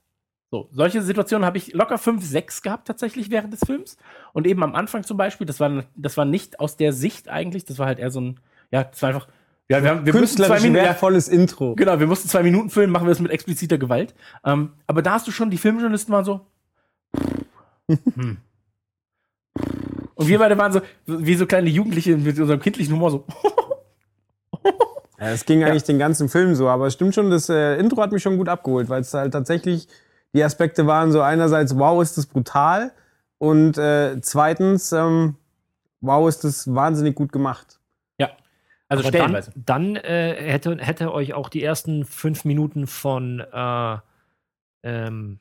So, 0.51 0.69
solche 0.71 1.01
Situationen 1.01 1.45
habe 1.45 1.57
ich 1.57 1.73
locker 1.73 1.97
fünf, 1.97 2.23
sechs 2.23 2.61
gehabt 2.61 2.88
tatsächlich 2.88 3.32
während 3.32 3.51
des 3.51 3.61
Films. 3.65 3.97
Und 4.32 4.47
eben 4.47 4.63
am 4.63 4.76
Anfang 4.76 5.03
zum 5.03 5.17
Beispiel, 5.17 5.45
das 5.47 5.59
war, 5.59 5.84
das 5.95 6.17
war 6.17 6.26
nicht 6.26 6.59
aus 6.59 6.78
der 6.78 6.93
Sicht 6.93 7.30
eigentlich, 7.30 7.65
das 7.65 7.80
war 7.80 7.88
halt 7.88 7.99
eher 7.99 8.11
so 8.11 8.21
ein, 8.21 8.39
ja, 8.71 8.84
das 8.84 9.01
war 9.01 9.09
einfach, 9.09 9.28
ja, 9.67 9.82
wir, 9.82 9.89
haben, 9.89 10.05
wir 10.05 10.13
müssen 10.13 10.38
zwei 10.38 10.59
Minuten, 10.59 10.76
ja, 10.76 10.84
wertvolles 10.84 11.28
Intro. 11.28 11.76
Genau, 11.76 11.99
wir 11.99 12.05
mussten 12.05 12.30
zwei 12.30 12.43
Minuten 12.43 12.69
filmen, 12.69 12.93
machen 12.93 13.05
wir 13.05 13.09
das 13.09 13.19
mit 13.19 13.32
expliziter 13.32 13.78
Gewalt. 13.80 14.13
Ähm, 14.45 14.73
aber 14.86 15.01
da 15.01 15.13
hast 15.13 15.28
du 15.28 15.32
schon, 15.32 15.49
die 15.49 15.57
Filmjournalisten 15.57 16.13
waren 16.13 16.26
so. 16.26 16.45
hm. 17.88 18.38
Und 20.16 20.28
wir 20.28 20.39
beide 20.39 20.57
waren 20.57 20.72
so, 20.72 20.82
wie 21.05 21.36
so 21.36 21.45
kleine 21.45 21.70
Jugendliche 21.70 22.18
mit 22.18 22.39
unserem 22.39 22.59
kindlichen 22.59 22.93
Humor 22.95 23.11
so. 23.11 23.26
Ja, 25.18 25.28
es 25.30 25.45
ging 25.45 25.63
eigentlich 25.63 25.84
den 25.84 25.97
ganzen 25.97 26.28
Film 26.28 26.55
so, 26.55 26.68
aber 26.68 26.88
es 26.88 26.93
stimmt 26.93 27.16
schon, 27.16 27.32
das 27.32 27.47
äh, 27.47 27.78
Intro 27.78 28.01
hat 28.01 28.11
mich 28.11 28.22
schon 28.22 28.38
gut 28.38 28.49
abgeholt, 28.49 28.89
weil 28.89 29.01
es 29.01 29.13
halt 29.13 29.32
tatsächlich 29.32 29.88
die 30.34 30.43
Aspekte 30.43 30.86
waren 30.88 31.13
so 31.13 31.22
einerseits, 31.22 31.78
wow, 31.78 32.01
ist 32.01 32.18
das 32.18 32.26
brutal 32.26 32.91
und 33.38 33.78
äh, 33.78 34.20
zweitens, 34.22 34.91
ähm, 34.91 35.36
wow, 36.01 36.28
ist 36.28 36.43
das 36.43 36.74
wahnsinnig 36.74 37.16
gut 37.16 37.32
gemacht. 37.32 37.80
ja. 38.18 38.32
Also 38.89 39.03
Aber 39.03 39.11
dann, 39.11 39.22
stellenweise. 39.22 39.51
dann 39.55 39.95
äh, 39.95 40.36
hätte, 40.51 40.78
hätte 40.80 41.13
euch 41.13 41.34
auch 41.34 41.47
die 41.49 41.63
ersten 41.63 42.03
fünf 42.05 42.43
Minuten 42.43 42.86
von 42.86 43.39
äh, 43.39 43.97
ähm, 44.84 45.39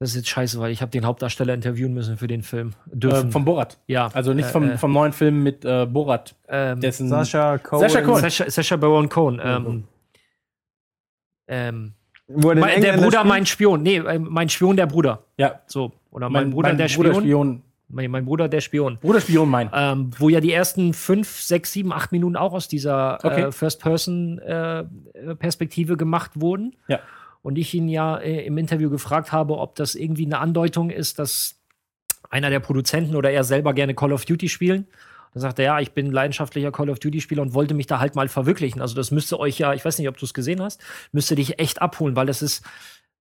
das 0.00 0.10
ist 0.10 0.16
jetzt 0.16 0.28
scheiße, 0.30 0.58
weil 0.58 0.72
ich 0.72 0.80
habe 0.80 0.90
den 0.90 1.04
Hauptdarsteller 1.04 1.52
interviewen 1.54 1.92
müssen 1.94 2.16
für 2.16 2.26
den 2.26 2.42
Film. 2.42 2.72
Dürfen. 2.86 3.28
Äh, 3.28 3.32
vom 3.32 3.44
Borat. 3.44 3.78
ja. 3.86 4.08
Also 4.14 4.32
nicht 4.32 4.48
vom, 4.48 4.70
Äh, 4.70 4.72
äh, 4.72 4.78
vom 4.78 4.92
neuen 4.92 5.12
Film 5.12 5.42
mit 5.42 5.62
äh, 5.64 5.86
Borat. 5.86 6.34
ähm, 6.48 6.80
Dessen. 6.80 7.08
Sascha 7.08 7.58
Cohen, 7.58 7.88
Sacha 7.88 8.00
Cohen. 8.02 8.20
Sacha, 8.22 8.50
Sacha 8.50 8.76
Baron 8.76 9.08
Cohen. 9.10 9.40
Ähm, 9.44 9.84
ähm, 11.48 11.92
wo 12.28 12.48
er 12.50 12.54
den 12.54 12.60
mein, 12.60 12.80
der 12.80 12.92
Bruder, 12.94 13.10
spielt. 13.18 13.26
mein 13.26 13.44
Spion. 13.46 13.82
Nee, 13.82 13.96
äh, 13.98 14.18
mein 14.18 14.48
Spion, 14.48 14.76
der 14.76 14.86
Bruder. 14.86 15.24
Ja. 15.36 15.60
So. 15.66 15.92
Oder 16.10 16.30
mein, 16.30 16.50
Bruder, 16.50 16.68
mein 16.70 16.78
der 16.78 16.88
Bruder 16.88 17.10
Spion. 17.10 17.22
Spion. 17.24 17.62
Mein, 17.92 18.08
mein 18.10 18.24
Bruder, 18.24 18.48
der 18.48 18.60
Spion. 18.60 18.98
Bruder 19.00 19.20
Spion 19.20 19.48
mein. 19.50 19.68
Ähm, 19.74 20.12
wo 20.16 20.28
ja 20.28 20.40
die 20.40 20.52
ersten 20.52 20.94
fünf, 20.94 21.40
sechs, 21.40 21.72
sieben, 21.72 21.92
acht 21.92 22.12
Minuten 22.12 22.36
auch 22.36 22.52
aus 22.52 22.68
dieser 22.68 23.18
Okay. 23.24 23.42
äh, 23.42 23.50
First-Person-Perspektive 23.52 25.96
gemacht 25.96 26.40
wurden. 26.40 26.76
Ja. 26.88 27.00
Und 27.42 27.56
ich 27.56 27.72
ihn 27.74 27.88
ja 27.88 28.18
äh, 28.18 28.44
im 28.44 28.58
Interview 28.58 28.90
gefragt 28.90 29.32
habe, 29.32 29.58
ob 29.58 29.74
das 29.74 29.94
irgendwie 29.94 30.26
eine 30.26 30.38
Andeutung 30.38 30.90
ist, 30.90 31.18
dass 31.18 31.56
einer 32.28 32.50
der 32.50 32.60
Produzenten 32.60 33.16
oder 33.16 33.30
er 33.30 33.44
selber 33.44 33.72
gerne 33.74 33.94
Call 33.94 34.12
of 34.12 34.24
Duty 34.24 34.48
spielen. 34.48 34.86
Dann 35.32 35.40
sagte 35.40 35.62
er, 35.62 35.66
ja, 35.74 35.80
ich 35.80 35.92
bin 35.92 36.10
leidenschaftlicher 36.10 36.72
Call 36.72 36.90
of 36.90 36.98
Duty-Spieler 36.98 37.42
und 37.42 37.54
wollte 37.54 37.74
mich 37.74 37.86
da 37.86 38.00
halt 38.00 38.16
mal 38.16 38.28
verwirklichen. 38.28 38.80
Also 38.80 38.96
das 38.96 39.10
müsste 39.12 39.38
euch 39.38 39.58
ja, 39.58 39.72
ich 39.74 39.84
weiß 39.84 39.98
nicht, 39.98 40.08
ob 40.08 40.16
du 40.16 40.24
es 40.24 40.34
gesehen 40.34 40.60
hast, 40.60 40.82
müsste 41.12 41.36
dich 41.36 41.60
echt 41.60 41.80
abholen, 41.80 42.16
weil 42.16 42.26
das 42.26 42.42
ist 42.42 42.64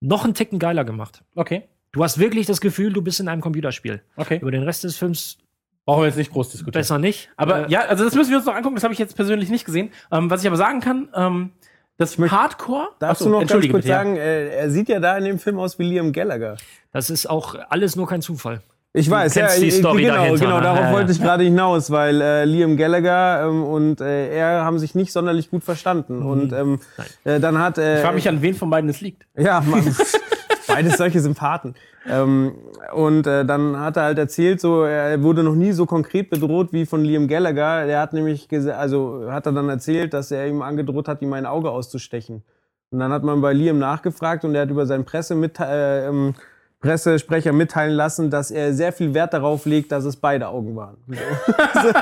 noch 0.00 0.24
einen 0.24 0.34
Ticken 0.34 0.58
geiler 0.58 0.84
gemacht. 0.84 1.22
Okay. 1.34 1.64
Du 1.92 2.02
hast 2.02 2.18
wirklich 2.18 2.46
das 2.46 2.60
Gefühl, 2.60 2.92
du 2.92 3.02
bist 3.02 3.20
in 3.20 3.28
einem 3.28 3.42
Computerspiel. 3.42 4.02
Okay. 4.16 4.38
Über 4.40 4.50
den 4.50 4.62
Rest 4.62 4.84
des 4.84 4.96
Films 4.96 5.38
Brauchen 5.84 6.02
wir 6.02 6.06
jetzt 6.08 6.16
nicht 6.16 6.32
groß 6.32 6.50
diskutieren. 6.50 6.80
besser 6.80 6.98
nicht. 6.98 7.30
Aber 7.36 7.66
Äh, 7.66 7.70
ja, 7.70 7.80
also 7.80 8.04
das 8.04 8.14
müssen 8.14 8.30
wir 8.30 8.36
uns 8.38 8.46
noch 8.46 8.54
angucken, 8.54 8.74
das 8.74 8.84
habe 8.84 8.92
ich 8.92 8.98
jetzt 8.98 9.16
persönlich 9.16 9.48
nicht 9.48 9.64
gesehen. 9.64 9.90
Ähm, 10.12 10.30
was 10.30 10.42
ich 10.42 10.46
aber 10.46 10.56
sagen 10.56 10.80
kann, 10.80 11.08
ähm, 11.14 11.50
das 11.98 12.16
Hardcore. 12.18 12.88
Darfst 12.98 13.20
Achso, 13.22 13.24
du 13.26 13.30
noch 13.32 13.40
ganz 13.40 13.50
kurz 13.50 13.72
bitte, 13.72 13.88
sagen, 13.88 14.16
äh, 14.16 14.48
er 14.56 14.70
sieht 14.70 14.88
ja 14.88 14.98
da 15.00 15.18
in 15.18 15.24
dem 15.24 15.38
Film 15.38 15.58
aus 15.58 15.78
wie 15.78 15.84
Liam 15.84 16.12
Gallagher. 16.12 16.56
Das 16.92 17.10
ist 17.10 17.28
auch 17.28 17.54
alles 17.68 17.96
nur 17.96 18.06
kein 18.06 18.22
Zufall. 18.22 18.62
Ich 18.94 19.10
weiß, 19.10 19.34
ja, 19.34 19.48
die 19.54 19.66
ich- 19.66 19.74
Story 19.76 20.02
genau, 20.02 20.14
dahinter, 20.14 20.40
genau, 20.40 20.56
ne? 20.56 20.62
darauf 20.62 20.80
Ja, 20.80 20.86
ja. 20.86 20.92
wollte 20.94 21.12
ich 21.12 21.20
gerade 21.20 21.44
hinaus, 21.44 21.90
weil 21.90 22.20
äh, 22.22 22.44
Liam 22.46 22.76
Gallagher 22.78 23.46
ähm, 23.46 23.62
und 23.62 24.00
äh, 24.00 24.34
er 24.34 24.64
haben 24.64 24.78
sich 24.78 24.94
nicht 24.94 25.12
sonderlich 25.12 25.50
gut 25.50 25.62
verstanden. 25.62 26.22
Und 26.22 26.52
ähm, 26.54 26.80
äh, 27.24 27.38
dann 27.38 27.58
hat 27.58 27.76
äh, 27.76 27.96
Ich 27.96 28.00
frage 28.02 28.14
mich, 28.14 28.28
an 28.28 28.40
wen 28.40 28.54
von 28.54 28.70
beiden 28.70 28.88
es 28.88 29.00
liegt. 29.02 29.26
Ja, 29.36 29.60
Mann. 29.60 29.94
Beides 30.78 30.96
solche 30.96 31.20
Sympathen. 31.20 31.74
Ähm, 32.08 32.52
und 32.94 33.26
äh, 33.26 33.44
dann 33.44 33.80
hat 33.80 33.96
er 33.96 34.04
halt 34.04 34.18
erzählt, 34.18 34.60
so 34.60 34.84
er 34.84 35.20
wurde 35.24 35.42
noch 35.42 35.56
nie 35.56 35.72
so 35.72 35.86
konkret 35.86 36.30
bedroht 36.30 36.72
wie 36.72 36.86
von 36.86 37.04
Liam 37.04 37.26
Gallagher. 37.26 37.86
Der 37.86 38.00
hat 38.00 38.12
nämlich 38.12 38.48
also 38.76 39.26
hat 39.28 39.46
er 39.46 39.52
dann 39.52 39.68
erzählt, 39.68 40.14
dass 40.14 40.30
er 40.30 40.46
ihm 40.46 40.62
angedroht 40.62 41.08
hat, 41.08 41.20
ihm 41.20 41.32
ein 41.32 41.46
Auge 41.46 41.72
auszustechen. 41.72 42.44
Und 42.90 43.00
dann 43.00 43.12
hat 43.12 43.24
man 43.24 43.40
bei 43.40 43.52
Liam 43.52 43.80
nachgefragt 43.80 44.44
und 44.44 44.54
er 44.54 44.62
hat 44.62 44.70
über 44.70 44.86
seinen 44.86 45.04
Pressemitte 45.04 45.64
äh, 45.64 46.06
ähm, 46.06 46.34
Pressesprecher 46.80 47.52
mitteilen 47.52 47.94
lassen, 47.96 48.30
dass 48.30 48.52
er 48.52 48.72
sehr 48.72 48.92
viel 48.92 49.14
Wert 49.14 49.34
darauf 49.34 49.66
legt, 49.66 49.90
dass 49.90 50.04
es 50.04 50.14
beide 50.14 50.48
Augen 50.48 50.76
waren. 50.76 50.96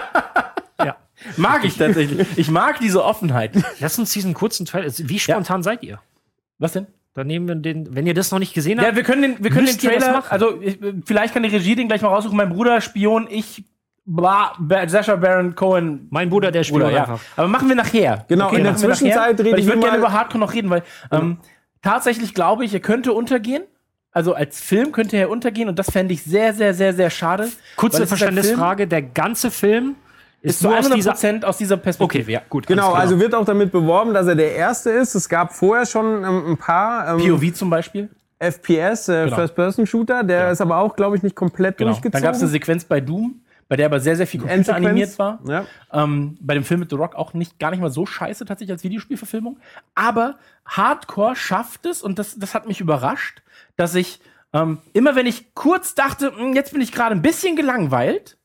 Ja. 0.78 0.94
Mag 1.38 1.64
ich 1.64 1.78
tatsächlich. 1.78 2.28
Ich 2.36 2.50
mag 2.50 2.78
diese 2.80 3.02
Offenheit. 3.02 3.52
Lass 3.80 3.98
uns 3.98 4.12
diesen 4.12 4.34
kurzen 4.34 4.66
Trailer. 4.66 4.92
Wie 4.94 5.18
spontan 5.18 5.62
seid 5.62 5.82
ihr? 5.82 5.98
Was 6.58 6.72
denn? 6.72 6.86
Dann 7.16 7.26
nehmen 7.28 7.48
wir 7.48 7.54
den, 7.54 7.94
wenn 7.96 8.06
ihr 8.06 8.12
das 8.12 8.30
noch 8.30 8.38
nicht 8.38 8.52
gesehen 8.52 8.78
habt. 8.78 8.88
Ja, 8.90 8.94
wir 8.94 9.02
können 9.02 9.22
den, 9.22 9.36
wir 9.42 9.50
können 9.50 9.64
den 9.66 9.78
Trailer, 9.78 10.12
machen? 10.12 10.26
also 10.28 10.60
ich, 10.60 10.78
vielleicht 11.06 11.32
kann 11.32 11.42
die 11.42 11.48
Regie 11.48 11.74
den 11.74 11.88
gleich 11.88 12.02
mal 12.02 12.08
raussuchen. 12.08 12.36
Mein 12.36 12.50
Bruder 12.50 12.82
Spion, 12.82 13.26
ich, 13.30 13.64
bla, 14.04 14.52
Ba- 14.58 14.86
Sascha 14.86 15.16
Baron 15.16 15.54
Cohen. 15.54 16.08
mein 16.10 16.28
Bruder, 16.28 16.50
der 16.50 16.62
Spion 16.62 16.82
Bruder, 16.82 16.92
ja. 16.92 17.18
Aber 17.36 17.48
machen 17.48 17.68
wir 17.70 17.74
nachher. 17.74 18.26
Genau, 18.28 18.50
in 18.50 18.62
der 18.64 18.72
machen 18.72 18.82
wir 18.82 18.88
nachher, 18.90 18.96
Zwischenzeit 18.98 19.40
reden 19.40 19.52
weil 19.52 19.58
Ich 19.60 19.64
würde 19.66 19.78
wir 19.78 19.84
gerne 19.84 19.98
über 19.98 20.12
Hardcore 20.12 20.40
noch 20.40 20.52
reden, 20.52 20.68
weil 20.68 20.82
ähm, 21.10 21.38
tatsächlich 21.80 22.34
glaube 22.34 22.66
ich, 22.66 22.74
er 22.74 22.80
könnte 22.80 23.14
untergehen. 23.14 23.62
Also 24.12 24.34
als 24.34 24.60
Film 24.60 24.92
könnte 24.92 25.16
er 25.16 25.30
untergehen 25.30 25.70
und 25.70 25.78
das 25.78 25.90
fände 25.90 26.12
ich 26.12 26.22
sehr, 26.22 26.52
sehr, 26.52 26.74
sehr, 26.74 26.92
sehr 26.92 27.08
schade. 27.08 27.48
Kurze 27.76 28.06
Verständnisfrage: 28.06 28.86
Der 28.86 29.00
ganze 29.00 29.50
Film 29.50 29.94
Ist 30.46 30.54
ist 30.54 30.58
zu 30.60 30.68
nur 30.68 30.74
aus 30.74 30.84
100 30.84 30.96
dieser. 30.98 31.10
Prozent 31.12 31.44
aus 31.44 31.58
dieser 31.58 31.76
Perspektive. 31.76 32.22
Okay, 32.24 32.32
ja, 32.32 32.40
gut. 32.48 32.66
Genau, 32.66 32.92
also 32.92 33.18
wird 33.18 33.34
auch 33.34 33.44
damit 33.44 33.72
beworben, 33.72 34.14
dass 34.14 34.26
er 34.26 34.34
der 34.36 34.54
Erste 34.54 34.90
ist. 34.90 35.14
Es 35.14 35.28
gab 35.28 35.52
vorher 35.52 35.86
schon 35.86 36.24
ähm, 36.24 36.52
ein 36.52 36.56
paar 36.56 37.18
ähm, 37.18 37.18
POV 37.38 37.52
zum 37.54 37.70
Beispiel. 37.70 38.08
FPS, 38.38 39.08
äh, 39.08 39.24
Genau. 39.24 39.36
First-Person-Shooter. 39.36 40.22
Der 40.24 40.50
ist 40.52 40.60
aber 40.60 40.78
auch, 40.78 40.94
glaube 40.94 41.16
ich, 41.16 41.22
nicht 41.22 41.34
komplett 41.36 41.78
Genau. 41.78 41.90
durchgezogen. 41.90 42.12
Dann 42.12 42.22
gab 42.22 42.34
es 42.34 42.40
eine 42.42 42.50
Sequenz 42.50 42.84
bei 42.84 43.00
Doom, 43.00 43.40
bei 43.68 43.76
der 43.76 43.86
aber 43.86 43.98
sehr, 43.98 44.14
sehr 44.14 44.26
viel 44.26 44.40
Computer 44.40 44.74
animiert 44.76 45.18
war. 45.18 45.38
Ja. 45.48 45.64
Ähm, 45.92 46.36
bei 46.40 46.54
dem 46.54 46.62
Film 46.64 46.80
mit 46.80 46.90
The 46.90 46.96
Rock 46.96 47.14
auch 47.16 47.32
nicht, 47.34 47.58
gar 47.58 47.70
nicht 47.70 47.80
mal 47.80 47.90
so 47.90 48.06
scheiße 48.06 48.44
tatsächlich 48.44 48.72
als 48.72 48.84
Videospielverfilmung. 48.84 49.58
Aber 49.94 50.36
Hardcore 50.66 51.34
schafft 51.34 51.86
es, 51.86 52.02
und 52.02 52.18
das, 52.18 52.38
das 52.38 52.54
hat 52.54 52.68
mich 52.68 52.80
überrascht, 52.80 53.42
dass 53.76 53.94
ich 53.94 54.20
ähm, 54.52 54.78
immer 54.92 55.16
wenn 55.16 55.26
ich 55.26 55.54
kurz 55.54 55.94
dachte, 55.96 56.32
"Hm, 56.36 56.54
jetzt 56.54 56.72
bin 56.72 56.80
ich 56.80 56.92
gerade 56.92 57.14
ein 57.16 57.20
bisschen 57.22 57.56
gelangweilt, 57.56 58.35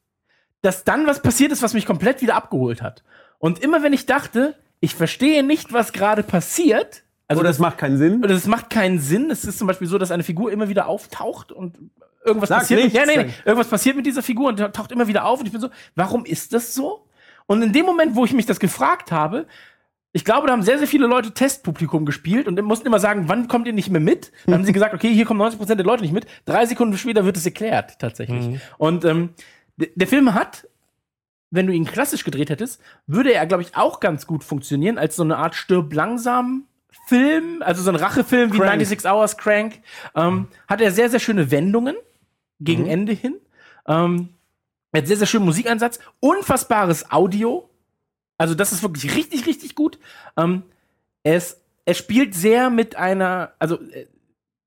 dass 0.61 0.83
dann 0.83 1.07
was 1.07 1.21
passiert 1.21 1.51
ist, 1.51 1.61
was 1.61 1.73
mich 1.73 1.85
komplett 1.85 2.21
wieder 2.21 2.35
abgeholt 2.35 2.81
hat. 2.81 3.03
Und 3.39 3.59
immer 3.59 3.83
wenn 3.83 3.93
ich 3.93 4.05
dachte, 4.05 4.55
ich 4.79 4.95
verstehe 4.95 5.43
nicht, 5.43 5.73
was 5.73 5.93
gerade 5.93 6.23
passiert, 6.23 7.03
also 7.27 7.39
Oder 7.39 7.49
das 7.49 7.59
macht 7.59 7.77
keinen 7.77 7.97
Sinn. 7.97 8.17
oder 8.17 8.33
das 8.33 8.45
macht 8.45 8.69
keinen 8.69 8.99
Sinn. 8.99 9.31
Es 9.31 9.45
ist 9.45 9.57
zum 9.57 9.65
Beispiel 9.65 9.87
so, 9.87 9.97
dass 9.97 10.11
eine 10.11 10.23
Figur 10.23 10.51
immer 10.51 10.67
wieder 10.67 10.87
auftaucht 10.87 11.53
und 11.53 11.77
irgendwas 12.25 12.49
Sag 12.49 12.59
passiert. 12.59 12.83
nichts, 12.83 12.97
ja, 12.97 13.05
nee, 13.05 13.15
nee, 13.15 13.23
dann. 13.23 13.33
irgendwas 13.45 13.69
passiert 13.69 13.95
mit 13.95 14.05
dieser 14.05 14.21
Figur 14.21 14.49
und 14.49 14.57
taucht 14.57 14.91
immer 14.91 15.07
wieder 15.07 15.25
auf 15.25 15.39
und 15.39 15.45
ich 15.45 15.51
bin 15.53 15.61
so, 15.61 15.69
warum 15.95 16.25
ist 16.25 16.53
das 16.53 16.73
so? 16.73 17.07
Und 17.47 17.61
in 17.61 17.71
dem 17.71 17.85
Moment, 17.85 18.15
wo 18.15 18.25
ich 18.25 18.33
mich 18.33 18.45
das 18.47 18.59
gefragt 18.59 19.13
habe, 19.13 19.45
ich 20.13 20.25
glaube, 20.25 20.47
da 20.47 20.53
haben 20.53 20.61
sehr, 20.61 20.77
sehr 20.77 20.87
viele 20.87 21.07
Leute 21.07 21.31
Testpublikum 21.31 22.05
gespielt 22.05 22.47
und 22.49 22.61
mussten 22.63 22.85
immer 22.85 22.99
sagen, 22.99 23.29
wann 23.29 23.47
kommt 23.47 23.65
ihr 23.65 23.71
nicht 23.73 23.89
mehr 23.89 24.01
mit? 24.01 24.33
Dann 24.45 24.55
haben 24.55 24.65
sie 24.65 24.73
gesagt, 24.73 24.93
okay, 24.93 25.13
hier 25.13 25.23
kommen 25.23 25.41
90% 25.41 25.75
der 25.75 25.85
Leute 25.85 26.03
nicht 26.03 26.13
mit. 26.13 26.25
Drei 26.45 26.65
Sekunden 26.65 26.97
später 26.97 27.23
wird 27.23 27.37
es 27.37 27.45
erklärt, 27.45 27.97
tatsächlich. 27.97 28.59
Und 28.77 29.05
ähm, 29.05 29.29
der 29.77 30.07
Film 30.07 30.33
hat, 30.33 30.67
wenn 31.49 31.67
du 31.67 31.73
ihn 31.73 31.85
klassisch 31.85 32.23
gedreht 32.23 32.49
hättest, 32.49 32.81
würde 33.07 33.33
er, 33.33 33.45
glaube 33.45 33.63
ich, 33.63 33.75
auch 33.75 33.99
ganz 33.99 34.25
gut 34.25 34.43
funktionieren 34.43 34.97
als 34.97 35.15
so 35.15 35.23
eine 35.23 35.37
Art 35.37 35.55
Stirb 35.55 35.93
langsam 35.93 36.65
Film, 37.07 37.61
also 37.61 37.81
so 37.81 37.89
ein 37.89 37.95
Rachefilm 37.95 38.53
wie 38.53 38.57
Crank. 38.57 38.79
96 38.79 39.09
Hours 39.09 39.37
Crank. 39.37 39.81
Ähm, 40.15 40.47
hat 40.67 40.81
er 40.81 40.91
sehr, 40.91 41.09
sehr 41.09 41.19
schöne 41.19 41.51
Wendungen 41.51 41.95
gegen 42.59 42.87
Ende 42.87 43.13
hin. 43.13 43.35
Ähm, 43.87 44.29
er 44.91 45.01
hat 45.01 45.07
sehr, 45.07 45.17
sehr 45.17 45.27
schönen 45.27 45.45
Musikeinsatz, 45.45 45.99
unfassbares 46.19 47.11
Audio. 47.11 47.69
Also, 48.37 48.55
das 48.55 48.71
ist 48.71 48.83
wirklich 48.83 49.15
richtig, 49.15 49.45
richtig 49.45 49.75
gut. 49.75 49.99
Ähm, 50.37 50.63
es, 51.23 51.61
er 51.85 51.93
spielt 51.93 52.35
sehr 52.35 52.69
mit 52.69 52.95
einer, 52.95 53.53
also 53.59 53.79
äh, 53.91 54.07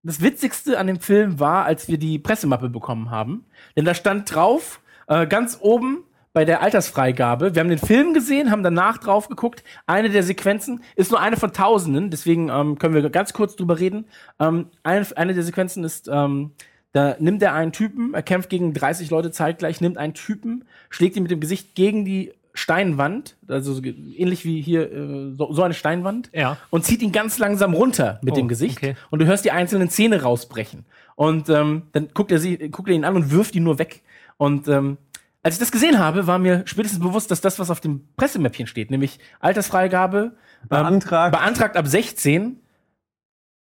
das 0.02 0.20
Witzigste 0.20 0.78
an 0.78 0.86
dem 0.86 1.00
Film 1.00 1.40
war, 1.40 1.64
als 1.64 1.88
wir 1.88 1.98
die 1.98 2.18
Pressemappe 2.18 2.68
bekommen 2.68 3.10
haben. 3.10 3.46
Denn 3.76 3.84
da 3.84 3.94
stand 3.94 4.34
drauf, 4.34 4.80
äh, 5.08 5.26
ganz 5.26 5.58
oben, 5.60 6.04
bei 6.32 6.44
der 6.44 6.62
Altersfreigabe. 6.62 7.54
Wir 7.54 7.60
haben 7.60 7.68
den 7.68 7.78
Film 7.78 8.12
gesehen, 8.12 8.50
haben 8.50 8.64
danach 8.64 8.98
drauf 8.98 9.28
geguckt. 9.28 9.62
Eine 9.86 10.10
der 10.10 10.24
Sequenzen 10.24 10.82
ist 10.96 11.12
nur 11.12 11.20
eine 11.20 11.36
von 11.36 11.52
Tausenden, 11.52 12.10
deswegen 12.10 12.48
ähm, 12.48 12.76
können 12.78 12.92
wir 12.92 13.08
ganz 13.08 13.32
kurz 13.32 13.54
drüber 13.54 13.78
reden. 13.78 14.06
Ähm, 14.40 14.66
eine, 14.82 15.06
eine 15.16 15.32
der 15.34 15.44
Sequenzen 15.44 15.84
ist, 15.84 16.08
ähm, 16.12 16.50
da 16.90 17.14
nimmt 17.20 17.40
er 17.40 17.54
einen 17.54 17.70
Typen, 17.70 18.14
er 18.14 18.22
kämpft 18.24 18.50
gegen 18.50 18.74
30 18.74 19.10
Leute 19.10 19.30
zeitgleich, 19.30 19.80
nimmt 19.80 19.96
einen 19.96 20.14
Typen, 20.14 20.64
schlägt 20.90 21.16
ihn 21.16 21.22
mit 21.22 21.30
dem 21.30 21.38
Gesicht 21.40 21.76
gegen 21.76 22.04
die 22.04 22.32
Steinwand, 22.52 23.36
also 23.46 23.80
ähnlich 23.82 24.44
wie 24.44 24.60
hier 24.60 24.90
äh, 24.92 25.34
so, 25.38 25.52
so 25.52 25.62
eine 25.62 25.74
Steinwand, 25.74 26.30
Ja. 26.32 26.56
und 26.70 26.84
zieht 26.84 27.02
ihn 27.02 27.12
ganz 27.12 27.38
langsam 27.38 27.74
runter 27.74 28.18
mit 28.22 28.32
Oh, 28.32 28.36
dem 28.36 28.48
Gesicht. 28.48 28.78
okay. 28.78 28.96
Und 29.10 29.20
du 29.20 29.26
hörst 29.26 29.44
die 29.44 29.50
einzelnen 29.52 29.88
Zähne 29.88 30.22
rausbrechen. 30.22 30.84
Und 31.16 31.48
ähm, 31.48 31.82
dann 31.92 32.08
guckt 32.12 32.32
er, 32.32 32.38
sie, 32.40 32.56
guckt 32.70 32.88
er 32.88 32.94
ihn 32.96 33.04
an 33.04 33.14
und 33.14 33.30
wirft 33.30 33.54
ihn 33.54 33.62
nur 33.62 33.78
weg. 33.78 34.02
Und 34.36 34.68
ähm, 34.68 34.98
als 35.42 35.54
ich 35.56 35.60
das 35.60 35.70
gesehen 35.72 35.98
habe, 35.98 36.26
war 36.26 36.38
mir 36.38 36.62
spätestens 36.66 37.00
bewusst, 37.00 37.30
dass 37.30 37.40
das, 37.40 37.58
was 37.58 37.70
auf 37.70 37.80
dem 37.80 38.08
Pressemäppchen 38.16 38.66
steht, 38.66 38.90
nämlich 38.90 39.18
Altersfreigabe, 39.40 40.36
Beantragt. 40.68 41.34
ähm, 41.34 41.40
beantragt 41.40 41.76
ab 41.76 41.86
16, 41.86 42.60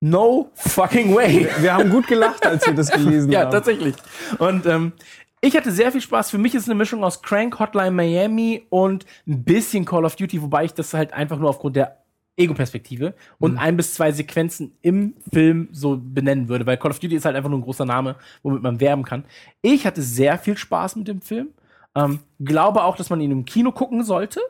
no 0.00 0.50
fucking 0.54 1.14
way. 1.14 1.48
Wir 1.58 1.74
haben 1.74 1.90
gut 1.90 2.06
gelacht, 2.06 2.44
als 2.46 2.66
wir 2.66 2.74
das 2.74 2.90
gelesen 2.92 3.30
Ja, 3.32 3.42
haben. 3.42 3.50
tatsächlich. 3.50 3.94
Und 4.38 4.66
ähm, 4.66 4.92
ich 5.40 5.56
hatte 5.56 5.72
sehr 5.72 5.90
viel 5.90 6.00
Spaß. 6.00 6.30
Für 6.30 6.38
mich 6.38 6.54
ist 6.54 6.62
es 6.62 6.68
eine 6.68 6.76
Mischung 6.76 7.02
aus 7.02 7.20
Crank, 7.22 7.58
Hotline 7.58 7.90
Miami 7.90 8.64
und 8.70 9.04
ein 9.26 9.42
bisschen 9.42 9.84
Call 9.84 10.04
of 10.04 10.14
Duty, 10.16 10.40
wobei 10.42 10.64
ich 10.64 10.74
das 10.74 10.94
halt 10.94 11.12
einfach 11.12 11.38
nur 11.38 11.50
aufgrund 11.50 11.74
der 11.76 12.01
Ego-Perspektive 12.36 13.14
und 13.38 13.58
ein 13.58 13.76
bis 13.76 13.94
zwei 13.94 14.10
Sequenzen 14.10 14.72
im 14.80 15.14
Film 15.30 15.68
so 15.72 16.00
benennen 16.02 16.48
würde, 16.48 16.64
weil 16.66 16.78
Call 16.78 16.90
of 16.90 16.98
Duty 16.98 17.16
ist 17.16 17.24
halt 17.24 17.36
einfach 17.36 17.50
nur 17.50 17.58
ein 17.58 17.64
großer 17.64 17.84
Name, 17.84 18.16
womit 18.42 18.62
man 18.62 18.80
werben 18.80 19.02
kann. 19.02 19.24
Ich 19.60 19.86
hatte 19.86 20.02
sehr 20.02 20.38
viel 20.38 20.56
Spaß 20.56 20.96
mit 20.96 21.08
dem 21.08 21.20
Film. 21.20 21.48
Ähm, 21.94 22.20
glaube 22.40 22.84
auch, 22.84 22.96
dass 22.96 23.10
man 23.10 23.20
ihn 23.20 23.30
im 23.30 23.44
Kino 23.44 23.70
gucken 23.70 24.02
sollte, 24.02 24.40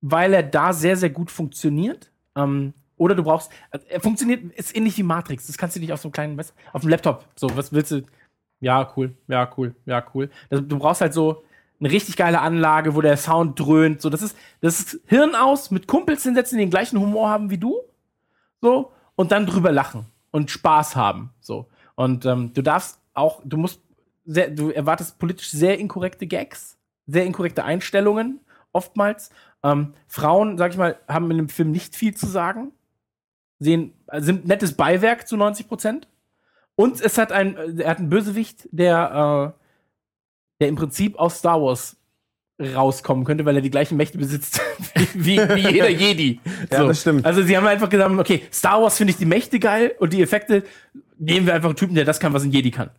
weil 0.00 0.34
er 0.34 0.42
da 0.42 0.72
sehr, 0.72 0.96
sehr 0.96 1.10
gut 1.10 1.30
funktioniert. 1.30 2.10
Ähm, 2.34 2.72
oder 2.96 3.14
du 3.14 3.22
brauchst, 3.22 3.52
also 3.70 3.86
er 3.88 4.00
funktioniert, 4.00 4.52
ist 4.54 4.74
ähnlich 4.74 4.98
wie 4.98 5.04
Matrix. 5.04 5.46
Das 5.46 5.58
kannst 5.58 5.76
du 5.76 5.80
nicht 5.80 5.92
auf 5.92 6.00
so 6.00 6.08
einem 6.08 6.12
kleinen, 6.12 6.40
auf 6.72 6.80
dem 6.80 6.90
Laptop. 6.90 7.26
So, 7.36 7.54
was 7.56 7.72
willst 7.72 7.92
du? 7.92 8.02
Ja, 8.58 8.90
cool, 8.96 9.14
ja, 9.28 9.48
cool, 9.56 9.76
ja, 9.84 10.04
cool. 10.14 10.30
Das, 10.48 10.60
du 10.66 10.78
brauchst 10.78 11.02
halt 11.02 11.12
so 11.12 11.44
eine 11.80 11.90
richtig 11.90 12.16
geile 12.16 12.40
Anlage, 12.40 12.94
wo 12.94 13.00
der 13.00 13.16
Sound 13.16 13.58
dröhnt. 13.58 14.00
So, 14.00 14.10
das 14.10 14.22
ist, 14.22 14.36
das 14.60 14.80
ist 14.80 15.00
Hirn 15.06 15.34
aus, 15.34 15.70
mit 15.70 15.86
Kumpels 15.86 16.22
hinsetzen, 16.22 16.58
die 16.58 16.64
den 16.64 16.70
gleichen 16.70 16.98
Humor 16.98 17.28
haben 17.28 17.50
wie 17.50 17.58
du. 17.58 17.80
So, 18.60 18.92
und 19.14 19.32
dann 19.32 19.46
drüber 19.46 19.72
lachen 19.72 20.06
und 20.30 20.50
Spaß 20.50 20.96
haben. 20.96 21.30
So. 21.40 21.68
Und 21.94 22.24
ähm, 22.24 22.52
du 22.54 22.62
darfst 22.62 23.00
auch, 23.14 23.42
du 23.44 23.56
musst 23.56 23.80
sehr, 24.24 24.50
du 24.50 24.70
erwartest 24.70 25.18
politisch 25.18 25.50
sehr 25.50 25.78
inkorrekte 25.78 26.26
Gags, 26.26 26.78
sehr 27.06 27.24
inkorrekte 27.24 27.64
Einstellungen, 27.64 28.40
oftmals. 28.72 29.30
Ähm, 29.62 29.94
Frauen, 30.06 30.58
sag 30.58 30.72
ich 30.72 30.78
mal, 30.78 30.98
haben 31.08 31.30
in 31.30 31.38
dem 31.38 31.48
Film 31.48 31.70
nicht 31.70 31.96
viel 31.96 32.14
zu 32.14 32.26
sagen. 32.26 32.72
Sehen, 33.58 33.94
sind 34.12 34.46
nettes 34.46 34.74
Beiwerk 34.76 35.26
zu 35.26 35.36
90 35.36 35.68
Prozent. 35.68 36.08
Und 36.74 37.00
es 37.00 37.16
hat 37.16 37.32
ein, 37.32 37.56
äh, 37.56 37.82
er 37.82 37.90
hat 37.90 37.98
einen 37.98 38.10
Bösewicht, 38.10 38.68
der, 38.70 39.54
äh, 39.56 39.65
der 40.60 40.68
im 40.68 40.76
Prinzip 40.76 41.18
aus 41.18 41.38
Star 41.38 41.60
Wars 41.60 41.96
rauskommen 42.60 43.24
könnte, 43.24 43.44
weil 43.44 43.56
er 43.56 43.62
die 43.62 43.70
gleichen 43.70 43.96
Mächte 43.96 44.16
besitzt 44.16 44.60
wie, 45.14 45.36
wie 45.38 45.68
jeder 45.72 45.90
Jedi. 45.90 46.40
Ja, 46.70 46.84
das 46.84 47.02
stimmt. 47.02 47.26
Also 47.26 47.42
sie 47.42 47.56
haben 47.56 47.66
einfach 47.66 47.90
gesagt, 47.90 48.10
okay, 48.18 48.42
Star 48.52 48.80
Wars 48.82 48.96
finde 48.96 49.10
ich 49.10 49.18
die 49.18 49.26
Mächte 49.26 49.58
geil 49.58 49.94
und 49.98 50.12
die 50.12 50.22
Effekte 50.22 50.62
nehmen 51.18 51.46
wir 51.46 51.54
einfach 51.54 51.68
einen 51.68 51.76
Typen, 51.76 51.94
der 51.94 52.04
das 52.06 52.18
kann, 52.18 52.32
was 52.32 52.44
ein 52.44 52.50
Jedi 52.50 52.70
kann. 52.70 52.90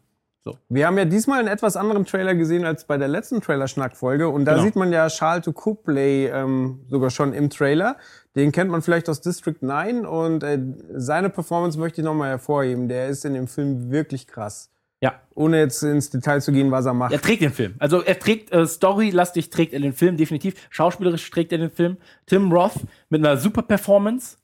Wir 0.69 0.87
haben 0.87 0.97
ja 0.97 1.03
diesmal 1.03 1.39
einen 1.39 1.49
etwas 1.49 1.75
anderen 1.75 2.05
Trailer 2.05 2.33
gesehen 2.33 2.63
als 2.63 2.85
bei 2.85 2.97
der 2.97 3.09
letzten 3.09 3.41
Trailer-Schnack-Folge. 3.41 4.29
Und 4.29 4.45
da 4.45 4.53
Genau. 4.53 4.63
sieht 4.63 4.75
man 4.77 4.93
ja 4.93 5.09
Charles 5.09 5.43
de 5.43 5.53
Copley 5.53 6.27
ähm, 6.27 6.79
sogar 6.87 7.09
schon 7.09 7.33
im 7.33 7.49
Trailer. 7.49 7.97
Den 8.35 8.53
kennt 8.53 8.71
man 8.71 8.81
vielleicht 8.81 9.09
aus 9.09 9.19
District 9.19 9.57
9. 9.59 10.05
Und 10.05 10.43
äh, 10.43 10.57
seine 10.93 11.29
Performance 11.29 11.77
möchte 11.77 11.99
ich 11.99 12.05
nochmal 12.05 12.29
hervorheben. 12.29 12.87
Der 12.87 13.07
ist 13.09 13.25
in 13.25 13.33
dem 13.33 13.47
Film 13.49 13.91
wirklich 13.91 14.25
krass. 14.25 14.69
Ja, 14.99 15.21
Ohne 15.35 15.59
jetzt 15.59 15.83
ins 15.83 16.09
Detail 16.09 16.41
zu 16.41 16.51
gehen, 16.51 16.71
was 16.71 16.85
er 16.87 16.93
macht. 16.93 17.13
er 17.13 17.21
trägt 17.21 17.43
den 17.43 17.51
Film. 17.51 17.75
Also 17.77 18.01
er 18.01 18.17
trägt, 18.17 18.51
äh, 18.51 18.65
storylastig 18.65 19.51
trägt 19.51 19.73
er 19.73 19.79
den 19.79 19.93
Film, 19.93 20.17
definitiv. 20.17 20.55
Schauspielerisch 20.71 21.29
trägt 21.29 21.51
er 21.51 21.59
den 21.59 21.69
Film. 21.69 21.97
Tim 22.25 22.51
Roth 22.51 22.79
mit 23.09 23.23
einer 23.23 23.37
super 23.37 23.61
Performance. 23.61 24.37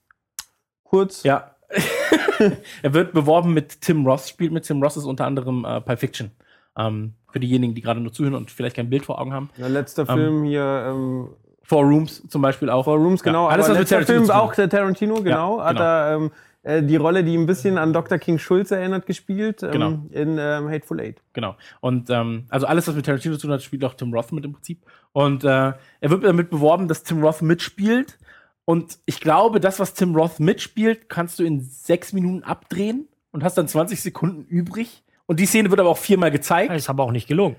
Kurz. 0.84 1.24
Ja. 1.24 1.56
er 2.84 2.94
wird 2.94 3.14
beworben 3.14 3.54
mit 3.54 3.82
Tim 3.82 4.06
Roth, 4.06 4.28
spielt 4.28 4.52
mit 4.52 4.66
Tim 4.66 4.82
Roth, 4.84 4.96
ist 4.96 5.06
unter 5.06 5.26
anderem 5.26 5.66
äh, 5.66 5.82
Pulp 5.82 6.00
Fiction. 6.00 6.32
Ähm, 6.78 7.16
für 7.32 7.40
diejenigen, 7.40 7.74
die 7.74 7.82
gerade 7.82 8.00
nur 8.00 8.14
zuhören 8.14 8.36
und 8.36 8.52
vielleicht 8.52 8.76
kein 8.76 8.92
Bild 8.92 9.06
vor 9.06 9.20
Augen 9.20 9.34
haben. 9.34 9.50
Der 9.58 9.70
letzte 9.70 10.06
Film 10.06 10.44
hier, 10.44 10.86
ähm, 10.88 11.30
Four 11.64 11.84
Rooms 11.84 12.22
zum 12.28 12.42
Beispiel 12.42 12.70
auch. 12.70 12.86
Four 12.86 12.98
Rooms, 12.98 13.24
genau. 13.24 13.48
alles, 13.48 13.66
aber 13.66 13.74
was 13.74 13.80
mit 13.80 13.90
letzter 13.90 13.96
Tarantino 13.96 14.16
Film 14.18 14.26
zu 14.26 14.32
tun 14.32 14.42
auch 14.42 14.54
der 14.54 14.70
Tarantino, 14.70 15.16
genau. 15.16 15.58
Ja, 15.60 15.66
Hat 15.66 15.78
genau. 15.78 15.84
er 15.84 16.16
ähm, 16.16 16.26
äh, 16.26 16.30
die 16.64 16.96
Rolle, 16.96 17.24
die 17.24 17.38
ein 17.38 17.46
bisschen 17.46 17.78
an 17.78 17.92
Dr. 17.92 18.18
King 18.18 18.40
Schulz 18.40 18.72
erinnert, 18.72 19.06
gespielt. 19.06 19.64
Ähm, 19.64 19.72
Genau. 19.72 19.90
In 20.12 20.38
ähm, 20.40 20.70
Hateful 20.70 21.00
Eight. 21.02 21.22
Genau. 21.34 21.56
Und 21.82 22.10
ähm, 22.10 22.46
also 22.50 22.66
alles, 22.68 22.88
was 22.88 22.96
mit 22.96 23.06
Tarantino 23.06 23.36
zu 23.36 23.42
tun 23.42 23.52
hat, 23.52 23.62
spielt 23.62 23.84
auch 23.84 23.94
Tim 23.96 24.14
Roth 24.14 24.32
mit 24.32 24.46
im 24.46 24.54
Prinzip. 24.54 24.82
Und 25.12 25.44
äh, 25.44 25.48
er 25.48 26.10
wird 26.10 26.24
damit 26.24 26.50
beworben, 26.50 26.88
dass 26.88 27.04
Tim 27.04 27.24
Roth 27.24 27.42
mitspielt. 27.42 28.18
Und 28.66 28.98
ich 29.06 29.20
glaube, 29.20 29.60
das, 29.60 29.80
was 29.80 29.94
Tim 29.94 30.16
Roth 30.16 30.40
mitspielt, 30.40 31.10
kannst 31.10 31.40
du 31.40 31.44
in 31.44 31.60
sechs 31.62 32.14
Minuten 32.14 32.44
abdrehen 32.44 33.08
und 33.32 33.44
hast 33.44 33.58
dann 33.58 33.68
20 33.68 34.02
Sekunden 34.02 34.46
übrig. 34.46 35.04
Und 35.26 35.40
die 35.40 35.46
Szene 35.46 35.70
wird 35.70 35.80
aber 35.80 35.90
auch 35.90 35.98
viermal 35.98 36.32
gezeigt. 36.32 36.74
Ist 36.74 36.90
aber 36.90 37.04
auch 37.04 37.12
nicht 37.12 37.28
gelungen. 37.28 37.58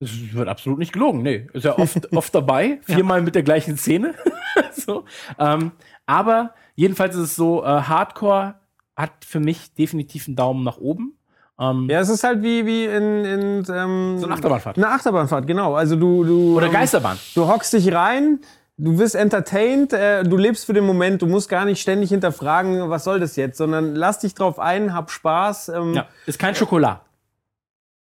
Das 0.00 0.10
wird 0.32 0.48
absolut 0.48 0.78
nicht 0.78 0.92
gelogen. 0.92 1.22
Nee, 1.22 1.46
ist 1.52 1.64
ja 1.64 1.78
oft, 1.78 2.10
oft 2.16 2.34
dabei. 2.34 2.80
Viermal 2.84 3.20
mit 3.22 3.34
der 3.34 3.42
gleichen 3.42 3.76
Szene. 3.76 4.14
so. 4.72 5.04
ähm, 5.38 5.72
aber 6.06 6.54
jedenfalls 6.74 7.14
ist 7.14 7.20
es 7.22 7.36
so, 7.36 7.62
äh, 7.62 7.66
Hardcore 7.66 8.54
hat 8.96 9.12
für 9.26 9.40
mich 9.40 9.74
definitiv 9.74 10.26
einen 10.26 10.36
Daumen 10.36 10.64
nach 10.64 10.78
oben. 10.78 11.18
Ähm, 11.58 11.88
Ja, 11.90 12.00
es 12.00 12.08
ist 12.08 12.24
halt 12.24 12.42
wie, 12.42 12.64
wie 12.64 12.86
in, 12.86 13.24
in 13.24 13.64
ähm, 13.72 14.18
So 14.18 14.24
eine 14.26 14.34
Achterbahnfahrt. 14.34 14.78
Eine 14.78 14.88
Achterbahnfahrt, 14.88 15.46
genau. 15.46 15.74
Also 15.74 15.96
du, 15.96 16.24
du, 16.24 16.56
Oder 16.56 16.66
ähm, 16.66 16.72
Geisterbahn. 16.72 17.18
du 17.34 17.46
hockst 17.46 17.72
dich 17.74 17.92
rein, 17.92 18.40
du 18.78 18.98
wirst 18.98 19.14
entertained, 19.14 19.92
äh, 19.92 20.24
du 20.24 20.38
lebst 20.38 20.64
für 20.64 20.72
den 20.72 20.84
Moment, 20.84 21.20
du 21.20 21.26
musst 21.26 21.50
gar 21.50 21.66
nicht 21.66 21.80
ständig 21.82 22.08
hinterfragen, 22.08 22.88
was 22.88 23.04
soll 23.04 23.20
das 23.20 23.36
jetzt, 23.36 23.58
sondern 23.58 23.94
lass 23.94 24.20
dich 24.20 24.34
drauf 24.34 24.58
ein, 24.58 24.94
hab 24.94 25.10
Spaß. 25.10 25.68
Ähm, 25.68 25.92
Ja, 25.92 26.06
ist 26.24 26.38
kein 26.38 26.54
Schokolad. 26.54 27.02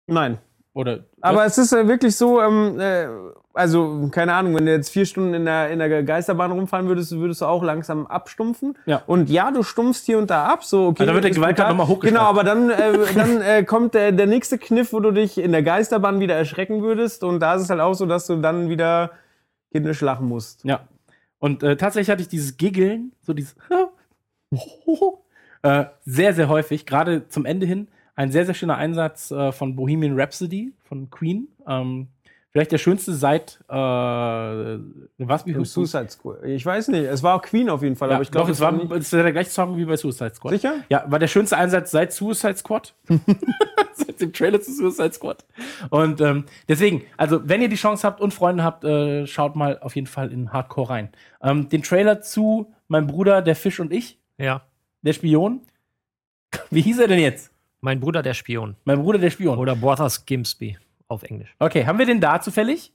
Nein. 0.07 0.39
Oder 0.75 1.05
Aber 1.21 1.45
es 1.45 1.57
ist 1.57 1.71
äh, 1.71 1.87
wirklich 1.87 2.17
so, 2.17 2.41
ähm, 2.41 2.77
äh, 2.81 3.07
also 3.53 4.09
keine 4.11 4.33
Ahnung, 4.33 4.55
wenn 4.57 4.65
du 4.65 4.73
jetzt 4.73 4.89
vier 4.89 5.05
Stunden 5.05 5.33
in 5.33 5.45
der, 5.45 5.69
in 5.69 5.79
der 5.79 6.03
Geisterbahn 6.03 6.51
rumfahren 6.51 6.87
würdest, 6.89 7.13
würdest 7.13 7.39
du 7.39 7.45
auch 7.45 7.63
langsam 7.63 8.05
abstumpfen. 8.07 8.77
Ja. 8.85 9.01
Und 9.07 9.29
ja, 9.29 9.51
du 9.51 9.63
stumpfst 9.63 10.03
hier 10.05 10.17
und 10.17 10.29
da 10.29 10.47
ab, 10.47 10.65
so 10.65 10.87
okay. 10.87 11.03
Also 11.03 11.11
da 11.11 11.13
wird 11.13 11.23
der 11.23 11.31
ist 11.31 11.37
Gewaltgrad 11.37 11.67
brutal. 11.67 11.77
noch 11.77 11.87
mal 11.87 11.95
hochgeschraubt. 11.95 12.19
Genau, 12.19 12.29
aber 12.29 12.43
dann, 12.43 12.69
äh, 12.69 13.13
dann 13.15 13.41
äh, 13.41 13.63
kommt 13.63 13.93
der, 13.93 14.11
der 14.11 14.27
nächste 14.27 14.57
Kniff, 14.57 14.91
wo 14.91 14.99
du 14.99 15.11
dich 15.11 15.37
in 15.37 15.53
der 15.53 15.63
Geisterbahn 15.63 16.19
wieder 16.19 16.35
erschrecken 16.35 16.83
würdest. 16.83 17.23
Und 17.23 17.39
da 17.39 17.55
ist 17.55 17.61
es 17.61 17.69
halt 17.69 17.79
auch 17.79 17.93
so, 17.93 18.05
dass 18.05 18.27
du 18.27 18.35
dann 18.41 18.67
wieder 18.67 19.11
kindisch 19.71 20.01
lachen 20.01 20.27
musst. 20.27 20.65
Ja. 20.65 20.81
Und 21.39 21.63
äh, 21.63 21.77
tatsächlich 21.77 22.09
hatte 22.09 22.21
ich 22.21 22.27
dieses 22.27 22.57
Giggeln, 22.57 23.13
so 23.21 23.31
dieses 23.31 23.55
äh, 25.61 25.85
sehr, 26.03 26.33
sehr 26.33 26.49
häufig, 26.49 26.85
gerade 26.85 27.29
zum 27.29 27.45
Ende 27.45 27.65
hin. 27.65 27.87
Ein 28.15 28.31
sehr, 28.31 28.45
sehr 28.45 28.53
schöner 28.55 28.77
Einsatz 28.77 29.31
äh, 29.31 29.51
von 29.51 29.75
Bohemian 29.75 30.19
Rhapsody 30.19 30.73
von 30.83 31.09
Queen. 31.09 31.47
Ähm, 31.67 32.07
vielleicht 32.51 32.71
der 32.71 32.77
schönste 32.77 33.13
seit 33.13 33.59
äh, 33.67 33.73
was 33.73 35.45
wie 35.45 35.65
Suicide 35.65 36.09
Squad. 36.09 36.43
Ich 36.45 36.65
weiß 36.65 36.87
nicht, 36.89 37.03
es 37.03 37.21
war 37.23 37.35
auch 37.35 37.41
Queen 37.41 37.69
auf 37.69 37.83
jeden 37.83 37.95
Fall, 37.97 38.09
Ja, 38.09 38.15
aber 38.15 38.23
ich 38.23 38.31
glaube, 38.31 38.47
doch, 38.47 38.53
es 38.53 38.61
war, 38.61 38.73
es 38.95 39.11
war 39.11 39.23
der 39.23 39.31
gleiche 39.33 39.49
Song 39.49 39.75
wie 39.77 39.83
bei 39.85 39.97
Suicide 39.97 40.33
Squad. 40.33 40.53
Sicher? 40.53 40.75
Ja, 40.89 41.03
war 41.07 41.19
der 41.19 41.27
schönste 41.27 41.57
Einsatz 41.57 41.91
seit 41.91 42.13
Suicide 42.13 42.55
Squad. 42.55 42.93
seit 43.93 44.21
dem 44.21 44.31
Trailer 44.31 44.61
zu 44.61 44.71
Suicide 44.73 45.11
Squad. 45.13 45.45
Und 45.89 46.21
ähm, 46.21 46.45
deswegen, 46.69 47.03
also 47.17 47.41
wenn 47.47 47.61
ihr 47.61 47.69
die 47.69 47.75
Chance 47.75 48.07
habt 48.07 48.21
und 48.21 48.33
Freunde 48.33 48.63
habt, 48.63 48.85
äh, 48.85 49.27
schaut 49.27 49.55
mal 49.57 49.79
auf 49.79 49.95
jeden 49.95 50.07
Fall 50.07 50.31
in 50.31 50.53
Hardcore 50.53 50.89
rein. 50.89 51.09
Ähm, 51.41 51.67
den 51.67 51.83
Trailer 51.83 52.21
zu 52.21 52.73
Mein 52.87 53.07
Bruder, 53.07 53.41
der 53.41 53.55
Fisch 53.57 53.79
und 53.81 53.91
ich, 53.91 54.19
Ja. 54.37 54.61
der 55.01 55.11
Spion. 55.13 55.61
Wie 56.69 56.81
hieß 56.81 56.99
er 56.99 57.07
denn 57.07 57.19
jetzt? 57.19 57.51
Mein 57.85 57.99
Bruder, 57.99 58.23
der 58.23 58.33
Spion. 58.33 58.75
Mein 58.83 58.99
Bruder, 59.03 59.19
der 59.19 59.29
Spion. 59.29 59.59
Oder 59.59 59.75
Brothers 59.75 60.25
Gimsby 60.25 60.77
auf 61.07 61.21
Englisch. 61.21 61.55
Okay, 61.59 61.85
haben 61.85 61.99
wir 61.99 62.05
den 62.07 62.19
da 62.19 62.41
zufällig? 62.41 62.91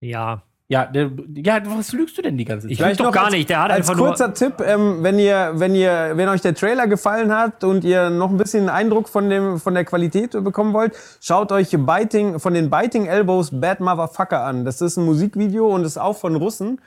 Ja. 0.00 0.42
Ja, 0.68 0.84
der, 0.86 1.10
ja, 1.34 1.60
was 1.66 1.92
lügst 1.92 2.18
du 2.18 2.22
denn 2.22 2.36
die 2.38 2.44
ganze 2.44 2.66
Zeit? 2.66 2.72
Ich 2.72 2.80
lüge 2.80 2.96
doch 2.96 3.12
gar 3.12 3.26
als- 3.26 3.34
nicht. 3.34 3.48
Der 3.48 3.60
hat 3.62 3.70
Als 3.70 3.88
einfach 3.88 3.96
nur. 3.96 4.08
kurzer 4.08 4.34
Tipp, 4.34 4.54
ähm, 4.64 5.02
wenn 5.02 5.16
ihr, 5.18 5.52
wenn 5.54 5.74
ihr, 5.76 6.12
wenn 6.14 6.28
euch 6.28 6.40
der 6.42 6.54
Trailer 6.54 6.86
gefallen 6.88 7.32
hat 7.32 7.62
und 7.64 7.84
ihr 7.84 8.10
noch 8.10 8.30
ein 8.30 8.36
bisschen 8.36 8.68
Eindruck 8.68 9.08
von 9.08 9.28
dem, 9.30 9.58
von 9.60 9.74
der 9.74 9.84
Qualität 9.84 10.32
bekommen 10.32 10.72
wollt, 10.72 10.96
schaut 11.20 11.50
euch 11.52 11.70
Biting, 11.70 12.38
von 12.40 12.54
den 12.54 12.68
Biting 12.70 13.06
Elbows 13.06 13.50
Bad 13.60 13.78
Motherfucker 13.80 14.42
an. 14.44 14.64
Das 14.64 14.80
ist 14.80 14.96
ein 14.96 15.04
Musikvideo 15.04 15.72
und 15.72 15.84
ist 15.84 15.98
auch 15.98 16.16
von 16.16 16.34
Russen. 16.34 16.80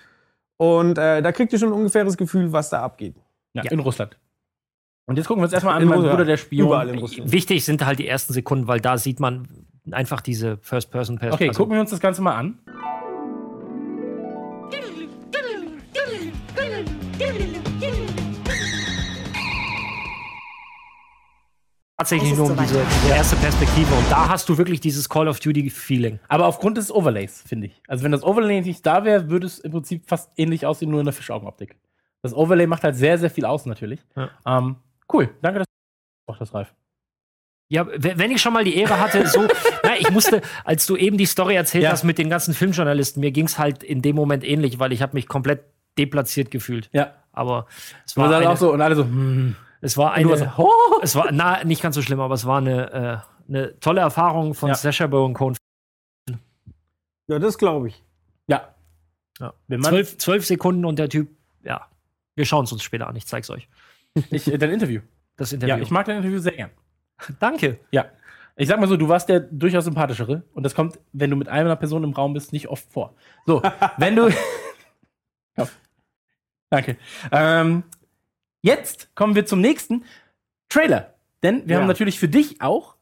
Und 0.58 0.98
äh, 0.98 1.22
da 1.22 1.32
kriegt 1.32 1.54
ihr 1.54 1.60
schon 1.60 1.70
ein 1.70 1.74
ungefähres 1.74 2.18
Gefühl, 2.18 2.52
was 2.52 2.70
da 2.70 2.84
abgeht. 2.84 3.16
ja, 3.54 3.64
Ja. 3.64 3.72
in 3.72 3.80
Russland. 3.80 4.18
Und 5.10 5.16
jetzt 5.16 5.26
gucken 5.26 5.42
wir 5.42 5.46
uns 5.46 5.54
erstmal 5.54 5.76
an, 5.76 5.82
In 5.82 5.88
mein. 5.88 6.02
Bruder, 6.02 6.24
der 6.24 6.38
Spion. 6.38 6.68
Überall 6.68 6.88
in 6.88 7.00
Russland. 7.00 7.32
Wichtig 7.32 7.66
sind 7.66 7.84
halt 7.84 7.98
die 7.98 8.08
ersten 8.08 8.32
Sekunden, 8.32 8.68
weil 8.68 8.80
da 8.80 9.00
sieht 9.00 9.20
man 9.20 9.48
einfach 9.90 10.22
diese 10.22 10.58
First-Person 10.58 11.16
Okay, 11.18 11.48
also, 11.48 11.64
gucken 11.64 11.74
wir 11.74 11.82
uns 11.82 11.90
das 11.90 12.00
Ganze 12.00 12.22
mal 12.22 12.36
an. 12.36 12.60
tatsächlich 21.98 22.34
nur 22.38 22.52
um 22.52 22.56
diese, 22.56 22.82
diese 23.04 23.14
erste 23.14 23.36
Perspektive. 23.36 23.94
Und 23.94 24.10
da 24.10 24.30
hast 24.30 24.48
du 24.48 24.58
wirklich 24.58 24.80
dieses 24.80 25.10
Call 25.10 25.28
of 25.28 25.40
Duty-Feeling. 25.40 26.20
Aber 26.30 26.46
aufgrund 26.46 26.78
des 26.78 26.94
Overlays, 26.94 27.44
finde 27.46 27.68
ich. 27.68 27.82
Also, 27.88 28.04
wenn 28.06 28.12
das 28.12 28.24
Overlay 28.24 28.62
nicht 28.62 28.86
da 28.86 29.04
wäre, 29.04 29.30
würde 29.30 29.48
es 29.48 29.60
im 29.60 29.72
Prinzip 29.72 30.08
fast 30.08 30.32
ähnlich 30.38 30.66
aussehen, 30.66 30.92
nur 30.92 31.02
in 31.02 31.06
der 31.06 31.14
Fischaugenoptik. 31.14 31.76
Das 32.22 32.34
Overlay 32.34 32.68
macht 32.68 32.84
halt 32.84 32.96
sehr, 32.96 33.18
sehr 33.18 33.30
viel 33.30 33.46
aus, 33.46 33.66
natürlich. 33.66 34.00
Ja. 34.16 34.30
Ähm, 34.46 34.78
cool, 35.14 35.30
danke, 35.42 35.60
dass 35.60 35.68
du 36.28 36.34
das, 36.40 36.54
Ralf. 36.54 36.74
Ja, 37.72 37.86
wenn 37.88 38.32
ich 38.32 38.42
schon 38.42 38.54
mal 38.54 38.64
die 38.64 38.76
Ehre 38.76 39.00
hatte, 39.00 39.28
so, 39.28 39.48
na, 39.84 39.96
ich 39.98 40.10
musste, 40.10 40.42
als 40.64 40.88
du 40.88 40.96
eben 40.96 41.18
die 41.18 41.28
Story 41.28 41.56
erzählt 41.56 41.84
Ja. 41.84 41.92
hast 41.92 42.04
mit 42.04 42.18
den 42.18 42.30
ganzen 42.30 42.56
Filmjournalisten, 42.56 43.20
mir 43.20 43.32
ging 43.32 43.46
es 43.46 43.60
halt 43.60 43.84
in 43.84 44.02
dem 44.02 44.16
Moment 44.16 44.44
ähnlich, 44.44 44.80
weil 44.80 44.92
ich 44.92 45.04
habe 45.04 45.14
mich 45.14 45.28
komplett 45.28 45.64
deplatziert 45.98 46.50
gefühlt. 46.50 46.90
Ja. 46.94 47.14
Aber 47.32 47.68
es 48.06 48.18
War 48.18 48.36
eine, 48.36 48.50
auch 48.50 48.58
so 48.58 48.74
und 48.74 48.82
alle 48.82 48.96
so, 48.96 49.04
hm. 49.04 49.56
es 49.82 49.98
war 49.98 50.14
eine, 50.14 50.36
so, 50.36 50.48
oh. 50.58 51.00
es 51.04 51.16
war 51.16 51.32
na, 51.32 51.64
nicht 51.64 51.82
ganz 51.82 51.96
so 51.96 52.02
schlimm, 52.02 52.20
aber 52.20 52.34
es 52.34 52.46
war 52.46 52.58
eine, 52.58 52.92
äh, 52.92 53.50
eine 53.50 53.80
tolle 53.80 54.02
Erfahrung 54.02 54.56
von 54.56 54.70
Ja. 54.70 54.76
Sasha 54.76 55.06
Baron 55.06 55.34
Cohen. 55.36 55.56
Ja, 57.28 57.38
das 57.38 57.58
glaube 57.60 57.90
ich. 57.90 58.04
Ja. 58.48 58.74
Ja. 59.40 59.54
Wenn 59.68 59.80
man, 59.82 59.92
Zwölf, 59.92 60.18
zwölf 60.18 60.46
Sekunden 60.46 60.86
und 60.86 60.98
der 60.98 61.08
Typ, 61.10 61.30
ja, 61.64 61.88
wir 62.36 62.46
schauen 62.46 62.64
es 62.66 62.72
uns 62.72 62.82
später 62.82 63.08
an, 63.08 63.16
ich 63.16 63.28
zeig's 63.28 63.50
euch. 63.52 63.70
Ich, 64.32 64.52
äh, 64.52 64.58
dein 64.58 64.72
Interview. 64.72 65.02
Das 65.38 65.54
Interview. 65.54 65.76
Ja, 65.76 65.82
ich 65.82 65.92
mag 65.92 66.06
dein 66.06 66.18
Interview 66.18 66.40
sehr 66.40 66.54
gern. 66.54 66.70
Danke. 67.40 67.80
Ja. 67.92 68.06
Ich 68.56 68.68
sag 68.68 68.80
mal 68.80 68.88
so, 68.88 68.98
du 68.98 69.08
warst 69.08 69.30
der 69.30 69.40
durchaus 69.40 69.86
sympathischere 69.86 70.44
und 70.54 70.64
das 70.64 70.76
kommt, 70.76 71.00
wenn 71.14 71.30
du 71.30 71.38
mit 71.38 71.48
einer 71.48 71.76
Person 71.78 72.04
im 72.04 72.12
Raum 72.12 72.34
bist, 72.34 72.52
nicht 72.52 72.68
oft 72.68 72.92
vor. 72.92 73.14
So, 73.46 73.62
wenn 73.98 74.16
du. 74.18 74.30
ja. 75.58 75.68
Danke. 76.70 76.98
Ähm, 77.32 77.84
jetzt 78.62 79.16
kommen 79.16 79.36
wir 79.36 79.46
zum 79.46 79.62
nächsten 79.62 80.04
Trailer. 80.68 81.14
Denn 81.42 81.64
wir 81.68 81.76
Ja. 81.76 81.82
haben 81.82 81.88
natürlich 81.88 82.20
für 82.20 82.28
dich 82.28 82.62
auch 82.62 82.96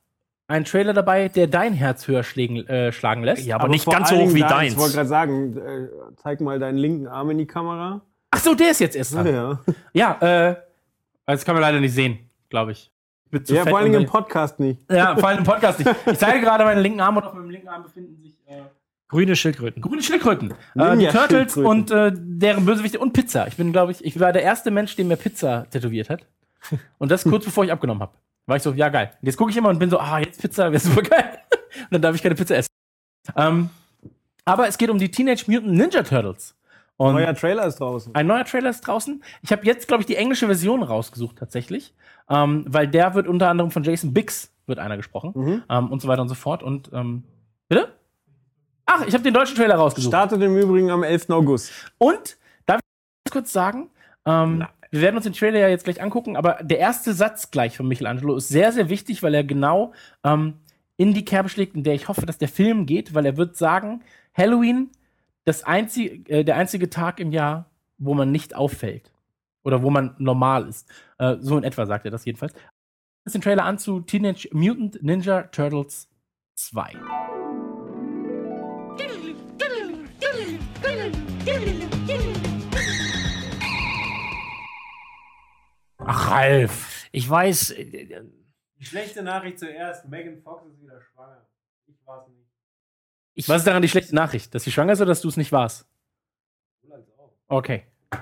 einen 0.47 0.63
Trailer 0.63 0.93
dabei, 0.93 1.27
der 1.27 1.47
dein 1.47 1.73
Herz 1.73 2.07
höher 2.07 2.23
schlägen, 2.23 2.65
äh, 2.67 2.91
schlagen 2.91 3.23
lässt. 3.23 3.43
Ja, 3.45 3.55
aber, 3.55 3.67
nicht 3.67 3.83
vor 3.83 3.93
ganz 3.93 4.09
so 4.09 4.15
hoch 4.15 4.33
wie 4.33 4.41
deins. 4.41 4.73
Ich 4.73 4.79
wollte 4.79 4.95
gerade 4.95 5.09
sagen, 5.09 5.57
äh, 5.57 5.87
zeig 6.17 6.39
mal 6.39 6.59
deinen 6.59 6.77
linken 6.77 7.07
Arm 7.07 7.29
in 7.31 7.39
die 7.39 7.47
Kamera. 7.47 8.01
Ach 8.31 8.39
so, 8.39 8.53
der 8.53 8.71
ist 8.71 8.79
jetzt 8.79 8.95
erst 8.95 9.15
dran. 9.15 9.27
Ja, 9.27 9.59
Ja, 10.21 10.49
äh, 10.49 10.55
das 11.35 11.45
kann 11.45 11.55
man 11.55 11.61
leider 11.61 11.79
nicht 11.79 11.93
sehen, 11.93 12.19
glaube 12.49 12.71
ich. 12.71 12.91
Ich 13.31 13.49
ja 13.49 13.63
fett, 13.63 13.69
vor 13.69 13.79
allen 13.79 13.91
Dingen 13.91 14.03
im 14.03 14.09
Podcast 14.09 14.59
nicht. 14.59 14.79
Ja, 14.89 15.15
vor 15.17 15.27
allem 15.27 15.39
im 15.39 15.43
Podcast 15.45 15.79
nicht. 15.79 15.93
Ich 16.05 16.17
zeige 16.17 16.39
gerade 16.39 16.63
meinen 16.63 16.81
linken 16.81 17.01
Arm 17.01 17.17
und 17.17 17.23
auf 17.23 17.33
meinem 17.33 17.49
linken 17.49 17.67
Arm 17.67 17.83
befinden 17.83 18.15
sich 18.21 18.37
äh, 18.45 18.61
Grüne 19.09 19.35
Schildkröten. 19.35 19.81
grüne 19.81 20.01
Schildkröten. 20.01 20.51
Äh, 20.75 20.97
die 20.97 21.07
Turtles 21.07 21.53
Schildkröten. 21.53 21.65
und 21.65 21.91
äh, 21.91 22.11
deren 22.13 22.65
Bösewichte 22.65 22.99
und 22.99 23.13
Pizza. 23.13 23.47
Ich 23.47 23.57
bin, 23.57 23.71
glaube 23.71 23.91
ich, 23.91 24.03
ich 24.03 24.19
war 24.19 24.31
der 24.33 24.43
erste 24.43 24.71
Mensch, 24.71 24.95
dem 24.95 25.07
mir 25.09 25.17
Pizza 25.17 25.65
tätowiert 25.69 26.09
hat. 26.09 26.25
Und 26.97 27.11
das 27.11 27.23
kurz 27.23 27.45
bevor 27.45 27.65
ich 27.65 27.71
abgenommen 27.71 28.01
habe. 28.01 28.13
War 28.45 28.55
ich 28.57 28.63
so, 28.63 28.71
ja 28.71 28.87
geil. 28.89 29.11
Und 29.21 29.25
jetzt 29.25 29.37
gucke 29.37 29.51
ich 29.51 29.57
immer 29.57 29.69
und 29.69 29.79
bin 29.79 29.89
so, 29.89 29.99
ah, 29.99 30.19
jetzt 30.19 30.41
Pizza, 30.41 30.71
wäre 30.71 30.79
super 30.79 31.01
geil. 31.01 31.37
und 31.51 31.91
dann 31.91 32.01
darf 32.01 32.15
ich 32.15 32.23
keine 32.23 32.35
Pizza 32.35 32.55
essen. 32.55 32.69
Ähm, 33.35 33.69
aber 34.45 34.67
es 34.69 34.77
geht 34.77 34.89
um 34.89 34.97
die 34.97 35.11
Teenage 35.11 35.43
Mutant 35.47 35.73
Ninja 35.73 36.03
Turtles. 36.03 36.55
Und 36.97 37.13
Neuer 37.13 37.33
Trailer 37.35 37.65
ist 37.67 37.79
draußen. 37.79 38.13
ein 38.15 38.25
neuer 38.27 38.43
Trailer 38.45 38.69
ist 38.71 38.81
draußen. 38.81 39.23
Ich 39.43 39.51
habe 39.51 39.65
jetzt, 39.65 39.87
glaube 39.87 40.01
ich, 40.01 40.07
die 40.07 40.15
englische 40.15 40.47
Version 40.47 40.81
rausgesucht 40.83 41.37
tatsächlich, 41.37 41.93
ähm, 42.29 42.65
weil 42.67 42.87
der 42.87 43.13
wird 43.13 43.27
unter 43.27 43.49
anderem 43.49 43.69
von 43.71 43.83
Jason 43.83 44.13
Biggs 44.13 44.51
wird 44.65 44.79
einer 44.79 44.97
gesprochen 44.97 45.31
Mhm. 45.35 45.63
ähm, 45.69 45.91
und 45.91 46.01
so 46.01 46.07
weiter 46.07 46.21
und 46.23 46.29
so 46.29 46.35
fort. 46.35 46.63
Und 46.63 46.89
ähm, 46.93 47.23
bitte? 47.69 47.93
Ach, 48.85 49.05
ich 49.05 49.13
habe 49.13 49.23
den 49.23 49.33
deutschen 49.33 49.55
Trailer 49.55 49.75
rausgesucht. 49.75 50.11
Startet 50.11 50.41
im 50.41 50.57
Übrigen 50.57 50.89
am 50.91 51.03
11. 51.03 51.29
August. 51.29 51.71
Und 51.97 52.37
darf 52.65 52.77
ich 52.79 53.31
ganz 53.31 53.33
kurz 53.33 53.53
sagen, 53.53 53.89
ähm, 54.25 54.65
wir 54.89 55.01
werden 55.01 55.17
uns 55.17 55.25
den 55.25 55.33
Trailer 55.33 55.59
ja 55.59 55.67
jetzt 55.67 55.83
gleich 55.83 56.01
angucken, 56.01 56.35
aber 56.37 56.59
der 56.63 56.79
erste 56.79 57.13
Satz 57.13 57.51
gleich 57.51 57.75
von 57.77 57.87
Michelangelo 57.87 58.35
ist 58.37 58.47
sehr, 58.49 58.71
sehr 58.71 58.89
wichtig, 58.89 59.21
weil 59.21 59.33
er 59.35 59.43
genau 59.43 59.93
ähm, 60.23 60.53
in 60.95 61.13
die 61.13 61.25
Kerbe 61.25 61.49
schlägt, 61.49 61.75
in 61.75 61.83
der 61.83 61.93
ich 61.93 62.07
hoffe, 62.07 62.25
dass 62.25 62.37
der 62.37 62.47
Film 62.47 62.85
geht, 62.85 63.13
weil 63.13 63.25
er 63.25 63.37
wird 63.37 63.55
sagen, 63.57 64.01
Halloween, 64.35 64.89
das 65.47 65.63
einzige, 65.63 66.29
äh, 66.29 66.43
der 66.43 66.57
einzige 66.57 66.89
Tag 66.89 67.21
im 67.21 67.31
Jahr, 67.31 67.71
wo 67.97 68.13
man 68.13 68.31
nicht 68.31 68.53
auffällt. 68.53 69.13
Oder 69.63 69.81
wo 69.81 69.89
man 69.89 70.13
normal 70.17 70.67
ist. 70.67 70.89
Äh, 71.19 71.37
so 71.39 71.57
in 71.57 71.63
etwa 71.63 71.85
sagt 71.85 72.03
er 72.03 72.11
das 72.11 72.25
jedenfalls. 72.25 72.53
Jetzt 73.25 73.33
den 73.33 73.41
Trailer 73.41 73.63
an 73.63 73.79
zu 73.79 74.01
Teenage 74.01 74.49
Mutant 74.51 75.01
Ninja 75.01 75.43
Turtles 75.43 76.09
2. 76.55 76.95
Ach, 85.99 86.31
Ralf. 86.31 87.07
Ich 87.13 87.29
weiß, 87.29 87.71
äh, 87.71 88.21
Die 88.79 88.85
schlechte 88.85 89.23
Nachricht 89.23 89.59
zuerst. 89.59 90.09
Megan 90.09 90.41
Fox 90.41 90.65
ist 90.67 90.81
wieder 90.81 90.99
schwanger. 91.01 91.47
Ich 91.85 92.05
war's 92.05 92.27
nicht. 92.27 92.46
Ich, 93.37 93.47
Was 93.47 93.57
ist 93.59 93.67
daran 93.67 93.81
die 93.83 93.87
schlechte 93.87 94.15
Nachricht? 94.15 94.53
Dass 94.55 94.63
sie 94.63 94.71
schwanger 94.71 94.93
ist 94.93 94.99
oder 94.99 95.09
dass 95.09 95.21
du 95.21 95.27
es 95.29 95.37
nicht 95.37 95.51
warst? 95.51 95.85
Okay. 97.47 97.83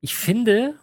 ich 0.00 0.14
finde, 0.14 0.74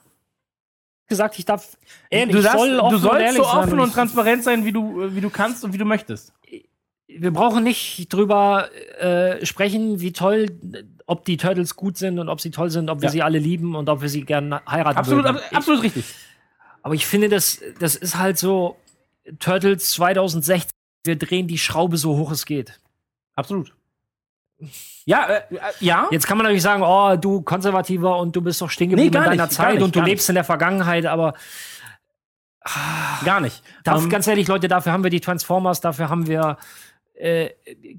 gesagt, 1.08 1.38
ich 1.38 1.46
darf 1.46 1.78
ehrlich, 2.10 2.36
du, 2.36 2.42
darfst, 2.42 2.58
soll 2.60 2.70
du 2.78 2.82
offen 2.82 2.96
und 2.96 3.02
sollst 3.02 3.36
so 3.36 3.44
sein 3.44 3.58
offen 3.64 3.74
und 3.74 3.80
und 3.82 3.88
ich- 3.90 3.94
transparent 3.94 4.44
sein, 4.44 4.66
wie 4.66 4.72
du, 4.72 5.02
äh, 5.02 5.16
wie 5.16 5.22
du 5.22 5.30
kannst 5.30 5.64
und 5.66 5.74
wie 5.74 5.78
du 5.78 5.86
möchtest. 5.86 6.34
wir 7.08 7.32
brauchen 7.32 7.64
nicht 7.66 8.12
drüber 8.12 8.70
äh, 9.00 9.46
sprechen, 9.46 10.00
wie 10.00 10.14
toll, 10.14 10.48
ob 11.06 11.26
die 11.26 11.36
Turtles 11.38 11.76
gut 11.76 11.98
sind 11.98 12.20
und 12.20 12.30
ob 12.30 12.40
sie 12.40 12.52
toll 12.52 12.72
sind, 12.72 12.90
ob 12.90 13.02
wir 13.02 13.08
Ja. 13.08 13.12
sie 13.12 13.22
alle 13.22 13.38
lieben 13.40 13.76
und 13.76 13.90
ob 13.90 14.02
wir 14.02 14.08
sie 14.10 14.24
gerne 14.24 14.62
heiraten 14.66 14.98
Absolut, 14.98 15.26
ab, 15.26 15.42
absolut 15.52 15.84
richtig. 15.84 16.06
Aber 16.84 16.96
ich 16.96 17.06
finde, 17.06 17.28
das, 17.28 17.60
das 17.80 17.96
ist 17.98 18.18
halt 18.18 18.38
so 18.40 18.78
Turtles 19.40 19.92
2016. 19.92 20.72
Wir 21.04 21.18
drehen 21.18 21.48
die 21.48 21.58
Schraube 21.58 21.98
so 21.98 22.18
hoch 22.18 22.32
es 22.32 22.46
geht. 22.46 22.80
Absolut. 23.36 23.74
Ja, 25.06 25.26
äh, 25.26 25.56
äh, 25.56 25.60
ja. 25.80 26.08
Jetzt 26.12 26.28
kann 26.28 26.38
man 26.38 26.46
natürlich 26.46 26.62
sagen, 26.62 26.84
oh, 26.84 27.16
du 27.16 27.42
Konservativer 27.42 28.18
und 28.20 28.36
du 28.36 28.42
bist 28.42 28.62
doch 28.62 28.70
stehen 28.70 28.90
geblieben 28.92 29.12
Nee, 29.12 29.18
in 29.18 29.24
deiner 29.24 29.44
nicht, 29.46 29.54
Zeit 29.56 29.76
nicht, 29.76 29.84
und 29.84 29.96
du 29.96 30.02
lebst 30.02 30.30
in 30.30 30.36
der 30.36 30.44
Vergangenheit, 30.44 31.06
aber 31.08 31.34
Gar 33.26 33.40
nicht. 33.42 33.64
darf, 33.84 34.04
Ähm, 34.04 34.10
ganz 34.10 34.28
ehrlich, 34.28 34.48
Leute, 34.48 34.68
dafür 34.68 34.92
haben 34.92 35.04
wir 35.04 35.10
die 35.10 35.20
Transformers, 35.20 35.82
dafür 35.82 36.10
haben 36.10 36.28
wir, 36.28 36.58
äh, 37.16 37.50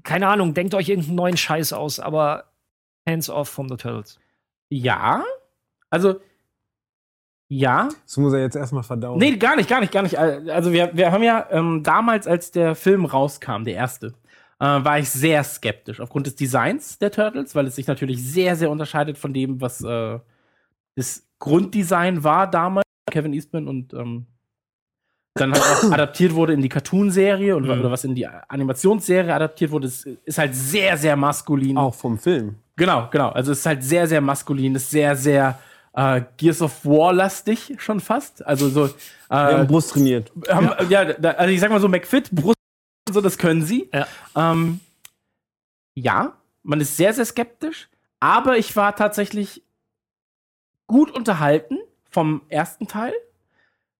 keine 0.03 0.27
Ahnung, 0.29 0.53
denkt 0.53 0.73
euch 0.73 0.87
irgendeinen 0.87 1.15
neuen 1.15 1.37
Scheiß 1.37 1.73
aus, 1.73 1.99
aber 1.99 2.45
hands 3.07 3.29
off 3.29 3.49
from 3.49 3.67
the 3.67 3.75
Turtles. 3.75 4.19
ja. 4.69 5.23
Also, 5.89 6.21
ja. 7.49 7.89
Das 8.05 8.17
muss 8.17 8.33
er 8.33 8.39
jetzt 8.41 8.55
erstmal 8.55 8.83
verdauen. 8.83 9.19
Nee, 9.19 9.35
gar 9.37 9.55
nicht, 9.55 9.69
gar 9.69 9.79
nicht, 9.81 9.91
gar 9.91 10.01
nicht. 10.03 10.17
Also 10.17 10.71
wir, 10.71 10.91
wir 10.93 11.11
haben 11.11 11.23
ja 11.23 11.45
ähm, 11.51 11.83
damals, 11.83 12.27
als 12.27 12.51
der 12.51 12.75
Film 12.75 13.05
rauskam, 13.05 13.63
der 13.63 13.75
erste, 13.75 14.07
äh, 14.59 14.65
war 14.65 14.99
ich 14.99 15.09
sehr 15.09 15.43
skeptisch 15.43 15.99
aufgrund 15.99 16.25
des 16.27 16.35
Designs 16.35 16.97
der 16.99 17.11
Turtles, 17.11 17.53
weil 17.55 17.67
es 17.67 17.75
sich 17.75 17.87
natürlich 17.87 18.23
sehr, 18.23 18.55
sehr 18.55 18.69
unterscheidet 18.71 19.17
von 19.17 19.33
dem, 19.33 19.61
was 19.61 19.81
äh, 19.83 20.19
das 20.95 21.27
Grunddesign 21.39 22.23
war 22.23 22.49
damals, 22.49 22.85
Kevin 23.11 23.33
Eastman 23.33 23.67
und 23.67 23.93
ähm, 23.93 24.25
dann 25.35 25.51
halt 25.53 25.61
auch 25.63 25.83
adaptiert 25.91 26.33
wurde 26.35 26.53
in 26.53 26.61
die 26.61 26.69
Cartoon-Serie 26.69 27.55
und, 27.55 27.63
Mhm. 27.65 27.71
oder 27.71 27.91
was 27.91 28.03
in 28.03 28.15
die 28.15 28.25
Animationsserie 28.27 29.33
adaptiert 29.33 29.71
wurde, 29.71 29.87
ist, 29.87 30.05
ist 30.05 30.37
halt 30.37 30.55
sehr, 30.55 30.95
sehr 30.97 31.15
maskulin. 31.15 31.77
Auch 31.77 31.93
vom 31.95 32.17
Film. 32.17 32.55
Genau, 32.75 33.07
genau. 33.11 33.29
Also 33.29 33.51
es 33.51 33.59
ist 33.59 33.65
halt 33.65 33.83
sehr, 33.83 34.07
sehr 34.07 34.21
maskulin, 34.21 34.75
ist 34.75 34.89
sehr, 34.89 35.15
sehr 35.15 35.59
äh, 35.93 36.21
Gears 36.37 36.61
of 36.61 36.85
War-lastig 36.85 37.75
schon 37.77 37.99
fast. 37.99 38.45
Also 38.45 38.69
so. 38.69 38.89
Wir 39.29 39.37
haben 39.37 39.63
Äh, 39.63 39.65
Brust 39.65 39.91
trainiert. 39.91 40.31
haben, 40.49 40.89
ja. 40.89 41.05
da, 41.13 41.31
also 41.31 41.53
ich 41.53 41.59
sag 41.59 41.69
mal 41.71 41.79
so, 41.79 41.87
McFit, 41.87 42.31
Brust, 42.31 42.57
so, 43.09 43.21
das 43.21 43.37
können 43.37 43.63
sie. 43.63 43.89
Ja. 43.93 44.07
Ähm, 44.35 44.79
ja, 45.95 46.33
man 46.63 46.81
ist 46.81 46.97
sehr, 46.97 47.13
sehr 47.13 47.25
skeptisch, 47.25 47.89
aber 48.19 48.57
ich 48.57 48.75
war 48.75 48.95
tatsächlich 48.95 49.61
gut 50.87 51.11
unterhalten 51.11 51.77
vom 52.09 52.41
ersten 52.49 52.87
Teil, 52.87 53.13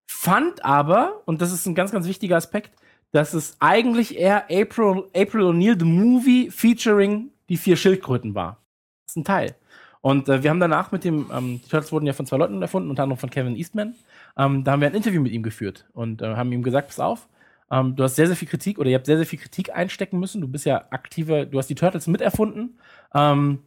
fand 0.07 0.63
aber, 0.65 1.21
und 1.25 1.41
das 1.41 1.51
ist 1.51 1.65
ein 1.65 1.75
ganz, 1.75 1.91
ganz 1.91 2.07
wichtiger 2.07 2.37
Aspekt, 2.37 2.71
dass 3.11 3.33
es 3.33 3.57
eigentlich 3.59 4.17
eher 4.17 4.45
April, 4.45 5.03
April 5.15 5.43
O'Neil, 5.43 5.77
the 5.77 5.85
Movie, 5.85 6.49
featuring 6.49 7.29
die 7.49 7.57
vier 7.57 7.75
Schildkröten 7.75 8.33
war. 8.33 8.57
Das 9.05 9.13
ist 9.13 9.17
ein 9.17 9.23
Teil. 9.23 9.55
Und 10.03 10.27
äh, 10.27 10.43
wir 10.43 10.49
haben 10.49 10.59
danach 10.59 10.91
mit 10.91 11.05
dem, 11.05 11.31
ähm, 11.33 11.61
die 11.63 11.69
Turtles 11.69 11.93
wurden 11.93 12.05
ja 12.05 12.11
von 12.11 12.25
zwei 12.25 12.35
Leuten 12.35 12.61
erfunden, 12.61 12.89
unter 12.89 13.03
anderem 13.03 13.17
von 13.17 13.29
Kevin 13.29 13.55
Eastman. 13.55 13.95
Ähm, 14.37 14.65
da 14.65 14.73
haben 14.73 14.81
wir 14.81 14.89
ein 14.89 14.95
Interview 14.95 15.21
mit 15.21 15.31
ihm 15.31 15.43
geführt 15.43 15.85
und 15.93 16.21
äh, 16.21 16.35
haben 16.35 16.51
ihm 16.51 16.61
gesagt, 16.61 16.89
pass 16.89 16.99
auf, 16.99 17.29
ähm, 17.71 17.95
du 17.95 18.03
hast 18.03 18.17
sehr, 18.17 18.27
sehr 18.27 18.35
viel 18.35 18.49
Kritik 18.49 18.79
oder 18.79 18.89
ihr 18.89 18.97
habt 18.97 19.05
sehr, 19.05 19.15
sehr 19.15 19.25
viel 19.25 19.39
Kritik 19.39 19.73
einstecken 19.73 20.19
müssen. 20.19 20.41
Du 20.41 20.49
bist 20.49 20.65
ja 20.65 20.87
aktiver, 20.89 21.45
du 21.45 21.57
hast 21.57 21.69
die 21.69 21.75
Turtles 21.75 22.07
miterfunden. 22.07 22.77
Ähm, 23.15 23.59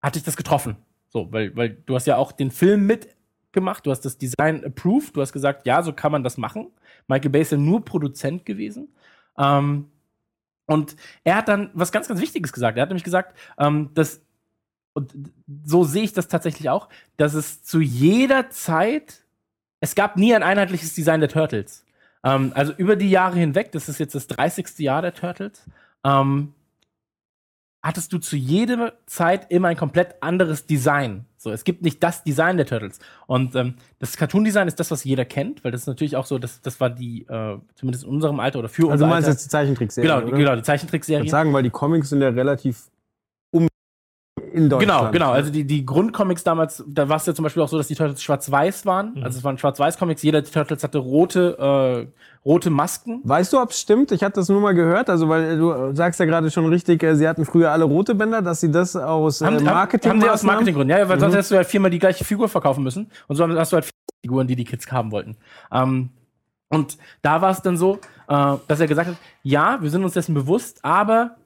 hat 0.00 0.14
dich 0.14 0.22
das 0.22 0.36
getroffen? 0.36 0.76
So, 1.08 1.32
weil, 1.32 1.56
weil 1.56 1.70
du 1.84 1.96
hast 1.96 2.06
ja 2.06 2.16
auch 2.16 2.30
den 2.30 2.52
Film 2.52 2.86
mitgemacht, 2.86 3.84
du 3.84 3.90
hast 3.90 4.02
das 4.02 4.16
Design 4.16 4.64
approved, 4.64 5.16
du 5.16 5.20
hast 5.20 5.32
gesagt, 5.32 5.66
ja, 5.66 5.82
so 5.82 5.92
kann 5.92 6.12
man 6.12 6.22
das 6.22 6.38
machen. 6.38 6.68
Michael 7.08 7.30
Bay 7.30 7.42
ist 7.42 7.50
ja 7.50 7.58
nur 7.58 7.84
Produzent 7.84 8.46
gewesen. 8.46 8.94
Ähm, 9.36 9.90
und 10.66 10.94
er 11.24 11.36
hat 11.36 11.48
dann 11.48 11.70
was 11.74 11.90
ganz, 11.90 12.06
ganz 12.06 12.20
Wichtiges 12.20 12.52
gesagt. 12.52 12.78
Er 12.78 12.82
hat 12.82 12.88
nämlich 12.88 13.02
gesagt, 13.02 13.36
ähm, 13.58 13.90
dass, 13.94 14.23
und 14.94 15.12
so 15.64 15.84
sehe 15.84 16.04
ich 16.04 16.12
das 16.12 16.28
tatsächlich 16.28 16.70
auch, 16.70 16.88
dass 17.16 17.34
es 17.34 17.62
zu 17.62 17.80
jeder 17.80 18.48
Zeit, 18.50 19.24
es 19.80 19.94
gab 19.94 20.16
nie 20.16 20.34
ein 20.34 20.42
einheitliches 20.42 20.94
Design 20.94 21.20
der 21.20 21.28
Turtles. 21.28 21.84
Ähm, 22.24 22.52
also 22.54 22.72
über 22.76 22.96
die 22.96 23.10
Jahre 23.10 23.36
hinweg, 23.38 23.72
das 23.72 23.88
ist 23.88 23.98
jetzt 23.98 24.14
das 24.14 24.26
30. 24.28 24.78
Jahr 24.78 25.02
der 25.02 25.12
Turtles, 25.14 25.62
ähm, 26.04 26.54
hattest 27.82 28.12
du 28.14 28.18
zu 28.18 28.36
jeder 28.36 28.94
Zeit 29.04 29.50
immer 29.50 29.68
ein 29.68 29.76
komplett 29.76 30.14
anderes 30.22 30.64
Design. 30.64 31.26
So, 31.36 31.50
es 31.52 31.64
gibt 31.64 31.82
nicht 31.82 32.02
das 32.02 32.24
Design 32.24 32.56
der 32.56 32.64
Turtles. 32.64 32.98
Und 33.26 33.54
ähm, 33.56 33.74
das 33.98 34.16
Cartoon-Design 34.16 34.68
ist 34.68 34.80
das, 34.80 34.90
was 34.90 35.04
jeder 35.04 35.26
kennt, 35.26 35.62
weil 35.64 35.72
das 35.72 35.82
ist 35.82 35.86
natürlich 35.88 36.16
auch 36.16 36.24
so, 36.24 36.38
das, 36.38 36.62
das 36.62 36.80
war 36.80 36.88
die, 36.88 37.26
äh, 37.28 37.58
zumindest 37.74 38.04
in 38.04 38.10
unserem 38.10 38.40
Alter 38.40 38.60
oder 38.60 38.70
für 38.70 38.84
Also 38.84 38.92
unser 38.92 39.04
du 39.04 39.10
meinst 39.10 39.26
Alter. 39.28 39.34
jetzt 39.36 39.44
die 39.44 39.50
Zeichentrickserie, 39.50 40.08
genau, 40.08 40.26
oder? 40.26 40.36
genau, 40.38 40.52
die 40.54 40.58
Ich 40.60 40.64
Zeichentrickserie. 40.64 41.20
würde 41.20 41.30
sagen, 41.30 41.52
weil 41.52 41.62
die 41.62 41.68
Comics 41.70 42.08
sind 42.08 42.22
ja 42.22 42.28
relativ 42.30 42.84
in 44.54 44.70
Deutschland. 44.70 45.00
Genau, 45.00 45.10
genau. 45.10 45.30
Also 45.32 45.50
die, 45.50 45.64
die 45.64 45.84
Grundcomics 45.84 46.44
damals, 46.44 46.84
da 46.86 47.08
war 47.08 47.16
es 47.16 47.26
ja 47.26 47.34
zum 47.34 47.42
Beispiel 47.42 47.62
auch 47.62 47.68
so, 47.68 47.76
dass 47.76 47.88
die 47.88 47.96
Turtles 47.96 48.22
schwarz-weiß 48.22 48.86
waren. 48.86 49.22
Also 49.22 49.38
es 49.38 49.44
waren 49.44 49.58
schwarz-weiß-Comics. 49.58 50.22
Jeder 50.22 50.42
der 50.42 50.50
Turtles 50.50 50.84
hatte 50.84 50.98
rote, 50.98 52.06
äh, 52.06 52.46
rote 52.46 52.70
Masken. 52.70 53.20
Weißt 53.24 53.52
du, 53.52 53.60
ob 53.60 53.70
es 53.70 53.80
stimmt? 53.80 54.12
Ich 54.12 54.22
hatte 54.22 54.36
das 54.36 54.48
nur 54.48 54.60
mal 54.60 54.74
gehört, 54.74 55.10
also 55.10 55.28
weil 55.28 55.58
du 55.58 55.92
sagst 55.94 56.20
ja 56.20 56.26
gerade 56.26 56.52
schon 56.52 56.66
richtig, 56.66 57.02
äh, 57.02 57.16
sie 57.16 57.26
hatten 57.26 57.44
früher 57.44 57.72
alle 57.72 57.84
rote 57.84 58.14
Bänder, 58.14 58.42
dass 58.42 58.60
sie 58.60 58.70
das 58.70 58.94
aus 58.94 59.40
äh, 59.40 59.46
Haben, 59.46 59.64
Marketing 59.64 60.10
haben 60.12 60.20
die 60.20 60.28
aus 60.28 60.44
Marketinggründen. 60.44 60.96
Ja, 60.96 61.08
weil 61.08 61.18
sonst 61.18 61.34
hättest 61.34 61.50
du 61.50 61.56
halt 61.56 61.66
viermal 61.66 61.90
die 61.90 61.98
gleiche 61.98 62.24
Figur 62.24 62.48
verkaufen 62.48 62.84
müssen. 62.84 63.10
Und 63.26 63.36
so 63.36 63.48
hast 63.48 63.72
du 63.72 63.74
halt 63.74 63.86
vier 63.86 63.92
Figuren, 64.22 64.46
die 64.46 64.54
die 64.54 64.64
Kids 64.64 64.90
haben 64.92 65.10
wollten. 65.10 65.36
Ähm, 65.72 66.10
und 66.68 66.96
da 67.22 67.40
war 67.40 67.50
es 67.50 67.60
dann 67.60 67.76
so, 67.76 67.98
äh, 68.28 68.54
dass 68.68 68.78
er 68.78 68.86
gesagt 68.86 69.08
hat, 69.08 69.16
ja, 69.42 69.78
wir 69.80 69.90
sind 69.90 70.04
uns 70.04 70.14
dessen 70.14 70.34
bewusst, 70.34 70.78
aber 70.82 71.36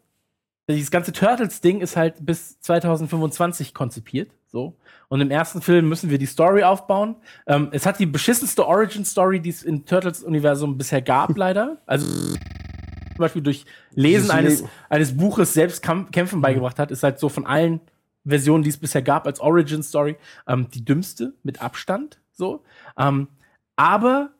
dieses 0.74 0.90
ganze 0.90 1.12
Turtles-Ding 1.12 1.80
ist 1.80 1.96
halt 1.96 2.24
bis 2.24 2.60
2025 2.60 3.72
konzipiert. 3.72 4.30
So. 4.46 4.76
Und 5.08 5.20
im 5.20 5.30
ersten 5.30 5.62
Film 5.62 5.88
müssen 5.88 6.10
wir 6.10 6.18
die 6.18 6.26
Story 6.26 6.62
aufbauen. 6.62 7.16
Ähm, 7.46 7.68
es 7.72 7.86
hat 7.86 7.98
die 7.98 8.06
beschissenste 8.06 8.66
Origin-Story, 8.66 9.40
die 9.40 9.50
es 9.50 9.62
im 9.62 9.86
Turtles-Universum 9.86 10.76
bisher 10.76 11.02
gab, 11.02 11.36
leider. 11.36 11.78
Also 11.86 12.06
zum 12.06 13.18
Beispiel 13.18 13.42
durch 13.42 13.64
Lesen 13.94 14.30
eines, 14.30 14.64
eines 14.88 15.16
Buches 15.16 15.54
selbst 15.54 15.82
Kämpfen 15.82 16.40
beigebracht 16.40 16.78
hat, 16.78 16.90
ist 16.90 17.02
halt 17.02 17.18
so 17.18 17.28
von 17.28 17.46
allen 17.46 17.80
Versionen, 18.24 18.62
die 18.62 18.70
es 18.70 18.76
bisher 18.76 19.02
gab 19.02 19.26
als 19.26 19.40
Origin-Story, 19.40 20.16
ähm, 20.46 20.68
die 20.72 20.84
dümmste 20.84 21.34
mit 21.42 21.62
Abstand. 21.62 22.20
So. 22.32 22.62
Ähm, 22.98 23.28
aber 23.76 24.30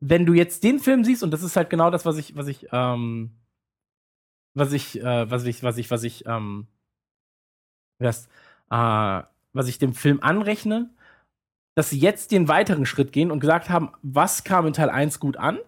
wenn 0.00 0.26
du 0.26 0.34
jetzt 0.34 0.62
den 0.62 0.78
Film 0.78 1.04
siehst, 1.04 1.22
und 1.22 1.30
das 1.30 1.42
ist 1.42 1.56
halt 1.56 1.70
genau 1.70 1.90
das, 1.90 2.04
was 2.06 2.16
ich, 2.16 2.36
was 2.36 2.46
ich, 2.46 2.66
ähm, 2.72 3.30
was 4.54 4.72
ich, 4.72 5.00
äh, 5.00 5.30
was 5.30 5.44
ich, 5.44 5.62
was 5.62 5.76
ich, 5.76 5.90
was 5.90 6.02
ich, 6.04 6.26
ähm, 6.26 6.66
das, 7.98 8.26
äh, 8.70 9.22
was 9.52 9.68
ich 9.68 9.78
dem 9.78 9.94
Film 9.94 10.20
anrechne, 10.22 10.90
dass 11.74 11.90
sie 11.90 11.98
jetzt 11.98 12.30
den 12.30 12.48
weiteren 12.48 12.86
Schritt 12.86 13.12
gehen 13.12 13.30
und 13.30 13.40
gesagt 13.40 13.68
haben, 13.68 13.90
was 14.02 14.44
kam 14.44 14.66
in 14.66 14.72
Teil 14.72 14.90
1 14.90 15.20
gut 15.20 15.36
an, 15.36 15.58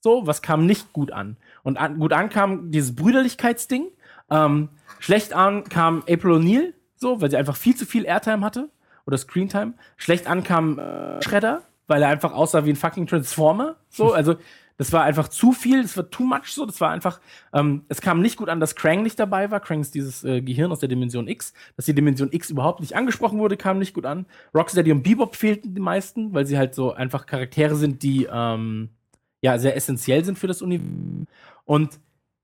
so, 0.00 0.26
was 0.26 0.42
kam 0.42 0.66
nicht 0.66 0.92
gut 0.92 1.12
an. 1.12 1.36
Und 1.62 1.78
an, 1.78 1.98
gut 1.98 2.12
ankam 2.12 2.70
dieses 2.70 2.96
Brüderlichkeitsding, 2.96 3.86
ähm, 4.30 4.70
schlecht 4.98 5.32
an 5.32 5.64
kam 5.64 6.02
April 6.08 6.32
O'Neil, 6.32 6.74
so, 6.96 7.20
weil 7.20 7.30
sie 7.30 7.36
einfach 7.36 7.56
viel 7.56 7.76
zu 7.76 7.84
viel 7.86 8.04
Airtime 8.04 8.44
hatte 8.44 8.70
oder 9.06 9.18
Screentime. 9.18 9.74
Schlecht 9.96 10.26
ankam 10.26 10.78
äh, 10.78 11.22
Shredder, 11.22 11.62
weil 11.86 12.02
er 12.02 12.08
einfach 12.08 12.32
aussah 12.32 12.64
wie 12.64 12.70
ein 12.70 12.76
fucking 12.76 13.06
Transformer, 13.06 13.76
so, 13.90 14.12
also 14.12 14.36
das 14.76 14.92
war 14.92 15.04
einfach 15.04 15.28
zu 15.28 15.52
viel, 15.52 15.82
das 15.82 15.96
war 15.96 16.10
too 16.10 16.24
much 16.24 16.46
so, 16.46 16.66
das 16.66 16.80
war 16.80 16.90
einfach, 16.90 17.20
ähm, 17.52 17.84
es 17.88 18.00
kam 18.00 18.20
nicht 18.20 18.36
gut 18.36 18.48
an, 18.48 18.60
dass 18.60 18.74
Krang 18.74 19.02
nicht 19.02 19.18
dabei 19.18 19.50
war. 19.50 19.60
Krang 19.60 19.80
ist 19.80 19.94
dieses 19.94 20.24
äh, 20.24 20.40
Gehirn 20.40 20.72
aus 20.72 20.80
der 20.80 20.88
Dimension 20.88 21.28
X. 21.28 21.52
Dass 21.76 21.86
die 21.86 21.94
Dimension 21.94 22.32
X 22.32 22.50
überhaupt 22.50 22.80
nicht 22.80 22.94
angesprochen 22.96 23.38
wurde, 23.38 23.56
kam 23.56 23.78
nicht 23.78 23.94
gut 23.94 24.06
an. 24.06 24.26
Rocksteady 24.54 24.92
und 24.92 25.02
Bebop 25.02 25.36
fehlten 25.36 25.74
die 25.74 25.80
meisten, 25.80 26.32
weil 26.34 26.46
sie 26.46 26.58
halt 26.58 26.74
so 26.74 26.92
einfach 26.92 27.26
Charaktere 27.26 27.76
sind, 27.76 28.02
die 28.02 28.28
ähm, 28.30 28.88
ja 29.42 29.58
sehr 29.58 29.76
essentiell 29.76 30.24
sind 30.24 30.38
für 30.38 30.46
das 30.46 30.62
Universum. 30.62 31.26
Und 31.64 32.00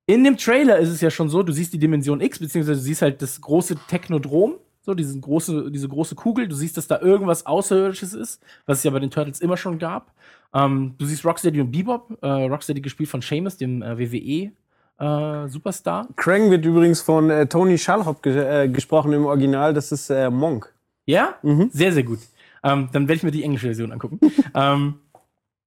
in 0.07 0.25
dem 0.25 0.37
Trailer 0.37 0.79
ist 0.79 0.89
es 0.89 1.01
ja 1.01 1.11
schon 1.11 1.29
so, 1.29 1.43
du 1.43 1.53
siehst 1.53 1.73
die 1.73 1.79
Dimension 1.79 2.21
X, 2.21 2.39
beziehungsweise 2.39 2.81
du 2.81 2.85
siehst 2.85 3.03
halt 3.03 3.21
das 3.21 3.41
große 3.41 3.77
Technodrom, 3.89 4.55
so 4.89 4.95
diesen 4.95 5.21
große, 5.21 5.71
diese 5.71 5.87
große 5.87 6.15
Kugel. 6.15 6.49
Du 6.49 6.57
siehst, 6.57 6.79
dass 6.79 6.87
da 6.87 6.99
irgendwas 6.99 7.45
Außerirdisches 7.45 8.15
ist, 8.15 8.43
was 8.65 8.79
es 8.79 8.85
ja 8.85 8.91
bei 8.91 9.01
den 9.01 9.11
Turtles 9.11 9.41
immer 9.41 9.59
schon 9.59 9.79
gab. 9.79 10.15
Ähm, 10.55 10.95
du 10.97 11.05
siehst 11.05 11.27
Rocksteady 11.27 11.61
und 11.61 11.71
Bebop, 11.71 12.17
äh, 12.23 12.27
Rocksteady 12.27 12.81
gespielt 12.81 13.11
von 13.11 13.21
Seamus, 13.21 13.59
dem 13.59 13.83
äh, 13.83 13.99
WWE 13.99 14.51
äh, 14.99 15.49
Superstar. 15.49 16.09
Krang 16.17 16.51
wird 16.51 16.65
übrigens 16.65 17.03
von 17.03 17.29
äh, 17.29 17.47
Tony 17.47 17.77
Schallhop 17.77 18.23
ge 18.23 18.65
äh, 18.65 18.69
gesprochen 18.69 19.13
im 19.13 19.27
Original, 19.27 19.75
das 19.75 19.93
ist 19.93 20.09
äh, 20.09 20.31
Monk. 20.31 20.75
Ja? 21.05 21.35
Mhm. 21.43 21.69
Sehr, 21.71 21.93
sehr 21.93 22.05
gut. 22.05 22.21
Ähm, 22.65 22.89
dann 22.93 23.09
werde 23.09 23.19
ich 23.19 23.23
mir 23.23 23.31
die 23.31 23.43
englische 23.43 23.67
Version 23.67 23.93
angucken. 23.93 24.21
ähm, 24.55 25.01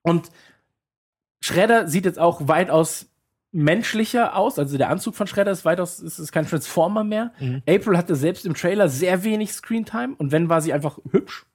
und 0.02 0.32
Shredder 1.44 1.88
sieht 1.88 2.06
jetzt 2.06 2.18
auch 2.18 2.48
weitaus 2.48 3.06
menschlicher 3.52 4.36
aus. 4.36 4.58
Also 4.58 4.78
der 4.78 4.90
Anzug 4.90 5.16
von 5.16 5.28
Shredder 5.28 5.52
ist 5.52 5.66
weitaus, 5.66 6.00
ist, 6.00 6.20
ist 6.20 6.32
kein 6.32 6.46
Transformer 6.48 7.04
mehr. 7.04 7.34
Mhm. 7.40 7.64
April 7.68 7.98
hatte 7.98 8.16
selbst 8.16 8.46
im 8.46 8.54
Trailer 8.54 8.88
sehr 8.90 9.24
wenig 9.24 9.54
Screentime 9.54 10.16
und 10.18 10.32
wenn 10.32 10.50
war 10.50 10.62
sie 10.62 10.74
einfach 10.74 11.00
hübsch. 11.12 11.46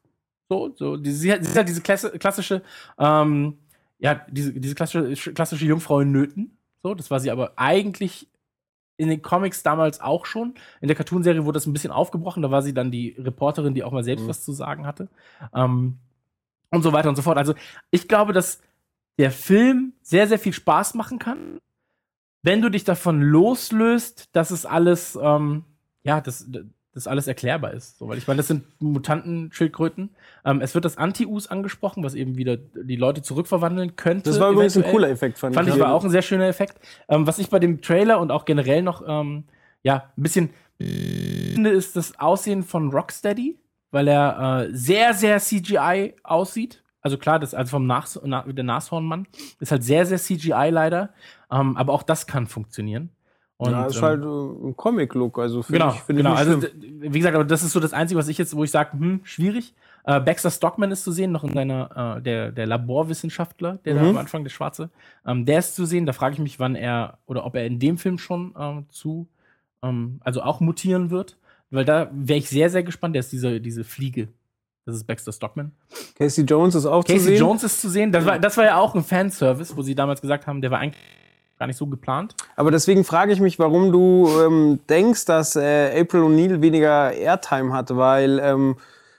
So, 0.48 0.73
so, 0.77 0.97
die, 0.97 1.10
sie, 1.10 1.31
ist 1.31 1.56
halt 1.56 1.68
diese 1.68 1.81
klasse, 1.81 2.10
klassische, 2.18 2.62
ähm, 2.98 3.59
ja, 3.98 4.20
diese, 4.28 4.52
diese 4.52 4.74
klassische, 4.74 5.32
klassische 5.32 5.64
Jungfrau 5.64 6.01
in 6.01 6.12
Nöten. 6.12 6.56
So, 6.82 6.94
das 6.94 7.10
war 7.10 7.18
sie 7.18 7.31
aber 7.31 7.55
eigentlich 7.56 8.28
in 8.98 9.09
den 9.09 9.23
Comics 9.23 9.62
damals 9.62 10.01
auch 10.01 10.24
schon. 10.24 10.55
In 10.81 10.89
der 10.89 10.97
Cartoonserie 10.97 11.44
wurde 11.44 11.56
das 11.56 11.66
ein 11.66 11.73
bisschen 11.73 11.90
aufgebrochen. 11.90 12.43
Da 12.43 12.51
war 12.51 12.62
sie 12.62 12.73
dann 12.73 12.90
die 12.90 13.16
Reporterin, 13.18 13.74
die 13.74 13.82
auch 13.82 13.93
mal 13.93 14.05
selbst 14.05 14.24
Mhm. 14.24 14.28
was 14.28 14.44
zu 14.44 14.52
sagen 14.52 14.86
hatte. 14.86 15.09
Ähm, 15.55 15.98
und 16.70 16.82
so 16.82 16.93
weiter 16.93 17.09
und 17.09 17.16
so 17.16 17.23
fort. 17.23 17.39
Also, 17.39 17.55
ich 17.90 18.06
glaube, 18.09 18.32
dass 18.32 18.60
der 19.18 19.31
Film 19.31 19.94
sehr, 20.02 20.27
sehr 20.28 20.39
viel 20.39 20.52
Spaß 20.52 20.94
machen 20.94 21.18
kann, 21.18 21.59
wenn 22.47 22.62
du 22.62 22.70
dich 22.70 22.85
davon 22.85 23.20
loslöst, 23.20 24.28
dass 24.32 24.52
es 24.52 24.64
alles, 24.64 25.18
ähm, 25.20 25.64
ja, 26.05 26.20
dass, 26.20 26.48
dass 26.94 27.09
alles 27.09 27.27
erklärbar 27.27 27.74
ist. 27.74 27.98
So, 27.98 28.06
weil 28.06 28.18
ich 28.18 28.28
meine, 28.28 28.36
das 28.36 28.47
sind 28.47 28.64
Mutanten-Schildkröten. 28.81 30.10
Ähm, 30.44 30.60
es 30.60 30.73
wird 30.73 30.85
das 30.85 30.97
Anti-Us 30.97 31.48
angesprochen, 31.48 32.05
was 32.05 32.14
eben 32.14 32.36
wieder 32.36 32.56
die 32.56 32.94
Leute 32.94 33.20
zurückverwandeln 33.20 33.97
könnte. 33.97 34.31
Das 34.31 34.39
war 34.39 34.52
übrigens 34.52 34.77
ein 34.77 34.82
eventuell. 34.82 34.94
cooler 34.94 35.10
Effekt, 35.10 35.39
fand, 35.39 35.56
Fand 35.56 35.68
ich 35.68 35.74
ich. 35.74 35.81
war 35.81 35.93
auch 35.93 36.05
ein 36.05 36.10
sehr 36.10 36.23
schöner 36.23 36.47
Effekt. 36.47 36.78
Ähm, 37.09 37.27
was 37.27 37.40
ich 37.40 37.51
bei 37.51 37.59
dem 37.59 37.82
Trailer 37.82 38.20
und 38.20 38.31
auch 38.31 38.44
generell 38.44 38.82
noch, 38.82 39.02
ähm, 39.06 39.43
ja, 39.82 40.12
ein 40.16 40.23
bisschen 40.23 40.51
finde, 40.78 41.70
ist 41.70 41.97
das 41.97 42.20
Aussehen 42.20 42.62
von 42.62 42.93
Rocksteady, 42.93 43.59
weil 43.90 44.06
er 44.06 44.68
äh, 44.68 44.68
sehr, 44.73 45.14
sehr 45.14 45.40
CGI 45.40 46.14
aussieht. 46.23 46.85
Also 47.01 47.18
klar, 47.18 47.39
das, 47.39 47.55
also 47.55 47.70
vom 47.70 47.86
Nas, 47.86 48.20
na, 48.24 48.43
der 48.43 48.64
Nashornmann 48.64 49.27
ist 49.60 49.70
halt 49.70 49.85
sehr, 49.85 50.06
sehr 50.06 50.18
CGI 50.18 50.70
leider. 50.70 51.10
Ähm, 51.51 51.77
aber 51.77 51.93
auch 51.93 52.02
das 52.02 52.27
kann 52.27 52.47
funktionieren. 52.47 53.10
Und, 53.59 53.70
ja, 53.73 53.86
ist 53.86 53.97
ähm, 53.97 54.02
halt 54.02 54.23
äh, 54.23 54.27
ein 54.68 54.77
Comic-Look, 54.77 55.39
also 55.39 55.62
finde 55.62 55.78
Genau, 55.81 55.93
ich, 55.94 56.01
find 56.02 56.18
genau. 56.18 56.32
ich 56.35 56.39
Also, 56.39 56.62
wie 56.82 57.18
gesagt, 57.18 57.35
aber 57.35 57.44
das 57.44 57.62
ist 57.62 57.73
so 57.73 57.81
das 57.81 57.93
Einzige, 57.94 58.18
was 58.18 58.28
ich 58.28 58.36
jetzt, 58.36 58.55
wo 58.55 58.64
ich 58.64 58.70
sage, 58.70 58.93
hm, 58.93 59.20
schwierig. 59.24 59.74
Äh, 60.05 60.20
Baxter 60.20 60.51
Stockman 60.51 60.90
ist 60.90 61.05
zu 61.05 61.10
sehen, 61.10 61.32
noch 61.32 61.43
in 61.43 61.52
seiner, 61.55 62.16
äh, 62.18 62.23
der, 62.23 62.52
der 62.52 62.66
Laborwissenschaftler, 62.66 63.78
der 63.85 63.94
da 63.94 64.02
Mhm. 64.02 64.09
am 64.10 64.16
Anfang, 64.18 64.44
der 64.44 64.51
Schwarze. 64.51 64.90
Ähm, 65.27 65.47
der 65.47 65.59
ist 65.60 65.74
zu 65.74 65.86
sehen. 65.86 66.05
Da 66.06 66.12
frage 66.12 66.35
ich 66.35 66.39
mich, 66.40 66.60
wann 66.60 66.74
er 66.77 67.18
oder 67.27 67.44
ob 67.47 67.55
er 67.56 67.64
in 67.66 67.78
dem 67.78 67.97
Film 67.98 68.18
schon 68.18 68.55
ähm, 68.59 68.86
zu, 68.90 69.27
ähm, 69.82 70.20
also 70.23 70.43
auch 70.43 70.60
mutieren 70.60 71.10
wird. 71.10 71.36
Weil 71.70 71.85
da 71.85 72.09
wäre 72.12 72.39
ich 72.39 72.48
sehr, 72.48 72.70
sehr 72.70 72.82
gespannt. 72.85 73.14
Der 73.16 73.20
ist 73.20 73.32
diese, 73.32 73.60
diese 73.60 73.82
Fliege. 73.85 74.28
Das 74.85 74.94
ist 74.94 75.05
Baxter 75.05 75.32
Stockman. 75.32 75.73
Casey 76.16 76.44
Jones 76.44 76.77
ist 76.77 76.86
auch 76.86 77.02
zu 77.02 77.12
Casey 77.12 77.31
sehen. 77.32 77.39
Jones 77.40 77.64
ist 77.64 77.81
zu 77.81 77.89
sehen. 77.89 78.12
Das 78.12 78.24
war, 78.24 78.39
das 78.39 78.56
war 78.56 78.64
ja 78.64 78.77
auch 78.78 78.94
ein 78.94 79.02
Fanservice, 79.02 79.77
wo 79.77 79.82
sie 79.82 79.97
damals 79.97 80.20
gesagt 80.20 80.47
haben, 80.47 80.60
der 80.60 80.70
war 80.70 80.78
eigentlich 80.78 81.02
gar 81.59 81.66
nicht 81.66 81.77
so 81.77 81.87
geplant. 81.87 82.35
Aber 82.57 82.70
deswegen 82.70 83.05
frage 83.05 83.33
ich 83.33 83.41
mich, 83.41 83.59
warum 83.59 83.93
du 83.93 84.28
ähm, 84.45 84.81
denkst, 84.89 85.24
dass 85.24 85.57
äh, 85.57 86.01
April 86.01 86.23
O'Neil 86.23 86.61
weniger 86.61 87.12
Airtime 87.12 87.73
hatte, 87.73 87.97
weil 87.97 88.39
ähm, 88.43 88.77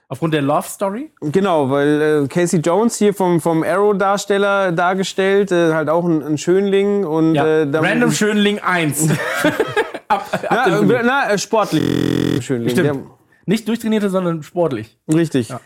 Aufgrund 0.09 0.33
der 0.33 0.41
Love 0.41 0.67
Story. 0.69 1.11
genau, 1.19 1.69
weil 1.69 2.23
äh, 2.23 2.27
Casey 2.29 2.59
Jones 2.61 2.95
hier 2.97 3.13
vom, 3.13 3.41
vom 3.41 3.63
Arrow-Darsteller 3.63 4.71
dargestellt, 4.71 5.51
äh, 5.51 5.73
halt 5.73 5.89
auch 5.89 6.05
ein, 6.05 6.23
ein 6.23 6.37
Schönling 6.37 7.03
und 7.05 7.35
Ja. 7.35 7.45
äh, 7.63 7.69
da- 7.69 7.81
Random 7.81 8.11
Schönling 8.13 8.59
1. 8.59 9.09
ab, 10.07 10.29
ab 10.31 10.47
Na, 10.49 10.79
äh, 10.79 11.03
na, 11.03 11.31
äh, 11.31 11.37
sportlich 11.37 12.45
Schönling. 12.45 12.69
Stimmt. 12.69 13.07
Nicht 13.45 13.67
durchtrainierte, 13.67 14.09
sondern 14.09 14.43
sportlich. 14.43 14.97
Richtig. 15.11 15.49
Ja. 15.49 15.59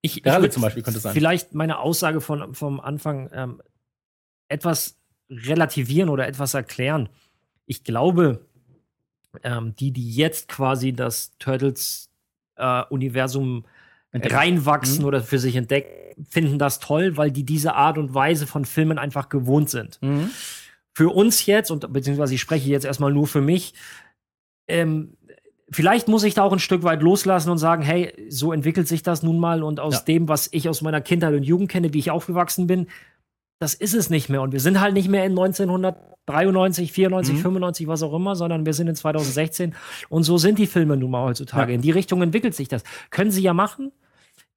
Ich, 0.00 0.18
ich 0.18 0.32
würd 0.32 0.52
zum 0.52 0.62
Beispiel 0.62 0.82
könnte 0.82 0.98
es 0.98 1.02
sein. 1.02 1.12
Vielleicht 1.14 1.54
meine 1.54 1.78
Aussage 1.78 2.20
von, 2.20 2.54
vom 2.54 2.78
Anfang 2.80 3.30
ähm, 3.34 3.60
etwas 4.48 4.96
relativieren 5.46 6.08
oder 6.08 6.26
etwas 6.28 6.54
erklären. 6.54 7.08
Ich 7.66 7.82
glaube, 7.84 8.44
ähm, 9.42 9.74
die, 9.76 9.90
die 9.92 10.14
jetzt 10.14 10.48
quasi 10.48 10.92
das 10.92 11.32
Turtles-Universum 11.38 13.64
Entdecken. 14.10 14.34
reinwachsen 14.34 15.00
Mhm. 15.00 15.04
oder 15.06 15.22
für 15.22 15.38
sich 15.38 15.56
entdecken, 15.56 16.24
finden 16.28 16.58
das 16.58 16.80
toll, 16.80 17.16
weil 17.16 17.30
die 17.30 17.44
diese 17.44 17.74
Art 17.74 17.96
und 17.98 18.12
Weise 18.14 18.46
von 18.46 18.64
Filmen 18.66 18.98
einfach 18.98 19.28
gewohnt 19.28 19.70
sind. 19.70 19.98
Mhm. 20.02 20.30
für 20.94 21.08
uns 21.08 21.46
jetzt, 21.46 21.70
und 21.70 21.90
beziehungsweise 21.90 22.34
ich 22.34 22.40
spreche 22.42 22.68
jetzt 22.68 22.84
erstmal 22.84 23.10
nur 23.14 23.26
für 23.26 23.40
mich, 23.40 23.72
ähm, 24.68 25.16
vielleicht 25.70 26.06
muss 26.06 26.22
ich 26.22 26.34
da 26.34 26.42
auch 26.42 26.52
ein 26.52 26.58
Stück 26.58 26.82
weit 26.82 27.00
loslassen 27.00 27.48
und 27.48 27.56
sagen, 27.56 27.82
hey, 27.82 28.12
so 28.28 28.52
entwickelt 28.52 28.86
sich 28.88 29.02
das 29.02 29.22
nun 29.22 29.38
mal 29.38 29.62
und 29.62 29.80
aus 29.80 29.94
Ja. 29.94 30.00
dem, 30.00 30.28
was 30.28 30.50
ich 30.52 30.68
aus 30.68 30.82
meiner 30.82 31.00
Kindheit 31.00 31.32
und 31.32 31.44
Jugend 31.44 31.70
kenne, 31.70 31.94
wie 31.94 31.98
ich 31.98 32.10
aufgewachsen 32.10 32.66
bin, 32.66 32.88
das 33.62 33.74
ist 33.74 33.94
es 33.94 34.10
nicht 34.10 34.28
mehr. 34.28 34.42
Und 34.42 34.52
wir 34.52 34.60
sind 34.60 34.80
halt 34.80 34.94
nicht 34.94 35.08
mehr 35.08 35.24
in 35.24 35.32
1993, 35.32 36.92
94, 36.92 37.34
Mhm. 37.36 37.38
95, 37.38 37.86
was 37.86 38.02
auch 38.02 38.12
immer, 38.14 38.34
sondern 38.36 38.66
wir 38.66 38.74
sind 38.74 38.88
in 38.88 38.94
2016. 38.96 39.74
Und 40.08 40.24
so 40.24 40.36
sind 40.38 40.58
die 40.58 40.66
Filme 40.66 40.96
nun 40.96 41.10
mal 41.10 41.24
heutzutage. 41.24 41.72
Ja. 41.72 41.76
In 41.76 41.82
die 41.82 41.90
Richtung 41.90 42.22
entwickelt 42.22 42.54
sich 42.54 42.68
das. 42.68 42.82
Können 43.10 43.30
sie 43.30 43.42
ja 43.42 43.54
machen. 43.54 43.92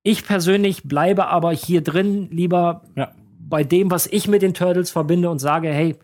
Ich 0.04 0.26
persönlich 0.26 0.84
bleibe 0.84 1.28
aber 1.28 1.52
hier 1.52 1.82
drin 1.82 2.30
lieber 2.32 2.84
Ja. 2.96 3.12
bei 3.40 3.64
dem, 3.64 3.92
was 3.92 4.08
ich 4.08 4.28
mit 4.28 4.42
den 4.42 4.54
Turtles 4.54 4.92
verbinde 4.92 5.30
und 5.30 5.40
sage, 5.40 5.70
hey, 5.70 5.96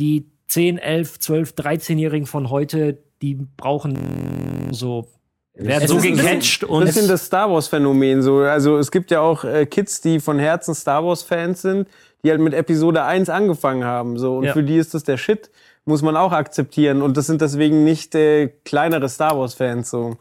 die 0.00 0.26
10, 0.48 0.78
11, 0.78 1.18
12, 1.18 1.52
13-Jährigen 1.54 2.26
von 2.26 2.50
heute, 2.50 2.98
die 3.20 3.34
brauchen 3.56 4.68
so, 4.72 5.08
werden 5.66 5.88
so 5.88 5.98
ist 5.98 6.04
ein 6.04 6.16
gecatcht 6.16 6.64
Ein 6.64 6.68
und 6.70 6.84
bisschen 6.84 7.08
das 7.08 7.26
Star 7.26 7.50
Wars-Phänomen. 7.50 8.22
So. 8.22 8.38
Also 8.38 8.78
es 8.78 8.90
gibt 8.90 9.10
ja 9.10 9.20
auch 9.20 9.44
äh, 9.44 9.66
Kids, 9.66 10.00
die 10.00 10.20
von 10.20 10.38
Herzen 10.38 10.74
Star 10.74 11.04
Wars-Fans 11.04 11.62
sind, 11.62 11.88
die 12.24 12.30
halt 12.30 12.40
mit 12.40 12.54
Episode 12.54 13.04
1 13.04 13.28
angefangen 13.28 13.84
haben. 13.84 14.18
So. 14.18 14.38
Und 14.38 14.44
Ja. 14.44 14.52
für 14.52 14.62
die 14.62 14.76
ist 14.76 14.94
das 14.94 15.04
der 15.04 15.16
Shit. 15.16 15.50
Muss 15.84 16.02
man 16.02 16.16
auch 16.16 16.32
akzeptieren. 16.32 17.02
Und 17.02 17.16
das 17.16 17.26
sind 17.26 17.40
deswegen 17.40 17.82
nicht 17.84 18.14
äh, 18.14 18.48
kleinere 18.64 19.08
Star 19.08 19.36
Wars-Fans. 19.38 19.90
So. 19.90 20.16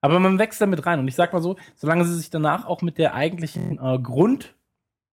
Aber 0.00 0.18
man 0.18 0.38
wächst 0.38 0.60
damit 0.60 0.84
rein. 0.86 0.98
Und 0.98 1.06
ich 1.06 1.14
sag 1.14 1.32
mal 1.32 1.40
so, 1.42 1.56
solange 1.76 2.04
sie 2.04 2.16
sich 2.16 2.30
danach 2.30 2.66
auch 2.66 2.82
mit 2.82 2.98
der 2.98 3.14
eigentlichen 3.14 3.78
äh, 3.82 3.98
Grund 4.00 4.54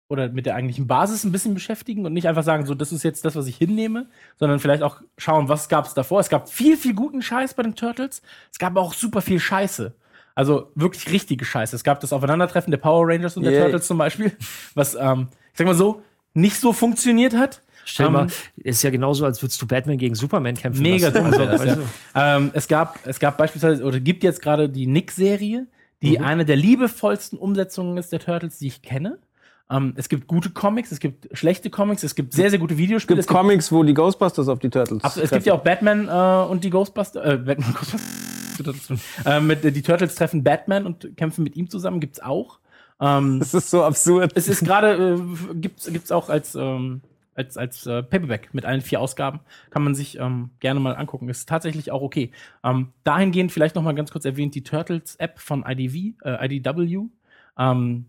oder 0.08 0.30
mit 0.30 0.46
der 0.46 0.56
eigentlichen 0.56 0.86
Basis 0.88 1.24
ein 1.24 1.32
bisschen 1.32 1.54
beschäftigen 1.56 2.06
und 2.06 2.14
nicht 2.14 2.28
einfach 2.28 2.44
sagen, 2.44 2.66
so, 2.66 2.76
das 2.76 2.92
ist 2.92 3.04
jetzt 3.04 3.26
das, 3.26 3.36
was 3.36 3.48
ich 3.48 3.58
hinnehme, 3.58 4.08
sondern 4.38 4.60
vielleicht 4.60 4.84
auch 4.84 5.02
schauen, 5.18 5.50
was 5.50 5.68
gab 5.68 5.86
es 5.88 5.94
davor. 5.96 6.20
Es 6.20 6.30
gab 6.30 6.48
viel, 6.50 6.78
viel 6.78 6.94
guten 6.94 7.22
Scheiß 7.22 7.56
bei 7.56 7.64
den 7.64 7.76
Turtles. 7.76 8.22
Es 8.52 8.60
gab 8.60 8.72
aber 8.72 8.82
auch 8.82 8.94
super 8.94 9.22
viel 9.22 9.40
Scheiße. 9.40 9.94
Also 10.36 10.72
wirklich 10.76 11.12
richtige 11.12 11.46
Scheiße. 11.46 11.76
Es 11.76 11.84
gab 11.84 12.02
das 12.02 12.14
Aufeinandertreffen 12.14 12.70
der 12.70 12.78
Power 12.78 13.08
Rangers 13.08 13.38
und 13.38 13.44
der 13.44 13.54
Yeah. 13.54 13.62
Turtles 13.64 13.88
zum 13.88 13.98
Beispiel, 13.98 14.32
was, 14.76 14.94
ähm, 14.96 15.30
ich 15.54 15.58
sag 15.58 15.66
mal 15.66 15.74
so, 15.74 16.02
nicht 16.34 16.58
so 16.60 16.74
funktioniert 16.74 17.34
hat. 17.36 17.62
Stell 17.86 18.10
mal, 18.10 18.24
Ähm, 18.24 18.32
ist 18.58 18.84
ja 18.84 18.90
genauso, 18.90 19.26
als 19.26 19.42
würdest 19.42 19.62
du 19.62 19.68
Batman 19.68 19.98
gegen 19.98 20.14
Superman 20.16 20.56
kämpfen 20.56 20.82
Mega 20.82 21.08
lassen. 21.10 21.32
das, 21.32 21.62
weißt 21.62 21.78
ja. 22.16 22.38
ähm, 22.38 22.52
es, 22.54 22.68
gab, 22.68 23.00
es 23.08 23.20
gab 23.20 23.38
beispielsweise, 23.38 23.84
oder 23.84 24.00
gibt 24.00 24.24
jetzt 24.24 24.42
gerade 24.42 24.70
die 24.70 24.88
Nick-Serie, 24.88 25.68
die 26.02 26.18
Mhm. 26.20 26.26
eine 26.26 26.46
der 26.46 26.58
liebevollsten 26.58 27.40
Umsetzungen 27.40 27.98
ist 27.98 28.12
der 28.12 28.20
Turtles, 28.20 28.58
die 28.60 28.68
ich 28.68 28.82
kenne. 28.82 29.18
Ähm, 29.70 29.94
es 29.96 30.10
gibt 30.10 30.28
gute 30.28 30.52
Comics, 30.52 30.92
es 30.92 31.00
gibt 31.00 31.28
schlechte 31.36 31.70
Comics, 31.72 32.04
es 32.04 32.14
gibt 32.14 32.34
sehr, 32.34 32.50
sehr 32.52 32.60
gute 32.60 32.76
Es 32.76 32.80
Videospiele. 32.80 33.18
gibt 33.18 33.28
Comics, 33.30 33.72
wo 33.72 33.84
die 33.84 33.94
Ghostbusters 33.96 34.48
auf 34.48 34.60
die 34.60 34.70
Turtles. 34.70 35.04
Absolut, 35.04 35.26
es 35.26 35.32
gibt 35.32 35.46
ja 35.48 35.54
auch 35.56 35.64
Batman 35.64 36.08
äh, 36.08 36.52
und 36.52 36.64
die 36.64 36.70
Ghostbusters. 36.70 37.26
Äh, 37.26 37.38
Batman, 37.38 37.74
Ghostbusters. 38.58 39.00
äh, 39.26 39.40
mit, 39.40 39.64
die 39.64 39.82
Turtles 39.82 40.16
treffen 40.16 40.44
Batman 40.44 40.86
und 40.86 41.18
kämpfen 41.18 41.44
mit 41.44 41.56
ihm 41.56 41.70
zusammen, 41.70 42.00
gibt's 42.00 42.20
auch. 42.20 42.60
Ähm, 43.02 43.40
Das 43.40 43.54
ist 43.56 43.70
so 43.72 43.84
absurd. 43.84 44.32
es 44.36 44.48
ist 44.48 44.64
gerade, 44.64 45.16
äh, 45.20 45.56
gibt's, 45.56 45.92
gibt's 45.92 46.12
auch 46.12 46.30
als, 46.30 46.54
ähm, 46.56 47.02
als, 47.34 47.58
als 47.58 47.86
äh, 47.88 48.04
Paperback 48.04 48.50
mit 48.54 48.66
allen 48.66 48.82
vier 48.82 49.02
Ausgaben. 49.02 49.40
Kann 49.72 49.84
man 49.84 49.96
sich 49.96 50.20
ähm, 50.20 50.52
gerne 50.60 50.80
mal 50.80 50.96
angucken. 50.96 51.28
Ist 51.28 51.50
tatsächlich 51.50 51.92
auch 51.92 52.04
okay. 52.04 52.32
Ähm, 52.64 52.90
dahingehend 53.04 53.52
vielleicht 53.52 53.76
noch 53.76 53.84
mal 53.84 53.96
ganz 53.96 54.12
kurz 54.12 54.26
erwähnt, 54.26 54.54
die 54.56 54.64
Turtles-App 54.64 55.40
von 55.40 55.66
IDV, 55.68 56.14
äh, 56.24 56.46
IDW. 56.56 57.08
Ähm, 57.58 58.06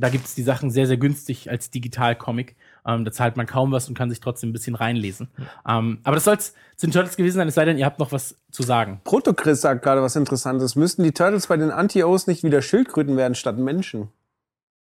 da 0.00 0.08
gibt's 0.10 0.34
die 0.34 0.42
Sachen 0.42 0.70
sehr, 0.70 0.86
sehr 0.86 0.96
günstig 0.96 1.50
als 1.50 1.70
Digital-Comic. 1.70 2.54
Ähm, 2.86 3.04
da 3.04 3.10
zahlt 3.10 3.36
man 3.36 3.46
kaum 3.46 3.72
was 3.72 3.88
und 3.88 3.96
kann 3.98 4.10
sich 4.10 4.20
trotzdem 4.20 4.50
ein 4.50 4.52
bisschen 4.52 4.76
reinlesen. 4.76 5.28
Ähm, 5.66 5.98
aber 6.04 6.14
das 6.14 6.24
soll's 6.24 6.54
zu 6.76 6.86
den 6.86 6.92
Turtles 6.92 7.16
gewesen 7.16 7.36
sein, 7.36 7.48
es 7.48 7.54
sei 7.54 7.64
denn, 7.64 7.78
ihr 7.78 7.84
habt 7.84 7.98
noch 7.98 8.12
was 8.12 8.36
zu 8.50 8.62
sagen. 8.62 9.00
Proto-Chris 9.04 9.60
sagt 9.60 9.82
gerade 9.82 10.00
was 10.00 10.14
Interessantes. 10.14 10.76
Müssten 10.76 11.02
die 11.02 11.12
Turtles 11.12 11.48
bei 11.48 11.56
den 11.56 11.70
Anti-O's 11.72 12.28
nicht 12.28 12.44
wieder 12.44 12.62
Schildkröten 12.62 13.16
werden 13.16 13.34
statt 13.34 13.58
Menschen? 13.58 14.08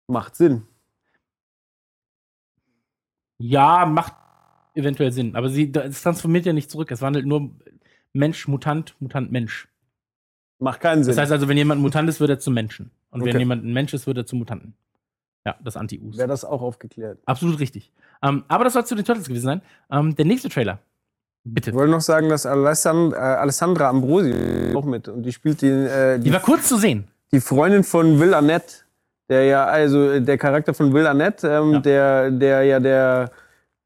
Macht 0.09 0.37
Sinn. 0.37 0.63
Ja, 3.39 3.85
macht 3.85 4.15
eventuell 4.75 5.13
Sinn. 5.13 5.37
Aber 5.37 5.49
sie, 5.49 5.73
es 5.75 6.03
transformiert 6.03 6.47
ja 6.47 6.53
nicht 6.53 6.71
zurück. 6.71 6.91
Es 6.91 7.03
wandelt 7.03 7.27
nur 7.27 7.51
Mensch, 8.13 8.49
Mutant, 8.49 8.97
Mutant, 9.01 9.31
Mensch. 9.33 9.69
Macht 10.59 10.81
keinen 10.81 11.05
Sinn. 11.05 11.13
Das 11.13 11.19
heißt 11.21 11.33
also, 11.33 11.49
wenn 11.49 11.57
jemand 11.57 11.81
ein 11.81 11.83
Mutant 11.83 12.09
ist, 12.09 12.21
wird 12.21 12.31
er 12.31 12.39
zum 12.39 12.55
Menschen. 12.55 12.91
Und 13.11 13.21
wenn 13.21 13.31
Okay. 13.31 13.39
jemand 13.39 13.65
ein 13.65 13.73
Mensch 13.73 13.93
ist, 13.93 14.07
wird 14.07 14.17
er 14.17 14.27
zum 14.27 14.39
Mutanten. 14.39 14.75
Ja, 15.47 15.55
das 15.63 15.77
Anti-Us. 15.77 16.17
Wäre 16.17 16.29
das 16.29 16.45
auch 16.45 16.63
aufgeklärt. 16.63 17.19
Absolut 17.27 17.59
richtig. 17.61 17.93
Ähm, 18.23 18.45
aber 18.49 18.65
das 18.65 18.73
soll 18.73 18.85
zu 18.87 18.95
den 18.95 19.05
Turtles 19.05 19.29
gewesen 19.29 19.45
sein. 19.45 19.63
Ähm, 19.91 20.15
der 20.17 20.25
nächste 20.25 20.49
Trailer. 20.49 20.79
Bitte. 21.47 21.71
Ich 21.71 21.77
wollte 21.77 21.91
noch 21.93 22.01
sagen, 22.01 22.31
dass 22.31 22.47
Alessand 22.47 23.13
äh, 23.13 23.17
Alessandra 23.17 23.91
Ambrosi 23.91 24.33
auch 24.75 24.85
mit 24.87 25.09
und 25.09 25.23
die 25.23 25.33
spielt 25.33 25.61
den, 25.61 25.87
äh, 25.87 26.19
Die 26.19 26.25
die, 26.25 26.33
war 26.33 26.41
kurz 26.41 26.69
zu 26.69 26.79
sehen. 26.79 27.05
die 27.33 27.41
Freundin 27.41 27.85
von 27.85 28.19
Will 28.19 28.33
Arnett. 28.33 28.87
Der 29.29 29.45
ja, 29.45 29.65
also 29.67 30.11
äh, 30.11 30.23
der 30.23 30.39
Charakter 30.39 30.73
von 30.73 30.93
Will 30.95 31.07
Arnett, 31.07 31.45
ähm, 31.45 31.73
Ja. 31.75 31.79
der, 31.81 32.31
der 32.31 32.63
ja 32.63 32.81
der, 32.81 33.31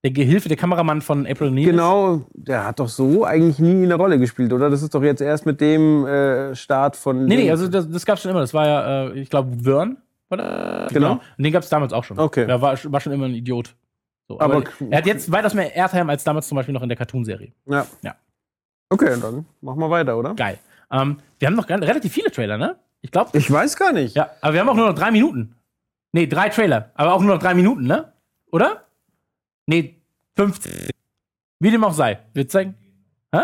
Der 0.04 0.12
Gehilfe, 0.12 0.46
der 0.48 0.56
Kameramann 0.56 1.00
von 1.02 1.26
April 1.26 1.48
O'Neil. 1.48 1.64
genau, 1.64 2.20
der 2.34 2.64
hat 2.64 2.78
doch 2.78 2.88
so 2.88 3.24
eigentlich 3.24 3.58
nie 3.58 3.82
eine 3.84 3.94
Rolle 3.96 4.20
gespielt, 4.20 4.52
oder? 4.52 4.70
Das 4.70 4.82
ist 4.82 4.94
doch 4.94 5.02
jetzt 5.02 5.20
erst 5.20 5.44
mit 5.44 5.60
dem 5.60 6.06
äh, 6.06 6.54
Start 6.54 6.94
von. 6.94 7.24
Nee, 7.24 7.36
nee, 7.36 7.50
also 7.50 7.66
das, 7.66 7.90
das 7.90 8.06
gab's 8.06 8.22
schon 8.22 8.30
immer. 8.30 8.40
Das 8.40 8.54
war 8.54 8.66
ja, 8.68 9.08
äh, 9.08 9.18
ich 9.20 9.28
glaube, 9.30 9.56
Vern. 9.64 9.96
Oder? 10.30 10.88
Genau. 10.90 11.12
Und 11.36 11.44
den 11.44 11.52
gab's 11.52 11.68
damals 11.68 11.92
auch 11.92 12.04
schon. 12.04 12.18
Okay. 12.18 12.46
Der 12.46 12.60
war, 12.60 12.78
war 12.84 13.00
schon 13.00 13.12
immer 13.12 13.26
ein 13.26 13.34
Idiot. 13.34 13.74
So, 14.28 14.38
aber, 14.40 14.56
Aber- 14.56 14.64
er 14.90 14.98
hat 14.98 15.06
jetzt 15.06 15.30
weitaus 15.32 15.54
mehr 15.54 15.74
Airtime 15.74 16.10
als 16.10 16.22
damals 16.24 16.48
zum 16.48 16.56
Beispiel 16.56 16.74
noch 16.74 16.82
in 16.82 16.88
der 16.88 16.98
Cartoon-Serie. 16.98 17.52
Ja. 17.66 17.86
Ja. 18.02 18.14
Okay, 18.90 19.18
dann 19.20 19.46
machen 19.60 19.78
wir 19.80 19.90
weiter, 19.90 20.16
oder? 20.18 20.34
Geil. 20.34 20.58
Ähm, 20.90 21.20
wir 21.38 21.48
haben 21.48 21.54
noch 21.54 21.68
relativ 21.68 22.12
viele 22.12 22.30
Trailer, 22.30 22.56
ne? 22.58 22.76
Ich 23.00 23.10
glaube. 23.10 23.36
Ich 23.38 23.50
weiß 23.50 23.76
gar 23.76 23.92
nicht. 23.92 24.16
Ja, 24.16 24.30
aber 24.40 24.54
wir 24.54 24.60
haben 24.60 24.68
auch 24.68 24.74
nur 24.74 24.88
noch 24.88 24.94
drei 24.94 25.10
Minuten. 25.10 25.54
Nee, 26.12 26.26
drei 26.26 26.48
Trailer. 26.48 26.90
Aber 26.94 27.12
auch 27.14 27.20
nur 27.20 27.34
noch 27.34 27.40
drei 27.42 27.54
Minuten, 27.54 27.86
ne? 27.86 28.12
Oder? 28.50 28.84
Nee, 29.66 29.96
15. 30.36 30.88
Wie 31.60 31.70
dem 31.70 31.84
auch 31.84 31.92
sei. 31.92 32.18
Wir 32.32 32.48
zeigen. 32.48 32.74
Hä? 33.34 33.40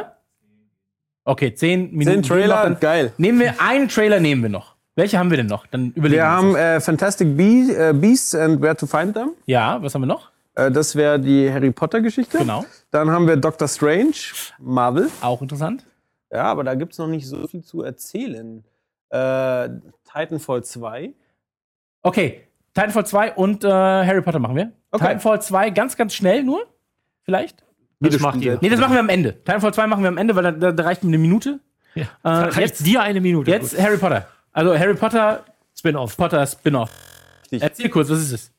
Okay, 1.25 1.55
zehn 1.55 1.91
Minuten. 1.95 2.23
Zehn 2.23 2.23
Trailer, 2.23 2.75
geil. 2.77 3.13
nehmen 3.19 3.41
wir 3.41 3.61
einen 3.61 3.89
Trailer, 3.89 4.21
nehmen 4.21 4.43
wir 4.43 4.51
noch. 4.51 4.74
Welche 4.97 5.19
haben 5.19 5.31
wir 5.31 5.37
denn 5.37 5.47
noch? 5.47 5.67
Dann 5.67 5.93
überlegen 5.93 6.03
Wir 6.03 6.19
wir 6.19 6.27
haben 6.27 6.55
äh, 6.55 6.81
Fantastic 6.81 7.37
Be 7.37 7.43
äh, 7.45 7.93
Beasts 7.93 8.35
and 8.35 8.63
Where 8.63 8.77
to 8.77 8.87
Find 8.87 9.15
Them. 9.15 9.31
Ja, 9.47 9.83
was 9.83 9.95
haben 9.95 10.03
wir 10.03 10.07
noch? 10.07 10.31
Äh, 10.55 10.71
das 10.71 10.95
wäre 10.95 11.19
die 11.19 11.51
Harry 11.51 11.73
Potter 11.73 12.01
Geschichte. 12.01 12.39
Genau. 12.39 12.65
Dann 12.91 13.11
haben 13.11 13.27
wir 13.27 13.37
Doctor 13.37 13.67
Strange, 13.67 14.15
Marvel. 14.59 15.11
Auch 15.21 15.43
interessant. 15.43 15.85
Ja, 16.33 16.45
aber 16.45 16.65
da 16.65 16.75
gibt 16.75 16.93
es 16.93 16.99
noch 16.99 17.09
nicht 17.09 17.27
so 17.27 17.47
viel 17.47 17.63
zu 17.63 17.83
erzählen. 17.83 18.65
Äh, 19.11 19.69
Titanfall 20.13 20.65
2. 20.65 21.13
Okay, 22.03 22.43
Titanfall 22.75 23.07
2 23.07 23.33
und 23.35 23.65
äh, 23.65 23.69
Harry 23.69 24.23
Potter 24.23 24.39
machen 24.39 24.57
wir. 24.57 24.73
Okay. 24.91 25.05
Titanfall 25.05 25.43
2 25.43 25.71
ganz, 25.71 25.97
ganz 25.97 26.15
schnell 26.15 26.45
nur. 26.45 26.67
Vielleicht? 27.23 27.65
Das 28.01 28.19
macht 28.21 28.41
ihr. 28.43 28.59
Nee, 28.61 28.69
das 28.69 28.81
machen 28.81 28.93
wir 28.93 29.01
am 29.01 29.09
Ende. 29.09 29.35
Titanfall 29.35 29.75
2 29.75 29.87
machen 29.87 30.03
wir 30.03 30.09
am 30.09 30.19
Ende, 30.19 30.37
weil 30.37 30.53
da, 30.53 30.73
da, 30.73 30.83
reicht 30.85 31.03
mir 31.03 31.09
eine 31.09 31.19
Minute. 31.19 31.61
Ja. 31.95 32.05
Äh, 32.23 32.29
Reicht 32.29 32.59
jetzt, 32.59 32.87
dir 32.87 33.03
eine 33.03 33.21
Minute. 33.21 33.51
jetzt 33.51 33.81
Harry 33.81 33.97
Potter. 33.97 34.27
Also 34.55 34.79
Harry 34.79 34.95
Potter, 34.95 35.45
Spin-off. 35.77 36.17
Potter 36.17 36.47
Spin-off. 36.47 36.91
Erzähl 37.51 37.91
kurz, 37.91 38.09
was 38.09 38.21
ist 38.21 38.33
es? 38.33 38.53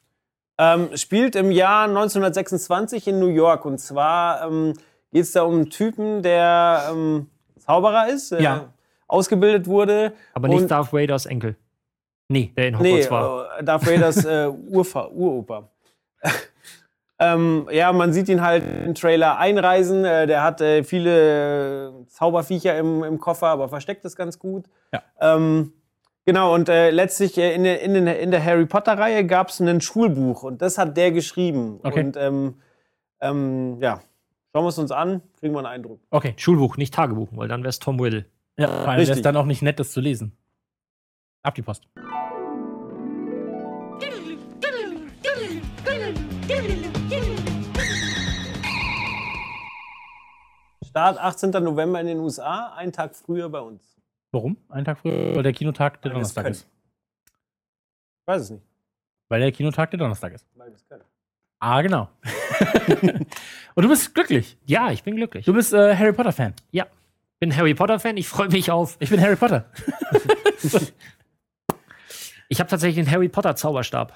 Ähm, 0.57 0.95
spielt 0.95 1.35
im 1.35 1.51
Jahr 1.51 1.85
1926 1.88 3.07
in 3.07 3.19
New 3.19 3.27
York. 3.27 3.65
Und 3.65 3.80
zwar 3.80 4.45
ähm, 4.45 4.73
geht 5.11 5.23
es 5.23 5.31
da 5.31 5.43
um 5.43 5.53
einen 5.55 5.69
Typen, 5.69 6.22
der 6.22 6.89
ähm, 6.91 7.30
Zauberer 7.59 8.09
ist, 8.09 8.31
äh, 8.31 8.41
Ja. 8.41 8.65
ausgebildet 9.07 9.67
wurde. 9.67 10.13
Aber 10.34 10.47
nicht 10.47 10.69
Darth 10.69 10.93
Vaders 10.93 11.26
Enkel, 11.26 11.55
Nee. 12.30 12.51
der 12.55 12.67
in 12.69 12.77
Nee, 12.77 13.03
Hogwarts 13.03 13.11
war. 13.11 13.59
äh, 13.59 13.63
Darth 13.63 13.85
Vaders 13.88 14.23
äh, 14.26 14.47
Urfa 14.69 15.07
Uropa. 15.07 15.69
ähm, 17.19 17.67
ja, 17.72 17.91
man 17.93 18.11
sieht 18.13 18.30
ihn 18.30 18.41
halt 18.41 18.63
im 18.85 18.95
Trailer 18.95 19.38
einreisen. 19.38 20.03
Äh, 20.05 20.27
der 20.27 20.43
hat 20.43 20.59
äh, 20.61 20.84
viele 20.84 21.88
äh, 21.89 22.05
Zauberviecher 22.07 22.77
im, 22.77 23.03
im 23.03 23.19
Koffer, 23.19 23.47
aber 23.47 23.69
versteckt 23.69 24.03
es 24.05 24.15
ganz 24.15 24.38
gut. 24.39 24.65
Ja. 24.93 25.01
Ähm, 25.19 25.73
genau, 26.26 26.53
und 26.53 26.69
äh, 26.69 26.89
letztlich 26.91 27.38
äh, 27.38 27.53
in, 27.56 27.64
der- 27.64 27.81
in, 27.81 27.93
den- 27.93 28.07
in 28.07 28.31
der 28.31 28.43
Harry 28.43 28.65
Potter-Reihe 28.65 29.26
gab 29.26 29.49
es 29.49 29.60
ein 29.60 29.81
Schulbuch 29.81 30.43
und 30.43 30.61
das 30.61 30.77
hat 30.77 30.95
der 30.97 31.11
geschrieben. 31.11 31.80
Okay. 31.84 32.03
Und 32.03 32.18
ähm, 32.18 32.56
ähm, 33.22 33.77
ja, 33.81 34.02
schauen 34.52 34.64
wir 34.65 34.69
es 34.69 34.77
uns 34.77 34.91
an, 34.91 35.22
kriegen 35.39 35.53
wir 35.53 35.60
einen 35.60 35.68
Eindruck. 35.68 35.99
Okay. 36.11 36.34
Schulbuch, 36.38 36.77
nicht 36.77 36.93
Tagebuch, 36.93 37.30
weil 37.31 37.47
dann 37.47 37.61
wäre 37.61 37.69
es 37.69 37.80
Tom 37.80 37.99
Riddle. 37.99 38.26
Ja, 38.57 38.69
wäre 38.85 38.97
Richtig. 38.97 39.18
es 39.18 39.22
dann 39.22 39.35
auch 39.38 39.45
nicht 39.45 39.61
nett, 39.61 39.80
das 39.80 39.91
zu 39.91 39.99
lesen. 40.02 40.38
Ab 41.43 41.56
die 41.56 41.61
Post. 41.61 41.88
Start 50.85 51.18
18. 51.19 51.52
November 51.64 51.99
in 51.99 52.07
den 52.07 52.19
USA, 52.19 52.73
einen 52.76 52.91
Tag 52.93 53.15
früher 53.15 53.49
bei 53.49 53.60
uns. 53.60 53.94
Warum? 54.36 54.57
Einen 54.68 54.84
Tag 54.84 54.99
früher? 54.99 55.34
Weil 55.34 55.44
der 55.44 55.53
Kinotag 55.53 56.02
der 56.02 56.12
Donnerstag 56.12 56.45
ist. 56.48 56.68
Ich 57.24 58.28
weiß 58.28 58.41
es 58.41 58.49
nicht. 58.49 58.64
Weil 59.30 59.40
der 59.40 59.52
Kinotag 59.53 59.91
der 59.91 59.98
Donnerstag 59.98 60.34
ist. 60.34 60.45
Weil 60.56 60.68
wir 60.68 60.76
es 60.76 60.86
können. 60.86 61.03
Ah, 61.60 61.82
genau. 61.82 62.10
und 63.76 63.82
du 63.82 63.88
bist 63.88 64.14
glücklich. 64.14 64.57
Ja, 64.66 64.91
ich 64.91 65.03
bin 65.03 65.16
glücklich. 65.16 65.45
Du 65.45 65.53
bist 65.53 65.74
äh, 65.74 65.95
Harry 65.95 66.12
Potter-Fan. 66.12 66.53
Ja. 66.72 66.86
Bin 67.40 67.56
Harry 67.56 67.74
Potter-Fan. 67.74 68.18
Ich 68.18 68.28
freue 68.28 68.49
mich 68.49 68.70
auf. 68.70 68.98
Ich 68.99 69.10
bin 69.10 69.22
Harry 69.22 69.38
Potter. 69.38 69.66
Ich 72.48 72.60
habe 72.60 72.70
tatsächlich 72.70 73.03
einen 73.03 73.12
Harry 73.12 73.28
Potter-Zauberstab. 73.28 74.14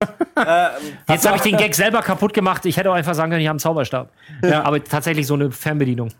Äh, 0.36 0.68
Jetzt 1.08 1.26
habe 1.26 1.36
ich 1.38 1.42
den 1.42 1.56
Gag 1.56 1.74
selber 1.74 2.00
kaputt 2.00 2.32
gemacht. 2.32 2.64
Ich 2.66 2.76
hätte 2.76 2.90
auch 2.90 2.94
einfach 2.94 3.14
sagen 3.14 3.30
können, 3.30 3.40
ich 3.40 3.48
habe 3.48 3.54
einen 3.54 3.58
Zauberstab. 3.58 4.12
Ja. 4.44 4.62
Aber 4.62 4.84
tatsächlich 4.84 5.26
so 5.26 5.34
eine 5.34 5.50
Fernbedienung, 5.50 6.12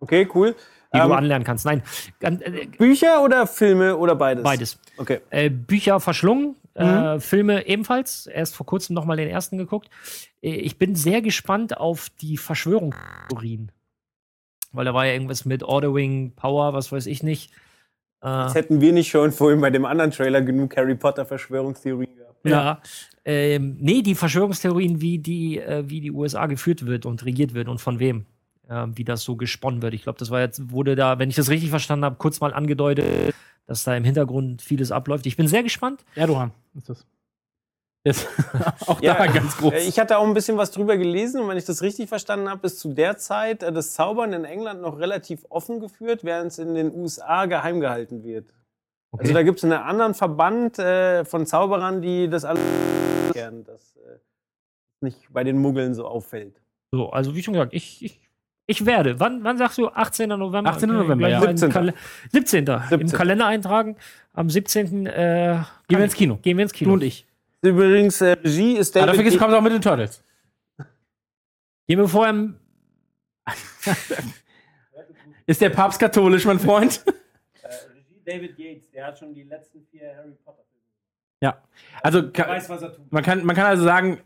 okay, 0.00 0.26
cool. 0.34 0.54
Die 0.92 0.98
du 0.98 1.04
Ähm, 1.04 1.12
anlernen 1.12 1.44
kannst. 1.44 1.64
Nein, 1.66 1.82
äh, 2.20 2.66
Bücher 2.78 3.22
oder 3.22 3.46
Filme 3.46 3.96
oder 3.96 4.14
beides? 4.14 4.42
beides. 4.44 4.78
Okay. 4.96 5.20
Äh, 5.30 5.50
Bücher 5.50 6.00
verschlungen, 6.00 6.56
äh, 6.74 7.18
Filme 7.20 7.66
ebenfalls. 7.66 8.26
Erst 8.26 8.56
vor 8.56 8.64
kurzem 8.66 8.94
noch 8.94 9.04
mal 9.04 9.16
den 9.16 9.28
ersten 9.28 9.58
geguckt. 9.58 9.90
Äh, 10.42 10.50
ich 10.56 10.78
bin 10.78 10.94
sehr 10.94 11.20
gespannt 11.22 11.76
auf 11.76 12.08
die 12.20 12.36
Verschwörungstheorien. 12.36 13.70
Weil 14.72 14.84
da 14.84 14.94
war 14.94 15.06
ja 15.06 15.12
irgendwas 15.12 15.44
mit 15.44 15.62
Ordering, 15.62 16.32
Power, 16.36 16.72
was 16.74 16.92
weiß 16.92 17.06
ich 17.06 17.22
nicht. 17.22 17.50
Äh, 18.20 18.26
Das 18.26 18.54
hätten 18.54 18.80
wir 18.80 18.92
nicht 18.92 19.10
schon 19.10 19.32
vorhin 19.32 19.60
bei 19.60 19.70
dem 19.70 19.84
anderen 19.84 20.10
Trailer 20.10 20.42
genug 20.42 20.76
Harry 20.76 20.94
Potter 20.94 21.24
Verschwörungstheorien 21.26 22.14
gehabt. 22.16 22.38
Ja. 22.44 22.80
Ähm, 23.24 23.76
nee, 23.80 24.00
die 24.02 24.14
Verschwörungstheorien, 24.14 25.00
wie 25.00 25.18
die, 25.18 25.58
äh, 25.58 25.84
wie 25.86 26.00
die 26.00 26.12
USA 26.12 26.46
geführt 26.46 26.86
wird 26.86 27.04
und 27.04 27.24
regiert 27.24 27.52
wird 27.54 27.68
und 27.68 27.78
von 27.80 27.98
wem. 27.98 28.24
Ähm, 28.70 28.98
wie 28.98 29.04
das 29.04 29.22
so 29.22 29.36
gesponnen 29.36 29.80
wird. 29.80 29.94
Ich 29.94 30.02
glaube, 30.02 30.18
das 30.18 30.30
war 30.30 30.40
jetzt, 30.40 30.70
wurde 30.70 30.94
da, 30.94 31.18
wenn 31.18 31.30
ich 31.30 31.36
das 31.36 31.48
richtig 31.48 31.70
verstanden 31.70 32.04
habe, 32.04 32.16
kurz 32.16 32.40
mal 32.40 32.52
angedeutet, 32.52 33.34
dass 33.66 33.82
da 33.84 33.96
im 33.96 34.04
Hintergrund 34.04 34.60
vieles 34.60 34.92
abläuft. 34.92 35.24
Ich 35.24 35.36
bin 35.38 35.48
sehr 35.48 35.62
gespannt. 35.62 36.04
Erdogan 36.14 36.52
ist 36.74 36.90
das. 36.90 37.06
Ist 38.04 38.28
auch 38.86 39.00
Ja, 39.00 39.14
da 39.14 39.26
ganz 39.26 39.56
groß. 39.56 39.72
äh, 39.72 39.88
Ich 39.88 39.98
hatte 39.98 40.18
auch 40.18 40.26
ein 40.26 40.34
bisschen 40.34 40.58
was 40.58 40.70
drüber 40.70 40.98
gelesen 40.98 41.40
und 41.40 41.48
wenn 41.48 41.56
ich 41.56 41.64
das 41.64 41.80
richtig 41.80 42.08
verstanden 42.10 42.48
habe, 42.50 42.66
ist 42.66 42.78
zu 42.78 42.92
der 42.92 43.16
Zeit 43.16 43.62
äh, 43.62 43.72
das 43.72 43.94
Zaubern 43.94 44.34
in 44.34 44.44
England 44.44 44.82
noch 44.82 44.98
relativ 44.98 45.46
offen 45.48 45.80
geführt, 45.80 46.22
während 46.22 46.52
es 46.52 46.58
in 46.58 46.74
den 46.74 46.94
USA 46.94 47.46
geheim 47.46 47.80
gehalten 47.80 48.22
wird. 48.22 48.52
Also 49.16 49.32
da 49.32 49.42
gibt 49.42 49.58
es 49.58 49.64
einen 49.64 49.72
anderen 49.72 50.12
Verband 50.12 50.78
äh, 50.78 51.24
von 51.24 51.46
Zauberern, 51.46 52.02
die 52.02 52.28
das 52.28 52.44
alles 52.44 52.62
gern, 53.32 53.64
dass 53.64 53.96
äh, 53.96 54.18
nicht 55.00 55.32
bei 55.32 55.42
den 55.42 55.56
Muggeln 55.56 55.94
so 55.94 56.06
auffällt. 56.06 56.60
So, 56.92 57.08
also 57.10 57.34
wie 57.34 57.42
schon 57.42 57.54
gesagt, 57.54 57.72
ich, 57.72 58.04
ich, 58.04 58.20
ich 58.68 58.86
werde. 58.86 59.18
Wann, 59.18 59.42
wann 59.42 59.56
sagst 59.58 59.78
du? 59.78 59.88
18. 59.88 60.28
November? 60.28 60.70
18. 60.70 60.88
November, 60.90 61.28
ja. 61.28 61.40
mal 61.40 61.50
in 61.50 61.56
den 61.56 61.58
17.. 61.58 61.72
Kal 61.72 61.94
17. 62.32 62.66
Im 62.66 62.80
17.. 63.00 63.08
Kalender 63.18 63.46
eintragen. 63.46 63.96
Am 64.34 64.48
17. 64.50 65.06
Äh, 65.06 65.62
Gehen 65.88 65.98
wir 65.98 66.04
ins 66.04 66.14
Kino. 66.14 66.36
Gehen 66.42 66.56
wir 66.58 66.62
ins 66.62 66.72
Kino. 66.72 66.90
Du 66.90 66.94
und 66.94 67.02
ich. 67.02 67.26
Übrigens, 67.62 68.20
äh, 68.20 68.32
Regie 68.44 68.76
ist 68.76 68.96
Aber 68.96 69.06
David. 69.06 69.26
dafür 69.26 69.38
kommt 69.40 69.54
auch 69.54 69.62
mit 69.62 69.72
den 69.72 69.80
Turtles. 69.82 70.22
Gehen 71.88 71.98
wir 71.98 72.06
vorher 72.08 72.30
im 72.34 72.54
Ist 75.46 75.60
der 75.62 75.70
Papst 75.70 75.98
katholisch, 75.98 76.44
mein 76.44 76.58
Freund? 76.58 77.02
Regie 77.06 78.20
David 78.24 78.58
Yates, 78.58 78.90
der 78.90 79.06
hat 79.06 79.18
schon 79.18 79.32
die 79.34 79.44
letzten 79.44 79.82
vier 79.90 80.14
Harry 80.14 80.36
Potter 80.44 80.62
Filme. 80.70 80.84
ja. 81.40 81.62
Also 82.02 82.30
ka- 82.30 82.46
was 82.48 82.82
er 82.82 82.92
tut. 82.94 83.10
man 83.10 83.22
kann, 83.22 83.44
man 83.44 83.56
kann 83.56 83.64
also 83.66 83.82
sagen, 83.82 84.20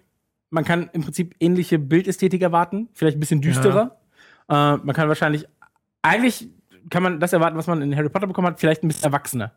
man 0.50 0.64
kann 0.64 0.90
im 0.92 1.02
Prinzip 1.02 1.36
ähnliche 1.38 1.78
Bildästhetik 1.78 2.42
erwarten, 2.42 2.88
vielleicht 2.92 3.16
ein 3.16 3.20
bisschen 3.20 3.40
düsterer. 3.40 3.98
Äh, 4.52 4.76
man 4.76 4.92
kann 4.92 5.08
wahrscheinlich, 5.08 5.46
eigentlich 6.02 6.48
kann 6.90 7.02
man 7.02 7.20
das 7.20 7.32
erwarten, 7.32 7.56
was 7.56 7.66
man 7.66 7.80
in 7.80 7.96
Harry 7.96 8.08
Potter 8.08 8.26
bekommen 8.26 8.48
hat, 8.48 8.60
vielleicht 8.60 8.82
ein 8.82 8.88
bisschen 8.88 9.04
erwachsener. 9.04 9.52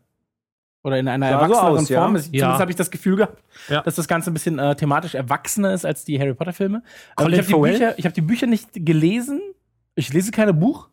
Oder 0.82 0.98
in 0.98 1.08
einer 1.08 1.26
so 1.26 1.32
erwachseneren 1.34 1.86
ja. 1.86 2.00
Form. 2.00 2.14
Also 2.14 2.30
Ja. 2.32 2.40
Zumindest 2.40 2.60
habe 2.60 2.70
ich 2.70 2.76
das 2.76 2.90
Gefühl 2.90 3.16
gehabt, 3.16 3.42
Ja. 3.68 3.82
dass 3.82 3.96
das 3.96 4.08
Ganze 4.08 4.30
ein 4.30 4.34
bisschen 4.34 4.58
äh, 4.58 4.74
thematisch 4.76 5.14
erwachsener 5.14 5.74
ist 5.74 5.84
als 5.84 6.04
die 6.04 6.18
Harry 6.18 6.32
Potter-Filme. 6.32 6.78
Ähm, 6.78 6.82
Colin 7.16 7.40
ich 7.40 7.52
habe 7.52 7.94
die, 7.98 8.02
hab 8.04 8.14
die 8.14 8.20
Bücher 8.20 8.46
nicht 8.46 8.68
gelesen. 8.72 9.40
Ich 9.96 10.12
lese 10.12 10.30
keine 10.30 10.54
Buch. 10.54 10.88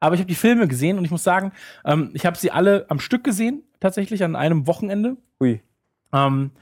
Aber 0.00 0.14
ich 0.14 0.20
habe 0.20 0.28
die 0.28 0.34
Filme 0.34 0.66
gesehen 0.68 0.96
und 0.98 1.04
ich 1.04 1.10
muss 1.10 1.24
sagen, 1.24 1.52
ähm, 1.84 2.10
ich 2.14 2.24
habe 2.24 2.38
sie 2.38 2.50
alle 2.50 2.86
am 2.88 3.00
Stück 3.00 3.24
gesehen, 3.24 3.64
tatsächlich 3.80 4.24
an 4.24 4.36
einem 4.36 4.66
Wochenende. 4.66 5.16
Ui. 5.40 5.60
Ähm, 6.12 6.52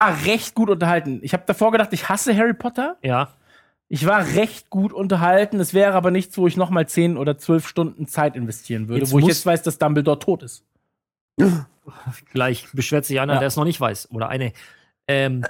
war 0.00 0.24
recht 0.24 0.54
gut 0.54 0.70
unterhalten. 0.70 1.20
Ich 1.22 1.32
habe 1.34 1.44
davor 1.46 1.70
gedacht, 1.70 1.92
ich 1.92 2.08
hasse 2.08 2.36
Harry 2.36 2.54
Potter. 2.54 2.96
Ja. 3.02 3.28
Ich 3.90 4.06
war 4.06 4.24
recht 4.34 4.68
gut 4.70 4.92
unterhalten. 4.92 5.58
Es 5.60 5.72
wäre 5.72 5.94
aber 5.94 6.10
nichts, 6.10 6.36
wo 6.36 6.46
ich 6.46 6.56
noch 6.56 6.68
mal 6.70 6.86
10 6.86 7.16
oder 7.16 7.38
12 7.38 7.66
Stunden 7.66 8.06
Zeit 8.06 8.36
investieren 8.36 8.88
würde, 8.88 9.00
Jetzt 9.00 9.12
wo 9.12 9.18
ich 9.18 9.26
jetzt 9.26 9.46
weiß, 9.46 9.62
dass 9.62 9.78
Dumbledore 9.78 10.18
tot 10.18 10.42
ist. 10.42 10.64
Gleich 12.32 12.66
beschwert 12.72 13.04
sich 13.06 13.18
einer, 13.20 13.34
Ja. 13.34 13.38
der 13.38 13.48
es 13.48 13.56
noch 13.56 13.64
nicht 13.64 13.80
weiß. 13.80 14.10
Oder 14.12 14.28
eine. 14.28 14.52
Ähm, 15.06 15.44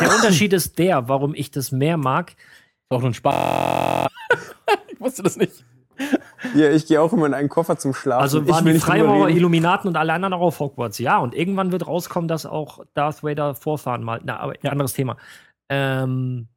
der 0.00 0.12
Unterschied 0.16 0.52
ist 0.52 0.78
der, 0.78 1.08
warum 1.08 1.34
ich 1.34 1.50
das 1.52 1.70
mehr 1.70 1.96
mag. 1.96 2.32
Ist 2.32 2.90
auch 2.90 3.00
nur 3.00 3.10
ein 3.10 3.14
Spaß. 3.14 4.08
ich 4.88 5.00
wusste 5.00 5.22
das 5.22 5.36
nicht. 5.36 5.64
Ja, 6.56 6.70
ich 6.72 6.86
gehe 6.86 7.00
auch 7.00 7.12
immer 7.12 7.26
in 7.26 7.34
einen 7.34 7.48
Koffer 7.48 7.78
zum 7.78 7.94
Schlafen. 7.94 8.22
Also 8.22 8.42
Ich 8.42 8.48
waren 8.48 8.64
die 8.66 8.78
Freimaurer. 8.80 9.28
Illuminaten 9.28 9.86
und 9.88 9.96
alle 9.96 10.12
anderen 10.12 10.34
auch 10.34 10.40
auf 10.40 10.58
Hogwarts. 10.58 10.98
Ja, 10.98 11.18
und 11.18 11.32
irgendwann 11.34 11.70
wird 11.70 11.86
rauskommen, 11.86 12.26
dass 12.26 12.44
auch 12.44 12.84
Darth 12.94 13.22
Vader 13.22 13.54
Vorfahren 13.54 14.02
mal. 14.02 14.20
Na, 14.24 14.38
aber 14.40 14.54
Ja. 14.64 14.72
anderes 14.72 14.92
Thema. 14.94 15.16
Ähm, 15.68 16.48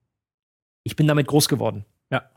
ich 0.88 0.96
bin 0.96 1.06
damit 1.08 1.28
groß 1.28 1.50
geworden. 1.50 1.86
Ja. 2.10 2.30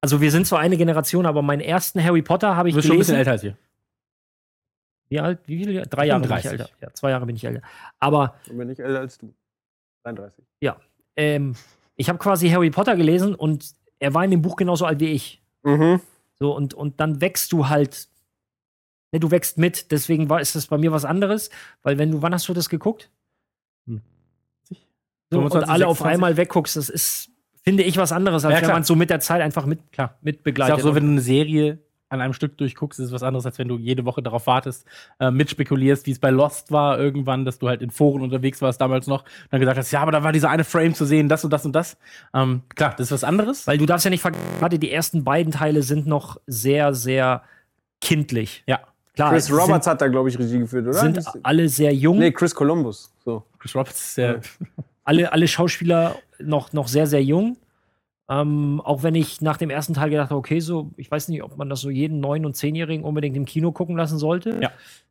Also 0.00 0.20
wir 0.20 0.30
sind 0.30 0.46
zwar 0.46 0.58
eine 0.58 0.76
Generation, 0.78 1.26
aber 1.26 1.42
meinen 1.42 1.60
ersten 1.60 2.02
Harry 2.02 2.22
Potter 2.22 2.56
habe 2.56 2.68
Du 2.68 2.70
ich 2.70 2.74
bist 2.76 2.88
schon 2.88 2.96
ein 2.96 2.98
bisschen 3.00 3.14
gelesen. 3.14 3.18
älter 3.18 3.32
als 3.32 3.42
wir. 3.42 3.56
Wie 5.10 5.20
alt? 5.20 5.40
Wie 5.46 5.58
viele? 5.58 5.82
Drei 5.86 6.06
Jahre 6.06 6.20
bin 6.22 6.30
ich 6.36 6.42
35. 6.42 6.60
älter. 6.60 6.70
Ja, 6.80 6.94
zwei 6.94 7.10
Jahre 7.10 7.26
bin 7.26 7.36
ich 7.36 7.44
älter. 7.44 7.62
Aber 7.98 8.36
Ich 8.44 8.56
bin 8.56 8.66
nicht 8.68 8.80
älter 8.80 9.00
als 9.00 9.18
du. 9.18 9.34
33. 10.04 10.44
ähm, 11.16 11.54
ich 11.96 12.08
habe 12.08 12.18
quasi 12.18 12.48
Harry 12.48 12.70
Potter 12.70 12.96
gelesen 12.96 13.34
und 13.34 13.74
er 13.98 14.14
war 14.14 14.24
in 14.24 14.30
dem 14.30 14.40
Buch 14.40 14.56
genauso 14.56 14.86
alt 14.86 15.00
wie 15.00 15.08
ich. 15.08 15.42
Mhm. 15.62 16.00
So, 16.38 16.56
und, 16.56 16.72
und 16.72 17.00
dann 17.00 17.20
wächst 17.20 17.52
du 17.52 17.68
halt. 17.68 18.08
Ne, 19.12 19.20
du 19.20 19.30
wächst 19.30 19.58
mit, 19.58 19.90
deswegen 19.90 20.30
war, 20.30 20.40
ist 20.40 20.54
das 20.54 20.68
bei 20.68 20.78
mir 20.78 20.92
was 20.92 21.04
anderes, 21.04 21.50
weil 21.82 21.98
wenn 21.98 22.12
du, 22.12 22.22
wann 22.22 22.32
hast 22.32 22.48
du 22.48 22.54
das 22.54 22.68
geguckt? 22.70 23.10
Hm. 23.86 24.00
So, 25.30 25.38
und 25.40 25.50
25, 25.50 25.68
alle 25.68 25.86
auf 25.88 25.98
26. 25.98 26.14
einmal 26.14 26.36
wegguckst, 26.36 26.76
das 26.76 26.88
ist, 26.88 27.30
finde 27.62 27.82
ich, 27.82 27.96
was 27.96 28.12
anderes, 28.12 28.44
als 28.44 28.54
Ja, 28.54 28.62
wenn 28.66 28.74
man 28.74 28.84
so 28.84 28.94
mit 28.94 29.10
der 29.10 29.20
Zeit 29.20 29.40
einfach 29.42 29.66
mit, 29.66 29.92
Klar. 29.92 30.16
mit 30.22 30.36
Ist 30.36 30.44
begleitet. 30.44 30.76
auch 30.76 30.80
so, 30.80 30.94
wenn 30.94 31.04
du 31.04 31.10
eine 31.12 31.20
Serie 31.20 31.78
an 32.08 32.20
einem 32.20 32.32
Stück 32.32 32.58
durchguckst, 32.58 32.98
ist 32.98 33.06
es 33.06 33.12
was 33.12 33.22
anderes, 33.22 33.46
als 33.46 33.58
wenn 33.58 33.68
du 33.68 33.78
jede 33.78 34.04
Woche 34.04 34.20
darauf 34.20 34.48
wartest, 34.48 34.84
äh, 35.20 35.30
mitspekulierst, 35.30 36.06
wie 36.06 36.10
es 36.10 36.18
bei 36.18 36.30
Lost 36.30 36.72
war 36.72 36.98
irgendwann, 36.98 37.44
dass 37.44 37.60
du 37.60 37.68
halt 37.68 37.82
in 37.82 37.90
Foren 37.90 38.22
unterwegs 38.22 38.60
warst 38.60 38.80
damals 38.80 39.06
noch, 39.06 39.22
und 39.22 39.28
dann 39.52 39.60
gesagt 39.60 39.78
hast, 39.78 39.92
ja, 39.92 40.00
aber 40.00 40.10
da 40.10 40.24
war 40.24 40.32
dieser 40.32 40.50
eine 40.50 40.64
Frame 40.64 40.92
zu 40.94 41.04
sehen, 41.04 41.28
das 41.28 41.44
und 41.44 41.52
das 41.52 41.64
und 41.64 41.72
das. 41.72 41.96
Ähm, 42.34 42.62
klar, 42.74 42.94
das 42.98 43.06
ist 43.06 43.12
was 43.12 43.22
anderes. 43.24 43.66
weil 43.68 43.78
du 43.78 43.86
darfst 43.86 44.04
ja 44.04 44.10
nicht 44.10 44.22
vergessen, 44.22 44.80
die 44.80 44.90
ersten 44.90 45.22
beiden 45.22 45.52
Teile 45.52 45.84
sind 45.84 46.08
noch 46.08 46.40
sehr, 46.48 46.94
sehr 46.94 47.42
kindlich. 48.00 48.64
ja, 48.66 48.80
Klar, 49.14 49.32
Chris 49.32 49.46
sind, 49.46 49.56
Roberts 49.56 49.86
hat 49.86 50.00
da, 50.00 50.08
glaube 50.08 50.28
ich, 50.30 50.38
Regie 50.38 50.58
geführt, 50.60 50.86
oder? 50.86 50.94
sind 50.98 51.22
alle 51.42 51.68
sehr 51.68 51.92
jung. 51.94 52.18
nee, 52.18 52.32
Chris 52.32 52.54
Columbus. 52.54 53.12
So. 53.24 53.44
Chris 53.58 53.74
Roberts 53.74 54.00
ist 54.00 54.18
der, 54.18 54.40
alle, 55.10 55.32
alle 55.32 55.48
Schauspieler 55.48 56.14
noch, 56.38 56.72
noch 56.72 56.86
sehr, 56.86 57.08
sehr 57.08 57.22
jung. 57.22 57.56
Ähm, 58.28 58.80
auch 58.84 59.02
wenn 59.02 59.16
ich 59.16 59.40
nach 59.40 59.56
dem 59.56 59.68
ersten 59.68 59.92
Teil 59.92 60.08
gedacht 60.08 60.30
habe, 60.30 60.38
okay, 60.38 60.60
so, 60.60 60.92
ich 60.96 61.10
weiß 61.10 61.26
nicht, 61.28 61.42
ob 61.42 61.56
man 61.56 61.68
das 61.68 61.80
so 61.80 61.90
jeden 61.90 62.20
neun- 62.20 62.46
und 62.46 62.54
zehnjährigen 62.54 63.04
unbedingt 63.04 63.36
im 63.36 63.44
Kino 63.44 63.72
gucken 63.72 63.96
lassen 63.96 64.18
sollte. 64.18 64.60
Ja. 64.62 64.70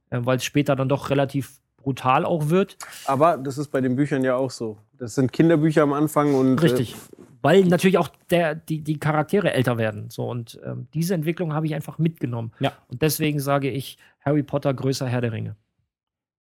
Äh, 0.10 0.26
Weil 0.26 0.38
es 0.38 0.46
später 0.46 0.78
dann 0.78 0.88
doch 0.88 1.10
relativ 1.10 1.60
brutal 1.76 2.24
auch 2.24 2.48
wird. 2.48 2.78
Aber 3.08 3.38
das 3.38 3.58
ist 3.58 3.72
bei 3.72 3.82
den 3.82 3.98
Büchern 3.98 4.24
ja 4.24 4.38
auch 4.38 4.52
so. 4.52 4.78
Das 4.98 5.16
sind 5.16 5.34
Kinderbücher 5.34 5.84
am 5.84 5.92
Anfang 5.92 6.34
und. 6.34 6.64
Richtig. 6.64 6.96
Weil 7.42 7.66
natürlich 7.66 7.98
auch 7.98 8.10
der, 8.30 8.56
die, 8.56 8.80
die 8.82 9.00
Charaktere 9.00 9.54
älter 9.54 9.78
werden. 9.78 10.10
So, 10.10 10.30
und 10.30 10.60
ähm, 10.66 10.88
diese 10.94 11.14
Entwicklung 11.14 11.54
habe 11.54 11.66
ich 11.66 11.76
einfach 11.76 11.98
mitgenommen. 11.98 12.54
Ja. 12.62 12.72
Und 12.88 13.02
deswegen 13.02 13.42
sage 13.42 13.70
ich 13.70 13.98
Harry 14.22 14.44
Potter 14.44 14.74
größer 14.74 15.08
Herr 15.08 15.22
der 15.22 15.34
Ringe. 15.34 15.56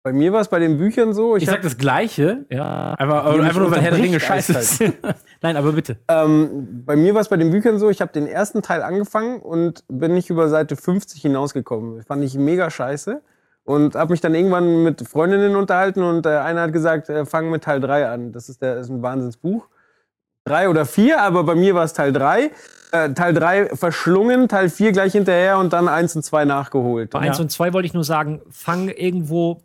Bei 0.03 0.13
mir 0.13 0.33
war 0.33 0.41
es 0.41 0.47
bei 0.47 0.57
den 0.57 0.77
Büchern 0.79 1.13
so. 1.13 1.35
Ich, 1.35 1.43
ich 1.43 1.49
sag 1.49 1.61
das 1.61 1.77
Gleiche, 1.77 2.45
Ja. 2.49 2.93
einfach, 2.95 3.25
einfach 3.25 3.59
nur, 3.59 3.69
weil 3.71 3.81
Herr 3.81 3.91
der 3.91 3.99
Ringe 3.99 4.19
scheiße 4.19 4.53
ist. 4.57 4.83
Nein, 5.41 5.57
aber 5.57 5.73
bitte. 5.73 5.97
ähm, 6.07 6.83
bei 6.85 6.95
mir 6.95 7.13
war 7.13 7.21
es 7.21 7.29
bei 7.29 7.37
den 7.37 7.51
Büchern 7.51 7.77
so, 7.77 7.89
ich 7.89 8.01
habe 8.01 8.11
den 8.11 8.25
ersten 8.25 8.63
Teil 8.63 8.81
angefangen 8.81 9.39
und 9.39 9.83
bin 9.87 10.13
nicht 10.15 10.29
über 10.31 10.49
Seite 10.49 10.75
50 10.75 11.21
hinausgekommen. 11.21 11.97
Das 11.97 12.05
fand 12.07 12.23
ich 12.23 12.33
mega 12.35 12.69
scheiße. 12.71 13.21
Und 13.63 13.93
habe 13.93 14.11
mich 14.11 14.21
dann 14.21 14.33
irgendwann 14.33 14.81
mit 14.81 15.07
Freundinnen 15.07 15.55
unterhalten 15.55 16.01
und 16.01 16.25
äh, 16.25 16.29
einer 16.29 16.61
hat 16.61 16.73
gesagt, 16.73 17.09
äh, 17.09 17.25
fang 17.27 17.51
mit 17.51 17.63
Teil 17.63 17.79
3 17.79 18.07
an. 18.09 18.31
Das 18.31 18.49
ist, 18.49 18.63
der, 18.63 18.77
ist 18.77 18.89
ein 18.89 19.03
Wahnsinnsbuch. 19.03 19.67
Drei 20.45 20.67
oder 20.67 20.85
vier, 20.87 21.21
aber 21.21 21.43
bei 21.43 21.53
mir 21.53 21.75
war 21.75 21.83
es 21.83 21.93
Teil 21.93 22.11
3. 22.11 22.49
Äh, 22.91 23.13
Teil 23.13 23.35
3 23.35 23.75
verschlungen, 23.75 24.47
Teil 24.47 24.67
4 24.69 24.91
gleich 24.93 25.11
hinterher 25.11 25.59
und 25.59 25.71
dann 25.73 25.87
1 25.87 26.15
und 26.15 26.23
2 26.23 26.45
nachgeholt. 26.45 27.11
Bei 27.11 27.19
1 27.19 27.39
und 27.39 27.51
2 27.51 27.71
wollte 27.73 27.85
ich 27.85 27.93
nur 27.93 28.03
sagen, 28.03 28.41
fang 28.49 28.89
irgendwo 28.89 29.61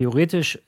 theoretisch 0.00 0.58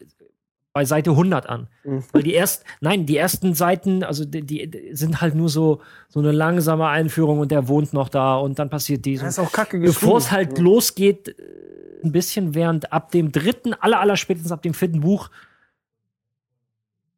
bei 0.74 0.84
Seite 0.84 1.10
100 1.10 1.48
an. 1.48 1.68
Mhm. 1.84 2.04
Weil 2.12 2.22
die 2.22 2.34
ersten, 2.34 2.64
nein, 2.80 3.06
die 3.06 3.16
ersten 3.16 3.54
Seiten, 3.54 4.04
also 4.04 4.24
die, 4.26 4.42
die 4.42 4.90
sind 4.94 5.20
halt 5.22 5.34
nur 5.34 5.48
so, 5.48 5.80
so 6.08 6.20
eine 6.20 6.32
langsame 6.32 6.86
Einführung 6.86 7.38
und 7.40 7.50
der 7.50 7.66
wohnt 7.68 7.92
noch 7.94 8.08
da 8.10 8.36
und 8.36 8.58
dann 8.58 8.68
passiert 8.70 9.04
dies. 9.06 9.20
Das 9.20 9.30
ist 9.30 9.38
auch 9.38 9.52
kacke 9.52 9.78
Bevor 9.78 10.18
es 10.18 10.30
halt 10.30 10.58
losgeht, 10.58 11.28
äh, 11.28 11.34
ein 12.04 12.12
bisschen 12.12 12.54
während 12.54 12.92
ab 12.92 13.10
dem 13.10 13.32
dritten, 13.32 13.74
aller, 13.74 14.00
aller 14.00 14.16
spätestens 14.16 14.52
ab 14.52 14.60
dem 14.62 14.74
vierten 14.74 15.00
Buch 15.00 15.30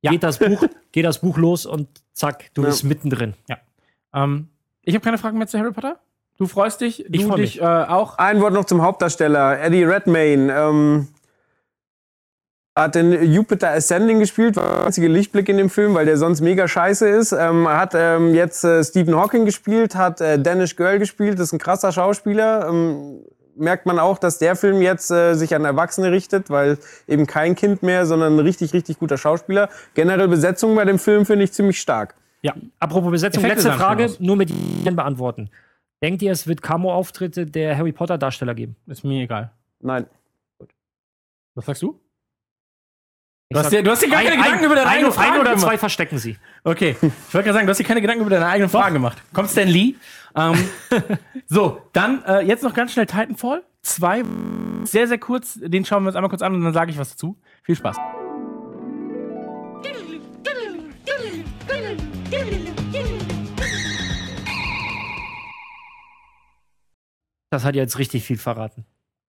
Ja. 0.02 0.10
geht, 0.12 0.22
das 0.22 0.38
Buch, 0.38 0.64
geht 0.92 1.04
das 1.04 1.20
Buch 1.20 1.36
los 1.38 1.66
und 1.66 1.88
zack, 2.12 2.50
du 2.54 2.62
Ja. 2.62 2.68
bist 2.68 2.84
mittendrin. 2.84 3.34
Ähm, 4.12 4.48
ich 4.82 4.94
habe 4.94 5.04
keine 5.04 5.18
Fragen 5.18 5.38
mehr 5.38 5.46
zu 5.48 5.58
Harry 5.58 5.72
Potter. 5.72 5.98
Du 6.38 6.46
freust 6.46 6.80
dich, 6.80 7.04
Ich 7.04 7.10
du 7.22 7.28
freu 7.28 7.36
dich 7.36 7.56
mich. 7.56 7.60
äh, 7.62 7.64
auch. 7.64 8.18
Ein 8.18 8.40
Wort 8.40 8.52
noch 8.52 8.64
zum 8.64 8.82
Hauptdarsteller, 8.82 9.60
Eddie 9.60 9.84
Redmayne. 9.84 10.52
Ähm, 10.52 11.08
hat 12.76 12.96
in 12.96 13.32
Jupiter 13.32 13.70
Ascending 13.70 14.18
gespielt, 14.18 14.56
war 14.56 14.68
der 14.68 14.86
einzige 14.86 15.08
Lichtblick 15.08 15.48
in 15.48 15.58
dem 15.58 15.70
Film, 15.70 15.94
weil 15.94 16.06
der 16.06 16.16
sonst 16.16 16.40
mega 16.40 16.66
scheiße 16.66 17.08
ist. 17.08 17.32
Ähm, 17.32 17.68
hat 17.68 17.92
ähm, 17.94 18.34
jetzt 18.34 18.64
äh, 18.64 18.82
Stephen 18.82 19.14
Hawking 19.14 19.44
gespielt, 19.44 19.94
hat 19.94 20.20
äh, 20.20 20.40
Danish 20.40 20.74
Girl 20.74 20.98
gespielt, 20.98 21.38
das 21.38 21.48
ist 21.48 21.52
ein 21.52 21.60
krasser 21.60 21.92
Schauspieler. 21.92 22.68
Ähm, 22.68 23.20
merkt 23.56 23.86
man 23.86 24.00
auch, 24.00 24.18
dass 24.18 24.38
der 24.38 24.56
Film 24.56 24.82
jetzt 24.82 25.10
äh, 25.12 25.34
sich 25.34 25.54
an 25.54 25.64
Erwachsene 25.64 26.10
richtet, 26.10 26.50
weil 26.50 26.78
eben 27.06 27.26
kein 27.28 27.54
Kind 27.54 27.84
mehr, 27.84 28.06
sondern 28.06 28.34
ein 28.34 28.40
richtig, 28.40 28.72
richtig 28.72 28.98
guter 28.98 29.18
Schauspieler. 29.18 29.68
Generell 29.94 30.26
Besetzung 30.26 30.74
bei 30.74 30.84
dem 30.84 30.98
Film 30.98 31.26
finde 31.26 31.44
ich 31.44 31.52
ziemlich 31.52 31.80
stark. 31.80 32.16
Ja. 32.42 32.54
Apropos 32.80 33.12
Besetzung, 33.12 33.44
Effekte 33.44 33.68
letzte 33.68 33.78
Frage, 33.78 34.10
nur 34.18 34.36
mit 34.36 34.50
Ihnen 34.50 34.96
beantworten. 34.96 35.48
Denkt 36.02 36.20
ihr, 36.22 36.32
es 36.32 36.46
wird 36.46 36.60
Camo-Auftritte 36.60 37.46
der 37.46 37.78
Harry 37.78 37.92
Potter-Darsteller 37.92 38.54
geben? 38.54 38.76
Ist 38.86 39.04
mir 39.04 39.22
egal. 39.22 39.52
Nein. 39.80 40.06
Was 41.54 41.66
sagst 41.66 41.82
du? 41.82 41.98
Du 43.50 43.58
hast 43.60 43.70
dir- 43.70 43.82
du 43.82 43.90
hast 43.90 44.02
dir 44.02 44.08
gar 44.08 44.22
keine 44.22 44.36
Gedanken 44.36 44.64
über 44.64 44.74
deine 44.74 44.86
ein, 44.88 44.94
eigenen 44.96 45.12
ein 45.12 45.16
Fragen 45.16 45.40
oder 45.40 45.50
gemacht. 45.50 45.60
zwei 45.66 45.78
verstecken 45.78 46.18
sie. 46.18 46.36
Okay, 46.64 46.96
ich 47.00 47.02
wollte 47.02 47.44
gerade 47.44 47.52
sagen, 47.52 47.66
du 47.66 47.70
hast 47.70 47.78
dir 47.78 47.84
keine 47.84 48.00
Gedanken 48.00 48.22
über 48.22 48.30
deine 48.30 48.46
eigenen 48.46 48.70
Fragen 48.70 48.94
gemacht. 48.94 49.22
Kommt 49.32 49.50
Stan 49.50 49.68
Lee? 49.68 49.94
Ähm, 50.34 50.54
so, 51.46 51.80
dann 51.92 52.24
äh, 52.24 52.40
jetzt 52.40 52.62
noch 52.62 52.74
ganz 52.74 52.92
schnell 52.92 53.06
Titanfall. 53.06 53.62
Zwei, 53.82 54.22
sehr, 54.84 55.06
sehr 55.06 55.18
kurz. 55.18 55.58
Den 55.62 55.84
schauen 55.84 56.02
wir 56.04 56.08
uns 56.08 56.16
einmal 56.16 56.30
kurz 56.30 56.42
an 56.42 56.54
und 56.54 56.64
dann 56.64 56.72
sage 56.72 56.90
ich 56.90 56.98
was 56.98 57.10
dazu. 57.10 57.38
Viel 57.62 57.76
Spaß. 57.76 57.96
Das 67.50 67.64
hat 67.64 67.74
jetzt 67.74 67.98
richtig 67.98 68.24
viel 68.24 68.38
verraten. 68.38 68.84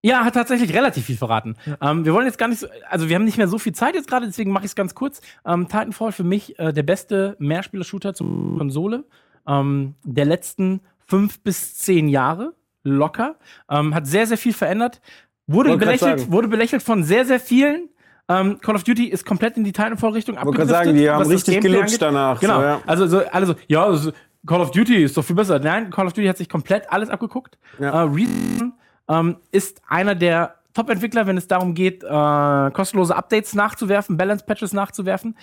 Ja, 0.05 0.25
hat 0.25 0.35
tatsächlich 0.35 0.75
relativ 0.75 1.07
viel 1.07 1.17
verraten. 1.17 1.57
Ähm, 1.81 2.05
wir 2.05 2.13
wollen 2.13 2.27
jetzt 2.27 2.37
gar 2.37 2.49
nicht 2.49 2.59
so, 2.61 2.67
also 2.91 3.09
wir 3.09 3.17
haben 3.17 3.25
nicht 3.25 3.39
mehr 3.39 3.49
so 3.49 3.59
viel 3.59 3.73
Zeit 3.73 3.95
jetzt 3.95 4.07
gerade, 4.07 4.27
deswegen 4.27 4.53
mache 4.53 4.67
ich 4.67 4.73
es 4.73 4.75
ganz 4.75 4.95
kurz. 4.95 5.23
Ähm, 5.47 5.67
Titanfall 5.67 6.13
für 6.13 6.25
mich 6.25 6.59
äh, 6.59 6.75
der 6.75 6.83
beste 6.83 7.37
Mehrspieler-Shooter 7.39 8.13
zur 8.13 8.59
Konsole 8.59 9.05
ähm, 9.49 9.95
der 10.05 10.27
letzten 10.27 10.81
fünf 11.07 11.41
bis 11.41 11.75
zehn 11.75 12.09
Jahre. 12.09 12.53
Locker. 12.83 13.37
Ähm, 13.71 13.95
hat 13.95 14.07
sehr, 14.07 14.27
sehr 14.27 14.37
viel 14.37 14.53
verändert. 14.53 15.01
Wurde 15.47 15.75
belächelt, 15.79 16.31
wurde 16.31 16.49
belächelt 16.49 16.83
von 16.83 17.03
sehr, 17.03 17.25
sehr 17.25 17.41
vielen. 17.41 17.89
Ähm, 18.29 18.59
Call 18.61 18.75
of 18.75 18.85
Duty 18.85 19.07
ist 19.07 19.25
komplett 19.25 19.57
in 19.57 19.65
die 19.65 19.73
Titanfall-Richtung 19.73 20.35
Ich 20.35 20.41
abgedriftet. 20.41 20.69
gerade 20.69 20.85
sagen, 20.87 20.99
die 20.99 21.09
haben 21.09 21.27
richtig 21.27 21.63
gelutscht 21.63 22.03
danach. 22.03 22.41
Genau. 22.41 22.57
So, 22.57 22.63
ja. 22.63 22.81
Also 22.87 23.07
so, 23.07 23.23
alle 23.31 23.47
so, 23.47 23.55
ja, 23.69 23.85
also 23.85 24.13
Call 24.47 24.61
of 24.61 24.71
Duty 24.71 24.97
ist 24.97 25.17
doch 25.17 25.25
viel 25.25 25.37
besser. 25.37 25.59
Nein, 25.59 25.89
Call 25.89 26.07
of 26.07 26.13
Duty 26.13 26.27
hat 26.27 26.37
sich 26.37 26.51
komplett 26.51 26.91
alles 26.93 27.09
abgeguckt. 27.09 27.57
Ja. 27.79 28.03
Äh, 28.03 28.09
Respawn 28.11 28.75
ähm, 29.09 29.39
ist 29.51 29.83
einer 29.89 30.15
der 30.15 30.57
Top-Entwickler, 30.75 31.27
wenn 31.27 31.37
es 31.37 31.47
darum 31.47 31.75
geht, 31.75 32.03
äh, 32.03 32.71
kostenlose 32.73 33.15
Updates 33.15 33.55
nachzuwerfen, 33.55 34.17
Balance-Patches 34.17 34.73
nachzuwerfen. 34.73 35.37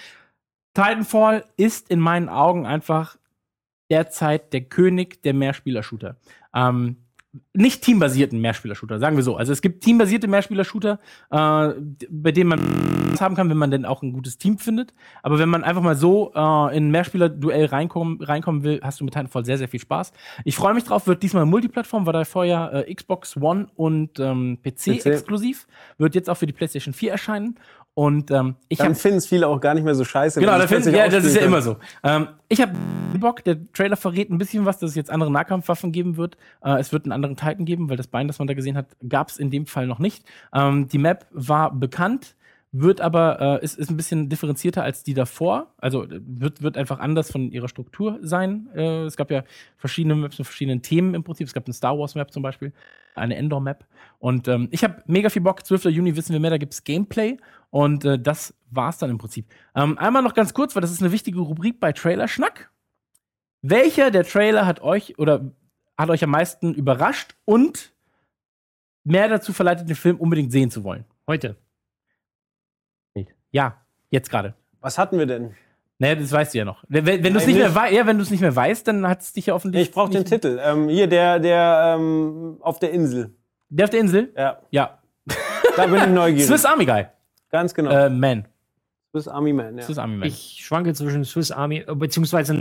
Titanfall 0.74 1.46
ist 1.58 1.90
in 1.90 2.00
meinen 2.00 2.30
Augen 2.30 2.66
einfach 2.66 3.18
derzeit 3.90 4.54
der 4.54 4.62
König 4.62 5.22
der 5.24 5.34
Mehrspieler-Shooter. 5.34 6.18
Ähm, 6.54 6.98
nicht 7.54 7.82
teambasierten 7.82 8.42
Mehrspieler-Shooter, 8.42 9.00
sagen 9.00 9.16
wir 9.16 9.24
so. 9.24 9.38
Also 9.38 9.54
es 9.54 9.62
gibt 9.62 9.84
teambasierte 9.84 10.28
Mehrspieler-Shooter, 10.28 11.00
äh, 11.30 11.70
bei 12.10 12.32
denen 12.32 12.50
man 12.50 12.60
haben 13.20 13.36
kann, 13.36 13.50
wenn 13.50 13.58
man 13.58 13.72
denn 13.72 13.86
auch 13.86 14.02
ein 14.02 14.12
gutes 14.12 14.38
Team 14.38 14.58
findet. 14.58 14.94
Aber 15.24 15.40
wenn 15.40 15.48
man 15.48 15.64
einfach 15.64 15.82
mal 15.82 15.96
so 15.96 16.32
äh, 16.36 16.78
in 16.78 16.88
ein 16.88 16.92
Mehrspieler-Duell 16.92 17.66
reinkommen, 17.66 18.22
reinkommen 18.22 18.64
will, 18.64 18.80
hast 18.84 19.00
du 19.00 19.06
mit 19.06 19.14
Titanfall 19.14 19.46
sehr, 19.46 19.58
sehr 19.58 19.70
viel 19.70 19.80
Spaß. 19.80 20.12
Ich 20.44 20.56
freue 20.56 20.74
mich 20.74 20.84
drauf, 20.84 21.08
wird 21.08 21.24
diesmal 21.24 21.46
Multiplattform, 21.46 22.06
war 22.06 22.14
da 22.14 22.26
vorher 22.26 22.86
äh, 22.88 22.94
Xbox 22.94 23.38
One 23.38 23.68
und 23.76 24.20
ähm, 24.20 24.58
PC, 24.62 25.00
PC. 25.00 25.06
exklusiv. 25.06 25.68
Wird 25.98 26.16
jetzt 26.16 26.30
auch 26.30 26.36
für 26.36 26.48
die 26.48 26.54
PlayStation 26.54 26.94
4 26.94 27.12
erscheinen. 27.12 27.58
Und 27.94 28.32
ähm, 28.32 28.56
ich 28.70 28.78
Dann 28.78 28.88
habe 28.88 28.96
finden 28.96 29.18
es 29.18 29.28
viele 29.28 29.48
auch 29.48 29.60
gar 29.60 29.74
nicht 29.74 29.84
mehr 29.84 29.96
so 29.96 30.06
scheiße. 30.06 30.40
Genau, 30.40 30.58
da 30.58 30.66
finden, 30.66 30.96
ja, 30.96 31.10
das 31.10 31.26
ist 31.26 31.36
ja 31.36 31.42
immer 31.42 31.62
so. 31.62 31.76
Ähm, 32.04 32.30
ich 32.48 32.62
habe 32.62 32.74
Bock, 33.20 33.44
der 33.44 33.58
Trailer 33.74 33.98
verrät 33.98 34.30
ein 34.30 34.38
bisschen 34.38 34.66
was, 34.66 34.80
dass 34.80 34.92
es 34.92 34.96
jetzt 34.96 35.12
andere 35.12 35.32
Nahkampfwaffen 35.32 35.92
geben 35.92 36.16
wird. 36.16 36.38
Äh, 36.64 36.80
es 36.80 36.94
wird 36.94 37.06
einen 37.06 37.12
anderen 37.12 37.36
Titan 37.36 37.66
geben, 37.66 37.90
weil 37.90 37.98
das 37.98 38.08
Bein, 38.08 38.28
das 38.28 38.40
man 38.40 38.48
da 38.48 38.54
gesehen 38.54 38.78
hat, 38.78 38.88
gab 39.08 39.30
es 39.30 39.38
in 39.38 39.52
dem 39.52 39.66
Fall 39.66 39.88
noch 39.88 40.00
nicht. 40.00 40.24
Ähm, 40.54 40.88
die 40.88 40.98
Map 40.98 41.26
war 41.32 41.74
bekannt, 41.74 42.36
wird 42.72 43.02
aber, 43.02 43.60
äh, 43.62 43.64
ist, 43.66 43.78
ist 43.78 43.90
ein 43.90 43.98
bisschen 43.98 44.30
differenzierter 44.30 44.84
als 44.84 45.04
die 45.04 45.14
davor. 45.14 45.74
Also 45.78 46.06
äh, 46.06 46.22
wird, 46.24 46.62
wird 46.62 46.78
einfach 46.78 47.00
anders 47.00 47.32
von 47.32 47.52
ihrer 47.52 47.68
Struktur 47.68 48.18
sein. 48.22 48.70
Äh, 48.74 49.04
es 49.04 49.18
gab 49.18 49.30
ja 49.30 49.44
verschiedene 49.78 50.16
Maps 50.16 50.40
mit 50.40 50.48
verschiedenen 50.48 50.82
Themen 50.82 51.14
im 51.14 51.24
Prinzip. 51.24 51.48
Es 51.48 51.54
gab 51.54 51.66
eine 51.66 51.74
Star 51.74 51.98
Wars 52.00 52.16
Map 52.16 52.32
zum 52.32 52.44
Beispiel, 52.44 52.72
eine 53.14 53.36
Endor-Map. 53.36 53.86
Und 54.20 54.48
ähm, 54.48 54.70
ich 54.72 54.86
habe 54.86 55.04
mega 55.06 55.30
viel 55.30 55.42
Bock. 55.42 55.66
12. 55.66 55.86
Juni 55.86 56.16
wissen 56.16 56.32
wir 56.32 56.40
mehr, 56.40 56.52
da 56.52 56.58
gibt 56.58 56.74
es 56.74 56.84
Gameplay. 56.84 57.38
Und 57.72 58.06
äh, 58.06 58.18
das 58.18 58.54
war's 58.70 58.98
dann 58.98 59.10
im 59.10 59.18
Prinzip. 59.18 59.48
Ähm, 59.76 59.98
einmal 59.98 60.24
noch 60.24 60.34
ganz 60.34 60.54
kurz, 60.54 60.74
weil 60.74 60.82
das 60.82 60.92
ist 60.92 61.02
eine 61.02 61.12
wichtige 61.12 61.40
Rubrik 61.40 61.82
bei 61.82 61.92
Trailer 61.92 62.30
Schnack. 62.30 62.72
Welcher 63.62 64.12
der 64.12 64.24
Trailer 64.24 64.66
hat 64.66 64.82
euch 64.82 65.20
oder 65.20 65.52
hat 65.98 66.10
euch 66.10 66.24
am 66.24 66.32
meisten 66.32 66.74
überrascht 66.74 67.36
und 67.44 67.94
mehr 69.04 69.28
dazu 69.28 69.52
verleitet, 69.52 69.90
den 69.90 69.96
Film 69.96 70.16
unbedingt 70.18 70.54
sehen 70.54 70.72
zu 70.72 70.86
wollen? 70.86 71.04
Heute. 71.28 71.58
Ja, 73.52 73.78
jetzt 74.10 74.30
gerade. 74.30 74.54
Was 74.80 74.98
hatten 74.98 75.18
wir 75.18 75.26
denn? 75.26 75.54
Naja, 76.00 76.16
das 76.16 76.32
weißt 76.32 76.54
du 76.54 76.58
ja 76.58 76.66
noch. 76.66 76.84
Wenn, 76.88 77.06
wenn 77.06 77.22
du 77.34 77.38
es 77.38 77.46
nicht 77.46 77.58
mehr 77.58 77.72
ja, 77.92 78.08
wenn 78.08 78.18
nicht 78.18 78.42
mehr 78.42 78.56
weißt, 78.56 78.88
dann 78.88 79.08
hat 79.08 79.22
es 79.22 79.34
dich 79.34 79.46
ja 79.46 79.54
offensichtlich. 79.54 79.90
Ich 79.90 79.94
brauche 79.94 80.10
den 80.10 80.26
Titel. 80.26 80.60
Ähm, 80.64 80.90
hier, 80.90 81.06
der, 81.06 81.40
der 81.40 81.96
ähm, 81.96 82.58
auf 82.62 82.80
der 82.80 82.92
Insel. 82.92 83.36
Der 83.70 83.84
auf 83.84 83.92
der 83.92 84.00
Insel? 84.00 84.34
Ja, 84.36 84.60
Ja. 84.72 84.98
da 85.78 85.86
bin 85.86 85.96
ich 85.96 86.08
neugierig. 86.08 86.48
Swiss 86.48 86.66
Army 86.66 86.86
Guy. 86.86 87.06
Ganz 87.52 87.74
genau. 87.76 87.92
Äh, 87.92 88.10
Man. 88.10 88.48
Swiss 89.12 89.28
Army 89.28 89.54
Man, 89.54 89.78
ja. 89.78 89.84
Swiss 89.84 90.00
Army 90.00 90.16
Man. 90.18 90.28
Ich 90.28 90.62
schwanke 90.64 90.94
zwischen 90.96 91.24
Swiss 91.24 91.52
Army, 91.52 91.84
äh, 91.88 91.94
beziehungsweise, 91.94 92.56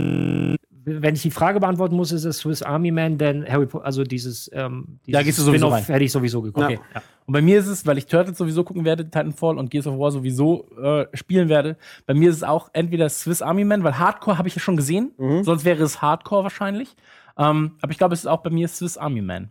wenn 0.83 1.13
ich 1.15 1.21
die 1.21 1.31
Frage 1.31 1.59
beantworten 1.59 1.95
muss, 1.95 2.11
ist 2.11 2.25
es 2.25 2.39
Swiss 2.39 2.61
Army 2.63 2.91
Man, 2.91 3.17
denn 3.17 3.45
Harry 3.47 3.65
Potter, 3.67 3.85
also 3.85 4.03
dieses, 4.03 4.49
ähm, 4.53 4.99
dieses 5.05 5.19
Da 5.19 5.23
gehst 5.23 5.37
du 5.39 5.43
sowieso 5.43 5.67
rein. 5.67 5.83
hätte 5.83 6.03
ich 6.03 6.11
sowieso 6.11 6.41
geguckt. 6.41 6.65
Okay. 6.65 6.79
Und 7.27 7.33
bei 7.33 7.41
mir 7.41 7.59
ist 7.59 7.67
es, 7.67 7.85
weil 7.85 7.97
ich 7.97 8.07
Turtles 8.07 8.37
sowieso 8.37 8.63
gucken 8.63 8.83
werde, 8.83 9.03
Titanfall 9.05 9.57
und 9.57 9.69
Gears 9.69 9.87
of 9.87 9.99
War 9.99 10.11
sowieso 10.11 10.67
äh, 10.81 11.05
spielen 11.13 11.49
werde, 11.49 11.77
bei 12.05 12.13
mir 12.13 12.29
ist 12.29 12.37
es 12.37 12.43
auch 12.43 12.69
entweder 12.73 13.09
Swiss 13.09 13.41
Army 13.41 13.63
Man, 13.63 13.83
weil 13.83 13.97
Hardcore 13.99 14.37
habe 14.37 14.47
ich 14.47 14.55
ja 14.55 14.61
schon 14.61 14.75
gesehen, 14.77 15.11
Mhm. 15.17 15.43
sonst 15.43 15.65
wäre 15.65 15.83
es 15.83 16.01
Hardcore 16.01 16.43
wahrscheinlich. 16.43 16.95
Ähm, 17.37 17.73
aber 17.81 17.91
ich 17.91 17.97
glaube, 17.97 18.13
es 18.13 18.21
ist 18.21 18.27
auch 18.27 18.41
bei 18.41 18.49
mir 18.49 18.67
Swiss 18.67 18.97
Army 18.97 19.21
Man. 19.21 19.49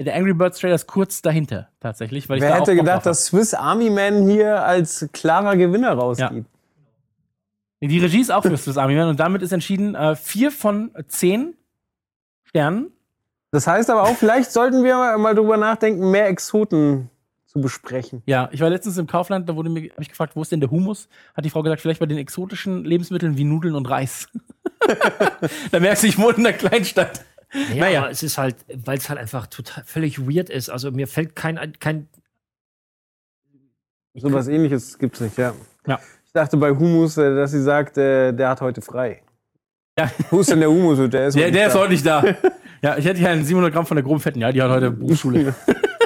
Der 0.00 0.16
Angry 0.16 0.34
Birds 0.34 0.58
Trailer 0.58 0.74
ist 0.74 0.88
kurz 0.88 1.22
dahinter, 1.22 1.68
tatsächlich. 1.78 2.28
Weil 2.28 2.38
ich 2.38 2.42
Wer 2.42 2.50
da 2.50 2.56
hätte 2.60 2.74
gedacht, 2.74 3.06
dass 3.06 3.26
Swiss 3.26 3.54
Army 3.54 3.90
Man 3.90 4.28
hier 4.28 4.64
als 4.64 5.08
klarer 5.12 5.56
Gewinner 5.56 5.92
rausgeht? 5.92 6.26
hab. 6.28 6.53
Die 7.80 7.98
Regie 7.98 8.20
ist 8.20 8.30
auch 8.32 8.42
für 8.42 8.56
Swiss 8.56 8.76
Army 8.78 8.94
Man 8.94 9.08
und 9.08 9.20
damit 9.20 9.42
ist 9.42 9.52
entschieden, 9.52 9.94
äh, 9.94 10.16
vier 10.16 10.50
von 10.50 10.90
zehn 11.08 11.54
Sternen. 12.44 12.92
Das 13.50 13.66
heißt 13.66 13.90
aber 13.90 14.04
auch, 14.04 14.16
vielleicht 14.16 14.52
sollten 14.52 14.82
wir 14.84 15.16
mal 15.18 15.34
drüber 15.34 15.56
nachdenken, 15.56 16.10
mehr 16.10 16.28
Exoten 16.28 17.10
zu 17.46 17.60
besprechen. 17.60 18.22
Ja, 18.26 18.48
ich 18.52 18.60
war 18.60 18.70
letztens 18.70 18.96
im 18.96 19.06
Kaufland, 19.06 19.48
da 19.48 19.54
wurde 19.54 19.68
mir 19.68 19.90
hab 19.90 20.00
ich 20.00 20.08
gefragt, 20.08 20.34
wo 20.34 20.42
ist 20.42 20.50
denn 20.50 20.60
der 20.60 20.70
Humus? 20.70 21.08
Hat 21.34 21.44
die 21.44 21.50
Frau 21.50 21.62
gesagt, 21.62 21.82
vielleicht 21.82 22.00
bei 22.00 22.06
den 22.06 22.18
exotischen 22.18 22.84
Lebensmitteln 22.84 23.36
wie 23.36 23.44
Nudeln 23.44 23.74
und 23.74 23.88
Reis. 23.88 24.28
da 25.70 25.78
merkst 25.80 26.02
du, 26.02 26.06
ich 26.08 26.18
wohne 26.18 26.38
in 26.38 26.46
einer 26.46 26.56
Kleinstadt. 26.56 27.24
Ja, 27.72 27.76
Naja. 27.76 28.00
aber 28.00 28.10
es 28.10 28.22
ist 28.24 28.38
halt, 28.38 28.56
weil 28.74 28.98
es 28.98 29.08
halt 29.08 29.20
einfach 29.20 29.46
total 29.46 29.84
völlig 29.84 30.26
weird 30.26 30.50
ist. 30.50 30.70
Also 30.70 30.90
mir 30.90 31.06
fällt 31.06 31.36
kein, 31.36 31.72
kein 31.78 32.08
So 34.14 34.32
was 34.32 34.48
ähnliches 34.48 34.98
gibt's 34.98 35.20
nicht, 35.20 35.38
ja. 35.38 35.54
Ja. 35.86 36.00
Ich 36.36 36.40
dachte 36.40 36.56
bei 36.56 36.70
Humus, 36.72 37.16
äh, 37.16 37.32
dass 37.32 37.52
sie 37.52 37.62
sagt, 37.62 37.96
äh, 37.96 38.32
der 38.32 38.48
hat 38.48 38.60
heute 38.60 38.82
frei. 38.82 39.22
Ja. 39.96 40.10
Wo 40.32 40.40
ist 40.40 40.50
denn 40.50 40.58
der 40.58 40.68
Humus? 40.68 40.98
Der 41.08 41.28
ist 41.28 41.36
Der, 41.36 41.44
heute 41.44 41.52
der 41.52 41.62
nicht 41.62 41.66
ist 41.68 42.04
da. 42.04 42.22
heute 42.22 42.32
nicht 42.32 42.42
da. 42.42 42.50
Ja, 42.82 42.98
ich 42.98 43.04
hätte 43.06 43.20
hier 43.20 43.30
einen 43.30 43.44
700 43.44 43.72
Gramm 43.72 43.86
von 43.86 43.94
der 43.94 44.02
groben 44.02 44.18
Fetten. 44.18 44.40
Ja, 44.40 44.50
die 44.50 44.60
hat 44.60 44.68
heute 44.68 44.90
Berufsschule. 44.90 45.54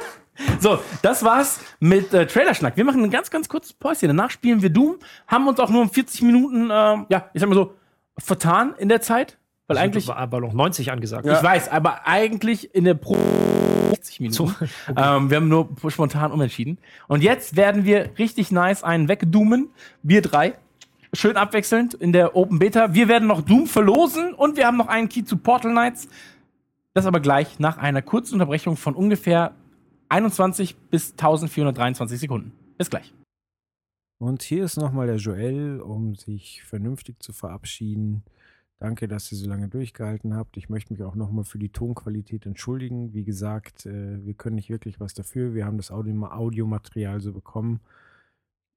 so, 0.60 0.78
das 1.00 1.24
war's 1.24 1.60
mit 1.80 2.12
äh, 2.12 2.26
Trailerschnack. 2.26 2.76
Wir 2.76 2.84
machen 2.84 3.02
ein 3.02 3.10
ganz, 3.10 3.30
ganz 3.30 3.48
kurzes 3.48 3.72
Päuschen. 3.72 4.08
Danach 4.08 4.30
spielen 4.30 4.60
wir 4.60 4.68
Doom. 4.68 4.98
Haben 5.26 5.48
uns 5.48 5.58
auch 5.60 5.70
nur 5.70 5.80
um 5.80 5.88
40 5.90 6.20
Minuten, 6.22 6.68
ähm, 6.70 7.06
ja, 7.08 7.30
ich 7.32 7.40
sag 7.40 7.48
mal 7.48 7.54
so, 7.54 7.72
vertan 8.18 8.74
in 8.78 8.90
der 8.90 9.00
Zeit. 9.00 9.38
Weil 9.66 9.78
eigentlich, 9.78 10.06
war 10.08 10.18
aber 10.18 10.40
noch 10.40 10.52
90 10.52 10.92
angesagt. 10.92 11.26
ich 11.26 11.42
weiß, 11.42 11.70
aber 11.70 12.06
eigentlich 12.06 12.74
in 12.74 12.84
der 12.84 12.94
Pro 12.94 13.16
60 13.88 14.20
Minuten. 14.20 14.54
ähm, 14.96 15.30
wir 15.30 15.36
haben 15.36 15.48
nur 15.48 15.68
spontan 15.88 16.32
umentschieden. 16.32 16.78
Und 17.06 17.22
jetzt 17.22 17.56
werden 17.56 17.84
wir 17.84 18.10
richtig 18.18 18.50
nice 18.50 18.82
einen 18.82 19.08
wegdoomen. 19.08 19.70
Wir 20.02 20.22
drei. 20.22 20.54
Schön 21.12 21.36
abwechselnd 21.36 21.94
in 21.94 22.12
der 22.12 22.36
Open 22.36 22.58
Beta. 22.58 22.92
Wir 22.94 23.08
werden 23.08 23.28
noch 23.28 23.40
Doom 23.42 23.66
verlosen 23.66 24.34
und 24.34 24.56
wir 24.56 24.66
haben 24.66 24.76
noch 24.76 24.88
einen 24.88 25.08
Key 25.08 25.24
zu 25.24 25.38
Portal 25.38 25.72
Knights. 25.72 26.08
Das 26.92 27.06
aber 27.06 27.20
gleich 27.20 27.58
nach 27.58 27.78
einer 27.78 28.02
kurzen 28.02 28.34
Unterbrechung 28.34 28.76
von 28.76 28.94
ungefähr 28.94 29.54
21 30.08 30.76
bis 30.90 31.12
1423 31.12 32.20
Sekunden. 32.20 32.52
Bis 32.76 32.90
gleich. 32.90 33.14
Und 34.18 34.42
hier 34.42 34.64
ist 34.64 34.76
nochmal 34.76 35.06
der 35.06 35.16
Joel, 35.16 35.80
um 35.80 36.14
sich 36.16 36.62
vernünftig 36.64 37.22
zu 37.22 37.32
verabschieden. 37.32 38.24
Danke, 38.80 39.08
dass 39.08 39.32
ihr 39.32 39.38
so 39.38 39.48
lange 39.48 39.68
durchgehalten 39.68 40.34
habt. 40.34 40.56
Ich 40.56 40.68
möchte 40.68 40.92
mich 40.92 41.02
auch 41.02 41.16
nochmal 41.16 41.44
für 41.44 41.58
die 41.58 41.70
Tonqualität 41.70 42.46
entschuldigen. 42.46 43.12
Wie 43.12 43.24
gesagt, 43.24 43.86
äh, 43.86 44.24
wir 44.24 44.34
können 44.34 44.54
nicht 44.54 44.70
wirklich 44.70 45.00
was 45.00 45.14
dafür. 45.14 45.54
Wir 45.54 45.64
haben 45.64 45.78
das 45.78 45.90
Audio 45.90 46.14
Audiomaterial 46.26 47.20
so 47.20 47.32
bekommen. 47.32 47.80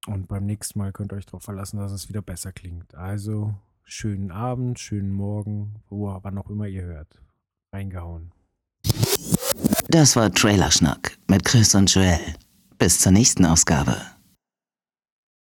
Und 0.07 0.27
beim 0.27 0.45
nächsten 0.47 0.79
Mal 0.79 0.91
könnt 0.91 1.13
ihr 1.13 1.17
euch 1.17 1.27
darauf 1.27 1.43
verlassen, 1.43 1.77
dass 1.77 1.91
es 1.91 2.09
wieder 2.09 2.23
besser 2.23 2.51
klingt. 2.51 2.95
Also, 2.95 3.53
schönen 3.83 4.31
Abend, 4.31 4.79
schönen 4.79 5.13
Morgen, 5.13 5.75
wo 5.89 6.07
wann 6.23 6.37
auch 6.39 6.49
immer 6.49 6.67
ihr 6.67 6.83
hört. 6.83 7.21
Reingehauen. 7.71 8.31
Das 9.89 10.15
war 10.15 10.33
Trailerschnack 10.33 11.17
mit 11.27 11.45
Chris 11.45 11.75
und 11.75 11.93
Joel. 11.93 12.19
Bis 12.79 12.99
zur 12.99 13.11
nächsten 13.11 13.45
Ausgabe. 13.45 13.95